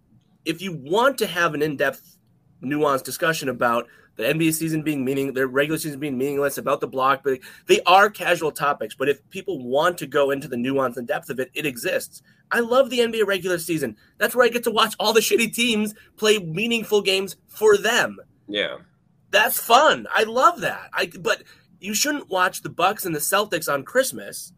if 0.46 0.62
you 0.62 0.74
want 0.74 1.18
to 1.18 1.28
have 1.28 1.54
an 1.54 1.62
in 1.62 1.76
depth, 1.76 2.18
nuanced 2.64 3.04
discussion 3.04 3.50
about 3.50 3.88
the 4.20 4.26
NBA 4.26 4.54
season 4.54 4.84
being 4.84 5.06
meaning, 5.06 5.34
their 5.34 5.48
regular 5.48 5.80
season 5.80 5.98
being 5.98 6.18
meaningless, 6.18 6.58
about 6.58 6.82
the 6.82 6.88
block, 6.88 7.22
but 7.24 7.40
they 7.68 7.80
are 7.86 8.10
casual 8.10 8.52
topics. 8.52 8.94
But 8.94 9.08
if 9.08 9.28
people 9.30 9.64
want 9.64 9.98
to 10.00 10.08
go 10.08 10.32
into 10.32 10.50
the 10.50 10.58
nuance 10.58 10.98
and 10.98 11.08
depth 11.08 11.30
of 11.30 11.40
it, 11.40 11.50
it 11.54 11.66
exists. 11.66 12.22
I 12.52 12.60
love 12.60 12.90
the 12.90 13.00
NBA 13.00 13.26
regular 13.26 13.58
season. 13.60 13.96
That's 14.18 14.36
where 14.36 14.46
I 14.46 14.50
get 14.50 14.66
to 14.66 14.72
watch 14.72 14.94
all 15.00 15.14
the 15.14 15.22
shitty 15.22 15.54
teams 15.54 15.96
play 16.18 16.38
meaningful 16.38 17.02
games 17.02 17.38
for 17.48 17.78
them. 17.78 18.18
Yeah. 18.48 18.80
That's 19.32 19.58
fun. 19.58 20.06
I 20.14 20.24
love 20.24 20.60
that. 20.62 20.90
I 20.92 21.10
but 21.20 21.44
you 21.80 21.94
shouldn't 21.94 22.30
watch 22.30 22.62
the 22.62 22.70
Bucks 22.70 23.06
and 23.06 23.16
the 23.16 23.20
Celtics 23.20 23.72
on 23.72 23.84
Christmas 23.84 24.52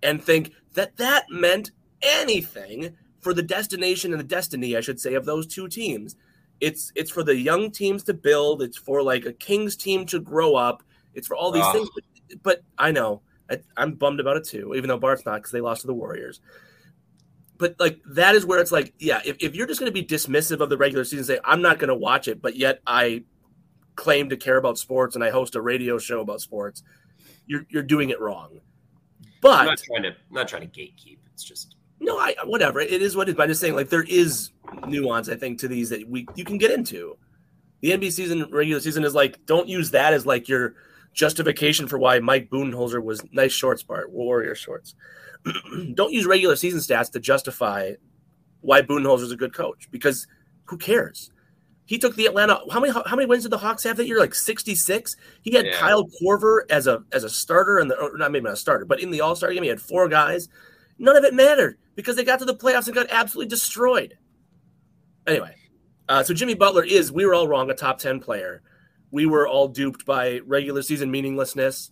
and 0.00 0.22
think 0.22 0.52
that 0.74 0.96
that 0.98 1.24
meant 1.28 1.72
anything 2.02 2.96
for 3.18 3.34
the 3.34 3.42
destination 3.42 4.12
and 4.12 4.20
the 4.20 4.24
destiny, 4.24 4.76
I 4.76 4.80
should 4.80 5.00
say, 5.00 5.14
of 5.14 5.24
those 5.24 5.48
two 5.48 5.66
teams. 5.66 6.14
It's 6.60 6.92
it's 6.94 7.10
for 7.10 7.22
the 7.22 7.36
young 7.36 7.70
teams 7.70 8.02
to 8.04 8.14
build. 8.14 8.62
It's 8.62 8.76
for 8.76 9.02
like 9.02 9.26
a 9.26 9.32
Kings 9.32 9.76
team 9.76 10.06
to 10.06 10.18
grow 10.18 10.54
up. 10.54 10.82
It's 11.14 11.26
for 11.26 11.36
all 11.36 11.50
these 11.52 11.62
Ah. 11.64 11.72
things. 11.72 11.88
But, 11.94 12.42
but 12.42 12.62
I 12.78 12.90
know 12.92 13.22
I, 13.50 13.60
I'm 13.76 13.94
bummed 13.94 14.20
about 14.20 14.36
it 14.36 14.44
too, 14.44 14.74
even 14.74 14.88
though 14.88 14.98
Bart's 14.98 15.24
not 15.24 15.36
because 15.36 15.52
they 15.52 15.60
lost 15.60 15.82
to 15.82 15.86
the 15.86 15.94
Warriors. 15.94 16.40
But 17.58 17.74
like 17.78 18.00
that 18.10 18.34
is 18.34 18.44
where 18.46 18.60
it's 18.60 18.70
like, 18.70 18.94
yeah, 18.98 19.20
if, 19.24 19.36
if 19.40 19.54
you're 19.56 19.66
just 19.66 19.80
going 19.80 19.92
to 19.92 19.94
be 19.94 20.04
dismissive 20.04 20.60
of 20.60 20.68
the 20.70 20.76
regular 20.76 21.04
season, 21.04 21.24
say 21.24 21.40
I'm 21.44 21.60
not 21.62 21.78
going 21.78 21.88
to 21.88 21.94
watch 21.94 22.28
it, 22.28 22.40
but 22.40 22.56
yet 22.56 22.80
I 22.86 23.24
claim 23.96 24.28
to 24.28 24.36
care 24.36 24.56
about 24.56 24.78
sports 24.78 25.16
and 25.16 25.24
I 25.24 25.30
host 25.30 25.56
a 25.56 25.60
radio 25.60 25.98
show 25.98 26.20
about 26.20 26.40
sports, 26.40 26.82
you're 27.46 27.66
you're 27.68 27.82
doing 27.82 28.10
it 28.10 28.20
wrong. 28.20 28.60
But 29.40 29.60
I'm 29.60 29.66
not 29.66 29.78
trying 29.78 30.02
to 30.04 30.16
not 30.30 30.48
trying 30.48 30.68
to 30.68 30.80
gatekeep. 30.80 31.18
It's 31.32 31.42
just 31.42 31.74
no, 32.00 32.16
I 32.18 32.36
whatever. 32.44 32.80
It 32.80 33.02
is 33.02 33.16
what 33.16 33.28
it 33.28 33.32
is. 33.32 33.36
But 33.36 33.44
I'm 33.44 33.48
just 33.48 33.60
saying, 33.60 33.74
like 33.74 33.88
there 33.88 34.04
is 34.04 34.50
nuance, 34.86 35.28
I 35.28 35.36
think, 35.36 35.58
to 35.60 35.68
these 35.68 35.90
that 35.90 36.08
we 36.08 36.26
you 36.34 36.44
can 36.44 36.58
get 36.58 36.70
into. 36.70 37.16
The 37.80 37.92
NBA 37.92 38.12
season, 38.12 38.48
regular 38.50 38.80
season 38.80 39.04
is 39.04 39.14
like 39.14 39.44
don't 39.46 39.68
use 39.68 39.90
that 39.92 40.12
as 40.12 40.26
like 40.26 40.48
your 40.48 40.74
justification 41.12 41.86
for 41.86 41.98
why 41.98 42.18
Mike 42.18 42.50
Budenholzer 42.50 43.02
was 43.02 43.22
nice 43.32 43.52
shorts, 43.52 43.82
Bart 43.82 44.10
Warrior 44.10 44.54
shorts. 44.54 44.94
don't 45.94 46.12
use 46.12 46.26
regular 46.26 46.56
season 46.56 46.80
stats 46.80 47.10
to 47.12 47.20
justify 47.20 47.92
why 48.60 48.82
Budenholzer 48.82 49.22
is 49.22 49.32
a 49.32 49.36
good 49.36 49.54
coach 49.54 49.88
because 49.90 50.26
who 50.64 50.76
cares? 50.76 51.30
He 51.86 51.96
took 51.96 52.16
the 52.16 52.26
Atlanta. 52.26 52.60
How 52.70 52.80
many 52.80 52.92
how 52.92 53.16
many 53.16 53.24
wins 53.24 53.44
did 53.44 53.52
the 53.52 53.58
Hawks 53.58 53.82
have 53.84 53.96
that 53.96 54.06
year? 54.06 54.18
Like 54.18 54.34
sixty 54.34 54.74
six. 54.74 55.16
He 55.40 55.52
had 55.54 55.64
Yeah. 55.66 55.72
Kyle 55.78 56.06
Korver 56.20 56.60
as 56.68 56.86
a 56.86 57.02
as 57.12 57.24
a 57.24 57.30
starter 57.30 57.78
and 57.78 57.90
the 57.90 58.10
not 58.16 58.30
maybe 58.30 58.44
not 58.44 58.52
a 58.54 58.56
starter, 58.56 58.84
but 58.84 59.00
in 59.00 59.10
the 59.10 59.22
All 59.22 59.34
Star 59.34 59.52
game 59.52 59.62
he 59.62 59.70
had 59.70 59.80
four 59.80 60.06
guys. 60.08 60.48
None 60.98 61.16
of 61.16 61.24
it 61.24 61.32
mattered 61.32 61.78
because 61.94 62.16
they 62.16 62.24
got 62.24 62.40
to 62.40 62.44
the 62.44 62.54
playoffs 62.54 62.86
and 62.86 62.94
got 62.94 63.06
absolutely 63.08 63.48
destroyed. 63.48 64.18
Anyway, 65.28 65.54
uh, 66.08 66.22
so 66.22 66.34
Jimmy 66.34 66.54
Butler 66.54 66.84
is 66.84 67.12
we 67.12 67.24
were 67.26 67.34
all 67.34 67.46
wrong 67.48 67.70
a 67.70 67.74
top 67.74 67.98
ten 67.98 68.18
player. 68.20 68.62
We 69.10 69.26
were 69.26 69.46
all 69.48 69.68
duped 69.68 70.04
by 70.04 70.40
regular 70.46 70.82
season 70.82 71.10
meaninglessness, 71.10 71.90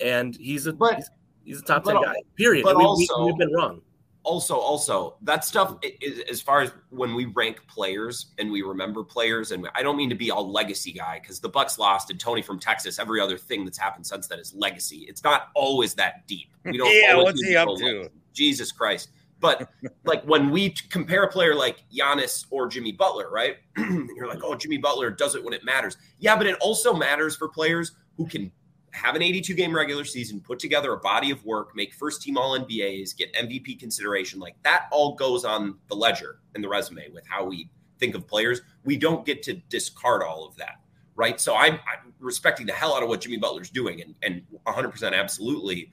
and 0.00 0.34
he's 0.36 0.66
a 0.66 0.72
But- 0.72 0.96
he's, 0.96 1.10
he's 1.44 1.60
a 1.60 1.64
top 1.64 1.84
ten 1.84 1.96
al- 1.96 2.02
guy. 2.04 2.14
Period. 2.36 2.64
but 2.64 2.76
we, 2.76 2.84
also- 2.84 3.24
we, 3.24 3.30
have 3.30 3.38
been 3.38 3.52
wrong. 3.52 3.82
also 4.22 4.54
also 4.56 5.16
that 5.22 5.44
stuff 5.46 5.76
i- 5.82 5.96
is 6.02 6.20
as 6.30 6.40
far 6.42 6.60
as 6.60 6.70
when 6.90 7.14
we 7.14 7.24
rank 7.26 7.66
players 7.66 8.26
and 8.38 8.50
we 8.52 8.60
remember 8.60 9.02
players 9.02 9.50
and 9.50 9.66
i 9.74 9.82
don't 9.82 9.96
mean 9.96 10.10
to 10.10 10.14
be 10.14 10.30
all 10.30 10.52
legacy 10.52 10.92
guy 10.92 11.18
because 11.18 11.40
the 11.40 11.48
bucks 11.48 11.78
lost 11.78 12.10
and 12.10 12.20
tony 12.20 12.42
from 12.42 12.58
texas 12.60 12.98
every 12.98 13.18
other 13.18 13.38
thing 13.38 13.64
that's 13.64 13.78
happened 13.78 14.06
since 14.06 14.26
then 14.26 14.38
is 14.38 14.52
legacy 14.54 15.06
it's 15.08 15.24
not 15.24 15.48
always 15.54 15.94
that 15.94 16.26
deep 16.26 16.48
we 16.66 16.76
don't 16.76 16.92
Yeah, 17.02 17.16
what's 17.16 17.42
he 17.42 17.56
up 17.56 17.68
to? 17.68 17.72
legacy. 17.82 18.10
jesus 18.34 18.70
christ 18.72 19.08
but 19.40 19.70
like 20.04 20.22
when 20.24 20.50
we 20.50 20.70
compare 20.90 21.24
a 21.24 21.32
player 21.32 21.54
like 21.54 21.82
Giannis 21.92 22.46
or 22.50 22.68
Jimmy 22.68 22.92
Butler, 22.92 23.30
right? 23.30 23.56
You're 23.76 24.28
like, 24.28 24.40
oh, 24.44 24.54
Jimmy 24.54 24.78
Butler 24.78 25.10
does 25.10 25.34
it 25.34 25.42
when 25.42 25.54
it 25.54 25.64
matters. 25.64 25.96
Yeah, 26.18 26.36
but 26.36 26.46
it 26.46 26.56
also 26.60 26.94
matters 26.94 27.36
for 27.36 27.48
players 27.48 27.92
who 28.16 28.26
can 28.26 28.52
have 28.92 29.14
an 29.14 29.22
82 29.22 29.54
game 29.54 29.74
regular 29.74 30.04
season, 30.04 30.40
put 30.40 30.58
together 30.58 30.92
a 30.92 30.98
body 30.98 31.30
of 31.30 31.44
work, 31.44 31.74
make 31.74 31.94
first 31.94 32.22
team 32.22 32.36
All 32.36 32.58
NBAs, 32.58 33.16
get 33.16 33.32
MVP 33.34 33.78
consideration. 33.78 34.40
Like 34.40 34.56
that 34.62 34.86
all 34.90 35.14
goes 35.14 35.44
on 35.44 35.78
the 35.88 35.94
ledger 35.94 36.40
and 36.54 36.62
the 36.62 36.68
resume 36.68 37.08
with 37.12 37.26
how 37.26 37.44
we 37.44 37.70
think 37.98 38.14
of 38.14 38.26
players. 38.26 38.60
We 38.84 38.96
don't 38.96 39.24
get 39.24 39.42
to 39.44 39.54
discard 39.68 40.22
all 40.22 40.46
of 40.46 40.56
that, 40.56 40.80
right? 41.14 41.40
So 41.40 41.54
I'm, 41.54 41.74
I'm 41.74 42.12
respecting 42.18 42.66
the 42.66 42.72
hell 42.72 42.94
out 42.94 43.02
of 43.02 43.08
what 43.08 43.20
Jimmy 43.20 43.36
Butler's 43.36 43.70
doing 43.70 44.02
and, 44.02 44.14
and 44.22 44.42
100% 44.66 45.12
absolutely. 45.14 45.92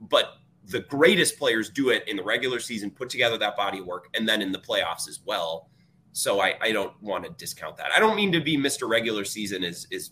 But 0.00 0.34
the 0.70 0.80
greatest 0.80 1.38
players 1.38 1.68
do 1.68 1.90
it 1.90 2.06
in 2.08 2.16
the 2.16 2.22
regular 2.22 2.60
season, 2.60 2.90
put 2.90 3.10
together 3.10 3.36
that 3.38 3.56
body 3.56 3.80
of 3.80 3.86
work, 3.86 4.08
and 4.14 4.28
then 4.28 4.40
in 4.40 4.52
the 4.52 4.58
playoffs 4.58 5.08
as 5.08 5.20
well. 5.24 5.68
So 6.12 6.40
I, 6.40 6.54
I 6.60 6.72
don't 6.72 6.92
want 7.00 7.24
to 7.24 7.30
discount 7.30 7.76
that. 7.76 7.92
I 7.94 8.00
don't 8.00 8.16
mean 8.16 8.32
to 8.32 8.40
be 8.40 8.56
Mr. 8.56 8.88
Regular 8.88 9.24
Season 9.24 9.62
is 9.62 9.86
is 9.92 10.10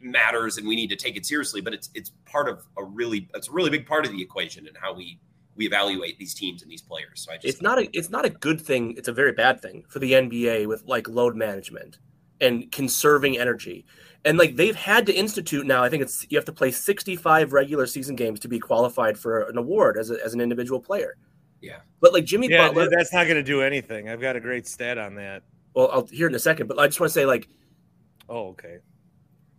matters 0.00 0.56
and 0.56 0.66
we 0.66 0.74
need 0.74 0.90
to 0.90 0.96
take 0.96 1.16
it 1.16 1.24
seriously, 1.24 1.60
but 1.60 1.72
it's 1.72 1.90
it's 1.94 2.10
part 2.24 2.48
of 2.48 2.66
a 2.76 2.82
really 2.82 3.28
it's 3.34 3.48
a 3.48 3.52
really 3.52 3.70
big 3.70 3.86
part 3.86 4.04
of 4.04 4.12
the 4.12 4.20
equation 4.20 4.66
and 4.66 4.76
how 4.76 4.92
we 4.92 5.20
we 5.54 5.66
evaluate 5.66 6.18
these 6.18 6.34
teams 6.34 6.62
and 6.62 6.70
these 6.70 6.82
players. 6.82 7.24
So 7.24 7.32
I 7.32 7.36
just 7.36 7.46
It's 7.46 7.62
not 7.62 7.78
a 7.78 7.88
it's 7.96 8.10
not 8.10 8.24
a 8.24 8.30
good 8.30 8.60
thing. 8.60 8.94
It's 8.96 9.08
a 9.08 9.12
very 9.12 9.32
bad 9.32 9.62
thing 9.62 9.84
for 9.88 10.00
the 10.00 10.12
NBA 10.12 10.66
with 10.66 10.82
like 10.84 11.08
load 11.08 11.36
management 11.36 11.98
and 12.40 12.70
conserving 12.72 13.38
energy. 13.38 13.86
And 14.24 14.38
like 14.38 14.56
they've 14.56 14.74
had 14.74 15.06
to 15.06 15.14
institute 15.14 15.66
now, 15.66 15.84
I 15.84 15.88
think 15.88 16.02
it's 16.02 16.26
you 16.30 16.38
have 16.38 16.44
to 16.46 16.52
play 16.52 16.70
65 16.70 17.52
regular 17.52 17.86
season 17.86 18.16
games 18.16 18.40
to 18.40 18.48
be 18.48 18.58
qualified 18.58 19.18
for 19.18 19.42
an 19.42 19.58
award 19.58 19.96
as, 19.96 20.10
a, 20.10 20.24
as 20.24 20.34
an 20.34 20.40
individual 20.40 20.80
player. 20.80 21.16
Yeah. 21.60 21.78
But 22.00 22.12
like 22.12 22.24
Jimmy 22.24 22.48
Yeah, 22.48 22.68
Butler, 22.68 22.88
that's 22.90 23.12
not 23.12 23.24
going 23.24 23.36
to 23.36 23.42
do 23.42 23.62
anything. 23.62 24.08
I've 24.08 24.20
got 24.20 24.36
a 24.36 24.40
great 24.40 24.66
stat 24.66 24.98
on 24.98 25.14
that. 25.16 25.42
well, 25.74 25.90
I'll 25.92 26.06
hear 26.06 26.26
it 26.26 26.30
in 26.30 26.36
a 26.36 26.40
second, 26.40 26.66
but 26.66 26.78
I 26.78 26.86
just 26.86 27.00
want 27.00 27.10
to 27.10 27.14
say 27.14 27.26
like 27.26 27.48
Oh, 28.28 28.48
okay. 28.48 28.78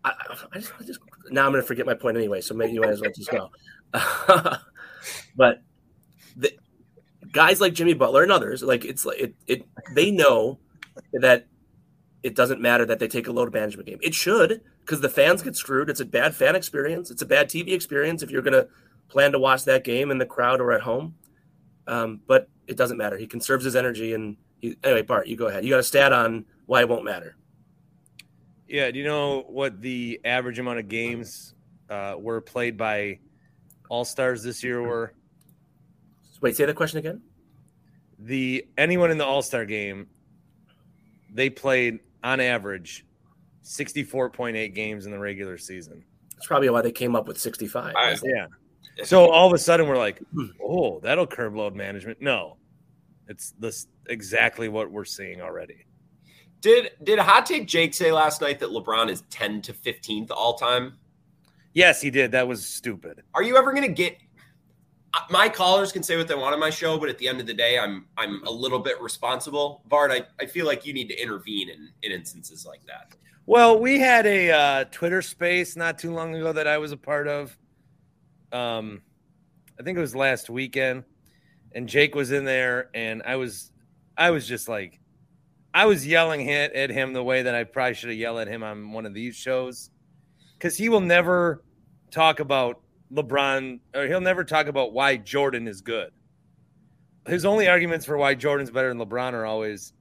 I, 0.03 0.13
I 0.53 0.59
just, 0.59 0.73
I 0.79 0.83
just 0.83 0.99
now 1.29 1.45
I'm 1.45 1.51
going 1.51 1.61
to 1.61 1.67
forget 1.67 1.85
my 1.85 1.93
point 1.93 2.17
anyway, 2.17 2.41
so 2.41 2.53
maybe 2.53 2.73
you 2.73 2.81
might 2.81 2.89
as 2.89 3.01
well 3.01 3.11
just 3.15 3.31
go. 3.31 3.49
but 5.35 5.61
the 6.35 6.51
guys 7.31 7.59
like 7.61 7.73
Jimmy 7.73 7.93
Butler 7.93 8.23
and 8.23 8.31
others, 8.31 8.63
like 8.63 8.85
it's 8.85 9.05
like 9.05 9.19
it, 9.19 9.35
it 9.47 9.65
they 9.93 10.11
know 10.11 10.59
that 11.13 11.47
it 12.27 12.35
doesn't 12.35 12.59
matter 12.59 12.85
that 12.85 12.99
they 12.99 13.07
take 13.07 13.29
a 13.29 13.31
load 13.31 13.53
management 13.53 13.87
game. 13.87 13.99
It 14.01 14.13
should 14.13 14.61
because 14.81 14.99
the 14.99 15.07
fans 15.07 15.41
get 15.41 15.55
screwed. 15.55 15.89
It's 15.89 16.01
a 16.01 16.05
bad 16.05 16.35
fan 16.35 16.57
experience. 16.57 17.09
It's 17.09 17.21
a 17.21 17.25
bad 17.25 17.47
TV 17.47 17.71
experience 17.71 18.21
if 18.21 18.29
you're 18.29 18.41
going 18.41 18.51
to 18.51 18.67
plan 19.07 19.31
to 19.31 19.39
watch 19.39 19.63
that 19.63 19.85
game 19.85 20.11
in 20.11 20.17
the 20.17 20.25
crowd 20.25 20.59
or 20.59 20.73
at 20.73 20.81
home. 20.81 21.15
Um, 21.87 22.19
but 22.27 22.49
it 22.67 22.75
doesn't 22.75 22.97
matter. 22.97 23.15
He 23.15 23.27
conserves 23.27 23.63
his 23.63 23.77
energy. 23.77 24.13
And 24.13 24.35
he, 24.59 24.75
anyway, 24.83 25.03
Bart, 25.03 25.27
you 25.27 25.37
go 25.37 25.47
ahead. 25.47 25.63
You 25.63 25.69
got 25.69 25.79
a 25.79 25.83
stat 25.83 26.11
on 26.11 26.43
why 26.65 26.81
it 26.81 26.89
won't 26.89 27.05
matter. 27.05 27.37
Yeah. 28.67 28.91
Do 28.91 28.99
you 28.99 29.05
know 29.05 29.43
what 29.47 29.79
the 29.79 30.19
average 30.25 30.59
amount 30.59 30.79
of 30.79 30.89
games 30.89 31.55
uh, 31.89 32.15
were 32.19 32.41
played 32.41 32.75
by 32.75 33.19
All 33.87 34.03
Stars 34.03 34.43
this 34.43 34.65
year 34.65 34.83
were? 34.83 35.13
Wait, 36.41 36.57
say 36.57 36.65
the 36.65 36.73
question 36.73 36.99
again. 36.99 37.21
The 38.19 38.67
anyone 38.77 39.11
in 39.11 39.17
the 39.17 39.25
All 39.25 39.41
Star 39.41 39.63
game, 39.63 40.07
they 41.33 41.49
played 41.49 41.99
on 42.23 42.39
average 42.39 43.05
64.8 43.63 44.73
games 44.73 45.05
in 45.05 45.11
the 45.11 45.19
regular 45.19 45.57
season. 45.57 46.03
That's 46.35 46.47
probably 46.47 46.69
why 46.69 46.81
they 46.81 46.91
came 46.91 47.15
up 47.15 47.27
with 47.27 47.39
65. 47.39 47.93
I- 47.95 48.15
Yeah. 48.23 48.47
So 49.03 49.29
all 49.29 49.45
of 49.45 49.53
a 49.53 49.57
sudden 49.59 49.87
we're 49.87 49.97
like, 49.97 50.19
hmm. 50.33 50.47
oh, 50.63 50.99
that'll 51.01 51.27
curb 51.27 51.55
load 51.55 51.75
management. 51.75 52.19
No, 52.19 52.57
it's 53.27 53.51
this 53.59 53.87
exactly 54.09 54.69
what 54.69 54.91
we're 54.91 55.05
seeing 55.05 55.41
already. 55.41 55.85
did 56.61 56.91
did 57.03 57.19
hot 57.19 57.45
take 57.45 57.67
Jake 57.67 57.93
say 57.93 58.11
last 58.11 58.41
night 58.41 58.59
that 58.59 58.69
LeBron 58.69 59.09
is 59.09 59.21
10 59.29 59.61
to 59.63 59.73
15th 59.73 60.31
all 60.31 60.55
time? 60.55 60.97
Yes, 61.73 62.01
he 62.01 62.09
did. 62.09 62.31
That 62.31 62.47
was 62.47 62.65
stupid. 62.65 63.21
Are 63.35 63.43
you 63.43 63.55
ever 63.55 63.71
going 63.71 63.87
to 63.87 63.93
get 63.93 64.17
my 65.29 65.49
callers 65.49 65.91
can 65.91 66.03
say 66.03 66.17
what 66.17 66.27
they 66.27 66.35
want 66.35 66.53
on 66.53 66.59
my 66.59 66.69
show, 66.69 66.97
but 66.97 67.09
at 67.09 67.17
the 67.17 67.27
end 67.27 67.39
of 67.39 67.47
the 67.47 67.53
day, 67.53 67.79
I'm 67.79 68.05
I'm 68.17 68.43
a 68.45 68.51
little 68.51 68.79
bit 68.79 69.01
responsible. 69.01 69.83
Bart, 69.85 70.11
I, 70.11 70.23
I 70.39 70.45
feel 70.45 70.65
like 70.65 70.85
you 70.85 70.93
need 70.93 71.07
to 71.09 71.21
intervene 71.21 71.69
in, 71.69 71.89
in 72.03 72.11
instances 72.11 72.65
like 72.65 72.81
that. 72.87 73.15
Well, 73.45 73.79
we 73.79 73.99
had 73.99 74.25
a 74.25 74.51
uh, 74.51 74.83
Twitter 74.91 75.21
space 75.21 75.77
not 75.77 75.97
too 75.97 76.13
long 76.13 76.35
ago 76.35 76.51
that 76.51 76.67
I 76.67 76.77
was 76.77 76.91
a 76.91 76.97
part 76.97 77.27
of. 77.27 77.57
Um, 78.51 79.01
I 79.79 79.83
think 79.83 79.97
it 79.97 80.01
was 80.01 80.15
last 80.15 80.49
weekend, 80.49 81.05
and 81.73 81.87
Jake 81.87 82.15
was 82.15 82.31
in 82.31 82.43
there, 82.43 82.89
and 82.93 83.21
I 83.23 83.37
was, 83.37 83.71
I 84.17 84.31
was 84.31 84.47
just 84.47 84.67
like, 84.67 84.99
I 85.73 85.85
was 85.85 86.05
yelling 86.05 86.49
at, 86.49 86.73
at 86.73 86.89
him 86.89 87.13
the 87.13 87.23
way 87.23 87.43
that 87.43 87.55
I 87.55 87.63
probably 87.63 87.93
should 87.93 88.09
have 88.09 88.17
yelled 88.17 88.39
at 88.39 88.47
him 88.47 88.63
on 88.63 88.91
one 88.91 89.05
of 89.05 89.13
these 89.13 89.35
shows, 89.35 89.91
because 90.57 90.75
he 90.75 90.89
will 90.89 91.01
never 91.01 91.63
talk 92.11 92.39
about 92.39 92.81
LeBron, 93.13 93.79
or 93.95 94.07
he'll 94.07 94.21
never 94.21 94.43
talk 94.43 94.67
about 94.67 94.93
why 94.93 95.17
Jordan 95.17 95.67
is 95.67 95.81
good. 95.81 96.11
his 97.27 97.45
only 97.45 97.67
arguments 97.67 98.05
for 98.05 98.17
why 98.17 98.33
Jordan's 98.35 98.71
better 98.71 98.89
than 98.89 98.97
LeBron 98.99 99.33
are 99.33 99.45
always 99.45 99.93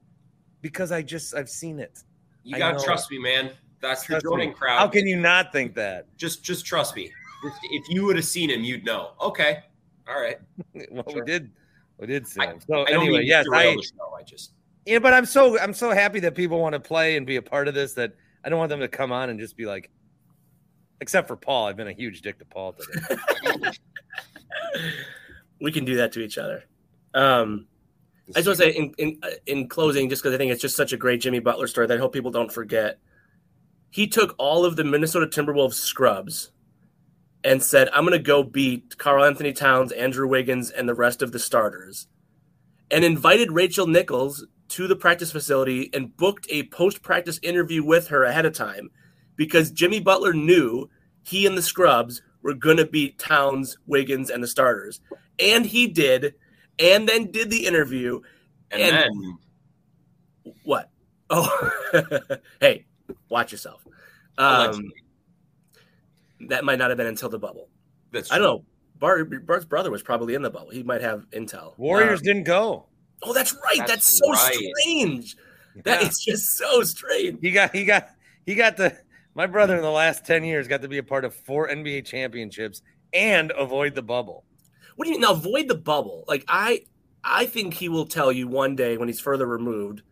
because 0.63 0.93
I 0.93 1.03
just 1.03 1.35
I've 1.35 1.49
seen 1.51 1.79
it. 1.79 2.03
You 2.45 2.57
I 2.57 2.59
gotta 2.59 2.79
know. 2.79 2.85
trust 2.85 3.11
me, 3.11 3.19
man. 3.19 3.51
That's 3.81 4.05
Trust 4.05 4.25
the 4.25 4.31
Jordan 4.31 4.49
me. 4.49 4.55
crowd. 4.55 4.79
How 4.79 4.89
can 4.89 5.07
you 5.07 5.17
not 5.17 5.53
think 5.53 5.75
that? 5.75 6.07
just 6.17 6.43
just 6.43 6.65
trust 6.65 6.97
me. 6.97 7.11
If, 7.71 7.85
you 7.91 8.05
would 8.07 8.17
have 8.17 8.25
seen 8.25 8.51
him, 8.51 8.65
you'd 8.65 8.85
know. 8.85 9.13
Okay, 9.21 9.59
all 10.09 10.21
right. 10.21 10.39
Well, 10.91 11.05
Sure. 11.09 11.23
we 11.23 11.27
did, 11.31 11.51
we 11.99 12.07
did 12.07 12.27
see 12.27 12.41
him. 12.43 12.59
So 12.67 12.83
I 12.87 12.91
don't 12.91 13.03
anyway, 13.03 13.23
yes, 13.25 13.47
I. 13.53 13.77
I 14.19 14.23
just 14.25 14.53
yeah, 14.87 14.99
but 14.99 15.13
I'm 15.13 15.27
so 15.27 15.59
I'm 15.61 15.75
so 15.75 15.91
happy 15.91 16.21
that 16.21 16.35
people 16.35 16.59
want 16.61 16.73
to 16.73 16.81
play 16.81 17.17
and 17.17 17.27
be 17.27 17.37
a 17.37 17.43
part 17.43 17.69
of 17.69 17.75
this. 17.75 17.93
That 17.95 18.15
I 18.45 18.49
don't 18.49 18.59
want 18.59 18.71
them 18.71 18.81
to 18.81 18.89
come 18.89 19.13
on 19.13 19.31
and 19.31 19.39
just 19.39 19.57
be 19.57 19.67
like, 19.67 19.91
except 21.01 21.29
for 21.29 21.37
Paul. 21.37 21.67
I've 21.67 21.77
been 21.77 21.89
a 21.89 21.93
huge 21.93 22.23
dick 22.23 22.39
to 22.39 22.45
Paul 22.45 22.75
today. 22.75 23.71
we 25.61 25.73
can 25.73 25.85
do 25.85 25.97
that 25.97 26.13
to 26.13 26.21
each 26.21 26.39
other. 26.39 26.65
Um, 27.15 27.67
I 28.35 28.41
just 28.41 28.49
want 28.49 28.59
to 28.59 28.65
say 28.65 28.71
in 28.71 28.95
in 28.99 29.19
uh, 29.23 29.31
in 29.47 29.69
closing, 29.69 30.09
just 30.09 30.23
because 30.23 30.35
I 30.35 30.39
think 30.39 30.53
it's 30.53 30.61
just 30.61 30.77
such 30.77 30.93
a 30.93 30.97
great 30.97 31.21
Jimmy 31.21 31.39
Butler 31.39 31.67
story 31.67 31.87
that 31.87 31.97
I 31.97 32.01
hope 32.01 32.13
people 32.13 32.31
don't 32.31 32.53
forget. 32.53 32.99
He 33.91 34.07
took 34.07 34.35
all 34.39 34.65
of 34.65 34.77
the 34.77 34.85
Minnesota 34.85 35.27
Timberwolves 35.27 35.75
scrubs 35.75 36.51
and 37.45 37.63
said, 37.63 37.89
"I'm 37.93 38.05
going 38.05 38.19
to 38.19 38.23
go 38.23 38.43
beat 38.43 38.99
Karl-Anthony 38.99 39.53
Towns, 39.53 39.93
Andrew 39.93 40.27
Wiggins, 40.27 40.71
and 40.71 40.89
the 40.89 40.95
rest 40.95 41.23
of 41.23 41.33
the 41.33 41.39
starters," 41.39 42.09
and 42.91 43.05
invited 43.05 43.53
Rachel 43.53 43.87
Nichols 43.87 44.47
to 44.69 44.89
the 44.89 44.97
practice 44.97 45.31
facility 45.31 45.91
and 45.95 46.17
booked 46.17 46.47
a 46.51 46.65
post 46.65 47.03
practice 47.03 47.39
interview 47.43 47.85
with 47.85 48.09
her 48.09 48.25
ahead 48.25 48.45
of 48.45 48.53
time 48.53 48.91
because 49.37 49.70
Jimmy 49.70 50.01
Butler 50.01 50.32
knew 50.32 50.89
he 51.22 51.47
and 51.47 51.57
the 51.57 51.62
scrubs 51.62 52.22
were 52.43 52.55
going 52.55 52.76
to 52.76 52.87
beat 52.87 53.18
Towns, 53.18 53.78
Wiggins, 53.87 54.30
and 54.30 54.43
the 54.43 54.47
starters, 54.49 55.01
and 55.39 55.64
he 55.66 55.87
did 55.87 56.34
and 56.78 57.09
then 57.09 57.30
did 57.30 57.51
the 57.51 57.66
interview. 57.66 58.20
and, 58.70 58.82
and- 58.82 58.97
then 58.97 60.55
What? 60.64 60.91
Oh, 61.30 61.70
hey, 62.61 62.84
watch 63.28 63.51
yourself. 63.53 63.84
Um, 64.39 64.93
that 66.49 66.64
might 66.64 66.78
not 66.78 66.91
have 66.91 66.97
been 66.99 67.07
until 67.07 67.28
the 67.28 67.39
bubble. 67.39 67.68
that's 68.12 68.30
I 68.30 68.37
don't 68.39 68.45
know. 68.45 68.64
Bart, 68.99 69.47
Bart's 69.47 69.64
brother 69.64 69.91
was 69.91 70.03
probably 70.03 70.34
in 70.34 70.43
the 70.43 70.51
bubble. 70.51 70.70
He 70.70 70.82
might 70.82 71.03
have 71.03 71.28
intel. 71.30 71.76
Warriors 71.78 72.20
Um, 72.20 72.24
didn't 72.24 72.45
go. 72.45 72.87
oh, 73.22 73.32
that's 73.32 73.55
right. 73.55 73.78
That's, 73.87 73.89
That's 73.89 74.18
so 74.18 74.30
right. 74.32 74.55
strange. 74.78 75.37
That 75.84 76.01
Yeah. 76.03 76.09
is 76.09 76.18
just 76.24 76.57
so 76.57 76.82
strange. 76.82 77.39
He 77.43 77.51
got 77.51 77.74
he 77.74 77.84
got 77.84 78.09
he 78.47 78.55
got 78.55 78.76
the 78.76 78.97
my 79.37 79.47
brother 79.47 79.76
in 79.76 79.82
the 79.82 79.91
last 79.91 80.24
10 80.26 80.43
years 80.45 80.66
got 80.66 80.80
to 80.82 80.89
be 80.89 80.99
a 80.99 81.03
part 81.03 81.24
of 81.24 81.34
four 81.34 81.68
NBA 81.68 82.07
championships 82.07 82.82
and 83.12 83.53
avoid 83.57 83.95
the 83.95 84.03
bubble. 84.03 84.45
What 84.97 85.05
do 85.05 85.11
you 85.11 85.16
mean? 85.16 85.20
Now 85.20 85.32
avoid 85.32 85.68
the 85.68 85.74
bubble. 85.76 86.24
Like 86.26 86.45
I, 86.49 86.80
I 87.22 87.45
think 87.47 87.74
he 87.74 87.89
will 87.89 88.07
tell 88.07 88.32
you 88.32 88.49
one 88.49 88.74
day 88.74 88.97
when 88.97 89.09
he's 89.09 89.20
further 89.20 89.47
removed, 89.47 90.03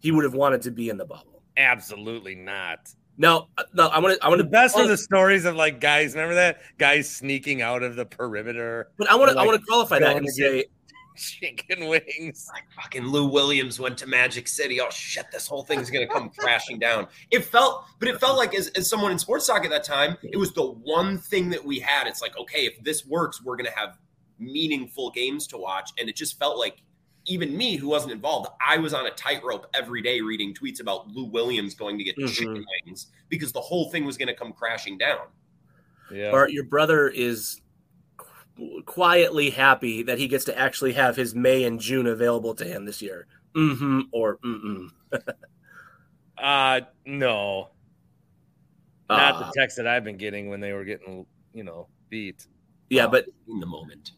he 0.00 0.12
would 0.12 0.24
have 0.24 0.34
wanted 0.34 0.62
to 0.62 0.70
be 0.70 0.90
in 0.90 0.98
the 0.98 1.06
bubble. 1.06 1.42
Absolutely 1.56 2.34
not. 2.34 2.90
Now, 3.16 3.48
uh, 3.56 3.64
no, 3.72 3.88
I 3.88 3.98
want 3.98 4.16
to. 4.16 4.24
I 4.24 4.28
want 4.28 4.38
The 4.38 4.44
to. 4.44 4.50
best 4.50 4.76
are 4.76 4.86
the 4.86 4.96
stories 4.96 5.44
of 5.44 5.56
like 5.56 5.80
guys, 5.80 6.14
remember 6.14 6.36
that? 6.36 6.60
Guys 6.78 7.10
sneaking 7.10 7.62
out 7.62 7.82
of 7.82 7.96
the 7.96 8.04
perimeter, 8.06 8.90
But 8.96 9.10
I 9.10 9.16
want 9.16 9.32
to. 9.32 9.38
I 9.38 9.44
want 9.44 9.58
to 9.58 9.66
qualify 9.66 9.98
that 9.98 10.16
and 10.16 10.28
say 10.28 10.66
chicken 11.18 11.86
wings. 11.88 12.48
like 12.52 12.64
fucking 12.80 13.04
Lou 13.06 13.26
Williams 13.28 13.78
went 13.80 13.98
to 13.98 14.06
Magic 14.06 14.48
City. 14.48 14.80
Oh 14.80 14.90
shit, 14.90 15.26
this 15.32 15.46
whole 15.46 15.64
thing's 15.64 15.90
gonna 15.90 16.06
come 16.06 16.30
crashing 16.38 16.78
down. 16.78 17.08
It 17.30 17.44
felt, 17.44 17.84
but 17.98 18.08
it 18.08 18.18
felt 18.20 18.36
like 18.38 18.54
as, 18.54 18.68
as 18.68 18.88
someone 18.88 19.12
in 19.12 19.18
sports 19.18 19.46
talk 19.46 19.64
at 19.64 19.70
that 19.70 19.84
time, 19.84 20.16
it 20.22 20.36
was 20.36 20.52
the 20.52 20.62
one 20.64 21.18
thing 21.18 21.50
that 21.50 21.64
we 21.64 21.78
had. 21.80 22.06
It's 22.06 22.22
like, 22.22 22.36
okay, 22.38 22.66
if 22.66 22.82
this 22.82 23.04
works, 23.06 23.42
we're 23.42 23.56
gonna 23.56 23.70
have 23.76 23.98
meaningful 24.38 25.10
games 25.10 25.46
to 25.48 25.58
watch. 25.58 25.90
And 25.98 26.08
it 26.08 26.16
just 26.16 26.38
felt 26.38 26.58
like 26.58 26.78
even 27.26 27.54
me 27.56 27.76
who 27.76 27.88
wasn't 27.88 28.12
involved, 28.12 28.48
I 28.66 28.78
was 28.78 28.94
on 28.94 29.04
a 29.06 29.10
tightrope 29.10 29.66
every 29.74 30.00
day 30.00 30.20
reading 30.20 30.54
tweets 30.54 30.80
about 30.80 31.08
Lou 31.08 31.24
Williams 31.26 31.74
going 31.74 31.98
to 31.98 32.04
get 32.04 32.16
Mhm. 32.16 32.32
chicken 32.32 32.64
wings 32.86 33.08
because 33.28 33.52
the 33.52 33.60
whole 33.60 33.90
thing 33.90 34.04
was 34.06 34.16
gonna 34.16 34.34
come 34.34 34.52
crashing 34.52 34.96
down. 34.96 35.26
Yeah. 36.10 36.30
or 36.32 36.48
your 36.48 36.64
brother 36.64 37.08
is 37.08 37.56
qu- 37.56 37.67
quietly 38.86 39.50
happy 39.50 40.02
that 40.04 40.18
he 40.18 40.28
gets 40.28 40.44
to 40.46 40.58
actually 40.58 40.92
have 40.94 41.16
his 41.16 41.34
May 41.34 41.64
and 41.64 41.80
June 41.80 42.06
available 42.06 42.54
to 42.56 42.64
him 42.64 42.84
this 42.84 43.00
year. 43.02 43.26
Mm-hmm 43.54 44.00
or 44.12 44.38
mm-mm. 44.38 44.88
Uh 46.36 46.80
no. 47.06 47.70
Not 49.10 49.34
Ah, 49.34 49.38
the 49.52 49.60
text 49.60 49.76
that 49.78 49.86
I've 49.86 50.04
been 50.04 50.18
getting 50.18 50.48
when 50.50 50.60
they 50.60 50.72
were 50.72 50.84
getting, 50.84 51.24
you 51.54 51.64
know, 51.64 51.88
beat. 52.10 52.46
yeah, 52.90 53.06
Uh, 53.06 53.08
but 53.08 53.26
in 53.48 53.58
the 53.58 53.66
moment. 53.66 54.12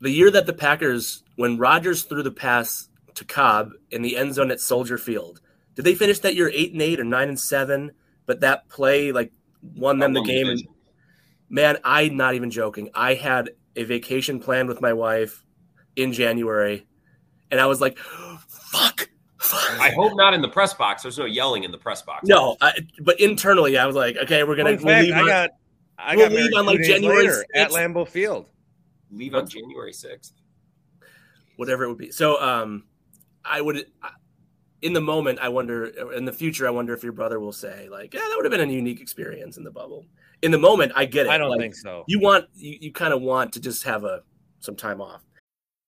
the 0.00 0.10
year 0.10 0.30
that 0.32 0.46
the 0.46 0.52
Packers, 0.52 1.22
when 1.36 1.56
Rodgers 1.58 2.02
threw 2.02 2.22
the 2.24 2.32
pass 2.32 2.88
to 3.14 3.24
Cobb 3.24 3.70
in 3.90 4.02
the 4.02 4.16
end 4.16 4.34
zone 4.34 4.50
at 4.50 4.60
Soldier 4.60 4.98
Field, 4.98 5.40
did 5.76 5.84
they 5.84 5.94
finish 5.94 6.18
that 6.20 6.34
year 6.34 6.50
eight 6.52 6.72
and 6.72 6.82
eight 6.82 6.98
or 7.00 7.04
nine 7.04 7.28
and 7.28 7.38
seven? 7.40 7.92
But 8.26 8.40
that 8.40 8.68
play 8.68 9.12
like 9.12 9.32
won 9.62 9.98
them 10.00 10.12
the 10.12 10.22
game. 10.22 10.48
And 10.48 10.60
man, 11.48 11.78
I'm 11.84 12.16
not 12.16 12.34
even 12.34 12.50
joking. 12.50 12.90
I 12.94 13.14
had 13.14 13.50
a 13.76 13.84
vacation 13.84 14.40
planned 14.40 14.68
with 14.68 14.80
my 14.80 14.92
wife 14.92 15.44
in 15.96 16.12
January, 16.12 16.86
and 17.50 17.60
I 17.60 17.66
was 17.66 17.80
like, 17.80 17.98
"Fuck, 17.98 19.08
fuck." 19.38 19.80
I 19.80 19.90
hope 19.90 20.12
not 20.16 20.34
in 20.34 20.42
the 20.42 20.48
press 20.48 20.74
box. 20.74 21.02
There's 21.02 21.18
no 21.18 21.24
yelling 21.24 21.64
in 21.64 21.70
the 21.70 21.78
press 21.78 22.02
box. 22.02 22.26
no, 22.26 22.56
I, 22.60 22.72
but 23.00 23.18
internally, 23.20 23.78
I 23.78 23.86
was 23.86 23.96
like, 23.96 24.16
"Okay, 24.16 24.42
we're 24.44 24.56
gonna 24.56 24.76
Fun 24.76 24.84
we'll 24.86 24.94
fact, 24.94 25.04
leave 25.06 25.14
I 25.14 25.20
on- 25.20 25.26
got 25.26 25.50
I 25.98 26.16
we'll 26.16 26.28
got 26.28 26.36
leave 26.36 26.54
on, 26.54 26.66
like, 26.66 26.80
January 26.82 27.18
later 27.28 27.44
at 27.54 27.70
Lambeau 27.70 28.06
Field. 28.06 28.46
Leave 29.10 29.34
on 29.34 29.46
January 29.48 29.92
6th. 29.92 30.32
whatever 31.56 31.84
it 31.84 31.88
would 31.88 31.98
be." 31.98 32.10
So, 32.10 32.40
um, 32.42 32.84
I 33.44 33.60
would. 33.60 33.86
I- 34.02 34.10
In 34.82 34.92
the 34.92 35.00
moment, 35.00 35.38
I 35.40 35.48
wonder. 35.48 35.86
In 36.12 36.26
the 36.26 36.32
future, 36.32 36.66
I 36.66 36.70
wonder 36.70 36.92
if 36.92 37.02
your 37.02 37.12
brother 37.14 37.40
will 37.40 37.52
say, 37.52 37.88
"Like, 37.88 38.12
yeah, 38.12 38.20
that 38.20 38.34
would 38.36 38.44
have 38.44 38.52
been 38.52 38.68
a 38.68 38.70
unique 38.72 39.00
experience 39.00 39.56
in 39.56 39.64
the 39.64 39.70
bubble." 39.70 40.04
In 40.42 40.50
the 40.50 40.58
moment, 40.58 40.92
I 40.94 41.06
get 41.06 41.26
it. 41.26 41.30
I 41.30 41.38
don't 41.38 41.50
Like, 41.50 41.60
think 41.60 41.74
so. 41.74 42.04
you 42.06 42.20
want 42.20 42.46
you, 42.54 42.76
you 42.80 42.92
kind 42.92 43.12
of 43.14 43.22
want 43.22 43.52
to 43.54 43.60
just 43.60 43.82
have 43.84 44.04
a 44.04 44.22
some 44.60 44.76
time 44.76 45.00
off. 45.00 45.22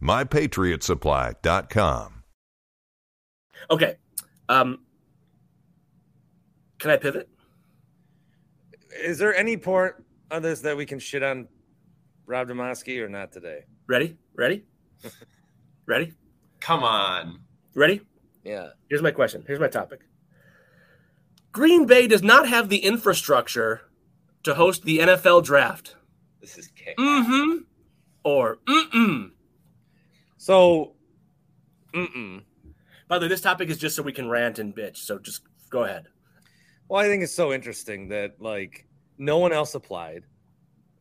mypatriotsupply.com. 0.00 2.22
Okay. 3.70 3.96
Um, 4.48 4.80
can 6.78 6.90
I 6.90 6.96
pivot? 6.96 7.28
Is 9.02 9.18
there 9.18 9.34
any 9.34 9.56
part 9.56 10.04
of 10.30 10.42
this 10.42 10.60
that 10.60 10.76
we 10.76 10.86
can 10.86 10.98
shit 10.98 11.22
on 11.22 11.48
Rob 12.26 12.48
Demovsky 12.48 13.00
or 13.00 13.08
not 13.08 13.32
today? 13.32 13.64
Ready? 13.86 14.16
Ready? 14.34 14.64
Ready? 15.86 16.12
Come 16.60 16.82
on. 16.82 17.40
Ready? 17.74 18.02
Yeah. 18.44 18.68
Here's 18.88 19.02
my 19.02 19.10
question. 19.10 19.44
Here's 19.46 19.60
my 19.60 19.68
topic. 19.68 20.00
Green 21.52 21.86
Bay 21.86 22.06
does 22.06 22.22
not 22.22 22.48
have 22.48 22.68
the 22.68 22.78
infrastructure 22.78 23.82
to 24.42 24.54
host 24.54 24.84
the 24.84 24.98
NFL 24.98 25.44
draft. 25.44 25.96
This 26.40 26.58
is 26.58 26.68
kick. 26.68 26.96
Mm-hmm. 26.98 27.58
Or 28.24 28.58
mm-mm. 28.68 29.30
So, 30.46 30.92
mm-mm. 31.92 32.40
By 33.08 33.18
the 33.18 33.24
way, 33.24 33.28
this 33.28 33.40
topic 33.40 33.68
is 33.68 33.78
just 33.78 33.96
so 33.96 34.02
we 34.04 34.12
can 34.12 34.28
rant 34.28 34.60
and 34.60 34.72
bitch. 34.72 34.98
So 34.98 35.18
just 35.18 35.42
go 35.70 35.82
ahead. 35.82 36.04
Well, 36.88 37.02
I 37.04 37.08
think 37.08 37.24
it's 37.24 37.34
so 37.34 37.52
interesting 37.52 38.06
that 38.10 38.40
like 38.40 38.86
no 39.18 39.38
one 39.38 39.52
else 39.52 39.74
applied. 39.74 40.22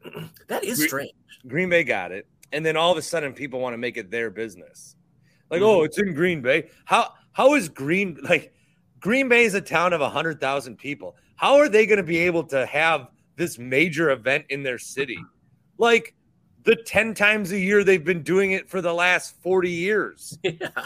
That 0.47 0.63
is 0.63 0.79
Gre- 0.79 0.87
strange. 0.87 1.11
Green 1.47 1.69
Bay 1.69 1.83
got 1.83 2.11
it, 2.11 2.25
and 2.53 2.65
then 2.65 2.75
all 2.75 2.91
of 2.91 2.97
a 2.97 3.03
sudden 3.03 3.33
people 3.33 3.59
want 3.59 3.75
to 3.75 3.77
make 3.77 3.97
it 3.97 4.09
their 4.09 4.31
business. 4.31 4.95
Like, 5.51 5.61
Mhm. 5.61 5.65
oh, 5.65 5.83
it's 5.83 5.99
in 5.99 6.15
Green 6.15 6.41
Bay. 6.41 6.69
How 6.85 7.13
how 7.33 7.53
is 7.53 7.69
Green 7.69 8.17
like 8.23 8.51
Green 8.99 9.29
Bay 9.29 9.43
is 9.43 9.53
a 9.53 9.61
town 9.61 9.93
of 9.93 10.01
hundred 10.11 10.39
thousand 10.41 10.77
people? 10.77 11.15
How 11.35 11.57
are 11.57 11.69
they 11.69 11.85
going 11.85 11.97
to 11.97 12.03
be 12.03 12.17
able 12.17 12.45
to 12.45 12.65
have 12.65 13.09
this 13.35 13.59
major 13.59 14.09
event 14.09 14.45
in 14.49 14.63
their 14.63 14.79
city? 14.79 15.19
Like 15.77 16.15
the 16.65 16.75
ten 16.75 17.13
times 17.13 17.51
a 17.51 17.59
year 17.59 17.83
they've 17.83 18.03
been 18.03 18.23
doing 18.23 18.51
it 18.51 18.69
for 18.69 18.81
the 18.81 18.93
last 18.93 19.41
forty 19.41 19.71
years. 19.71 20.37
Yeah. 20.43 20.85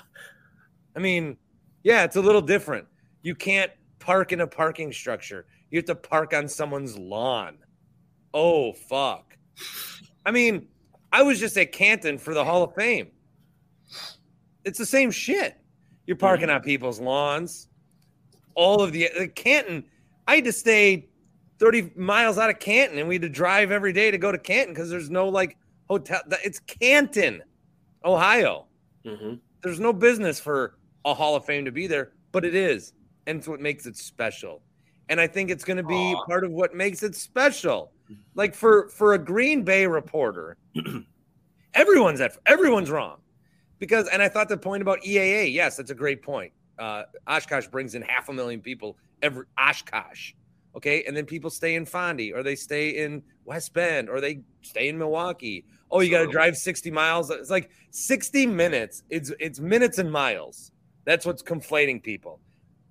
I 0.96 1.00
mean, 1.00 1.38
yeah, 1.84 2.04
it's 2.04 2.16
a 2.16 2.22
little 2.22 2.42
different. 2.42 2.86
You 3.22 3.36
can't 3.36 3.72
park 4.00 4.32
in 4.32 4.42
a 4.42 4.48
parking 4.48 4.92
structure. 4.92 5.46
You 5.70 5.78
have 5.78 5.86
to 5.86 5.96
park 5.96 6.34
on 6.34 6.48
someone's 6.48 6.98
lawn. 6.98 7.58
Oh 8.34 8.74
fuck. 8.74 9.38
I 10.26 10.32
mean, 10.32 10.68
I 11.12 11.24
was 11.24 11.40
just 11.40 11.58
at 11.58 11.72
Canton 11.72 12.18
for 12.18 12.34
the 12.34 12.44
Hall 12.44 12.64
of 12.64 12.74
Fame. 12.76 13.12
It's 14.66 14.78
the 14.78 14.86
same 14.86 15.12
shit. 15.12 15.58
You're 16.06 16.16
mm-hmm. 16.16 16.26
parking 16.26 16.50
on 16.50 16.62
people's 16.62 17.00
lawns. 17.00 17.68
All 18.56 18.82
of 18.82 18.92
the, 18.92 19.10
the 19.18 19.28
Canton, 19.28 19.86
I 20.28 20.36
had 20.36 20.46
to 20.46 20.52
stay 20.52 21.08
30 21.60 21.92
miles 21.96 22.38
out 22.38 22.50
of 22.50 22.60
Canton 22.60 23.00
and 23.00 23.08
we 23.08 23.16
had 23.16 23.22
to 23.22 23.30
drive 23.30 23.72
every 23.72 23.94
day 23.94 24.12
to 24.12 24.18
go 24.18 24.32
to 24.32 24.38
Canton 24.38 24.74
because 24.74 24.90
there's 24.90 25.10
no 25.10 25.30
like 25.30 25.58
hotel. 25.90 26.22
It's 26.44 26.60
Canton, 26.60 27.42
Ohio 28.06 28.66
Mm-hmm. 29.06 29.36
there's 29.64 29.80
no 29.80 29.94
business 29.94 30.42
for 30.42 30.76
a 31.06 31.14
Hall 31.14 31.36
of 31.38 31.46
Fame 31.46 31.64
to 31.64 31.72
be 31.72 31.88
there, 31.88 32.12
but 32.34 32.44
it 32.44 32.54
is. 32.54 32.92
And 33.28 33.38
it's 33.40 33.48
what 33.48 33.62
makes 33.62 33.86
it 33.86 33.96
special. 33.96 34.62
And 35.08 35.22
I 35.22 35.26
think 35.28 35.50
it's 35.50 35.64
going 35.64 35.78
to 35.78 35.84
be 35.84 35.96
Aw. 36.14 36.26
part 36.26 36.44
of 36.44 36.52
what 36.52 36.76
makes 36.76 37.02
it 37.02 37.16
special. 37.16 37.94
Like 38.36 38.54
for 38.54 38.90
for 38.90 39.14
a 39.14 39.18
Green 39.18 39.64
Bay 39.64 39.88
reporter, 39.88 40.58
everyone's 41.74 42.22
at 42.22 42.38
everyone's 42.46 42.90
wrong. 42.90 43.18
Because 43.80 44.08
and 44.10 44.22
I 44.22 44.28
thought 44.28 44.50
the 44.50 44.58
point 44.58 44.82
about 44.82 45.02
EAA, 45.04 45.54
yes, 45.54 45.78
that's 45.78 45.92
a 45.92 45.96
great 45.96 46.22
point. 46.22 46.52
Uh 46.78 47.04
Oshkosh 47.28 47.68
brings 47.68 47.96
in 47.96 48.02
half 48.02 48.30
a 48.30 48.34
million 48.34 48.60
people 48.62 48.98
every 49.22 49.46
Oshkosh. 49.58 50.34
Okay, 50.76 51.04
and 51.06 51.18
then 51.18 51.26
people 51.26 51.50
stay 51.50 51.76
in 51.76 51.86
Fondy 51.86 52.34
or 52.34 52.44
they 52.44 52.56
stay 52.56 52.90
in 52.90 53.24
West 53.44 53.74
Bend 53.74 54.08
or 54.08 54.22
they 54.22 54.42
stay 54.62 54.88
in 54.88 54.98
Milwaukee. 54.98 55.66
Oh, 55.90 56.00
you 56.02 56.12
got 56.12 56.20
to 56.20 56.32
drive 56.32 56.56
60 56.56 56.92
miles. 56.92 57.32
It's 57.32 57.50
like 57.50 57.72
60 57.90 58.46
minutes. 58.46 59.04
It's 59.10 59.32
it's 59.40 59.60
minutes 59.60 59.98
and 59.98 60.12
miles. 60.12 60.72
That's 61.06 61.26
what's 61.26 61.42
conflating 61.42 62.04
people. 62.04 62.40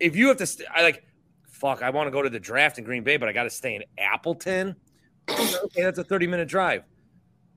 If 0.01 0.17
you 0.17 0.29
have 0.29 0.39
to, 0.39 0.47
st- 0.47 0.69
I 0.75 0.83
like, 0.83 1.05
fuck. 1.49 1.83
I 1.83 1.91
want 1.91 2.09
to 2.09 2.11
go 2.11 2.23
to 2.23 2.31
the 2.31 2.41
draft 2.41 2.79
in 2.79 2.85
Green 2.85 3.05
Bay, 3.05 3.17
but 3.17 3.29
I 3.29 3.33
got 3.33 3.45
to 3.45 3.51
stay 3.51 3.77
in 3.77 3.85
Appleton. 3.97 4.75
okay, 5.31 5.83
that's 5.83 5.99
a 5.99 6.05
30 6.05 6.27
minute 6.27 6.49
drive. 6.49 6.83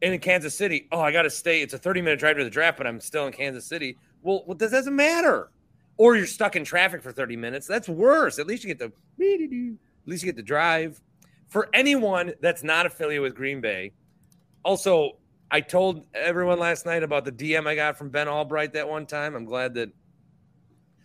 And 0.03 0.13
in 0.13 0.19
Kansas 0.19 0.55
City, 0.55 0.87
oh, 0.91 0.99
I 0.99 1.11
got 1.11 1.23
to 1.23 1.29
stay. 1.29 1.61
It's 1.61 1.73
a 1.73 1.77
30 1.77 2.01
minute 2.01 2.19
drive 2.19 2.37
to 2.37 2.43
the 2.43 2.49
draft, 2.49 2.77
but 2.77 2.87
I'm 2.87 2.99
still 2.99 3.25
in 3.27 3.33
Kansas 3.33 3.65
City. 3.65 3.97
Well, 4.21 4.43
well, 4.45 4.57
this 4.57 4.71
doesn't 4.71 4.95
matter. 4.95 5.51
Or 5.97 6.15
you're 6.15 6.25
stuck 6.25 6.55
in 6.55 6.63
traffic 6.63 7.03
for 7.03 7.11
30 7.11 7.37
minutes. 7.37 7.67
That's 7.67 7.89
worse. 7.89 8.39
At 8.39 8.47
least 8.47 8.63
you 8.63 8.73
get 8.73 8.79
the, 8.79 8.91
at 10.03 10.09
least 10.09 10.23
you 10.23 10.27
get 10.27 10.37
to 10.37 10.43
drive. 10.43 11.01
For 11.47 11.69
anyone 11.73 12.33
that's 12.41 12.63
not 12.63 12.85
affiliated 12.85 13.21
with 13.21 13.35
Green 13.35 13.61
Bay, 13.61 13.91
also, 14.63 15.17
I 15.49 15.59
told 15.59 16.05
everyone 16.13 16.59
last 16.59 16.85
night 16.85 17.03
about 17.03 17.25
the 17.25 17.31
DM 17.31 17.67
I 17.67 17.75
got 17.75 17.97
from 17.97 18.09
Ben 18.09 18.27
Allbright 18.27 18.73
that 18.73 18.87
one 18.87 19.05
time. 19.05 19.35
I'm 19.35 19.45
glad 19.45 19.73
that, 19.73 19.89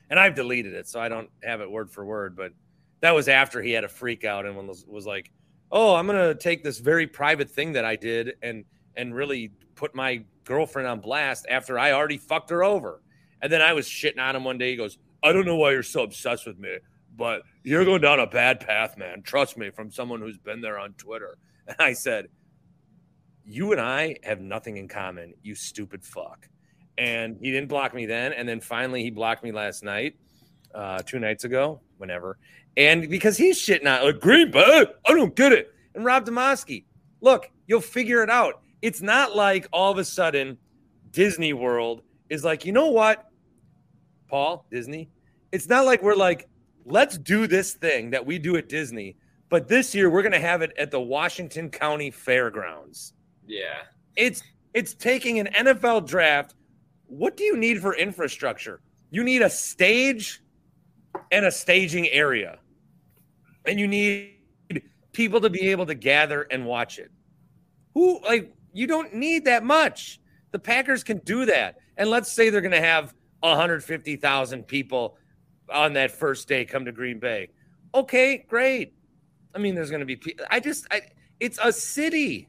and 0.09 0.21
I've 0.21 0.37
deleted 0.37 0.73
it, 0.75 0.87
so 0.87 1.01
I 1.01 1.09
don't 1.09 1.29
have 1.43 1.61
it 1.61 1.71
word 1.71 1.91
for 1.91 2.05
word. 2.05 2.37
But 2.37 2.53
that 3.01 3.11
was 3.11 3.29
after 3.29 3.61
he 3.61 3.73
had 3.73 3.85
a 3.85 3.89
freak 3.89 4.25
out 4.25 4.47
and 4.47 4.57
was, 4.69 4.85
was 4.87 5.07
like, 5.07 5.33
"Oh, 5.73 5.97
I'm 5.97 6.07
gonna 6.07 6.35
take 6.35 6.63
this 6.63 6.79
very 6.79 7.07
private 7.07 7.51
thing 7.51 7.73
that 7.73 7.85
I 7.85 7.97
did 7.97 8.37
and 8.43 8.65
and 8.97 9.15
really 9.15 9.53
put 9.75 9.95
my 9.95 10.23
girlfriend 10.45 10.87
on 10.87 11.01
blast 11.01 11.47
after 11.51 11.79
I 11.79 11.93
already 11.93 12.19
fucked 12.19 12.51
her 12.51 12.63
over." 12.63 13.03
And 13.43 13.51
then 13.53 13.63
I 13.63 13.73
was 13.73 13.89
shitting 13.89 14.21
on 14.21 14.37
him 14.37 14.45
one 14.45 14.59
day. 14.59 14.71
He 14.71 14.77
goes, 14.77 14.99
"I 15.25 15.33
don't 15.33 15.45
know 15.45 15.57
why 15.57 15.73
you're 15.73 15.83
so 15.83 16.05
obsessed 16.05 16.47
with 16.47 16.59
me, 16.59 16.79
but 17.17 17.43
you're 17.63 17.85
going 17.85 18.03
down 18.03 18.21
a 18.21 18.27
bad 18.27 18.61
path, 18.61 18.97
man. 18.97 19.23
Trust 19.23 19.57
me, 19.57 19.71
from 19.71 19.91
someone 19.91 20.21
who's 20.21 20.39
been 20.39 20.61
there 20.61 20.79
on 20.79 20.93
Twitter." 20.95 21.39
And 21.69 21.75
I 21.81 21.95
said, 21.95 22.29
you 23.47 23.73
and 23.73 23.81
I 23.81 24.17
have 24.25 24.41
nothing 24.41 24.77
in 24.77 24.89
common, 24.89 25.33
you 25.43 25.55
stupid 25.55 26.05
fuck. 26.05 26.49
And 26.99 27.39
he 27.41 27.53
didn't 27.53 27.69
block 27.69 27.95
me 27.95 28.07
then. 28.07 28.33
And 28.33 28.49
then 28.49 28.61
finally, 28.61 29.03
he 29.03 29.11
blocked 29.11 29.45
me 29.45 29.53
last 29.53 29.85
night, 29.85 30.17
uh, 30.75 30.99
two 30.99 31.19
nights 31.19 31.45
ago, 31.45 31.81
whenever. 31.99 32.39
And 32.77 33.09
because 33.09 33.37
he's 33.37 33.59
shitting 33.59 33.87
out, 33.87 34.05
like, 34.05 34.21
Green 34.21 34.51
Bay, 34.51 34.87
I 35.07 35.13
don't 35.13 35.35
get 35.37 35.53
it. 35.53 35.73
And 35.95 36.05
Rob 36.05 36.27
Demovsky, 36.27 36.85
look, 37.21 37.51
you'll 37.67 37.81
figure 37.81 38.23
it 38.23 38.31
out. 38.31 38.61
It's 38.83 39.01
not 39.01 39.37
like 39.37 39.69
all 39.73 39.93
of 39.93 39.99
a 39.99 40.05
sudden 40.05 40.59
Disney 41.13 41.53
World 41.53 42.03
is 42.29 42.45
like, 42.45 42.65
you 42.65 42.73
know 42.73 42.91
what, 42.91 43.27
Paul, 44.29 44.67
Disney? 44.71 45.09
It's 45.53 45.69
not 45.69 45.85
like 45.85 46.03
we're 46.03 46.15
like, 46.15 46.49
let's 46.87 47.19
do 47.19 47.47
this 47.47 47.75
thing 47.75 48.11
that 48.11 48.25
we 48.25 48.39
do 48.39 48.57
at 48.57 48.69
Disney, 48.69 49.17
but 49.49 49.69
this 49.69 49.95
year 49.95 50.09
we're 50.09 50.23
going 50.23 50.33
to 50.33 50.41
have 50.41 50.63
it 50.63 50.73
at 50.79 50.91
the 50.91 51.01
Washington 51.01 51.69
County 51.71 52.11
Fairgrounds 52.11 53.13
Yeah. 53.47 53.83
it's 54.17 54.43
it's 54.73 54.95
taking 54.95 55.39
an 55.39 55.47
NFL 55.49 56.07
draft. 56.07 56.55
What 57.07 57.37
do 57.37 57.45
you 57.45 57.57
need 57.57 57.81
for 57.81 57.95
infrastructure? 57.97 58.81
You 59.11 59.25
need 59.25 59.43
a 59.43 59.49
stage 59.51 60.43
and 61.33 61.47
a 61.47 61.51
staging 61.51 62.09
area. 62.09 62.59
And 63.65 63.81
you 63.81 63.89
need 63.89 64.35
people 65.13 65.41
to 65.41 65.49
be 65.51 65.71
able 65.71 65.87
to 65.87 65.95
gather 65.95 66.43
and 66.43 66.67
watch 66.67 66.99
it. 66.99 67.11
Who 67.95 68.21
like 68.23 68.53
you 68.75 68.87
don't 68.87 69.15
need 69.15 69.47
that 69.47 69.65
much. 69.65 70.21
The 70.53 70.59
Packers 70.59 71.03
can 71.03 71.19
do 71.19 71.47
that. 71.47 71.77
And 71.97 72.11
let's 72.11 72.31
say 72.31 72.51
they're 72.51 72.61
going 72.61 72.73
to 72.73 72.81
have 72.81 73.15
150,000 73.41 74.67
people 74.67 75.17
on 75.73 75.95
that 75.95 76.11
first 76.11 76.49
day 76.49 76.65
come 76.65 76.85
to 76.85 76.93
Green 76.93 77.19
Bay. 77.19 77.49
Okay, 77.95 78.45
great. 78.49 78.95
I 79.55 79.59
mean, 79.59 79.75
there's 79.75 79.91
going 79.91 80.07
to 80.07 80.07
be. 80.07 80.21
I 80.51 80.61
just, 80.61 80.87
I, 80.91 81.03
it's 81.41 81.59
a 81.63 81.73
city. 81.73 82.49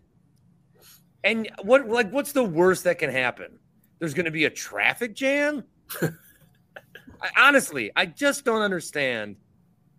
And 1.24 1.50
what, 1.62 1.88
like, 1.88 2.12
what's 2.12 2.32
the 2.32 2.44
worst 2.44 2.84
that 2.84 3.00
can 3.00 3.10
happen? 3.10 3.60
There's 4.00 4.14
going 4.14 4.26
to 4.26 4.32
be 4.32 4.46
a 4.46 4.50
traffic 4.50 5.16
jam. 5.16 5.64
I, 6.02 6.10
honestly, 7.38 7.92
I 7.96 8.06
just 8.06 8.46
don't 8.46 8.62
understand 8.62 9.38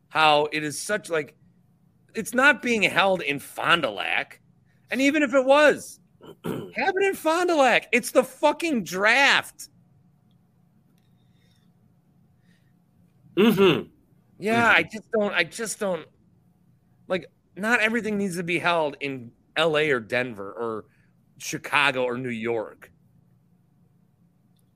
how 0.09 0.49
it 0.53 0.63
is 0.63 0.79
such 0.81 1.11
like. 1.11 1.35
It's 2.15 2.35
not 2.35 2.63
being 2.63 2.83
held 2.83 3.23
in 3.23 3.39
Fond 3.39 3.83
du 3.83 3.91
Lac, 3.91 4.41
and 4.91 5.01
even 5.01 5.23
if 5.23 5.35
it 5.35 5.45
was, 5.45 6.01
have 6.45 6.95
it 6.97 7.07
in 7.07 7.15
Fond 7.15 7.49
du 7.49 7.57
Lac. 7.57 7.89
It's 7.93 8.11
the 8.11 8.25
fucking 8.25 8.85
draft. 8.85 9.69
Mm-hmm. 13.39 13.89
Yeah, 14.39 14.69
I 14.69 14.83
just 14.83 15.11
don't. 15.13 15.33
I 15.33 15.45
just 15.45 15.79
don't 15.79 16.07
like. 17.07 17.27
Not 17.57 17.81
everything 17.81 18.19
needs 18.19 18.37
to 18.37 18.43
be 18.43 18.59
held 18.59 18.97
in 19.01 19.31
L.A. 19.57 19.91
or 19.91 20.01
Denver 20.01 20.53
or 20.53 20.85
Chicago 21.39 22.05
or 22.05 22.19
New 22.19 22.29
York. 22.29 22.91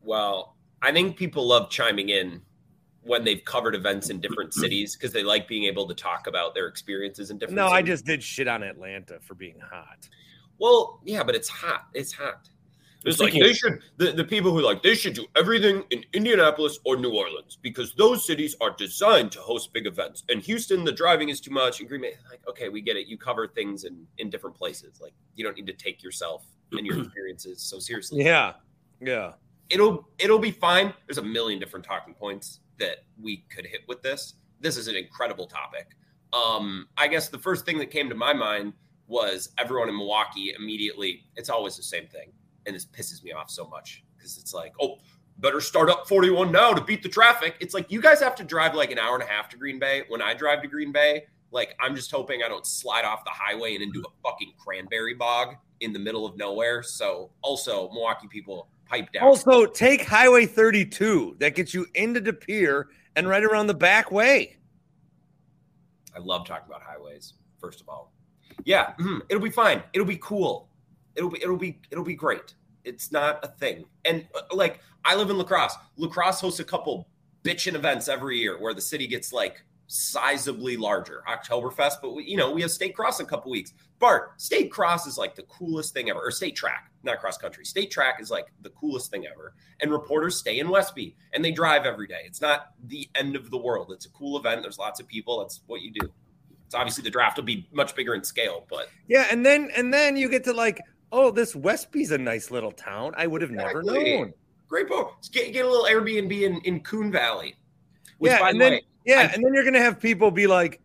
Well, 0.01 0.57
I 0.81 0.93
think 0.93 1.17
people 1.17 1.47
love 1.47 1.71
chiming 1.71 2.09
in 2.09 2.43
when 3.03 3.25
they've 3.25 3.45
covered 3.45 3.75
events 3.75 4.11
in 4.11 4.21
different 4.21 4.55
cities 4.55 4.97
because 4.97 5.13
they 5.13 5.23
like 5.23 5.49
being 5.49 5.65
able 5.65 5.87
to 5.89 5.95
talk 5.95 6.27
about 6.27 6.55
their 6.55 6.67
experiences 6.67 7.31
in 7.31 7.39
different 7.39 7.57
No, 7.57 7.69
I 7.69 7.83
just 7.83 8.05
did 8.05 8.23
shit 8.23 8.49
on 8.49 8.63
Atlanta 8.63 9.19
for 9.21 9.35
being 9.35 9.59
hot. 9.61 10.09
Well, 10.59 11.01
yeah, 11.05 11.23
but 11.23 11.35
it's 11.35 11.49
hot. 11.49 11.87
It's 11.95 12.13
hot. 12.13 12.49
It's 13.05 13.21
like 13.21 13.33
they 13.33 13.53
should 13.53 13.81
the, 13.97 14.13
the 14.13 14.25
people 14.25 14.53
who 14.53 14.61
like 14.61 14.83
they 14.83 14.95
should 14.95 15.15
do 15.15 15.27
everything 15.37 15.85
in 15.91 16.05
Indianapolis 16.13 16.79
or 16.85 16.97
New 16.97 17.15
Orleans 17.15 17.59
because 17.61 17.95
those 17.95 18.25
cities 18.25 18.55
are 18.61 18.71
designed 18.71 19.33
to 19.33 19.41
host 19.41 19.73
big 19.73 19.87
events. 19.87 20.25
And 20.29 20.41
Houston, 20.43 20.85
the 20.85 20.93
driving 20.93 21.29
is 21.29 21.41
too 21.41 21.51
much. 21.51 21.81
And 21.81 21.89
Green 21.89 22.03
Bay, 22.03 22.15
like, 22.31 22.47
okay, 22.49 22.69
we 22.69 22.81
get 22.81 22.97
it. 22.97 23.07
You 23.07 23.19
cover 23.19 23.49
things 23.49 23.85
in 23.85 24.07
in 24.19 24.31
different 24.31 24.57
places. 24.57 25.01
Like 25.01 25.15
you 25.35 25.45
don't 25.45 25.57
need 25.57 25.67
to 25.67 25.73
take 25.73 26.03
yourself 26.03 26.45
and 26.73 26.87
your 26.87 26.99
experiences 27.05 27.61
so 27.61 27.79
seriously. 27.79 28.25
Yeah, 28.25 28.55
yeah. 29.01 29.33
It'll 29.69 30.09
it'll 30.19 30.39
be 30.39 30.51
fine. 30.51 30.93
There's 31.07 31.19
a 31.19 31.23
million 31.23 31.59
different 31.59 31.85
talking 31.85 32.15
points 32.15 32.61
that 32.79 33.05
we 33.21 33.45
could 33.49 33.67
hit 33.67 33.81
with 33.89 34.03
this. 34.03 34.35
This 34.61 34.77
is 34.77 34.89
an 34.89 34.97
incredible 34.97 35.47
topic. 35.47 35.89
Um, 36.33 36.89
I 36.97 37.09
guess 37.09 37.29
the 37.29 37.39
first 37.39 37.65
thing 37.65 37.79
that 37.79 37.91
came 37.91 38.09
to 38.09 38.15
my 38.15 38.33
mind 38.33 38.73
was 39.07 39.51
everyone 39.59 39.89
in 39.89 39.97
Milwaukee 39.97 40.55
immediately. 40.59 41.25
It's 41.37 41.51
always 41.51 41.77
the 41.77 41.83
same 41.83 42.07
thing, 42.07 42.33
and 42.67 42.75
this 42.75 42.87
pisses 42.87 43.23
me 43.23 43.33
off 43.33 43.51
so 43.51 43.67
much 43.67 44.05
because 44.17 44.39
it's 44.39 44.55
like, 44.55 44.73
oh, 44.81 44.99
better 45.39 45.61
start 45.61 45.91
up 45.91 46.09
41 46.09 46.53
now 46.53 46.73
to 46.73 46.83
beat 46.83 47.03
the 47.03 47.09
traffic. 47.09 47.57
It's 47.61 47.75
like 47.75 47.91
you 47.91 48.01
guys 48.01 48.21
have 48.21 48.35
to 48.37 48.45
drive 48.45 48.75
like 48.75 48.91
an 48.91 48.99
hour 48.99 49.15
and 49.15 49.23
a 49.23 49.27
half 49.27 49.49
to 49.51 49.57
Green 49.57 49.79
Bay. 49.79 50.05
When 50.09 50.23
I 50.23 50.35
drive 50.35 50.63
to 50.63 50.69
Green 50.69 50.93
Bay, 50.93 51.25
like 51.51 51.75
I'm 51.81 51.95
just 51.95 52.11
hoping 52.11 52.43
I 52.45 52.49
don't 52.49 52.67
slide 52.67 53.05
off 53.05 53.25
the 53.25 53.31
highway 53.31 53.75
and 53.75 53.83
into 53.83 54.01
a 54.01 54.11
fucking 54.23 54.53
cranberry 54.59 55.15
bog 55.15 55.57
in 55.81 55.93
the 55.93 55.99
middle 55.99 56.25
of 56.25 56.37
nowhere. 56.37 56.83
So 56.83 57.31
also 57.43 57.91
Milwaukee 57.91 58.29
people 58.29 58.69
pipe 58.87 59.13
down. 59.13 59.25
Also, 59.25 59.67
take 59.67 60.03
Highway 60.03 60.47
32 60.47 61.37
that 61.41 61.55
gets 61.55 61.75
you 61.75 61.87
into 61.95 62.21
De 62.21 62.33
Pere 62.33 62.89
and 63.17 63.29
right 63.29 63.43
around 63.43 63.67
the 63.67 63.75
back 63.75 64.11
way. 64.11 64.57
I 66.15 66.19
love 66.19 66.47
talking 66.47 66.67
about 66.69 66.83
highways. 66.83 67.35
First 67.59 67.81
of 67.81 67.89
all, 67.89 68.13
yeah, 68.65 68.93
mhm, 68.99 69.23
it'll 69.29 69.43
be 69.43 69.51
fine. 69.51 69.83
It'll 69.93 70.07
be 70.07 70.19
cool. 70.19 70.69
It'll 71.17 71.31
be 71.31 71.43
it'll 71.43 71.57
be 71.57 71.81
it'll 71.91 72.05
be 72.05 72.15
great. 72.15 72.55
It's 72.85 73.13
not 73.13 73.45
a 73.45 73.49
thing. 73.49 73.85
And 74.05 74.27
uh, 74.35 74.55
like 74.55 74.81
I 75.05 75.15
live 75.15 75.31
in 75.31 75.39
La 75.39 75.45
Crosse. 75.45 75.77
Lacrosse 75.97 76.41
hosts 76.41 76.61
a 76.61 76.65
couple 76.65 77.09
bitchin' 77.45 77.75
events 77.75 78.09
every 78.09 78.39
year 78.39 78.61
where 78.61 78.75
the 78.75 78.81
city 78.81 79.07
gets 79.07 79.33
like 79.33 79.65
sizably 79.89 80.79
larger. 80.79 81.23
Oktoberfest, 81.29 81.97
but 82.01 82.15
we, 82.15 82.25
you 82.25 82.37
know 82.37 82.51
we 82.51 82.63
have 82.63 82.71
state 82.71 82.95
cross 82.95 83.21
in 83.21 83.27
a 83.27 83.29
couple 83.29 83.51
weeks. 83.51 83.75
Bart, 83.99 84.41
state 84.41 84.71
cross 84.71 85.07
is 85.07 85.19
like 85.19 85.35
the 85.35 85.43
coolest 85.43 85.93
thing 85.93 86.11
ever, 86.11 86.21
or 86.21 86.31
state 86.31 86.57
track, 86.57 86.91
not 87.05 87.21
cross 87.21 87.37
country. 87.37 87.65
State 87.65 87.91
track 87.91 88.21
is 88.21 88.31
like 88.31 88.47
the 88.63 88.71
coolest 88.71 89.11
thing 89.11 89.27
ever. 89.27 89.55
And 89.81 89.93
reporters 89.93 90.37
stay 90.37 90.59
in 90.59 90.69
Westby 90.69 91.15
and 91.35 91.45
they 91.45 91.53
drive 91.53 91.85
every 91.85 92.07
day. 92.07 92.23
It's 92.25 92.41
not 92.41 92.73
the 92.87 93.09
end 93.15 93.37
of 93.37 93.51
the 93.51 93.59
world. 93.59 93.93
It's 93.93 94.07
a 94.07 94.11
cool 94.11 94.39
event. 94.39 94.63
There's 94.63 94.79
lots 94.79 94.99
of 94.99 95.07
people. 95.07 95.41
That's 95.41 95.61
what 95.67 95.83
you 95.83 95.93
do. 95.93 96.13
It's 96.67 96.75
obviously 96.75 97.05
the 97.05 97.11
draft 97.11 97.37
will 97.37 97.45
be 97.45 97.69
much 97.71 97.95
bigger 97.95 98.15
in 98.15 98.25
scale, 98.25 98.67
but 98.71 98.89
Yeah, 99.07 99.27
and 99.31 99.45
then 99.45 99.71
and 99.77 99.93
then 99.93 100.17
you 100.17 100.31
get 100.31 100.43
to 100.45 100.55
like, 100.55 100.81
oh, 101.13 101.31
this 101.31 101.55
Westby's 101.55 102.11
a 102.11 102.19
nice 102.19 102.51
little 102.51 102.73
town. 102.73 103.13
I 103.17 103.27
would 103.27 103.43
have 103.43 103.51
never 103.51 103.83
known. 103.83 104.33
great 104.67 104.89
boat. 104.89 105.13
Get, 105.31 105.53
get 105.53 105.65
a 105.65 105.69
little 105.71 105.85
Airbnb 105.85 106.33
in, 106.43 106.61
in 106.65 106.81
Coon 106.81 107.13
Valley. 107.13 107.55
Which, 108.19 108.33
yeah, 108.33 108.41
by 108.41 108.51
and 108.51 108.61
the 108.61 108.65
then 108.65 108.73
way, 108.73 108.83
yeah, 109.05 109.19
I- 109.19 109.23
and 109.35 109.45
then 109.45 109.55
you're 109.55 109.65
gonna 109.65 109.79
have 109.81 110.01
people 110.01 110.31
be 110.31 110.47
like, 110.47 110.81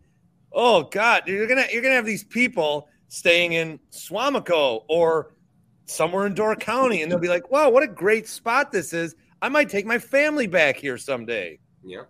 "Oh 0.52 0.84
God, 0.84 1.24
you're 1.28 1.48
gonna 1.48 1.66
you're 1.72 1.82
gonna 1.82 1.96
have 1.96 2.06
these 2.06 2.24
people 2.24 2.88
staying 3.08 3.54
in 3.54 3.80
Suamico 3.92 4.84
or 4.90 5.34
somewhere 5.86 6.26
in 6.28 6.34
Door 6.34 6.58
County, 6.58 7.02
and 7.02 7.12
they'll 7.12 7.20
be 7.20 7.30
like, 7.30 7.50
"Wow, 7.50 7.70
what 7.70 7.84
a 7.84 7.88
great 7.88 8.28
spot 8.28 8.72
this 8.72 8.92
is! 8.94 9.16
I 9.42 9.50
might 9.50 9.70
take 9.70 9.86
my 9.86 9.98
family 10.00 10.48
back 10.48 10.78
here 10.78 10.98
someday." 10.98 11.60
yeah. 11.84 12.04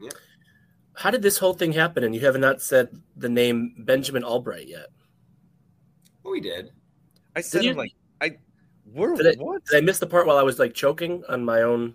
Yeah. 0.00 0.08
How 0.94 1.10
did 1.10 1.20
this 1.22 1.36
whole 1.38 1.52
thing 1.52 1.72
happen? 1.72 2.04
And 2.04 2.14
you 2.14 2.20
have 2.22 2.38
not 2.38 2.62
said 2.62 2.88
the 3.16 3.28
name 3.28 3.74
Benjamin 3.78 4.22
Allbright 4.22 4.66
yet. 4.68 4.86
Oh, 4.88 6.20
well, 6.24 6.32
we 6.32 6.40
did. 6.40 6.70
I 7.36 7.40
said, 7.40 7.64
you- 7.64 7.74
like, 7.74 7.92
I, 8.20 8.36
we're 8.92 9.14
Did 9.14 9.38
I, 9.38 9.42
what? 9.42 9.64
did 9.66 9.76
I 9.76 9.80
miss 9.80 9.98
the 9.98 10.06
part 10.06 10.26
while 10.26 10.36
I 10.36 10.42
was 10.42 10.58
like 10.58 10.74
choking 10.74 11.22
on 11.28 11.44
my 11.44 11.62
own? 11.62 11.94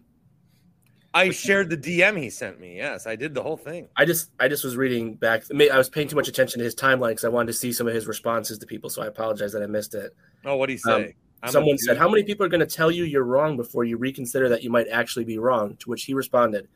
I 1.13 1.29
shared 1.29 1.69
the 1.69 1.77
DM 1.77 2.19
he 2.21 2.29
sent 2.29 2.59
me. 2.59 2.75
Yes, 2.75 3.07
I 3.07 3.15
did 3.15 3.33
the 3.33 3.41
whole 3.41 3.55
thing. 3.55 3.87
I 3.95 4.03
just 4.03 4.31
I 4.37 4.49
just 4.49 4.65
was 4.65 4.75
reading 4.75 5.13
back. 5.15 5.43
I 5.49 5.77
was 5.77 5.89
paying 5.89 6.09
too 6.09 6.15
much 6.17 6.27
attention 6.27 6.59
to 6.59 6.65
his 6.65 6.75
timeline 6.75 7.11
because 7.11 7.23
I 7.23 7.29
wanted 7.29 7.47
to 7.47 7.53
see 7.53 7.71
some 7.71 7.87
of 7.87 7.93
his 7.93 8.05
responses 8.05 8.57
to 8.57 8.65
people. 8.65 8.89
So 8.89 9.01
I 9.01 9.07
apologize 9.07 9.53
that 9.53 9.63
I 9.63 9.65
missed 9.65 9.95
it. 9.95 10.13
Oh, 10.43 10.51
what 10.51 10.59
would 10.61 10.69
he 10.71 10.77
say? 10.77 11.15
Um, 11.41 11.51
Someone 11.51 11.77
said, 11.77 11.97
"How 11.97 12.09
many 12.09 12.23
people 12.23 12.45
are 12.45 12.49
going 12.49 12.59
to 12.59 12.65
tell 12.65 12.91
you 12.91 13.05
you're 13.05 13.23
wrong 13.23 13.55
before 13.55 13.85
you 13.85 13.95
reconsider 13.97 14.49
that 14.49 14.61
you 14.61 14.69
might 14.69 14.87
actually 14.89 15.23
be 15.23 15.37
wrong?" 15.37 15.77
To 15.77 15.89
which 15.89 16.03
he 16.03 16.13
responded, 16.13 16.67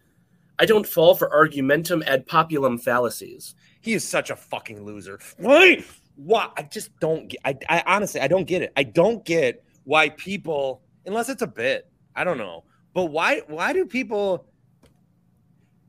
"I 0.58 0.66
don't 0.66 0.88
fall 0.88 1.16
for 1.16 1.34
argumentum 1.34 2.02
ad 2.08 2.26
populum 2.26 2.82
fallacies." 2.82 3.56
He 3.82 3.92
is 3.94 4.08
such 4.08 4.30
a 4.30 4.38
fucking 4.38 4.86
loser. 4.86 5.20
Why? 5.38 5.84
Why? 6.22 6.50
I 6.58 6.64
just 6.64 6.92
don't 7.00 7.30
get. 7.30 7.40
I, 7.46 7.58
I 7.70 7.84
honestly, 7.96 8.20
I 8.20 8.28
don't 8.28 8.44
get 8.46 8.62
it. 8.62 8.74
I 8.76 8.84
don't 8.84 9.24
get 9.24 9.64
why 9.86 10.10
people, 10.10 10.82
unless 11.06 11.30
it's 11.30 11.42
a 11.42 11.48
bit, 11.48 11.90
I 12.14 12.26
don't 12.26 12.38
know. 12.38 12.66
But 12.94 13.06
why? 13.06 13.42
Why 13.48 13.72
do 13.72 13.86
people? 13.86 14.46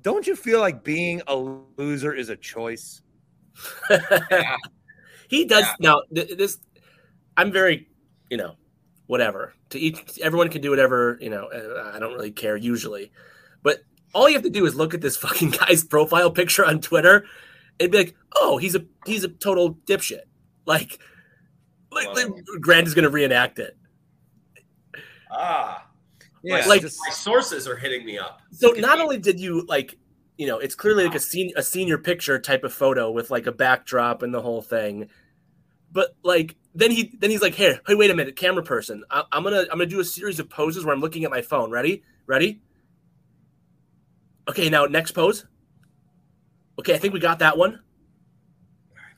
Don't 0.02 0.26
you 0.28 0.36
feel 0.36 0.60
like 0.60 0.84
being 0.84 1.20
a 1.26 1.34
loser 1.36 2.12
is 2.14 2.28
a 2.28 2.36
choice? 2.36 3.02
Yeah. 3.90 4.56
he 5.28 5.44
does 5.44 5.64
Yeah. 5.64 5.74
now. 5.80 6.02
th- 6.14 6.38
This, 6.38 6.58
I'm 7.36 7.50
very, 7.52 7.88
you 8.30 8.36
know, 8.36 8.54
whatever. 9.08 9.52
To 9.70 9.78
each, 9.80 10.18
everyone 10.20 10.48
can 10.48 10.62
do 10.62 10.70
whatever. 10.70 11.18
You 11.20 11.30
know, 11.30 11.50
I 11.92 11.98
don't 11.98 12.12
really 12.14 12.30
care 12.30 12.56
usually, 12.56 13.10
but 13.62 13.80
all 14.14 14.28
you 14.28 14.34
have 14.36 14.44
to 14.44 14.50
do 14.50 14.64
is 14.64 14.74
look 14.76 14.94
at 14.94 15.00
this 15.00 15.16
fucking 15.24 15.50
guy's 15.50 15.82
profile 15.84 16.30
picture 16.30 16.64
on 16.64 16.80
Twitter 16.80 17.26
and 17.80 17.90
be 17.90 17.98
like, 17.98 18.14
"Oh, 18.36 18.58
he's 18.58 18.74
a 18.76 18.84
he's 19.06 19.24
a 19.24 19.28
total 19.28 19.74
dipshit." 19.86 20.20
Like, 20.66 20.98
like, 21.90 22.06
like 22.14 22.28
Grant 22.60 22.86
is 22.86 22.94
going 22.94 23.02
to 23.04 23.10
reenact 23.10 23.58
it. 23.58 23.76
Ah, 25.30 25.86
Yeah, 26.42 26.64
like- 26.66 26.82
just- 26.82 26.98
my 27.06 27.12
sources 27.12 27.66
are 27.66 27.76
hitting 27.76 28.04
me 28.04 28.18
up. 28.18 28.40
So 28.52 28.68
Look 28.68 28.78
not 28.78 28.98
me. 28.98 29.04
only 29.04 29.18
did 29.18 29.40
you 29.40 29.64
like, 29.66 29.96
you 30.38 30.46
know, 30.46 30.58
it's 30.58 30.74
clearly 30.74 31.04
like 31.04 31.14
a 31.14 31.20
senior 31.20 31.54
a 31.56 31.62
senior 31.62 31.98
picture 31.98 32.38
type 32.38 32.62
of 32.64 32.72
photo 32.72 33.10
with 33.10 33.30
like 33.30 33.46
a 33.46 33.52
backdrop 33.52 34.22
and 34.22 34.32
the 34.32 34.40
whole 34.42 34.62
thing, 34.62 35.08
but 35.92 36.14
like 36.22 36.56
then 36.74 36.90
he 36.90 37.14
then 37.18 37.30
he's 37.30 37.42
like, 37.42 37.54
here, 37.54 37.80
hey, 37.86 37.94
wait 37.94 38.10
a 38.10 38.14
minute, 38.14 38.36
camera 38.36 38.62
person, 38.62 39.02
I, 39.10 39.24
I'm 39.32 39.42
gonna 39.42 39.62
I'm 39.62 39.78
gonna 39.78 39.86
do 39.86 40.00
a 40.00 40.04
series 40.04 40.38
of 40.40 40.48
poses 40.48 40.84
where 40.84 40.94
I'm 40.94 41.00
looking 41.00 41.24
at 41.24 41.30
my 41.30 41.42
phone. 41.42 41.70
Ready? 41.70 42.02
Ready? 42.26 42.60
Okay, 44.48 44.68
now 44.68 44.86
next 44.86 45.12
pose. 45.12 45.46
Okay, 46.80 46.94
I 46.94 46.98
think 46.98 47.12
we 47.12 47.20
got 47.20 47.40
that 47.40 47.58
one. 47.58 47.80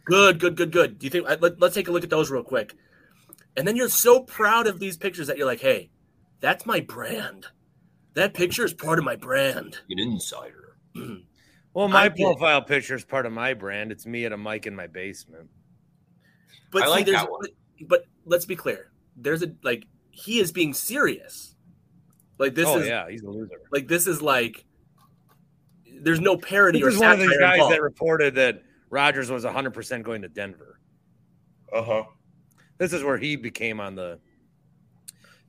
Good, 0.04 0.40
good, 0.40 0.56
good, 0.56 0.72
good. 0.72 0.98
Do 0.98 1.06
you 1.06 1.10
think? 1.10 1.28
Let, 1.40 1.60
let's 1.60 1.76
take 1.76 1.86
a 1.86 1.92
look 1.92 2.02
at 2.02 2.10
those 2.10 2.28
real 2.28 2.42
quick. 2.42 2.74
And 3.56 3.68
then 3.68 3.76
you're 3.76 3.88
so 3.88 4.18
proud 4.18 4.66
of 4.66 4.80
these 4.80 4.96
pictures 4.96 5.28
that 5.28 5.36
you're 5.36 5.46
like, 5.46 5.60
hey, 5.60 5.90
that's 6.40 6.66
my 6.66 6.80
brand. 6.80 7.46
That 8.14 8.34
picture 8.34 8.64
is 8.64 8.74
part 8.74 8.98
of 8.98 9.04
my 9.04 9.14
brand. 9.14 9.78
An 9.90 10.00
insider. 10.00 10.76
well, 11.74 11.86
my 11.86 12.02
I 12.02 12.08
get- 12.08 12.24
profile 12.24 12.62
picture 12.62 12.96
is 12.96 13.04
part 13.04 13.26
of 13.26 13.32
my 13.32 13.54
brand. 13.54 13.92
It's 13.92 14.06
me 14.06 14.24
at 14.24 14.32
a 14.32 14.36
mic 14.36 14.66
in 14.66 14.74
my 14.74 14.88
basement. 14.88 15.48
But 16.72 16.82
I 16.82 16.86
see, 16.86 16.90
like 16.90 17.06
there's, 17.06 17.18
that 17.18 17.30
one. 17.30 17.46
But 17.86 18.06
let's 18.24 18.44
be 18.44 18.56
clear. 18.56 18.90
There's 19.16 19.44
a 19.44 19.52
like 19.62 19.86
he 20.10 20.40
is 20.40 20.50
being 20.50 20.74
serious. 20.74 21.54
Like 22.38 22.56
this 22.56 22.66
oh 22.66 22.78
is 22.78 22.88
yeah, 22.88 23.08
he's 23.08 23.22
a 23.22 23.30
loser. 23.30 23.60
like 23.70 23.86
this 23.86 24.08
is 24.08 24.20
like 24.20 24.64
there's 26.02 26.20
no 26.20 26.36
parody 26.36 26.78
This 26.80 26.86
or 26.86 26.90
is 26.90 26.98
one 26.98 27.12
of 27.12 27.18
these 27.20 27.38
guys 27.38 27.54
involved. 27.54 27.74
that 27.74 27.82
reported 27.82 28.34
that 28.36 28.62
Rodgers 28.90 29.30
was 29.30 29.44
100 29.44 29.70
percent 29.72 30.04
going 30.04 30.22
to 30.22 30.28
Denver. 30.28 30.78
Uh 31.72 31.82
huh. 31.82 32.04
This 32.78 32.92
is 32.92 33.02
where 33.04 33.16
he 33.18 33.36
became 33.36 33.80
on 33.80 33.94
the 33.94 34.18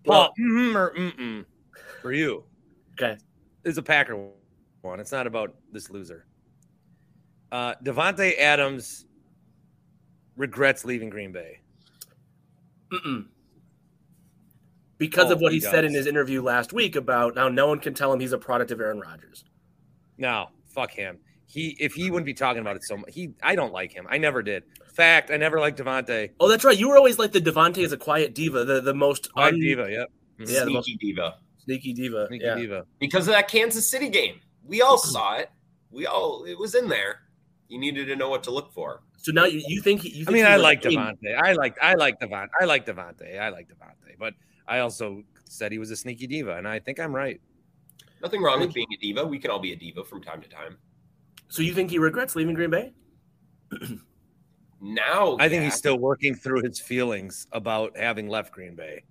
Well- 0.05 0.33
Paul 0.37 0.45
mm 0.45 0.75
or 0.75 0.93
mm 0.95 1.45
for 2.01 2.11
you. 2.13 2.43
Okay. 2.93 3.17
It's 3.63 3.77
a 3.77 3.81
Packer 3.83 4.29
one. 4.81 4.99
It's 4.99 5.11
not 5.11 5.27
about 5.27 5.55
this 5.71 5.89
loser. 5.89 6.25
Uh 7.51 7.75
Davante 7.83 8.37
Adams 8.39 9.05
regrets 10.35 10.85
leaving 10.85 11.09
Green 11.09 11.31
Bay. 11.31 11.59
Mm-mm. 12.91 13.25
Because 14.97 15.29
Oh, 15.31 15.33
of 15.33 15.41
what 15.41 15.51
he 15.51 15.57
he, 15.57 15.61
said 15.61 15.83
in 15.85 15.93
his 15.93 16.05
interview 16.05 16.41
last 16.41 16.71
week 16.73 16.95
about 16.95 17.37
how 17.37 17.49
no 17.49 17.67
one 17.67 17.79
can 17.79 17.93
tell 17.93 18.13
him 18.13 18.19
he's 18.19 18.31
a 18.33 18.37
product 18.37 18.71
of 18.71 18.79
Aaron 18.79 18.99
Rodgers. 18.99 19.43
No, 20.17 20.49
fuck 20.73 20.91
him. 20.91 21.19
He 21.45 21.77
if 21.79 21.93
he 21.93 22.09
wouldn't 22.09 22.25
be 22.25 22.33
talking 22.33 22.61
about 22.61 22.75
it 22.75 22.83
so 22.83 22.97
much. 22.97 23.13
He 23.13 23.31
I 23.43 23.55
don't 23.55 23.73
like 23.73 23.91
him. 23.91 24.07
I 24.09 24.17
never 24.17 24.41
did. 24.41 24.63
Fact, 24.93 25.31
I 25.31 25.37
never 25.37 25.59
liked 25.59 25.79
Davante. 25.79 26.31
Oh, 26.39 26.47
that's 26.47 26.63
right. 26.63 26.77
You 26.77 26.89
were 26.89 26.97
always 26.97 27.19
like 27.19 27.31
the 27.31 27.41
Davante 27.41 27.79
is 27.79 27.91
a 27.91 27.97
quiet 27.97 28.35
diva, 28.35 28.63
the, 28.63 28.81
the 28.81 28.93
most 28.93 29.29
I 29.35 29.47
un- 29.47 29.59
diva, 29.59 29.89
yep. 29.89 30.11
Yeah, 30.39 30.45
the 30.45 30.53
Sneaky 30.53 30.73
most 30.73 30.99
diva. 30.99 31.35
sneaky 31.63 31.93
diva. 31.93 32.27
Sneaky 32.27 32.45
yeah. 32.45 32.55
diva. 32.55 32.85
Because 32.99 33.27
of 33.27 33.33
that 33.33 33.47
Kansas 33.47 33.89
City 33.89 34.09
game. 34.09 34.39
We 34.65 34.81
all 34.81 34.97
mm-hmm. 34.97 35.11
saw 35.11 35.35
it. 35.37 35.49
We 35.91 36.05
all 36.05 36.43
it 36.45 36.57
was 36.57 36.75
in 36.75 36.89
there. 36.89 37.19
You 37.67 37.79
needed 37.79 38.05
to 38.05 38.15
know 38.15 38.29
what 38.29 38.43
to 38.43 38.51
look 38.51 38.73
for. 38.73 39.01
So 39.17 39.31
now 39.31 39.45
you, 39.45 39.63
you 39.67 39.81
think 39.81 40.01
he, 40.01 40.09
you 40.09 40.25
I 40.27 40.31
mean, 40.31 40.45
I 40.45 40.57
like 40.57 40.85
aim- 40.85 40.93
Davante. 40.93 41.39
I 41.41 41.53
like 41.53 41.75
I 41.81 41.93
like 41.95 42.19
Davante. 42.19 42.49
I 42.59 42.65
like 42.65 42.85
Davante. 42.85 43.39
I 43.39 43.49
like 43.49 43.67
Davante. 43.67 44.17
But 44.19 44.33
I 44.67 44.79
also 44.79 45.23
said 45.45 45.71
he 45.71 45.79
was 45.79 45.91
a 45.91 45.95
sneaky 45.95 46.27
diva, 46.27 46.57
and 46.57 46.67
I 46.67 46.79
think 46.79 46.99
I'm 46.99 47.15
right. 47.15 47.39
Nothing 48.23 48.41
wrong 48.41 48.61
with 48.61 48.73
being 48.73 48.87
a 48.93 48.97
diva. 48.97 49.25
We 49.25 49.37
can 49.37 49.51
all 49.51 49.59
be 49.59 49.73
a 49.73 49.75
diva 49.75 50.03
from 50.03 50.23
time 50.23 50.41
to 50.41 50.47
time. 50.49 50.77
So 51.49 51.61
you 51.61 51.73
think 51.73 51.91
he 51.91 51.99
regrets 51.99 52.35
leaving 52.35 52.55
Green 52.55 52.69
Bay? 52.69 52.93
Now 54.81 55.37
I 55.39 55.47
think 55.49 55.59
yeah. 55.59 55.65
he's 55.65 55.75
still 55.75 55.97
working 55.99 56.33
through 56.33 56.61
his 56.63 56.79
feelings 56.79 57.47
about 57.51 57.95
having 57.97 58.27
left 58.27 58.51
Green 58.53 58.75
Bay. 58.75 59.03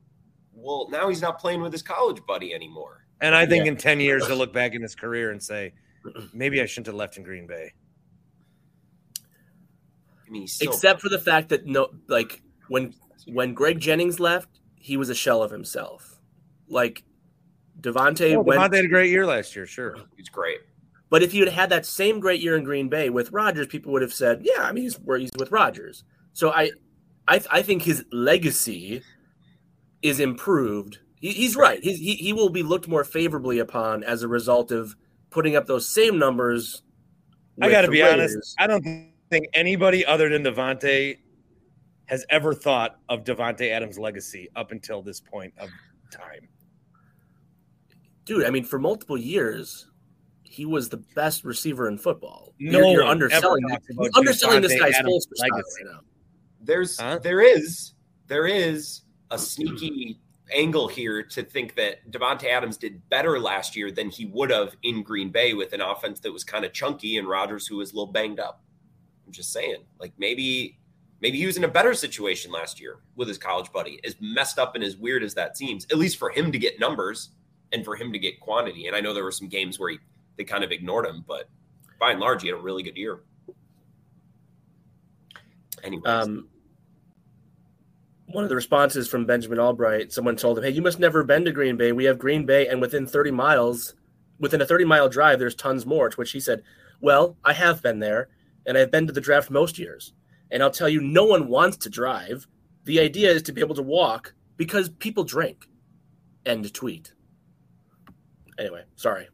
well, 0.55 0.89
now 0.91 1.09
he's 1.09 1.23
not 1.23 1.39
playing 1.39 1.61
with 1.61 1.73
his 1.73 1.83
college 1.83 2.21
buddy 2.27 2.53
anymore. 2.55 3.07
And 3.21 3.35
I 3.35 3.47
think 3.47 3.65
Yeah. 3.65 3.73
in 3.73 3.77
10 3.77 4.01
years, 4.01 4.27
he'll 4.27 4.37
look 4.37 4.53
back 4.53 4.75
in 4.75 4.83
his 4.83 4.95
career 4.95 5.31
and 5.31 5.43
say, 5.43 5.73
maybe 6.35 6.61
I 6.61 6.67
shouldn't 6.67 6.87
have 6.87 6.95
left 6.97 7.17
in 7.17 7.23
Green 7.23 7.47
Bay. 7.47 7.73
I 9.19 10.31
mean, 10.31 10.43
he's 10.43 10.55
still 10.55 10.73
Except 10.73 11.01
for 11.01 11.09
the 11.09 11.19
fact 11.19 11.49
that 11.51 11.67
no, 11.67 11.91
like 12.09 12.43
when 12.69 12.95
when 13.27 13.55
Greg 13.55 13.79
Jennings 13.81 14.19
left, 14.21 14.61
he 14.77 14.97
was 14.97 15.09
a 15.11 15.15
shell 15.15 15.43
of 15.43 15.51
himself. 15.51 16.21
Like 16.69 17.05
Davante 17.83 18.35
Oh, 18.35 18.41
went, 18.43 18.61
Davante 18.61 18.77
had 18.77 18.85
a 18.87 18.89
great 18.89 19.11
year 19.11 19.27
last 19.27 19.55
year, 19.55 19.67
sure. 19.67 19.97
he's 20.17 20.29
great. 20.29 20.59
but 21.11 21.23
if 21.23 21.33
he 21.33 21.41
had 21.41 21.49
had 21.49 21.71
that 21.71 21.85
same 21.85 22.21
great 22.21 22.41
year 22.41 22.57
in 22.57 22.65
Green 22.65 22.89
Bay 22.89 23.11
with 23.11 23.31
Rodgers, 23.33 23.67
people 23.67 23.93
would 23.93 24.03
have 24.03 24.15
said, 24.15 24.41
"Yeah, 24.45 24.63
I 24.63 24.73
mean, 24.73 24.85
he's 24.85 24.97
where 25.01 25.19
he's 25.19 25.31
with 25.39 25.51
Rodgers." 25.51 26.05
So 26.33 26.51
I, 26.51 26.71
I, 27.29 27.43
I 27.51 27.63
think 27.63 27.83
his 27.83 28.05
legacy 28.11 29.03
is 30.01 30.19
improved 30.21 30.99
He, 31.21 31.33
he's 31.33 31.55
right. 31.57 31.83
He's, 31.83 31.99
he 31.99 32.15
he 32.15 32.33
will 32.33 32.49
be 32.49 32.63
looked 32.63 32.89
more 32.89 33.05
favorably 33.05 33.59
upon 33.59 34.03
as 34.05 34.23
a 34.23 34.29
result 34.29 34.73
of 34.73 34.97
putting 35.31 35.55
up 35.57 35.67
those 35.67 35.87
same 35.89 36.19
numbers. 36.19 36.83
I 37.61 37.71
got 37.71 37.83
to 37.83 37.89
be 37.89 38.03
honest. 38.03 38.55
I 38.59 38.67
don't 38.67 38.83
think 39.31 39.47
anybody 39.55 40.05
other 40.07 40.29
than 40.29 40.43
Davante 40.43 41.19
has 42.07 42.25
ever 42.31 42.53
thought 42.55 42.99
of 43.09 43.25
Davante 43.25 43.71
Adams' 43.71 43.99
legacy 43.99 44.49
up 44.57 44.73
until 44.73 45.03
this 45.03 45.21
point 45.21 45.55
of 45.59 45.71
time. 46.11 46.49
Dude. 48.25 48.45
I 48.45 48.51
mean, 48.51 48.65
for 48.65 48.79
multiple 48.79 49.19
years, 49.19 49.89
he 50.43 50.67
was 50.67 50.89
the 50.89 51.03
best 51.15 51.45
receiver 51.45 51.89
in 51.89 51.99
football. 51.99 52.55
No 52.59 52.79
you're, 52.79 52.89
you're 52.89 53.05
underselling, 53.05 53.65
ever 53.65 53.75
talks 53.75 53.87
you're 53.91 54.11
underselling 54.15 54.61
this 54.63 54.79
guy's 54.79 54.95
Adams' 54.95 55.27
full 55.27 55.37
style 55.37 55.49
right 55.51 55.93
now. 55.93 56.01
There's 56.61 57.01
Huh? 57.01 57.19
there 57.23 57.41
is 57.41 57.95
there 58.29 58.47
is 58.47 59.03
a 59.31 59.39
sneaky 59.39 60.21
angle 60.55 60.89
here 60.89 61.23
to 61.23 61.43
think 61.43 61.75
that 61.77 62.09
Davante 62.11 62.45
Adams 62.45 62.77
did 62.77 63.09
better 63.09 63.41
last 63.41 63.75
year 63.75 63.91
than 63.91 64.11
he 64.11 64.27
would 64.27 64.51
have 64.51 64.77
in 64.83 65.03
Green 65.03 65.31
Bay 65.31 65.55
with 65.55 65.73
an 65.73 65.81
offense 65.81 66.21
that 66.21 66.33
was 66.33 66.45
kind 66.45 66.65
of 66.65 66.73
chunky 66.73 67.17
and 67.17 67.27
Rodgers 67.27 67.67
who 67.67 67.79
was 67.79 67.93
a 67.93 67.95
little 67.97 68.13
banged 68.13 68.39
up. 68.39 68.63
I'm 69.27 69.33
just 69.33 69.53
saying, 69.53 69.85
like 69.99 70.13
maybe 70.19 70.79
maybe 71.21 71.39
he 71.39 71.47
was 71.47 71.57
in 71.57 71.65
a 71.65 71.69
better 71.69 71.95
situation 71.95 72.53
last 72.53 72.81
year 72.81 72.99
with 73.17 73.29
his 73.29 73.39
college 73.39 73.73
buddy. 73.73 74.01
As 74.05 74.17
messed 74.21 74.59
up 74.59 74.75
and 74.75 74.85
as 74.85 74.97
weird 74.97 75.23
as 75.23 75.35
that 75.35 75.57
seems, 75.57 75.87
at 75.87 75.97
least 75.97 76.19
for 76.19 76.31
him 76.31 76.53
to 76.53 76.59
get 76.59 76.79
numbers 76.79 77.31
and 77.73 77.85
for 77.85 77.97
him 77.97 78.13
to 78.13 78.19
get 78.19 78.41
quantity. 78.41 78.87
And 78.87 78.97
I 78.97 79.01
know 79.01 79.15
there 79.15 79.25
were 79.25 79.33
some 79.33 79.49
games 79.49 79.79
where 79.79 79.91
he 79.91 79.99
they 80.37 80.45
kind 80.45 80.65
of 80.65 80.73
ignored 80.73 81.07
him, 81.07 81.25
but 81.27 81.49
by 82.01 82.13
and 82.13 82.21
large, 82.21 82.43
he 82.43 82.49
had 82.49 82.59
a 82.59 82.61
really 82.61 82.83
good 82.83 82.97
year. 82.97 83.21
Anyways. 85.83 86.07
Um, 86.07 86.49
one 88.27 88.45
of 88.45 88.51
the 88.51 88.57
responses 88.57 89.09
from 89.09 89.27
Benjamin 89.27 89.59
Allbright, 89.59 90.11
someone 90.11 90.37
told 90.37 90.59
him, 90.59 90.65
"Hey, 90.65 90.71
you 90.71 90.81
must 90.81 90.99
never 90.99 91.23
been 91.23 91.45
to 91.45 91.53
Green 91.53 91.77
Bay. 91.77 91.93
We 91.93 92.05
have 92.05 92.19
Green 92.19 92.47
Bay, 92.47 92.67
and 92.67 92.81
within 92.81 93.07
30 93.07 93.31
miles, 93.31 93.95
within 94.39 94.61
a 94.61 94.67
30 94.67 94.85
mile 94.85 95.09
drive, 95.09 95.39
there's 95.39 95.55
tons 95.55 95.85
more." 95.85 96.09
To 96.09 96.17
which 96.17 96.33
he 96.33 96.41
said, 96.41 96.63
"Well, 97.01 97.37
I 97.45 97.53
have 97.53 97.83
been 97.83 97.99
there, 97.99 98.29
and 98.65 98.79
I've 98.79 98.91
been 98.91 99.07
to 99.07 99.13
the 99.13 99.21
draft 99.21 99.51
most 99.51 99.79
years, 99.79 100.15
and 100.51 100.63
I'll 100.63 100.71
tell 100.71 100.89
you, 100.89 101.01
no 101.01 101.25
one 101.25 101.49
wants 101.49 101.77
to 101.79 101.91
drive. 101.91 102.47
The 102.85 103.01
idea 103.01 103.31
is 103.31 103.43
to 103.43 103.53
be 103.53 103.61
able 103.61 103.75
to 103.75 103.83
walk 103.83 104.35
because 104.57 104.89
people 104.89 105.25
drink." 105.25 105.69
End 106.47 106.73
tweet. 106.73 107.13
Anyway, 108.59 108.83
sorry. 108.97 109.29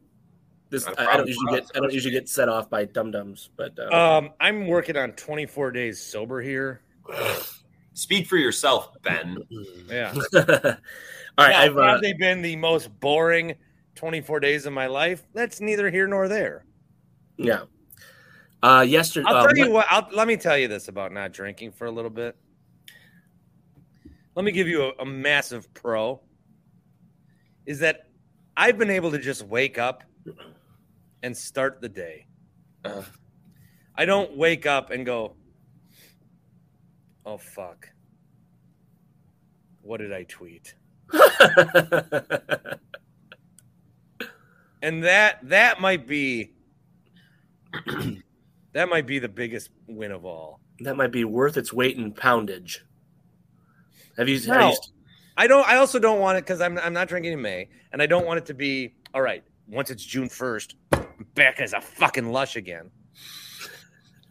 This 0.69 0.85
I, 0.85 0.91
a 0.91 0.93
I, 0.93 1.01
I 1.01 1.05
problem 1.05 1.17
don't 1.17 1.27
usually 1.27 1.59
get. 1.59 1.71
I 1.75 1.79
don't 1.79 1.93
usually 1.93 2.13
get 2.13 2.29
set 2.29 2.49
off 2.49 2.69
by 2.69 2.85
dum 2.85 3.11
dums, 3.11 3.49
but 3.55 3.77
uh, 3.79 4.17
Um, 4.17 4.31
I'm 4.39 4.67
working 4.67 4.97
on 4.97 5.13
24 5.13 5.71
days 5.71 6.01
sober 6.01 6.41
here. 6.41 6.81
Speak 7.93 8.27
for 8.27 8.37
yourself, 8.37 8.91
Ben. 9.01 9.37
Yeah. 9.89 10.13
all 10.33 10.41
right. 10.43 10.77
Now, 11.37 11.61
I've, 11.61 11.77
uh, 11.77 11.93
have 11.93 12.01
they 12.01 12.13
been 12.13 12.41
the 12.41 12.55
most 12.55 12.97
boring 12.99 13.55
24 13.95 14.39
days 14.39 14.65
of 14.67 14.73
my 14.73 14.85
life? 14.85 15.27
That's 15.33 15.59
neither 15.59 15.89
here 15.89 16.07
nor 16.07 16.27
there. 16.27 16.65
Yeah. 17.37 17.63
Uh, 18.61 18.85
yesterday, 18.87 19.27
I'll 19.27 19.37
uh, 19.37 19.47
tell 19.47 19.57
you 19.57 19.71
what. 19.71 19.87
I'll, 19.89 20.07
let 20.13 20.27
me 20.27 20.37
tell 20.37 20.57
you 20.57 20.67
this 20.67 20.87
about 20.87 21.11
not 21.11 21.33
drinking 21.33 21.71
for 21.71 21.85
a 21.85 21.91
little 21.91 22.11
bit. 22.11 22.35
Let 24.35 24.45
me 24.45 24.51
give 24.51 24.67
you 24.67 24.83
a, 24.83 24.91
a 25.01 25.05
massive 25.05 25.73
pro. 25.73 26.21
Is 27.65 27.79
that 27.79 28.08
I've 28.59 28.77
been 28.77 28.89
able 28.89 29.11
to 29.11 29.19
just 29.19 29.43
wake 29.43 29.77
up 29.77 30.03
and 31.23 31.35
start 31.35 31.79
the 31.79 31.87
day. 31.87 32.27
Uh, 32.83 33.03
I 33.95 34.03
don't 34.03 34.35
wake 34.35 34.65
up 34.65 34.91
and 34.91 35.05
go, 35.05 35.37
"Oh 37.25 37.37
fuck, 37.37 37.87
what 39.81 40.01
did 40.01 40.11
I 40.11 40.23
tweet?" 40.23 40.75
And 44.81 45.03
that 45.03 45.39
that 45.43 45.81
might 45.81 46.07
be 46.07 46.53
that 48.73 48.89
might 48.89 49.05
be 49.05 49.19
the 49.19 49.29
biggest 49.29 49.69
win 49.87 50.11
of 50.11 50.25
all. 50.25 50.61
that 50.79 50.95
might 50.95 51.11
be 51.11 51.25
worth 51.25 51.57
its 51.57 51.73
weight 51.73 51.97
in 51.97 52.13
poundage. 52.13 52.85
Have 54.17 54.29
you? 54.29 54.39
have 54.39 54.71
you 54.71 54.77
I 55.39 55.47
don't. 55.47 55.65
I 55.69 55.77
also 55.77 55.99
don't 55.99 56.19
want 56.19 56.37
it 56.37 56.41
because 56.41 56.59
I'm 56.59 56.77
I'm 56.79 56.91
not 56.91 57.07
drinking 57.07 57.31
in 57.31 57.41
May, 57.41 57.69
and 57.93 58.01
I 58.01 58.05
don't 58.07 58.25
want 58.25 58.39
it 58.39 58.45
to 58.47 58.53
be 58.53 58.93
all 59.13 59.21
right. 59.21 59.41
Once 59.69 59.89
it's 59.89 60.03
June 60.03 60.27
first, 60.27 60.75
back 61.33 61.61
as 61.61 61.71
a 61.71 61.79
fucking 61.79 62.29
lush 62.29 62.57
again. 62.57 62.91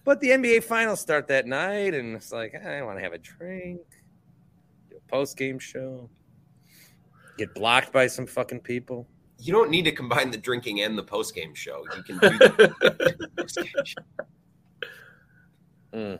But 0.05 0.21
the 0.21 0.29
NBA 0.29 0.65
finals 0.65 1.01
start 1.01 1.27
that 1.29 1.47
night, 1.47 1.95
and 1.95 2.15
it's 2.15 2.31
like 2.31 2.55
I 2.55 2.83
want 2.83 2.99
to 2.99 3.03
have 3.03 3.15
a 3.15 3.19
drink, 3.19 3.81
do 4.91 4.97
a 4.97 5.11
post 5.11 5.39
game 5.39 5.59
show, 5.59 6.11
get 7.39 7.55
blocked 7.55 7.91
by 7.91 8.07
some 8.07 8.27
fucking 8.27 8.61
people. 8.61 9.07
you 9.39 9.51
don't 9.53 9.71
need 9.71 9.85
to 9.85 9.93
combine 9.93 10.31
the 10.31 10.37
drinking 10.37 10.83
and 10.83 10.99
the 10.99 11.03
post 11.03 11.35
game 11.35 11.55
show. 11.55 11.85
You 11.97 12.03
can 12.03 12.19
do 12.19 12.29
the 12.39 13.29
post-game 13.39 13.67
show. 13.85 14.03
Mm. 15.95 16.19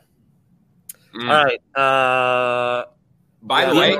Mm. 1.13 1.29
All 1.29 1.45
right. 1.45 1.61
Uh, 1.75 2.85
By 3.43 3.65
the 3.65 3.75
way, 3.75 3.99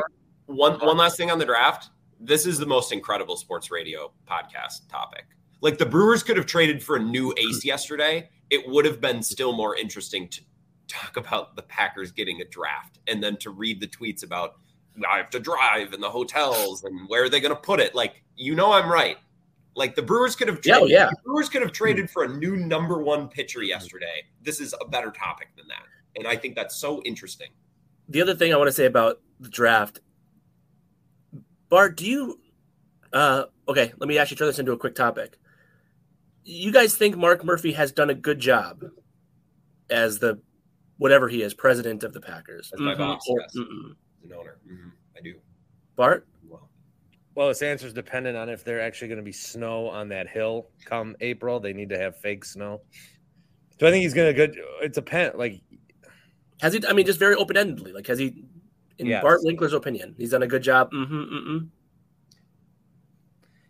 one 0.49 0.79
one 0.79 0.97
last 0.97 1.15
thing 1.15 1.29
on 1.29 1.37
the 1.39 1.45
draft. 1.45 1.89
This 2.19 2.45
is 2.45 2.57
the 2.57 2.65
most 2.65 2.91
incredible 2.91 3.37
sports 3.37 3.71
radio 3.71 4.11
podcast 4.29 4.89
topic. 4.89 5.25
Like 5.61 5.77
the 5.77 5.85
Brewers 5.85 6.23
could 6.23 6.37
have 6.37 6.47
traded 6.47 6.81
for 6.81 6.95
a 6.95 6.99
new 6.99 7.33
ace 7.37 7.61
hmm. 7.61 7.67
yesterday. 7.67 8.29
It 8.49 8.67
would 8.67 8.85
have 8.85 8.99
been 8.99 9.21
still 9.21 9.53
more 9.53 9.75
interesting 9.75 10.27
to 10.29 10.41
talk 10.87 11.17
about 11.17 11.55
the 11.55 11.61
Packers 11.61 12.11
getting 12.11 12.41
a 12.41 12.45
draft 12.45 12.97
and 13.07 13.23
then 13.23 13.37
to 13.37 13.51
read 13.51 13.79
the 13.79 13.87
tweets 13.87 14.23
about 14.23 14.55
I 15.09 15.17
have 15.17 15.29
to 15.29 15.39
drive 15.39 15.93
and 15.93 16.01
the 16.01 16.09
hotels 16.09 16.83
and 16.83 17.07
where 17.07 17.23
are 17.23 17.29
they 17.29 17.39
going 17.39 17.55
to 17.55 17.61
put 17.61 17.79
it. 17.79 17.93
Like 17.93 18.23
you 18.35 18.55
know, 18.55 18.71
I'm 18.71 18.91
right. 18.91 19.17
Like 19.75 19.95
the 19.95 20.01
Brewers 20.01 20.35
could 20.35 20.47
have 20.47 20.59
Yeah, 20.63 20.75
oh, 20.75 20.79
traded, 20.79 20.91
yeah. 20.91 21.09
the 21.09 21.17
Brewers 21.23 21.47
could 21.47 21.61
have 21.61 21.71
traded 21.71 22.05
hmm. 22.05 22.11
for 22.11 22.23
a 22.23 22.27
new 22.27 22.57
number 22.57 23.03
one 23.03 23.27
pitcher 23.29 23.59
hmm. 23.59 23.67
yesterday. 23.67 24.25
This 24.41 24.59
is 24.59 24.73
a 24.81 24.87
better 24.87 25.11
topic 25.11 25.49
than 25.55 25.67
that, 25.67 25.83
and 26.15 26.27
I 26.27 26.35
think 26.35 26.55
that's 26.55 26.75
so 26.75 27.03
interesting. 27.03 27.49
the 28.07 28.21
other 28.23 28.33
thing 28.33 28.51
I 28.51 28.57
want 28.57 28.69
to 28.69 28.73
say 28.73 28.87
about 28.87 29.21
the 29.39 29.49
draft, 29.49 29.99
Bart, 31.69 31.95
do 31.97 32.05
you? 32.05 32.39
Uh, 33.13 33.45
okay, 33.67 33.93
let 33.97 34.07
me 34.07 34.17
actually 34.17 34.37
turn 34.37 34.47
this 34.47 34.59
into 34.59 34.71
a 34.71 34.77
quick 34.77 34.95
topic. 34.95 35.37
You 36.43 36.71
guys 36.71 36.95
think 36.95 37.15
Mark 37.17 37.43
Murphy 37.43 37.71
has 37.73 37.91
done 37.91 38.09
a 38.09 38.15
good 38.15 38.39
job 38.39 38.83
as 39.89 40.19
the 40.19 40.39
whatever 40.97 41.27
he 41.29 41.41
is, 41.41 41.53
president 41.53 42.03
of 42.03 42.13
the 42.13 42.21
Packers? 42.21 42.71
As 42.73 42.79
my 42.79 42.93
Mhm. 42.93 42.97
boss, 42.97 43.23
Or- 43.29 43.39
yes. 43.41 43.55
mm-mm. 43.55 43.95
As 44.23 44.31
an 44.31 44.33
owner, 44.33 44.57
Mhm. 44.67 44.91
I 45.17 45.21
do. 45.21 45.39
Bart, 45.95 46.27
Well, 46.47 46.69
Well, 47.35 47.47
this 47.49 47.61
answer 47.61 47.87
is 47.87 47.93
dependent 47.93 48.35
on 48.35 48.49
if 48.49 48.63
there's 48.65 48.81
actually 48.81 49.07
going 49.09 49.19
to 49.19 49.23
be 49.23 49.31
snow 49.31 49.87
on 49.87 50.09
that 50.09 50.27
hill 50.27 50.71
come 50.85 51.15
April. 51.21 51.59
They 51.59 51.71
need 51.73 51.89
to 51.89 51.97
have 51.97 52.17
fake 52.19 52.43
snow. 52.43 52.81
Do 53.77 53.87
I 53.87 53.91
think 53.91 54.01
he's 54.03 54.13
going 54.13 54.27
to 54.27 54.33
good? 54.33 54.59
It's 54.81 54.97
a 54.97 55.01
pen. 55.01 55.31
Like 55.35 55.61
has 56.59 56.73
he? 56.73 56.85
I 56.85 56.91
mean, 56.93 57.05
just 57.05 57.19
very 57.19 57.35
open 57.35 57.55
endedly. 57.55 57.93
Like, 57.93 58.07
has 58.07 58.19
he? 58.19 58.43
In 58.99 59.07
Yes. 59.07 59.23
Bart 59.23 59.39
Winkler's 59.43 59.73
opinion, 59.73 60.13
he's 60.17 60.31
done 60.31 60.43
a 60.43 60.47
good 60.47 60.61
job. 60.61 60.91
Mm-hmm, 60.91 61.15
mm-mm. 61.15 61.67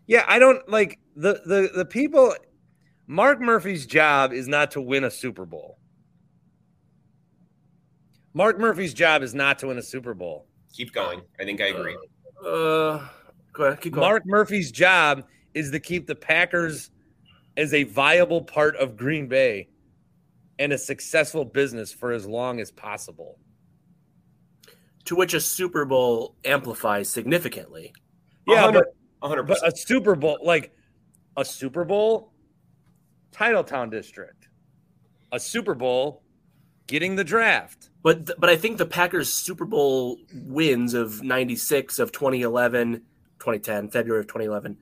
Yeah, 0.06 0.24
I 0.26 0.38
don't 0.40 0.68
like 0.68 0.98
the 1.16 1.40
the 1.46 1.70
the 1.74 1.84
people. 1.84 2.34
Mark 3.06 3.40
Murphy's 3.40 3.86
job 3.86 4.32
is 4.32 4.46
not 4.48 4.72
to 4.72 4.80
win 4.80 5.04
a 5.04 5.10
Super 5.10 5.44
Bowl. 5.46 5.78
Mark 8.34 8.58
Murphy's 8.58 8.94
job 8.94 9.22
is 9.22 9.34
not 9.34 9.58
to 9.60 9.68
win 9.68 9.78
a 9.78 9.82
Super 9.82 10.14
Bowl. 10.14 10.46
keep 10.72 10.92
going. 10.92 11.20
I 11.40 11.44
think 11.44 11.60
I 11.60 11.66
agree. 11.66 11.96
Uh, 12.44 13.06
go 13.52 13.64
ahead, 13.64 13.80
keep 13.80 13.92
going. 13.94 14.06
Mark 14.06 14.22
Murphy's 14.26 14.70
job 14.70 15.24
is 15.54 15.70
to 15.72 15.80
keep 15.80 16.06
the 16.06 16.14
Packers 16.14 16.90
as 17.56 17.74
a 17.74 17.82
viable 17.84 18.42
part 18.42 18.76
of 18.76 18.96
Green 18.96 19.26
Bay 19.26 19.68
and 20.60 20.72
a 20.72 20.78
successful 20.78 21.44
business 21.44 21.92
for 21.92 22.12
as 22.12 22.26
long 22.26 22.60
as 22.60 22.70
possible. 22.70 23.38
To 25.10 25.16
which 25.16 25.34
a 25.34 25.40
Super 25.40 25.84
Bowl 25.84 26.36
amplifies 26.44 27.10
significantly. 27.10 27.92
Yeah, 28.46 28.66
100 28.66 28.84
but 29.20 29.28
100%. 29.28 29.48
but 29.48 29.66
a 29.66 29.76
Super 29.76 30.14
Bowl, 30.14 30.38
like 30.40 30.72
a 31.36 31.44
Super 31.44 31.84
Bowl, 31.84 32.32
Titletown 33.32 33.90
District, 33.90 34.46
a 35.32 35.40
Super 35.40 35.74
Bowl, 35.74 36.22
getting 36.86 37.16
the 37.16 37.24
draft. 37.24 37.90
But 38.04 38.26
th- 38.28 38.38
but 38.38 38.50
I 38.50 38.54
think 38.56 38.78
the 38.78 38.86
Packers 38.86 39.32
Super 39.32 39.64
Bowl 39.64 40.16
wins 40.32 40.94
of 40.94 41.24
96 41.24 41.98
of 41.98 42.12
2011, 42.12 43.02
2010, 43.40 43.90
February 43.90 44.20
of 44.20 44.28
2011 44.28 44.78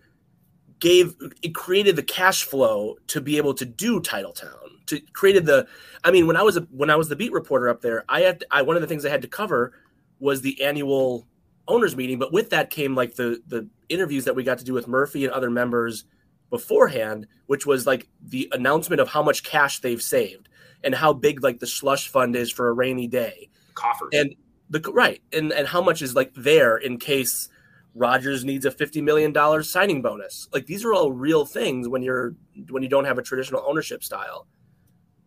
gave 0.79 1.17
it 1.43 1.55
created 1.55 1.97
the 1.97 2.03
cash 2.03 2.45
flow 2.45 2.97
to 3.07 3.23
be 3.23 3.39
able 3.39 3.55
to 3.55 3.65
do 3.65 3.99
Titletown. 3.99 4.85
To 4.89 5.01
created 5.15 5.47
the 5.47 5.67
I 6.05 6.11
mean 6.11 6.27
when 6.27 6.37
I 6.37 6.43
was 6.43 6.59
a, 6.59 6.61
when 6.71 6.91
I 6.91 6.97
was 6.97 7.09
the 7.09 7.17
beat 7.17 7.33
reporter 7.33 7.71
up 7.71 7.81
there, 7.81 8.05
I 8.11 8.21
had 8.21 8.45
I 8.51 8.61
one 8.61 8.77
of 8.77 8.83
the 8.83 8.89
things 8.89 9.07
I 9.07 9.09
had 9.09 9.23
to 9.23 9.29
cover 9.29 9.73
was 10.21 10.43
the 10.43 10.63
annual 10.63 11.27
owners 11.67 11.97
meeting, 11.97 12.19
but 12.19 12.33
with 12.33 12.51
that 12.51 12.71
came 12.71 12.95
like 12.95 13.15
the 13.15 13.41
the 13.47 13.69
interviews 13.89 14.25
that 14.25 14.35
we 14.35 14.43
got 14.43 14.59
to 14.59 14.65
do 14.65 14.75
with 14.75 14.89
Murphy 14.89 15.25
and 15.25 15.33
other 15.33 15.51
members 15.51 16.05
beforehand, 16.51 17.27
which 17.47 17.67
was 17.67 17.87
like 17.87 18.09
the 18.23 18.49
announcement 18.53 19.01
of 19.01 19.09
how 19.09 19.23
much 19.23 19.43
cash 19.43 19.81
they've 19.81 20.03
saved 20.03 20.49
and 20.83 20.95
how 20.95 21.13
big 21.13 21.43
like 21.43 21.59
the 21.59 21.67
slush 21.67 22.09
fund 22.09 22.37
is 22.37 22.51
for 22.51 22.69
a 22.69 22.73
rainy 22.73 23.07
day 23.07 23.49
coffers. 23.75 24.11
and 24.13 24.35
the 24.71 24.81
right 24.93 25.23
and 25.33 25.53
and 25.53 25.67
how 25.67 25.83
much 25.83 26.03
is 26.03 26.15
like 26.15 26.33
there 26.35 26.77
in 26.77 26.99
case 26.99 27.49
Rodgers 27.95 28.45
needs 28.45 28.65
a 28.65 28.71
fifty 28.71 29.01
million 29.01 29.33
dollars 29.33 29.71
signing 29.71 30.03
bonus. 30.03 30.49
Like 30.53 30.67
these 30.67 30.85
are 30.85 30.93
all 30.93 31.13
real 31.13 31.45
things 31.45 31.89
when 31.89 32.03
you're 32.03 32.35
when 32.71 32.83
you 32.83 32.89
don't 32.89 33.05
have 33.05 33.19
a 33.19 33.23
traditional 33.23 33.65
ownership 33.67 34.05
style. 34.05 34.47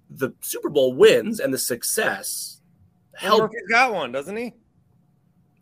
The 0.10 0.34
Super 0.42 0.70
Bowl 0.70 0.94
wins 0.94 1.40
and 1.40 1.54
the 1.54 1.58
success 1.58 2.62
help. 3.16 3.42
Murphy's 3.42 3.68
got 3.70 3.94
one, 3.94 4.12
doesn't 4.12 4.36
he? 4.36 4.54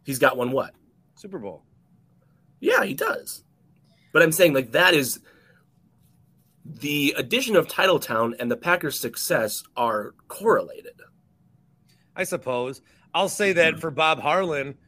He's 0.10 0.18
got 0.18 0.38
one. 0.38 0.50
What? 0.50 0.74
Super 1.14 1.38
Bowl. 1.38 1.62
Yeah, 2.62 2.84
he 2.84 2.96
does. 2.96 3.44
But 4.12 4.24
I'm 4.24 4.32
saying 4.32 4.56
like 4.56 4.72
that 4.72 4.96
is 4.96 5.20
the 6.66 7.14
addition 7.16 7.56
of 7.56 7.68
Titletown 7.68 8.34
and 8.40 8.50
the 8.50 8.58
Packers' 8.58 9.00
success 9.00 9.62
are 9.78 10.16
correlated. 10.28 11.00
I 12.16 12.24
suppose. 12.24 12.82
I'll 13.14 13.30
say 13.30 13.54
that 13.54 13.74
mm-hmm. 13.74 13.82
for 13.82 13.92
Bob 13.92 14.20
Harlan, 14.20 14.80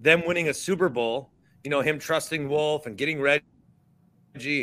them 0.00 0.24
winning 0.24 0.48
a 0.48 0.54
Super 0.54 0.88
Bowl, 0.88 1.32
you 1.64 1.70
know, 1.70 1.82
him 1.82 1.98
trusting 1.98 2.48
Wolf 2.48 2.86
and 2.86 2.96
getting 2.96 3.20
Reggie 3.20 3.42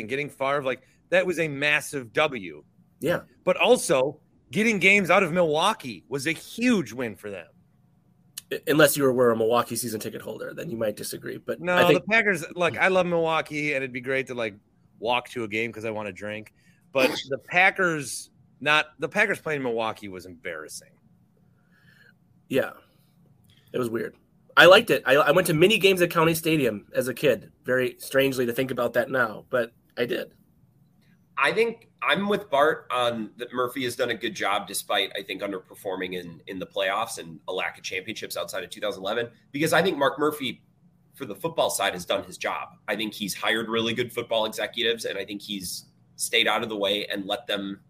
and 0.00 0.08
getting 0.08 0.28
Favre, 0.28 0.64
like 0.64 0.82
that 1.10 1.24
was 1.24 1.38
a 1.38 1.46
massive 1.46 2.12
W. 2.12 2.64
Yeah. 2.98 3.20
But 3.44 3.58
also 3.58 4.18
getting 4.50 4.80
games 4.80 5.08
out 5.08 5.22
of 5.22 5.30
Milwaukee 5.30 6.02
was 6.08 6.26
a 6.26 6.32
huge 6.32 6.92
win 6.92 7.14
for 7.14 7.30
them. 7.30 7.46
Unless 8.66 8.96
you 8.96 9.04
were 9.04 9.30
a 9.30 9.36
Milwaukee 9.36 9.76
season 9.76 10.00
ticket 10.00 10.20
holder, 10.20 10.52
then 10.54 10.70
you 10.70 10.76
might 10.76 10.96
disagree. 10.96 11.38
But 11.38 11.60
No, 11.60 11.76
I 11.76 11.86
think 11.86 12.00
the 12.00 12.08
Packers, 12.08 12.44
like, 12.54 12.74
hmm. 12.74 12.82
I 12.82 12.88
love 12.88 13.06
Milwaukee 13.06 13.74
and 13.74 13.76
it'd 13.76 13.92
be 13.92 14.00
great 14.00 14.26
to 14.28 14.34
like 14.34 14.54
walk 14.98 15.28
to 15.30 15.44
a 15.44 15.48
game 15.48 15.70
because 15.70 15.84
I 15.84 15.90
want 15.90 16.06
to 16.06 16.12
drink. 16.12 16.52
But 16.92 17.10
the 17.28 17.38
Packers, 17.48 18.30
not 18.60 18.86
the 18.98 19.08
Packers 19.08 19.40
playing 19.40 19.62
Milwaukee 19.62 20.08
was 20.08 20.26
embarrassing. 20.26 20.90
Yeah, 22.48 22.72
it 23.72 23.78
was 23.78 23.88
weird. 23.88 24.16
I 24.56 24.66
liked 24.66 24.90
it. 24.90 25.02
I, 25.06 25.14
I 25.14 25.30
went 25.30 25.46
to 25.46 25.54
mini 25.54 25.78
games 25.78 26.02
at 26.02 26.10
County 26.10 26.34
Stadium 26.34 26.86
as 26.94 27.08
a 27.08 27.14
kid. 27.14 27.52
Very 27.64 27.96
strangely 27.98 28.44
to 28.46 28.52
think 28.52 28.70
about 28.70 28.92
that 28.94 29.10
now, 29.10 29.44
but 29.48 29.72
I 29.96 30.06
did. 30.06 30.32
I 31.40 31.52
think 31.52 31.88
I'm 32.02 32.28
with 32.28 32.50
Bart 32.50 32.86
on 32.90 33.30
that 33.38 33.52
Murphy 33.52 33.84
has 33.84 33.96
done 33.96 34.10
a 34.10 34.14
good 34.14 34.34
job 34.34 34.66
despite 34.66 35.10
I 35.16 35.22
think 35.22 35.42
underperforming 35.42 36.14
in 36.20 36.42
in 36.46 36.58
the 36.58 36.66
playoffs 36.66 37.18
and 37.18 37.40
a 37.48 37.52
lack 37.52 37.78
of 37.78 37.84
championships 37.84 38.36
outside 38.36 38.62
of 38.62 38.70
2011 38.70 39.30
because 39.50 39.72
I 39.72 39.82
think 39.82 39.96
Mark 39.96 40.18
Murphy 40.18 40.62
for 41.14 41.24
the 41.24 41.34
football 41.34 41.70
side 41.70 41.94
has 41.94 42.04
done 42.04 42.24
his 42.24 42.38
job. 42.38 42.76
I 42.88 42.96
think 42.96 43.14
he's 43.14 43.34
hired 43.34 43.68
really 43.68 43.94
good 43.94 44.12
football 44.12 44.44
executives 44.44 45.06
and 45.06 45.18
I 45.18 45.24
think 45.24 45.40
he's 45.40 45.86
stayed 46.16 46.46
out 46.46 46.62
of 46.62 46.68
the 46.68 46.76
way 46.76 47.06
and 47.06 47.26
let 47.26 47.46
them 47.46 47.80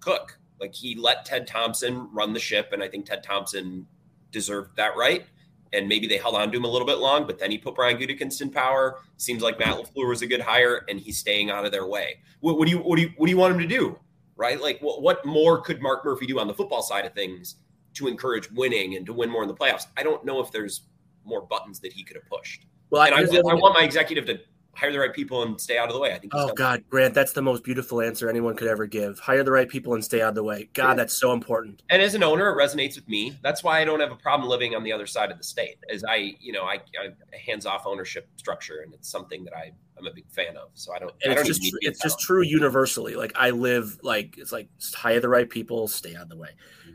cook. 0.00 0.38
Like 0.60 0.74
he 0.74 0.94
let 0.94 1.24
Ted 1.24 1.46
Thompson 1.46 2.08
run 2.12 2.32
the 2.32 2.40
ship 2.40 2.70
and 2.72 2.82
I 2.82 2.88
think 2.88 3.06
Ted 3.06 3.22
Thompson 3.24 3.86
deserved 4.30 4.76
that 4.76 4.96
right. 4.96 5.26
And 5.72 5.88
maybe 5.88 6.06
they 6.06 6.16
held 6.16 6.34
on 6.34 6.50
to 6.50 6.56
him 6.56 6.64
a 6.64 6.68
little 6.68 6.86
bit 6.86 6.98
long, 6.98 7.26
but 7.26 7.38
then 7.38 7.50
he 7.50 7.58
put 7.58 7.74
Brian 7.74 7.98
Gutekunst 7.98 8.40
in 8.40 8.50
power. 8.50 9.00
Seems 9.16 9.42
like 9.42 9.58
Matt 9.58 9.76
LaFleur 9.76 10.08
was 10.08 10.22
a 10.22 10.26
good 10.26 10.40
hire, 10.40 10.84
and 10.88 10.98
he's 10.98 11.18
staying 11.18 11.50
out 11.50 11.64
of 11.64 11.72
their 11.72 11.86
way. 11.86 12.20
What, 12.40 12.58
what 12.58 12.66
do 12.66 12.70
you 12.70 12.78
what 12.78 12.96
do 12.96 13.02
you 13.02 13.12
what 13.16 13.26
do 13.26 13.30
you 13.30 13.36
want 13.36 13.54
him 13.54 13.60
to 13.60 13.66
do? 13.66 13.98
Right? 14.36 14.60
Like 14.60 14.80
what 14.80 15.02
what 15.02 15.24
more 15.26 15.60
could 15.60 15.82
Mark 15.82 16.04
Murphy 16.04 16.26
do 16.26 16.38
on 16.38 16.46
the 16.46 16.54
football 16.54 16.82
side 16.82 17.04
of 17.04 17.12
things 17.12 17.56
to 17.94 18.06
encourage 18.06 18.50
winning 18.52 18.96
and 18.96 19.04
to 19.06 19.12
win 19.12 19.28
more 19.30 19.42
in 19.42 19.48
the 19.48 19.54
playoffs? 19.54 19.86
I 19.96 20.02
don't 20.02 20.24
know 20.24 20.40
if 20.40 20.50
there's 20.50 20.82
more 21.24 21.42
buttons 21.42 21.80
that 21.80 21.92
he 21.92 22.02
could 22.02 22.16
have 22.16 22.26
pushed. 22.26 22.66
Well, 22.90 23.02
and 23.02 23.14
I, 23.14 23.18
here's 23.18 23.36
I 23.36 23.54
want 23.54 23.74
my 23.74 23.84
executive 23.84 24.24
to 24.26 24.40
hire 24.78 24.92
the 24.92 24.98
right 24.98 25.12
people 25.12 25.42
and 25.42 25.60
stay 25.60 25.76
out 25.76 25.88
of 25.88 25.94
the 25.94 26.00
way. 26.00 26.12
I 26.12 26.18
think. 26.18 26.32
Oh 26.34 26.52
God, 26.54 26.84
Grant, 26.88 27.14
that's 27.14 27.32
the 27.32 27.42
most 27.42 27.64
beautiful 27.64 28.00
answer 28.00 28.28
anyone 28.28 28.54
could 28.54 28.68
ever 28.68 28.86
give. 28.86 29.18
Hire 29.18 29.42
the 29.42 29.50
right 29.50 29.68
people 29.68 29.94
and 29.94 30.04
stay 30.04 30.22
out 30.22 30.30
of 30.30 30.34
the 30.34 30.42
way. 30.44 30.68
God, 30.74 30.96
that's 30.96 31.14
so 31.14 31.32
important. 31.32 31.82
and 31.90 32.00
as 32.00 32.14
an 32.14 32.22
owner, 32.22 32.48
it 32.50 32.56
resonates 32.62 32.94
with 32.94 33.08
me. 33.08 33.36
That's 33.42 33.64
why 33.64 33.80
I 33.80 33.84
don't 33.84 34.00
have 34.00 34.12
a 34.12 34.16
problem 34.16 34.48
living 34.48 34.74
on 34.74 34.82
the 34.84 34.92
other 34.92 35.06
side 35.06 35.30
of 35.30 35.38
the 35.38 35.44
state. 35.44 35.76
As 35.92 36.04
I, 36.04 36.34
you 36.40 36.52
know, 36.52 36.64
I, 36.64 36.74
I 36.74 37.36
hands 37.36 37.66
off 37.66 37.82
ownership 37.86 38.28
structure, 38.36 38.80
and 38.84 38.94
it's 38.94 39.08
something 39.10 39.44
that 39.44 39.54
I 39.54 39.72
I'm 39.98 40.06
a 40.06 40.12
big 40.12 40.30
fan 40.30 40.56
of. 40.56 40.68
So 40.74 40.92
I 40.94 40.98
don't. 41.00 41.10
I 41.10 41.14
And 41.30 41.34
don't 41.34 41.46
it's 41.46 41.58
just 41.58 41.76
it's 41.80 42.00
just 42.00 42.20
true 42.20 42.42
universally. 42.42 43.16
Like 43.16 43.32
I 43.34 43.50
live 43.50 43.98
like 44.02 44.38
it's 44.38 44.52
like 44.52 44.68
hire 44.94 45.20
the 45.20 45.28
right 45.28 45.48
people, 45.50 45.88
stay 45.88 46.14
out 46.14 46.22
of 46.22 46.28
the 46.28 46.36
way. 46.36 46.50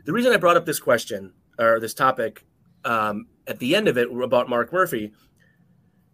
The 0.06 0.12
reason 0.12 0.32
I 0.32 0.38
brought 0.38 0.56
up 0.56 0.64
this 0.64 0.80
question 0.80 1.32
or 1.58 1.80
this 1.80 1.94
topic 1.94 2.44
um, 2.84 3.26
at 3.46 3.58
the 3.58 3.76
end 3.76 3.88
of 3.88 3.98
it 3.98 4.08
about 4.10 4.48
Mark 4.48 4.72
Murphy, 4.72 5.12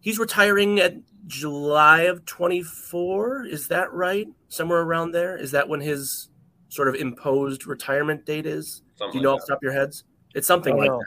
he's 0.01 0.19
retiring 0.19 0.79
at 0.81 0.95
July 1.27 2.03
of 2.03 2.25
24. 2.25 3.47
Is 3.47 3.69
that 3.69 3.93
right? 3.93 4.29
Somewhere 4.49 4.81
around 4.81 5.13
there. 5.13 5.37
Is 5.37 5.51
that 5.53 5.69
when 5.69 5.81
his 5.81 6.29
sort 6.69 6.89
of 6.89 6.95
imposed 6.95 7.67
retirement 7.67 8.25
date 8.27 8.47
is? 8.47 8.83
Something 8.97 9.13
Do 9.13 9.19
you 9.19 9.25
know 9.25 9.33
like 9.33 9.43
off 9.43 9.47
the 9.47 9.53
top 9.53 9.59
of 9.59 9.63
your 9.63 9.73
heads? 9.73 10.05
It's 10.35 10.47
something 10.47 10.77
like 10.77 10.91
no. 10.91 10.99
that. 10.99 11.07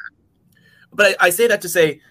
But 0.91 1.15
I, 1.21 1.27
I 1.27 1.29
say 1.29 1.47
that 1.47 1.61
to 1.61 1.69
say 1.69 2.01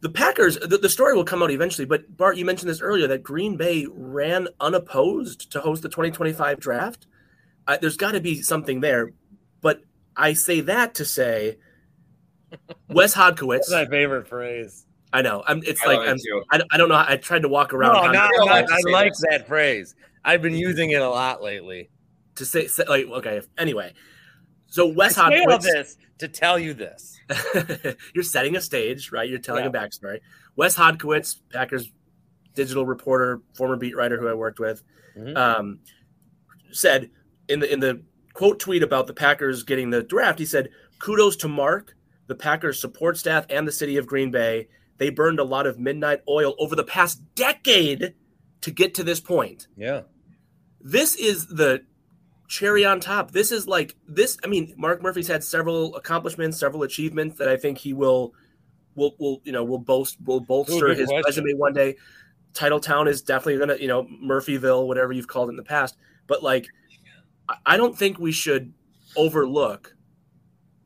the 0.00 0.10
Packers, 0.10 0.58
the, 0.58 0.76
the 0.76 0.88
story 0.88 1.14
will 1.14 1.24
come 1.24 1.42
out 1.42 1.50
eventually. 1.50 1.86
But 1.86 2.16
Bart, 2.16 2.36
you 2.36 2.44
mentioned 2.44 2.68
this 2.68 2.82
earlier 2.82 3.06
that 3.08 3.22
Green 3.22 3.56
Bay 3.56 3.86
ran 3.90 4.48
unopposed 4.60 5.50
to 5.52 5.60
host 5.60 5.82
the 5.82 5.88
2025 5.88 6.60
draft. 6.60 7.06
Uh, 7.66 7.78
there's 7.80 7.96
got 7.96 8.12
to 8.12 8.20
be 8.20 8.42
something 8.42 8.80
there. 8.80 9.12
But 9.62 9.80
I 10.16 10.34
say 10.34 10.60
that 10.60 10.94
to 10.96 11.04
say 11.04 11.56
Wes 12.88 13.14
Hodkiewicz. 13.14 13.60
That's 13.68 13.70
my 13.70 13.86
favorite 13.86 14.28
phrase. 14.28 14.84
I 15.14 15.22
know. 15.22 15.42
I'm, 15.46 15.62
it's 15.64 15.80
I 15.82 15.94
like 15.94 16.08
I'm. 16.08 16.18
I, 16.50 16.60
I 16.72 16.76
don't 16.76 16.88
know. 16.88 17.02
I 17.06 17.16
tried 17.16 17.42
to 17.42 17.48
walk 17.48 17.72
around 17.72 17.92
No, 17.94 18.10
not, 18.10 18.30
We 18.32 18.38
not- 18.38 18.46
like 18.46 18.70
I 18.70 18.80
like 18.90 19.12
that. 19.12 19.26
that 19.30 19.46
phrase. 19.46 19.94
I've 20.24 20.42
been 20.42 20.54
using 20.54 20.90
it 20.90 21.00
a 21.00 21.08
lot 21.08 21.42
lately. 21.42 21.88
to 22.36 22.44
say, 22.44 22.66
say 22.66 22.84
like 22.88 23.06
okay. 23.06 23.40
Anyway, 23.56 23.94
so 24.66 24.86
Wes 24.86 25.16
I 25.16 25.30
say 25.30 25.44
Hodkiewicz. 25.46 25.62
this 25.62 25.96
to 26.18 26.28
tell 26.28 26.58
you 26.58 26.74
this. 26.74 27.18
you're 28.14 28.24
setting 28.24 28.56
a 28.56 28.60
stage, 28.60 29.12
right? 29.12 29.28
You're 29.28 29.38
telling 29.38 29.64
Yeah. 29.64 29.70
a 29.70 29.72
backstory. 29.72 30.18
Wes 30.56 30.76
Hodkiewicz, 30.76 31.36
Packers 31.52 31.90
digital 32.54 32.84
reporter, 32.86 33.40
former 33.56 33.76
beat 33.76 33.96
writer 33.96 34.18
who 34.20 34.28
I 34.28 34.34
worked 34.34 34.58
with, 34.60 34.82
Mhm. 35.16 35.36
um, 35.36 35.78
said 36.72 37.10
in 37.48 37.60
the 37.60 37.72
in 37.72 37.80
the 37.80 38.02
quote 38.32 38.58
tweet 38.58 38.82
about 38.82 39.06
the 39.06 39.14
Packers 39.14 39.62
getting 39.62 39.90
the 39.90 40.02
draft, 40.02 40.38
he 40.40 40.44
said, 40.46 40.70
"Kudos 40.98 41.36
to 41.36 41.48
Mark, 41.48 41.94
the 42.26 42.34
Packers 42.34 42.80
support 42.80 43.16
staff, 43.16 43.46
and 43.48 43.66
the 43.68 43.72
city 43.72 43.96
of 43.96 44.06
Green 44.06 44.30
Bay. 44.32 44.68
They 44.98 45.10
burned 45.10 45.38
a 45.40 45.44
lot 45.44 45.66
of 45.66 45.78
midnight 45.78 46.20
oil 46.28 46.54
over 46.58 46.74
the 46.76 46.84
past 46.84 47.22
decade 47.34 48.14
to 48.60 48.70
get 48.70 48.94
to 48.94 49.04
this 49.04 49.20
point." 49.20 49.66
Yeah. 49.76 50.02
this 50.80 51.14
is 51.16 51.46
the 51.46 51.82
cherry 52.46 52.84
on 52.84 53.00
top. 53.00 53.30
This 53.32 53.50
is 53.50 53.66
like 53.66 53.96
this. 54.06 54.36
I 54.44 54.48
mean, 54.48 54.74
Mark 54.76 55.02
Murphy's 55.02 55.26
had 55.28 55.42
several 55.42 55.96
accomplishments, 55.96 56.58
several 56.58 56.82
achievements 56.82 57.38
that 57.38 57.48
I 57.48 57.56
think 57.56 57.78
he 57.78 57.94
will, 57.94 58.34
will, 58.94 59.16
will 59.18 59.40
you 59.44 59.52
know, 59.52 59.64
will 59.64 59.78
boast, 59.78 60.18
will 60.24 60.40
bolster 60.40 60.88
his 60.94 61.08
question. 61.08 61.22
resume 61.44 61.54
one 61.58 61.72
day. 61.72 61.96
Titletown 62.52 63.08
is 63.08 63.22
definitely 63.22 63.58
gonna, 63.58 63.76
you 63.80 63.88
know, 63.88 64.04
Murphyville, 64.22 64.86
whatever 64.86 65.12
you've 65.12 65.26
called 65.26 65.48
it 65.48 65.52
in 65.52 65.56
the 65.56 65.62
past. 65.64 65.96
But 66.26 66.42
like, 66.42 66.68
I- 67.48 67.56
I 67.66 67.76
don't 67.78 67.96
think 67.98 68.18
we 68.18 68.30
should 68.30 68.72
overlook. 69.16 69.96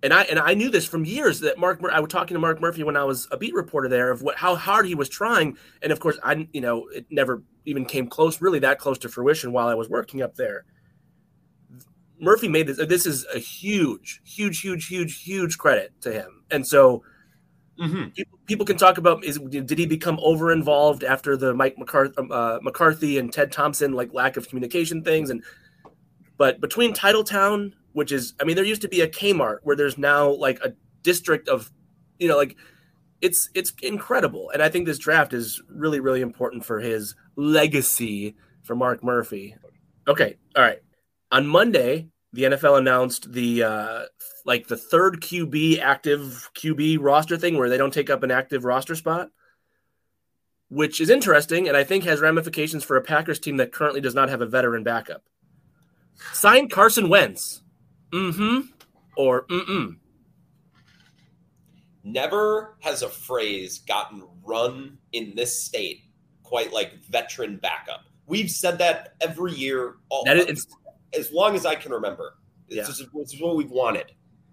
And 0.02 0.14
I 0.14 0.22
and 0.24 0.38
I 0.38 0.54
knew 0.54 0.70
this 0.70 0.84
from 0.84 1.04
years 1.04 1.40
that 1.40 1.58
Mark. 1.58 1.80
I 1.90 1.98
was 1.98 2.10
talking 2.10 2.34
to 2.34 2.40
Mark 2.40 2.60
Murphy 2.60 2.84
when 2.84 2.96
I 2.96 3.02
was 3.02 3.26
a 3.32 3.36
beat 3.36 3.54
reporter 3.54 3.88
there 3.88 4.10
of 4.10 4.22
what 4.22 4.36
how 4.36 4.54
hard 4.54 4.86
he 4.86 4.94
was 4.94 5.08
trying, 5.08 5.58
and 5.82 5.90
of 5.90 5.98
course 5.98 6.18
I 6.22 6.48
you 6.52 6.60
know 6.60 6.86
it 6.88 7.06
never 7.10 7.42
even 7.64 7.84
came 7.84 8.06
close, 8.06 8.40
really 8.40 8.60
that 8.60 8.78
close 8.78 8.98
to 8.98 9.08
fruition 9.08 9.52
while 9.52 9.66
I 9.66 9.74
was 9.74 9.88
working 9.88 10.22
up 10.22 10.36
there. 10.36 10.64
Murphy 12.20 12.48
made 12.48 12.68
this. 12.68 12.76
This 12.76 13.06
is 13.06 13.26
a 13.34 13.38
huge, 13.38 14.20
huge, 14.24 14.60
huge, 14.60 14.86
huge, 14.86 15.22
huge 15.22 15.58
credit 15.58 15.92
to 16.02 16.12
him. 16.12 16.44
And 16.50 16.66
so 16.66 17.02
Mhm. 17.80 18.14
people, 18.14 18.38
people 18.46 18.66
can 18.66 18.76
talk 18.76 18.98
about 18.98 19.24
is 19.24 19.38
did 19.38 19.78
he 19.78 19.86
become 19.86 20.18
over 20.20 20.50
involved 20.52 21.04
after 21.04 21.36
the 21.36 21.54
Mike 21.54 21.78
McCarthy, 21.78 22.14
uh, 22.30 22.58
McCarthy 22.62 23.18
and 23.18 23.32
Ted 23.32 23.52
Thompson 23.52 23.92
like 23.92 24.12
lack 24.12 24.36
of 24.36 24.48
communication 24.48 25.02
things 25.02 25.30
and 25.30 25.44
but 26.36 26.60
between 26.60 26.92
Titletown, 26.94 27.72
which 27.98 28.12
is 28.12 28.34
I 28.40 28.44
mean 28.44 28.54
there 28.54 28.64
used 28.64 28.82
to 28.82 28.88
be 28.88 29.00
a 29.00 29.08
Kmart 29.08 29.58
where 29.64 29.74
there's 29.74 29.98
now 29.98 30.30
like 30.30 30.60
a 30.64 30.72
district 31.02 31.48
of 31.48 31.70
you 32.18 32.28
know 32.28 32.36
like 32.36 32.56
it's 33.20 33.50
it's 33.54 33.72
incredible 33.82 34.50
and 34.50 34.62
I 34.62 34.68
think 34.68 34.86
this 34.86 34.98
draft 34.98 35.32
is 35.32 35.60
really 35.68 35.98
really 35.98 36.20
important 36.20 36.64
for 36.64 36.78
his 36.78 37.16
legacy 37.34 38.36
for 38.62 38.76
Mark 38.76 39.02
Murphy. 39.02 39.56
Okay, 40.06 40.36
all 40.54 40.62
right. 40.62 40.78
On 41.32 41.44
Monday, 41.46 42.08
the 42.32 42.44
NFL 42.44 42.78
announced 42.78 43.32
the 43.32 43.64
uh, 43.64 44.02
like 44.44 44.68
the 44.68 44.76
third 44.76 45.20
QB 45.20 45.80
active 45.80 46.50
QB 46.54 46.98
roster 47.00 47.36
thing 47.36 47.58
where 47.58 47.68
they 47.68 47.78
don't 47.78 47.92
take 47.92 48.10
up 48.10 48.22
an 48.22 48.30
active 48.30 48.64
roster 48.64 48.94
spot, 48.94 49.30
which 50.68 51.00
is 51.00 51.10
interesting 51.10 51.66
and 51.66 51.76
I 51.76 51.82
think 51.82 52.04
has 52.04 52.20
ramifications 52.20 52.84
for 52.84 52.96
a 52.96 53.02
Packers 53.02 53.40
team 53.40 53.56
that 53.56 53.72
currently 53.72 54.00
does 54.00 54.14
not 54.14 54.28
have 54.28 54.40
a 54.40 54.46
veteran 54.46 54.84
backup. 54.84 55.24
Sign 56.32 56.68
Carson 56.68 57.08
Wentz. 57.08 57.62
Mm-hmm. 58.12 58.60
Or 59.16 59.47
mm-mm. 59.47 59.97
Never 62.05 62.76
has 62.80 63.02
a 63.02 63.09
phrase 63.09 63.80
gotten 63.80 64.22
run 64.44 64.98
in 65.12 65.35
this 65.35 65.62
state 65.62 66.02
quite 66.43 66.72
like 66.72 67.05
veteran 67.05 67.56
backup. 67.56 68.05
We've 68.26 68.51
said 68.51 68.78
that 68.78 69.14
every 69.20 69.52
year, 69.52 69.97
all, 70.09 70.24
That 70.24 70.36
is 70.36 70.66
as 71.16 71.32
long 71.32 71.55
as 71.55 71.66
I 71.66 71.74
can 71.74 71.93
remember. 71.93 72.39
Yeah. 72.68 72.82
This, 72.82 73.01
is, 73.01 73.06
this 73.14 73.35
is 73.35 73.40
what 73.40 73.56
we've 73.56 73.70
wanted. 73.70 74.12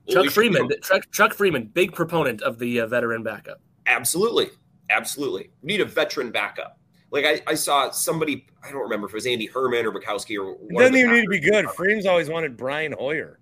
Chuck 0.10 0.24
We 0.24 0.30
Freeman. 0.30 0.70
Chuck, 0.84 1.10
Chuck 1.12 1.34
Freeman, 1.34 1.66
big 1.66 1.94
proponent 1.94 2.42
of 2.42 2.60
the 2.60 2.82
uh, 2.82 2.88
veteran 2.88 3.24
backup. 3.24 3.62
Absolutely. 3.86 4.50
Absolutely. 4.90 5.50
We 5.62 5.68
need 5.68 5.82
a 5.82 5.86
veteran 5.86 6.32
backup. 6.32 6.80
Like 7.12 7.26
I, 7.26 7.42
I 7.48 7.56
saw 7.56 7.92
somebody, 7.92 8.46
I 8.64 8.72
don't 8.72 8.82
remember 8.82 9.08
if 9.08 9.14
it 9.14 9.16
was 9.16 9.26
Andy 9.26 9.46
Herman 9.46 9.86
or 9.86 9.92
Bukowski 9.92 10.38
or 10.38 10.58
It 10.70 10.78
doesn't 10.78 10.96
even 10.96 11.12
need 11.12 11.24
to 11.24 11.30
be 11.30 11.40
good. 11.40 11.70
Freems 11.72 12.06
always 12.06 12.30
wanted 12.30 12.58
Brian 12.58 12.92
Hoyer. 12.92 13.40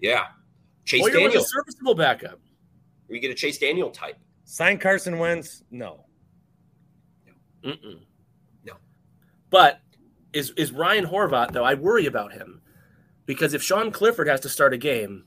Yeah. 0.00 0.24
Chase 0.84 1.00
Hoyer 1.02 1.12
was 1.12 1.20
Daniel. 1.20 1.42
a 1.42 1.46
serviceable 1.46 1.94
backup. 1.94 2.40
We 3.08 3.20
get 3.20 3.30
a 3.30 3.34
Chase 3.34 3.58
Daniel 3.58 3.90
type. 3.90 4.16
Sign 4.44 4.78
Carson 4.78 5.18
Wentz? 5.18 5.64
No. 5.70 6.06
Mm-mm. 7.64 8.00
No. 8.64 8.74
But 9.50 9.80
is 10.32 10.50
is 10.50 10.72
Ryan 10.72 11.04
Horvat 11.06 11.52
though? 11.52 11.64
I 11.64 11.74
worry 11.74 12.06
about 12.06 12.32
him 12.32 12.60
because 13.26 13.54
if 13.54 13.62
Sean 13.62 13.90
Clifford 13.90 14.28
has 14.28 14.40
to 14.40 14.48
start 14.48 14.72
a 14.72 14.78
game, 14.78 15.24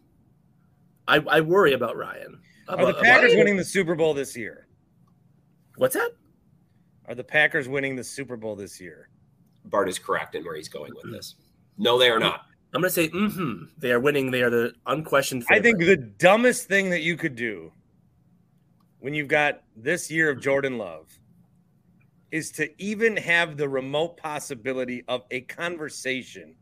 I, 1.08 1.18
I 1.28 1.42
worry 1.42 1.74
about 1.74 1.98
Ryan. 1.98 2.40
Are 2.70 2.86
the 2.86 2.94
Packers 2.94 3.34
winning 3.36 3.58
the 3.58 3.64
Super 3.64 3.96
Bowl 3.96 4.14
this 4.14 4.38
year? 4.38 4.68
What's 5.76 5.96
that? 5.96 6.12
Are 7.08 7.16
the 7.16 7.24
Packers 7.24 7.68
winning 7.68 7.96
the 7.96 8.04
Super 8.04 8.38
Bowl 8.38 8.56
this 8.56 8.80
year? 8.80 9.10
Bart 9.66 9.90
is 9.90 9.98
correct 9.98 10.36
in 10.36 10.44
where 10.44 10.56
he's 10.56 10.70
going 10.70 10.94
with 10.96 11.12
this. 11.12 11.36
No, 11.78 11.98
they 11.98 12.10
are 12.10 12.20
not. 12.20 12.46
I'm 12.74 12.82
gonna 12.82 12.92
say, 12.92 13.10
mm-hmm. 13.10 13.66
They 13.78 13.92
are 13.92 14.00
winning. 14.00 14.32
They 14.32 14.44
are 14.44 14.50
the 14.50 14.74
unquestioned. 14.86 15.46
I 15.50 15.60
think 15.60 15.80
the 15.80 15.98
dumbest 15.98 16.68
thing 16.68 16.92
that 16.92 17.02
you 17.02 17.18
could 17.18 17.36
do 17.36 17.72
when 19.00 19.14
you've 19.14 19.28
got 19.28 19.64
this 19.76 20.12
year 20.12 20.30
of 20.30 20.40
Jordan 20.40 20.78
Love 20.78 21.08
is 22.32 22.52
to 22.52 22.70
even 22.82 23.18
have 23.18 23.58
the 23.58 23.68
remote 23.68 24.18
possibility 24.18 25.04
of 25.08 25.24
a 25.32 25.42
conversation 25.42 26.56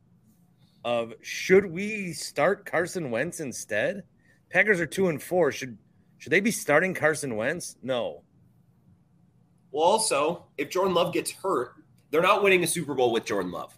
of 0.85 1.13
should 1.21 1.65
we 1.65 2.13
start 2.13 2.65
Carson 2.65 3.11
Wentz 3.11 3.41
instead? 3.41 4.03
Packers 4.49 4.79
are 4.79 4.85
two 4.85 5.09
and 5.09 5.21
four. 5.21 5.51
Should 5.51 5.77
should 6.19 6.31
they 6.31 6.39
be 6.39 6.51
starting 6.51 6.93
Carson 6.93 7.35
Wentz? 7.35 7.75
No. 7.83 8.23
Well, 9.71 9.83
also, 9.83 10.45
if 10.57 10.69
Jordan 10.69 10.93
Love 10.93 11.13
gets 11.13 11.31
hurt, 11.31 11.73
they're 12.09 12.21
not 12.21 12.41
winning 12.41 12.63
a 12.63 12.67
Super 12.67 12.93
Bowl 12.93 13.11
with 13.11 13.25
Jordan 13.25 13.51
Love. 13.51 13.76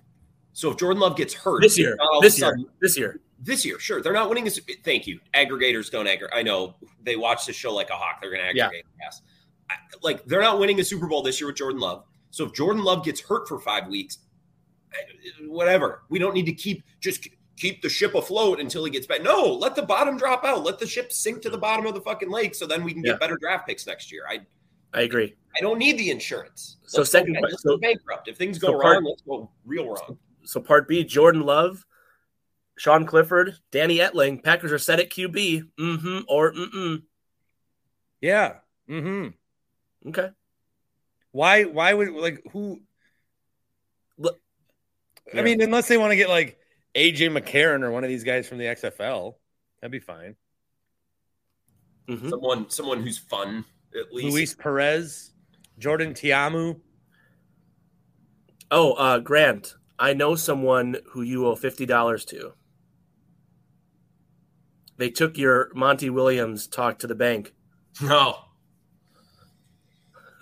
So 0.60 0.70
if 0.72 0.76
Jordan 0.76 1.00
Love 1.00 1.16
gets 1.16 1.34
hurt 1.34 1.62
this 1.62 1.78
year, 1.78 1.98
this 2.20 2.38
year, 2.38 2.54
this 2.82 2.98
year. 2.98 3.22
this 3.42 3.64
year, 3.64 3.80
sure, 3.80 4.02
they're 4.02 4.12
not 4.12 4.28
winning. 4.28 4.46
A, 4.46 4.50
Su- 4.52 4.62
thank 4.84 5.08
you. 5.08 5.22
Aggregators 5.34 5.90
don't 5.90 6.06
aggregate. 6.06 6.36
I 6.36 6.44
know 6.44 6.76
they 7.02 7.16
watch 7.16 7.46
the 7.46 7.54
show 7.54 7.74
like 7.74 7.90
a 7.90 7.94
hawk. 7.94 8.20
They're 8.22 8.30
going 8.30 8.46
to 8.46 8.54
Yeah. 8.54 8.66
aggregate. 8.66 8.86
Yes, 9.00 9.22
I- 9.70 9.76
like 10.02 10.26
they're 10.26 10.42
not 10.42 10.60
winning 10.60 10.78
a 10.82 10.84
Super 10.84 11.08
Bowl 11.08 11.22
this 11.24 11.40
year 11.40 11.48
with 11.48 11.56
Jordan 11.56 11.80
Love. 11.80 12.04
So 12.32 12.44
if 12.44 12.52
Jordan 12.54 12.84
Love 12.84 13.06
gets 13.06 13.22
hurt 13.22 13.48
for 13.48 13.58
five 13.62 13.88
weeks, 13.88 14.18
eh, 14.94 15.46
whatever. 15.48 16.02
We 16.10 16.20
don't 16.20 16.34
need 16.34 16.46
to 16.48 16.54
keep 16.54 16.84
just 17.00 17.26
keep 17.56 17.82
the 17.82 17.88
ship 17.90 18.14
afloat 18.14 18.60
until 18.60 18.84
he 18.84 18.92
gets 18.92 19.08
back. 19.08 19.22
No, 19.24 19.46
let 19.54 19.76
the 19.76 19.84
bottom 19.84 20.18
drop 20.18 20.44
out. 20.44 20.66
Let 20.66 20.78
the 20.78 20.88
ship 20.88 21.14
sink 21.14 21.42
to 21.44 21.50
the 21.50 21.58
bottom 21.58 21.86
of 21.86 21.94
the 21.94 22.02
fucking 22.02 22.30
lake, 22.30 22.54
so 22.54 22.68
then 22.68 22.84
we 22.84 22.94
can 22.94 23.02
Yeah. 23.06 23.12
get 23.14 23.22
better 23.22 23.38
draft 23.40 23.66
picks 23.66 23.88
next 23.88 24.12
year. 24.12 24.24
I 24.30 24.42
I 24.94 25.04
agree. 25.04 25.36
I 25.56 25.62
don't 25.62 25.78
need 25.78 25.98
the 25.98 26.10
insurance. 26.10 26.76
So 26.84 26.98
Let's 26.98 27.12
go- 27.14 27.20
second 27.20 27.36
go 27.42 27.48
so- 27.60 27.78
bankrupt. 27.78 28.28
If 28.28 28.36
things 28.36 28.60
go 28.60 28.70
so 28.72 28.74
wrong, 28.80 29.06
let's 29.06 29.22
go 29.22 29.50
real 29.66 29.88
wrong. 29.88 30.18
So 30.44 30.60
part 30.60 30.88
B, 30.88 31.04
Jordan 31.04 31.42
Love, 31.42 31.86
Sean 32.78 33.06
Clifford, 33.06 33.56
Danny 33.72 33.98
Etling. 34.00 34.44
Packers 34.44 34.72
are 34.72 34.78
set 34.80 35.00
at 35.00 35.10
QB. 35.10 35.64
Mm-hmm 35.80 36.20
or 36.28 36.54
mm-mm. 36.54 37.04
Yeah. 38.22 38.56
Mm-hmm. 38.90 40.10
Okay. 40.10 40.30
Why 41.32 41.64
why 41.66 41.94
would 41.94 42.10
like 42.12 42.42
who 42.52 42.82
Look- 44.18 44.40
I 45.34 45.38
Yeah. 45.38 45.44
mean, 45.44 45.62
unless 45.62 45.88
they 45.88 45.98
want 45.98 46.12
to 46.12 46.16
get 46.18 46.30
like 46.30 46.58
AJ 46.96 47.30
McCarron 47.38 47.84
or 47.84 47.92
one 47.92 48.04
of 48.04 48.10
these 48.10 48.24
guys 48.24 48.48
from 48.48 48.58
the 48.58 48.66
XFL, 48.66 49.36
that'd 49.80 49.92
be 49.92 50.00
fine. 50.00 50.36
Mhm. 52.10 52.30
Someone, 52.30 52.70
someone 52.72 53.04
who's 53.04 53.20
fun 53.20 53.64
at 53.94 54.12
least. 54.12 54.34
Luis 54.34 54.56
Perez, 54.56 55.32
Jordan 55.78 56.14
Ta'amu. 56.16 56.82
Oh, 58.72 58.94
uh, 58.94 59.20
Grant, 59.20 59.76
I 60.00 60.14
know 60.14 60.36
someone 60.36 60.98
who 61.12 61.22
you 61.22 61.46
owe 61.46 61.56
fifty 61.56 61.86
dollars 61.86 62.24
to. 62.26 62.54
They 64.98 65.10
took 65.10 65.38
your 65.38 65.70
Monty 65.76 66.10
Williams 66.10 66.68
talk 66.68 67.00
to 67.00 67.08
the 67.08 67.16
bank. 67.16 67.54
No. 68.02 68.36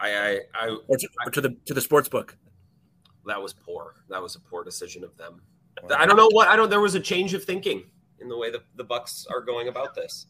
I, 0.00 0.10
I, 0.10 0.38
I, 0.54 0.76
Or 0.86 0.96
to, 0.96 1.08
or 1.26 1.30
to 1.32 1.40
the 1.40 1.56
to 1.66 1.74
the 1.74 1.80
sports 1.80 2.08
book. 2.08 2.36
that 3.26 3.40
was 3.42 3.52
poor. 3.52 3.94
That 4.08 4.22
was 4.22 4.36
a 4.36 4.40
poor 4.40 4.62
decision 4.64 5.02
of 5.04 5.16
them. 5.16 5.42
I 5.94 6.06
don't 6.06 6.16
know 6.16 6.28
what 6.32 6.48
I 6.48 6.56
don't. 6.56 6.70
There 6.70 6.80
was 6.80 6.94
a 6.94 7.00
change 7.00 7.34
of 7.34 7.44
thinking 7.44 7.84
in 8.20 8.28
the 8.28 8.36
way 8.36 8.50
the, 8.50 8.62
the 8.76 8.84
Bucks 8.84 9.26
are 9.30 9.40
going 9.40 9.68
about 9.68 9.94
this. 9.94 10.26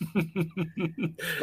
Let 0.14 0.24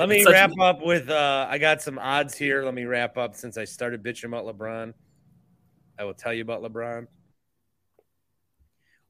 me 0.10 0.18
It's 0.18 0.24
such- 0.26 0.34
wrap 0.34 0.52
up 0.60 0.82
with 0.84 1.10
uh 1.10 1.48
I 1.50 1.58
got 1.58 1.82
some 1.82 1.98
odds 2.00 2.36
here. 2.38 2.64
Let 2.64 2.74
me 2.74 2.86
wrap 2.86 3.18
up 3.18 3.36
since 3.36 3.58
I 3.58 3.66
started 3.66 4.04
bitching 4.04 4.26
about 4.26 4.46
LeBron. 4.46 4.94
I 6.02 6.04
will 6.04 6.16
tell 6.16 6.34
you 6.34 6.42
about 6.42 6.64
LeBron. 6.64 7.06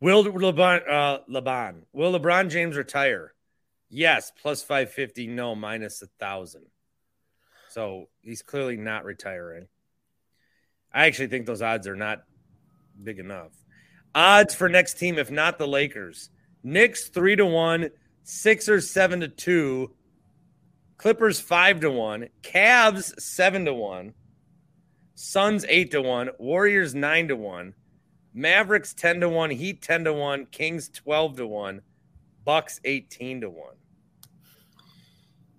Will 0.02 0.26
LeBron 0.26 0.82
uh 0.90 1.20
LeBron 1.30 1.84
will 1.94 2.20
LeBron 2.20 2.50
James 2.50 2.76
retire? 2.76 3.34
Yes, 3.90 4.30
plus 4.42 4.62
550, 4.62 5.28
no, 5.28 5.56
minus 5.56 6.02
a 6.02 6.08
thousand. 6.20 6.66
So 7.70 8.10
he's 8.20 8.42
clearly 8.42 8.76
not 8.76 9.06
retiring. 9.06 9.68
I 10.94 11.06
actually 11.06 11.28
think 11.28 11.46
those 11.46 11.62
odds 11.62 11.88
are 11.88 11.96
not 11.96 12.24
big 13.02 13.20
enough. 13.20 13.54
Odds 14.14 14.54
for 14.54 14.68
next 14.68 14.96
team, 14.96 15.18
if 15.18 15.32
not 15.32 15.60
the 15.60 15.68
Lakers. 15.68 16.30
Knicks 16.62 17.08
three 17.08 17.38
to 17.38 17.46
one, 17.46 17.92
Sixers 18.24 18.90
seven 18.90 19.22
to 19.22 19.30
two, 19.30 19.96
Clippers 20.98 21.40
five 21.40 21.80
to 21.80 21.90
one, 21.90 22.28
Cavs 22.44 23.18
seven 23.18 23.64
to 23.64 23.74
one, 23.74 24.14
Suns 25.16 25.66
eight 25.70 25.92
to 25.92 26.02
one, 26.02 26.30
Warriors 26.40 26.96
nine 26.96 27.28
to 27.28 27.36
one, 27.36 27.74
Mavericks 28.34 28.94
ten 28.94 29.20
to 29.20 29.30
one, 29.30 29.50
Heat 29.50 29.82
ten 29.82 30.04
to 30.06 30.14
one, 30.14 30.46
Kings 30.48 30.90
twelve 30.90 31.38
to 31.38 31.46
one, 31.46 31.82
Bucks 32.44 32.80
eighteen 32.86 33.42
to 33.42 33.50
one. 33.50 33.76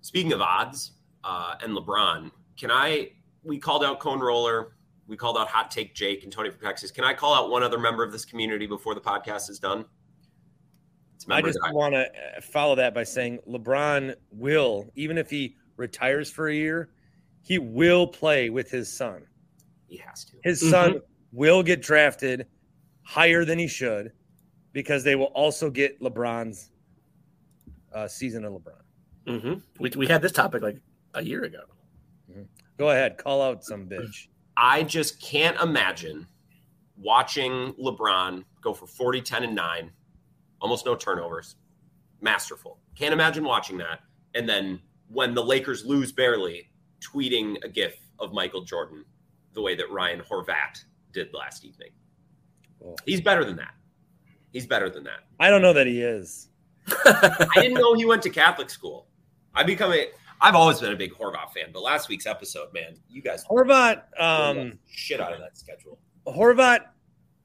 Speaking 0.01 0.33
of 0.33 0.41
odds 0.41 0.93
uh, 1.23 1.55
and 1.63 1.77
LeBron, 1.77 2.31
can 2.57 2.71
I? 2.71 3.11
We 3.43 3.57
called 3.57 3.83
out 3.83 3.99
Cone 3.99 4.19
Roller. 4.19 4.75
We 5.07 5.17
called 5.17 5.37
out 5.37 5.47
Hot 5.49 5.69
Take 5.69 5.93
Jake 5.93 6.23
and 6.23 6.31
Tony 6.31 6.49
from 6.49 6.61
Texas. 6.61 6.91
Can 6.91 7.03
I 7.03 7.13
call 7.13 7.33
out 7.33 7.49
one 7.49 7.61
other 7.61 7.77
member 7.77 8.03
of 8.03 8.11
this 8.11 8.25
community 8.25 8.65
before 8.65 8.95
the 8.95 9.01
podcast 9.01 9.49
is 9.49 9.59
done? 9.59 9.85
I 11.29 11.41
just 11.41 11.59
want 11.71 11.93
to 11.93 12.41
follow 12.41 12.75
that 12.75 12.93
by 12.93 13.03
saying 13.03 13.39
LeBron 13.47 14.15
will, 14.31 14.89
even 14.95 15.17
if 15.17 15.29
he 15.29 15.55
retires 15.77 16.29
for 16.29 16.49
a 16.49 16.53
year, 16.53 16.89
he 17.41 17.59
will 17.59 18.07
play 18.07 18.49
with 18.49 18.69
his 18.69 18.91
son. 18.91 19.23
He 19.93 19.99
has 19.99 20.25
to. 20.25 20.33
His 20.43 20.61
Mhm. 20.63 20.69
son 20.71 21.01
will 21.31 21.61
get 21.61 21.81
drafted 21.81 22.47
higher 23.03 23.45
than 23.45 23.59
he 23.59 23.67
should 23.67 24.11
because 24.71 25.03
they 25.03 25.15
will 25.15 25.31
also 25.35 25.69
get 25.69 25.99
LeBron's 26.01 26.71
uh, 27.93 28.07
season 28.07 28.43
of 28.43 28.53
LeBron. 28.53 28.81
hmm 29.39 29.53
We 29.79 29.91
we 29.95 30.07
had 30.07 30.21
this 30.23 30.31
topic 30.31 30.63
like 30.63 30.81
a 31.13 31.21
year 31.23 31.43
ago. 31.43 31.61
Go 32.77 32.89
ahead, 32.89 33.17
call 33.19 33.39
out 33.43 33.63
some 33.63 33.87
bitch. 33.87 34.29
I 34.57 34.81
just 34.81 35.21
can't 35.21 35.59
imagine 35.61 36.25
watching 36.97 37.73
LeBron 37.73 38.43
go 38.61 38.73
for 38.73 38.87
40, 38.87 39.21
10, 39.21 39.43
and 39.43 39.55
9, 39.55 39.91
almost 40.59 40.85
no 40.87 40.95
turnovers. 40.95 41.55
Masterful. 42.21 42.79
Can't 42.95 43.13
imagine 43.13 43.43
watching 43.43 43.77
that. 43.77 43.99
And 44.33 44.49
then 44.49 44.79
when 45.07 45.35
the 45.35 45.43
Lakers 45.43 45.85
lose 45.85 46.11
barely, 46.11 46.71
tweeting 46.99 47.63
a 47.63 47.69
gif 47.69 47.95
of 48.19 48.33
Michael 48.33 48.63
Jordan 48.63 49.05
the 49.53 49.61
way 49.61 49.75
that 49.75 49.89
Ryan 49.91 50.21
Horvat 50.21 50.83
did 51.11 51.33
last 51.33 51.65
evening. 51.65 51.89
Oh. 52.83 52.95
He's 53.05 53.21
better 53.21 53.45
than 53.45 53.55
that. 53.57 53.73
He's 54.51 54.67
better 54.67 54.89
than 54.89 55.03
that. 55.05 55.21
I 55.39 55.49
don't 55.49 55.61
know 55.61 55.73
that 55.73 55.87
he 55.87 56.01
is. 56.01 56.49
I 56.87 57.47
didn't 57.55 57.75
know 57.75 57.93
he 57.95 58.05
went 58.05 58.21
to 58.23 58.29
Catholic 58.29 58.69
school. 58.69 59.07
I 59.53 59.63
become 59.63 59.91
a 59.93 60.07
I've 60.41 60.55
always 60.55 60.81
been 60.81 60.91
a 60.91 60.95
big 60.97 61.13
Horvat 61.13 61.51
fan, 61.53 61.69
but 61.71 61.81
last 61.81 62.09
week's 62.09 62.25
episode, 62.25 62.73
man, 62.73 62.97
you 63.07 63.21
guys 63.21 63.45
Horvat, 63.45 64.01
um, 64.19 64.77
shit 64.91 65.21
out 65.21 65.31
of 65.31 65.39
that 65.39 65.57
schedule. 65.57 65.97
Horvat 66.27 66.79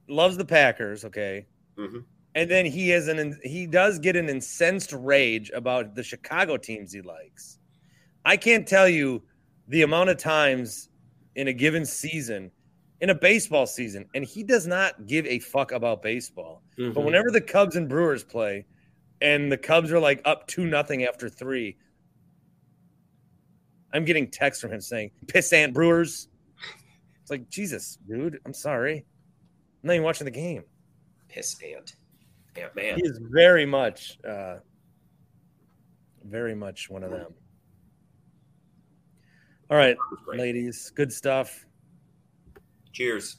loves 0.09 0.37
the 0.37 0.45
Packers. 0.45 1.05
Okay, 1.05 1.47
Mhm. 1.77 2.05
and 2.35 2.51
then 2.51 2.67
he 2.67 2.89
has 2.89 3.07
an 3.09 3.39
he 3.45 3.67
does 3.67 3.99
get 4.01 4.17
an 4.17 4.29
incensed 4.29 4.93
rage 4.93 5.51
about 5.55 5.95
the 5.95 6.03
Chicago 6.03 6.57
teams 6.57 6.93
he 6.93 7.01
likes. 7.03 7.59
I 8.25 8.37
can't 8.37 8.67
tell 8.67 8.89
you 8.89 9.23
the 9.69 9.83
amount 9.83 10.11
of 10.11 10.17
times 10.19 10.88
in 11.39 11.47
a 11.47 11.53
given 11.53 11.87
season, 11.87 12.51
in 13.01 13.11
a 13.11 13.15
baseball 13.15 13.65
season, 13.65 14.05
and 14.15 14.25
he 14.25 14.43
does 14.43 14.67
not 14.67 15.07
give 15.07 15.25
a 15.27 15.39
fuck 15.39 15.71
about 15.71 16.03
baseball. 16.03 16.63
Mm-hmm. 16.77 16.93
But 16.93 17.05
whenever 17.05 17.31
the 17.31 17.41
Cubs 17.41 17.77
and 17.77 17.89
Brewers 17.89 18.25
play, 18.25 18.67
and 19.21 19.51
the 19.51 19.57
Cubs 19.57 19.93
are 19.93 20.01
like 20.01 20.21
up 20.25 20.49
two 20.49 20.67
nothing 20.67 21.05
after 21.05 21.29
three, 21.29 21.77
I'm 23.93 24.05
getting 24.05 24.29
texts 24.29 24.61
from 24.61 24.73
him 24.73 24.81
saying 24.81 25.13
"pissant 25.27 25.73
Brewers." 25.73 26.29
It's 27.23 27.31
like 27.31 27.49
Jesus, 27.49 27.99
dude. 28.09 28.41
I'm 28.45 28.53
sorry. 28.53 28.97
I'm 28.97 29.87
not 29.87 29.93
even 29.93 30.05
watching 30.05 30.25
the 30.25 30.33
game. 30.33 30.65
Piss 31.29 31.57
ant. 31.63 31.95
Ant 32.57 32.75
man. 32.75 32.97
He 32.97 33.03
is 33.05 33.21
very 33.31 33.65
much, 33.65 34.19
uh, 34.29 34.57
very 36.25 36.57
much 36.57 36.91
one 36.91 37.05
of 37.05 37.13
them. 37.13 37.33
All 39.71 39.77
right, 39.77 39.97
ladies, 40.27 40.91
good 40.95 41.13
stuff. 41.13 41.67
Cheers. 42.93 43.37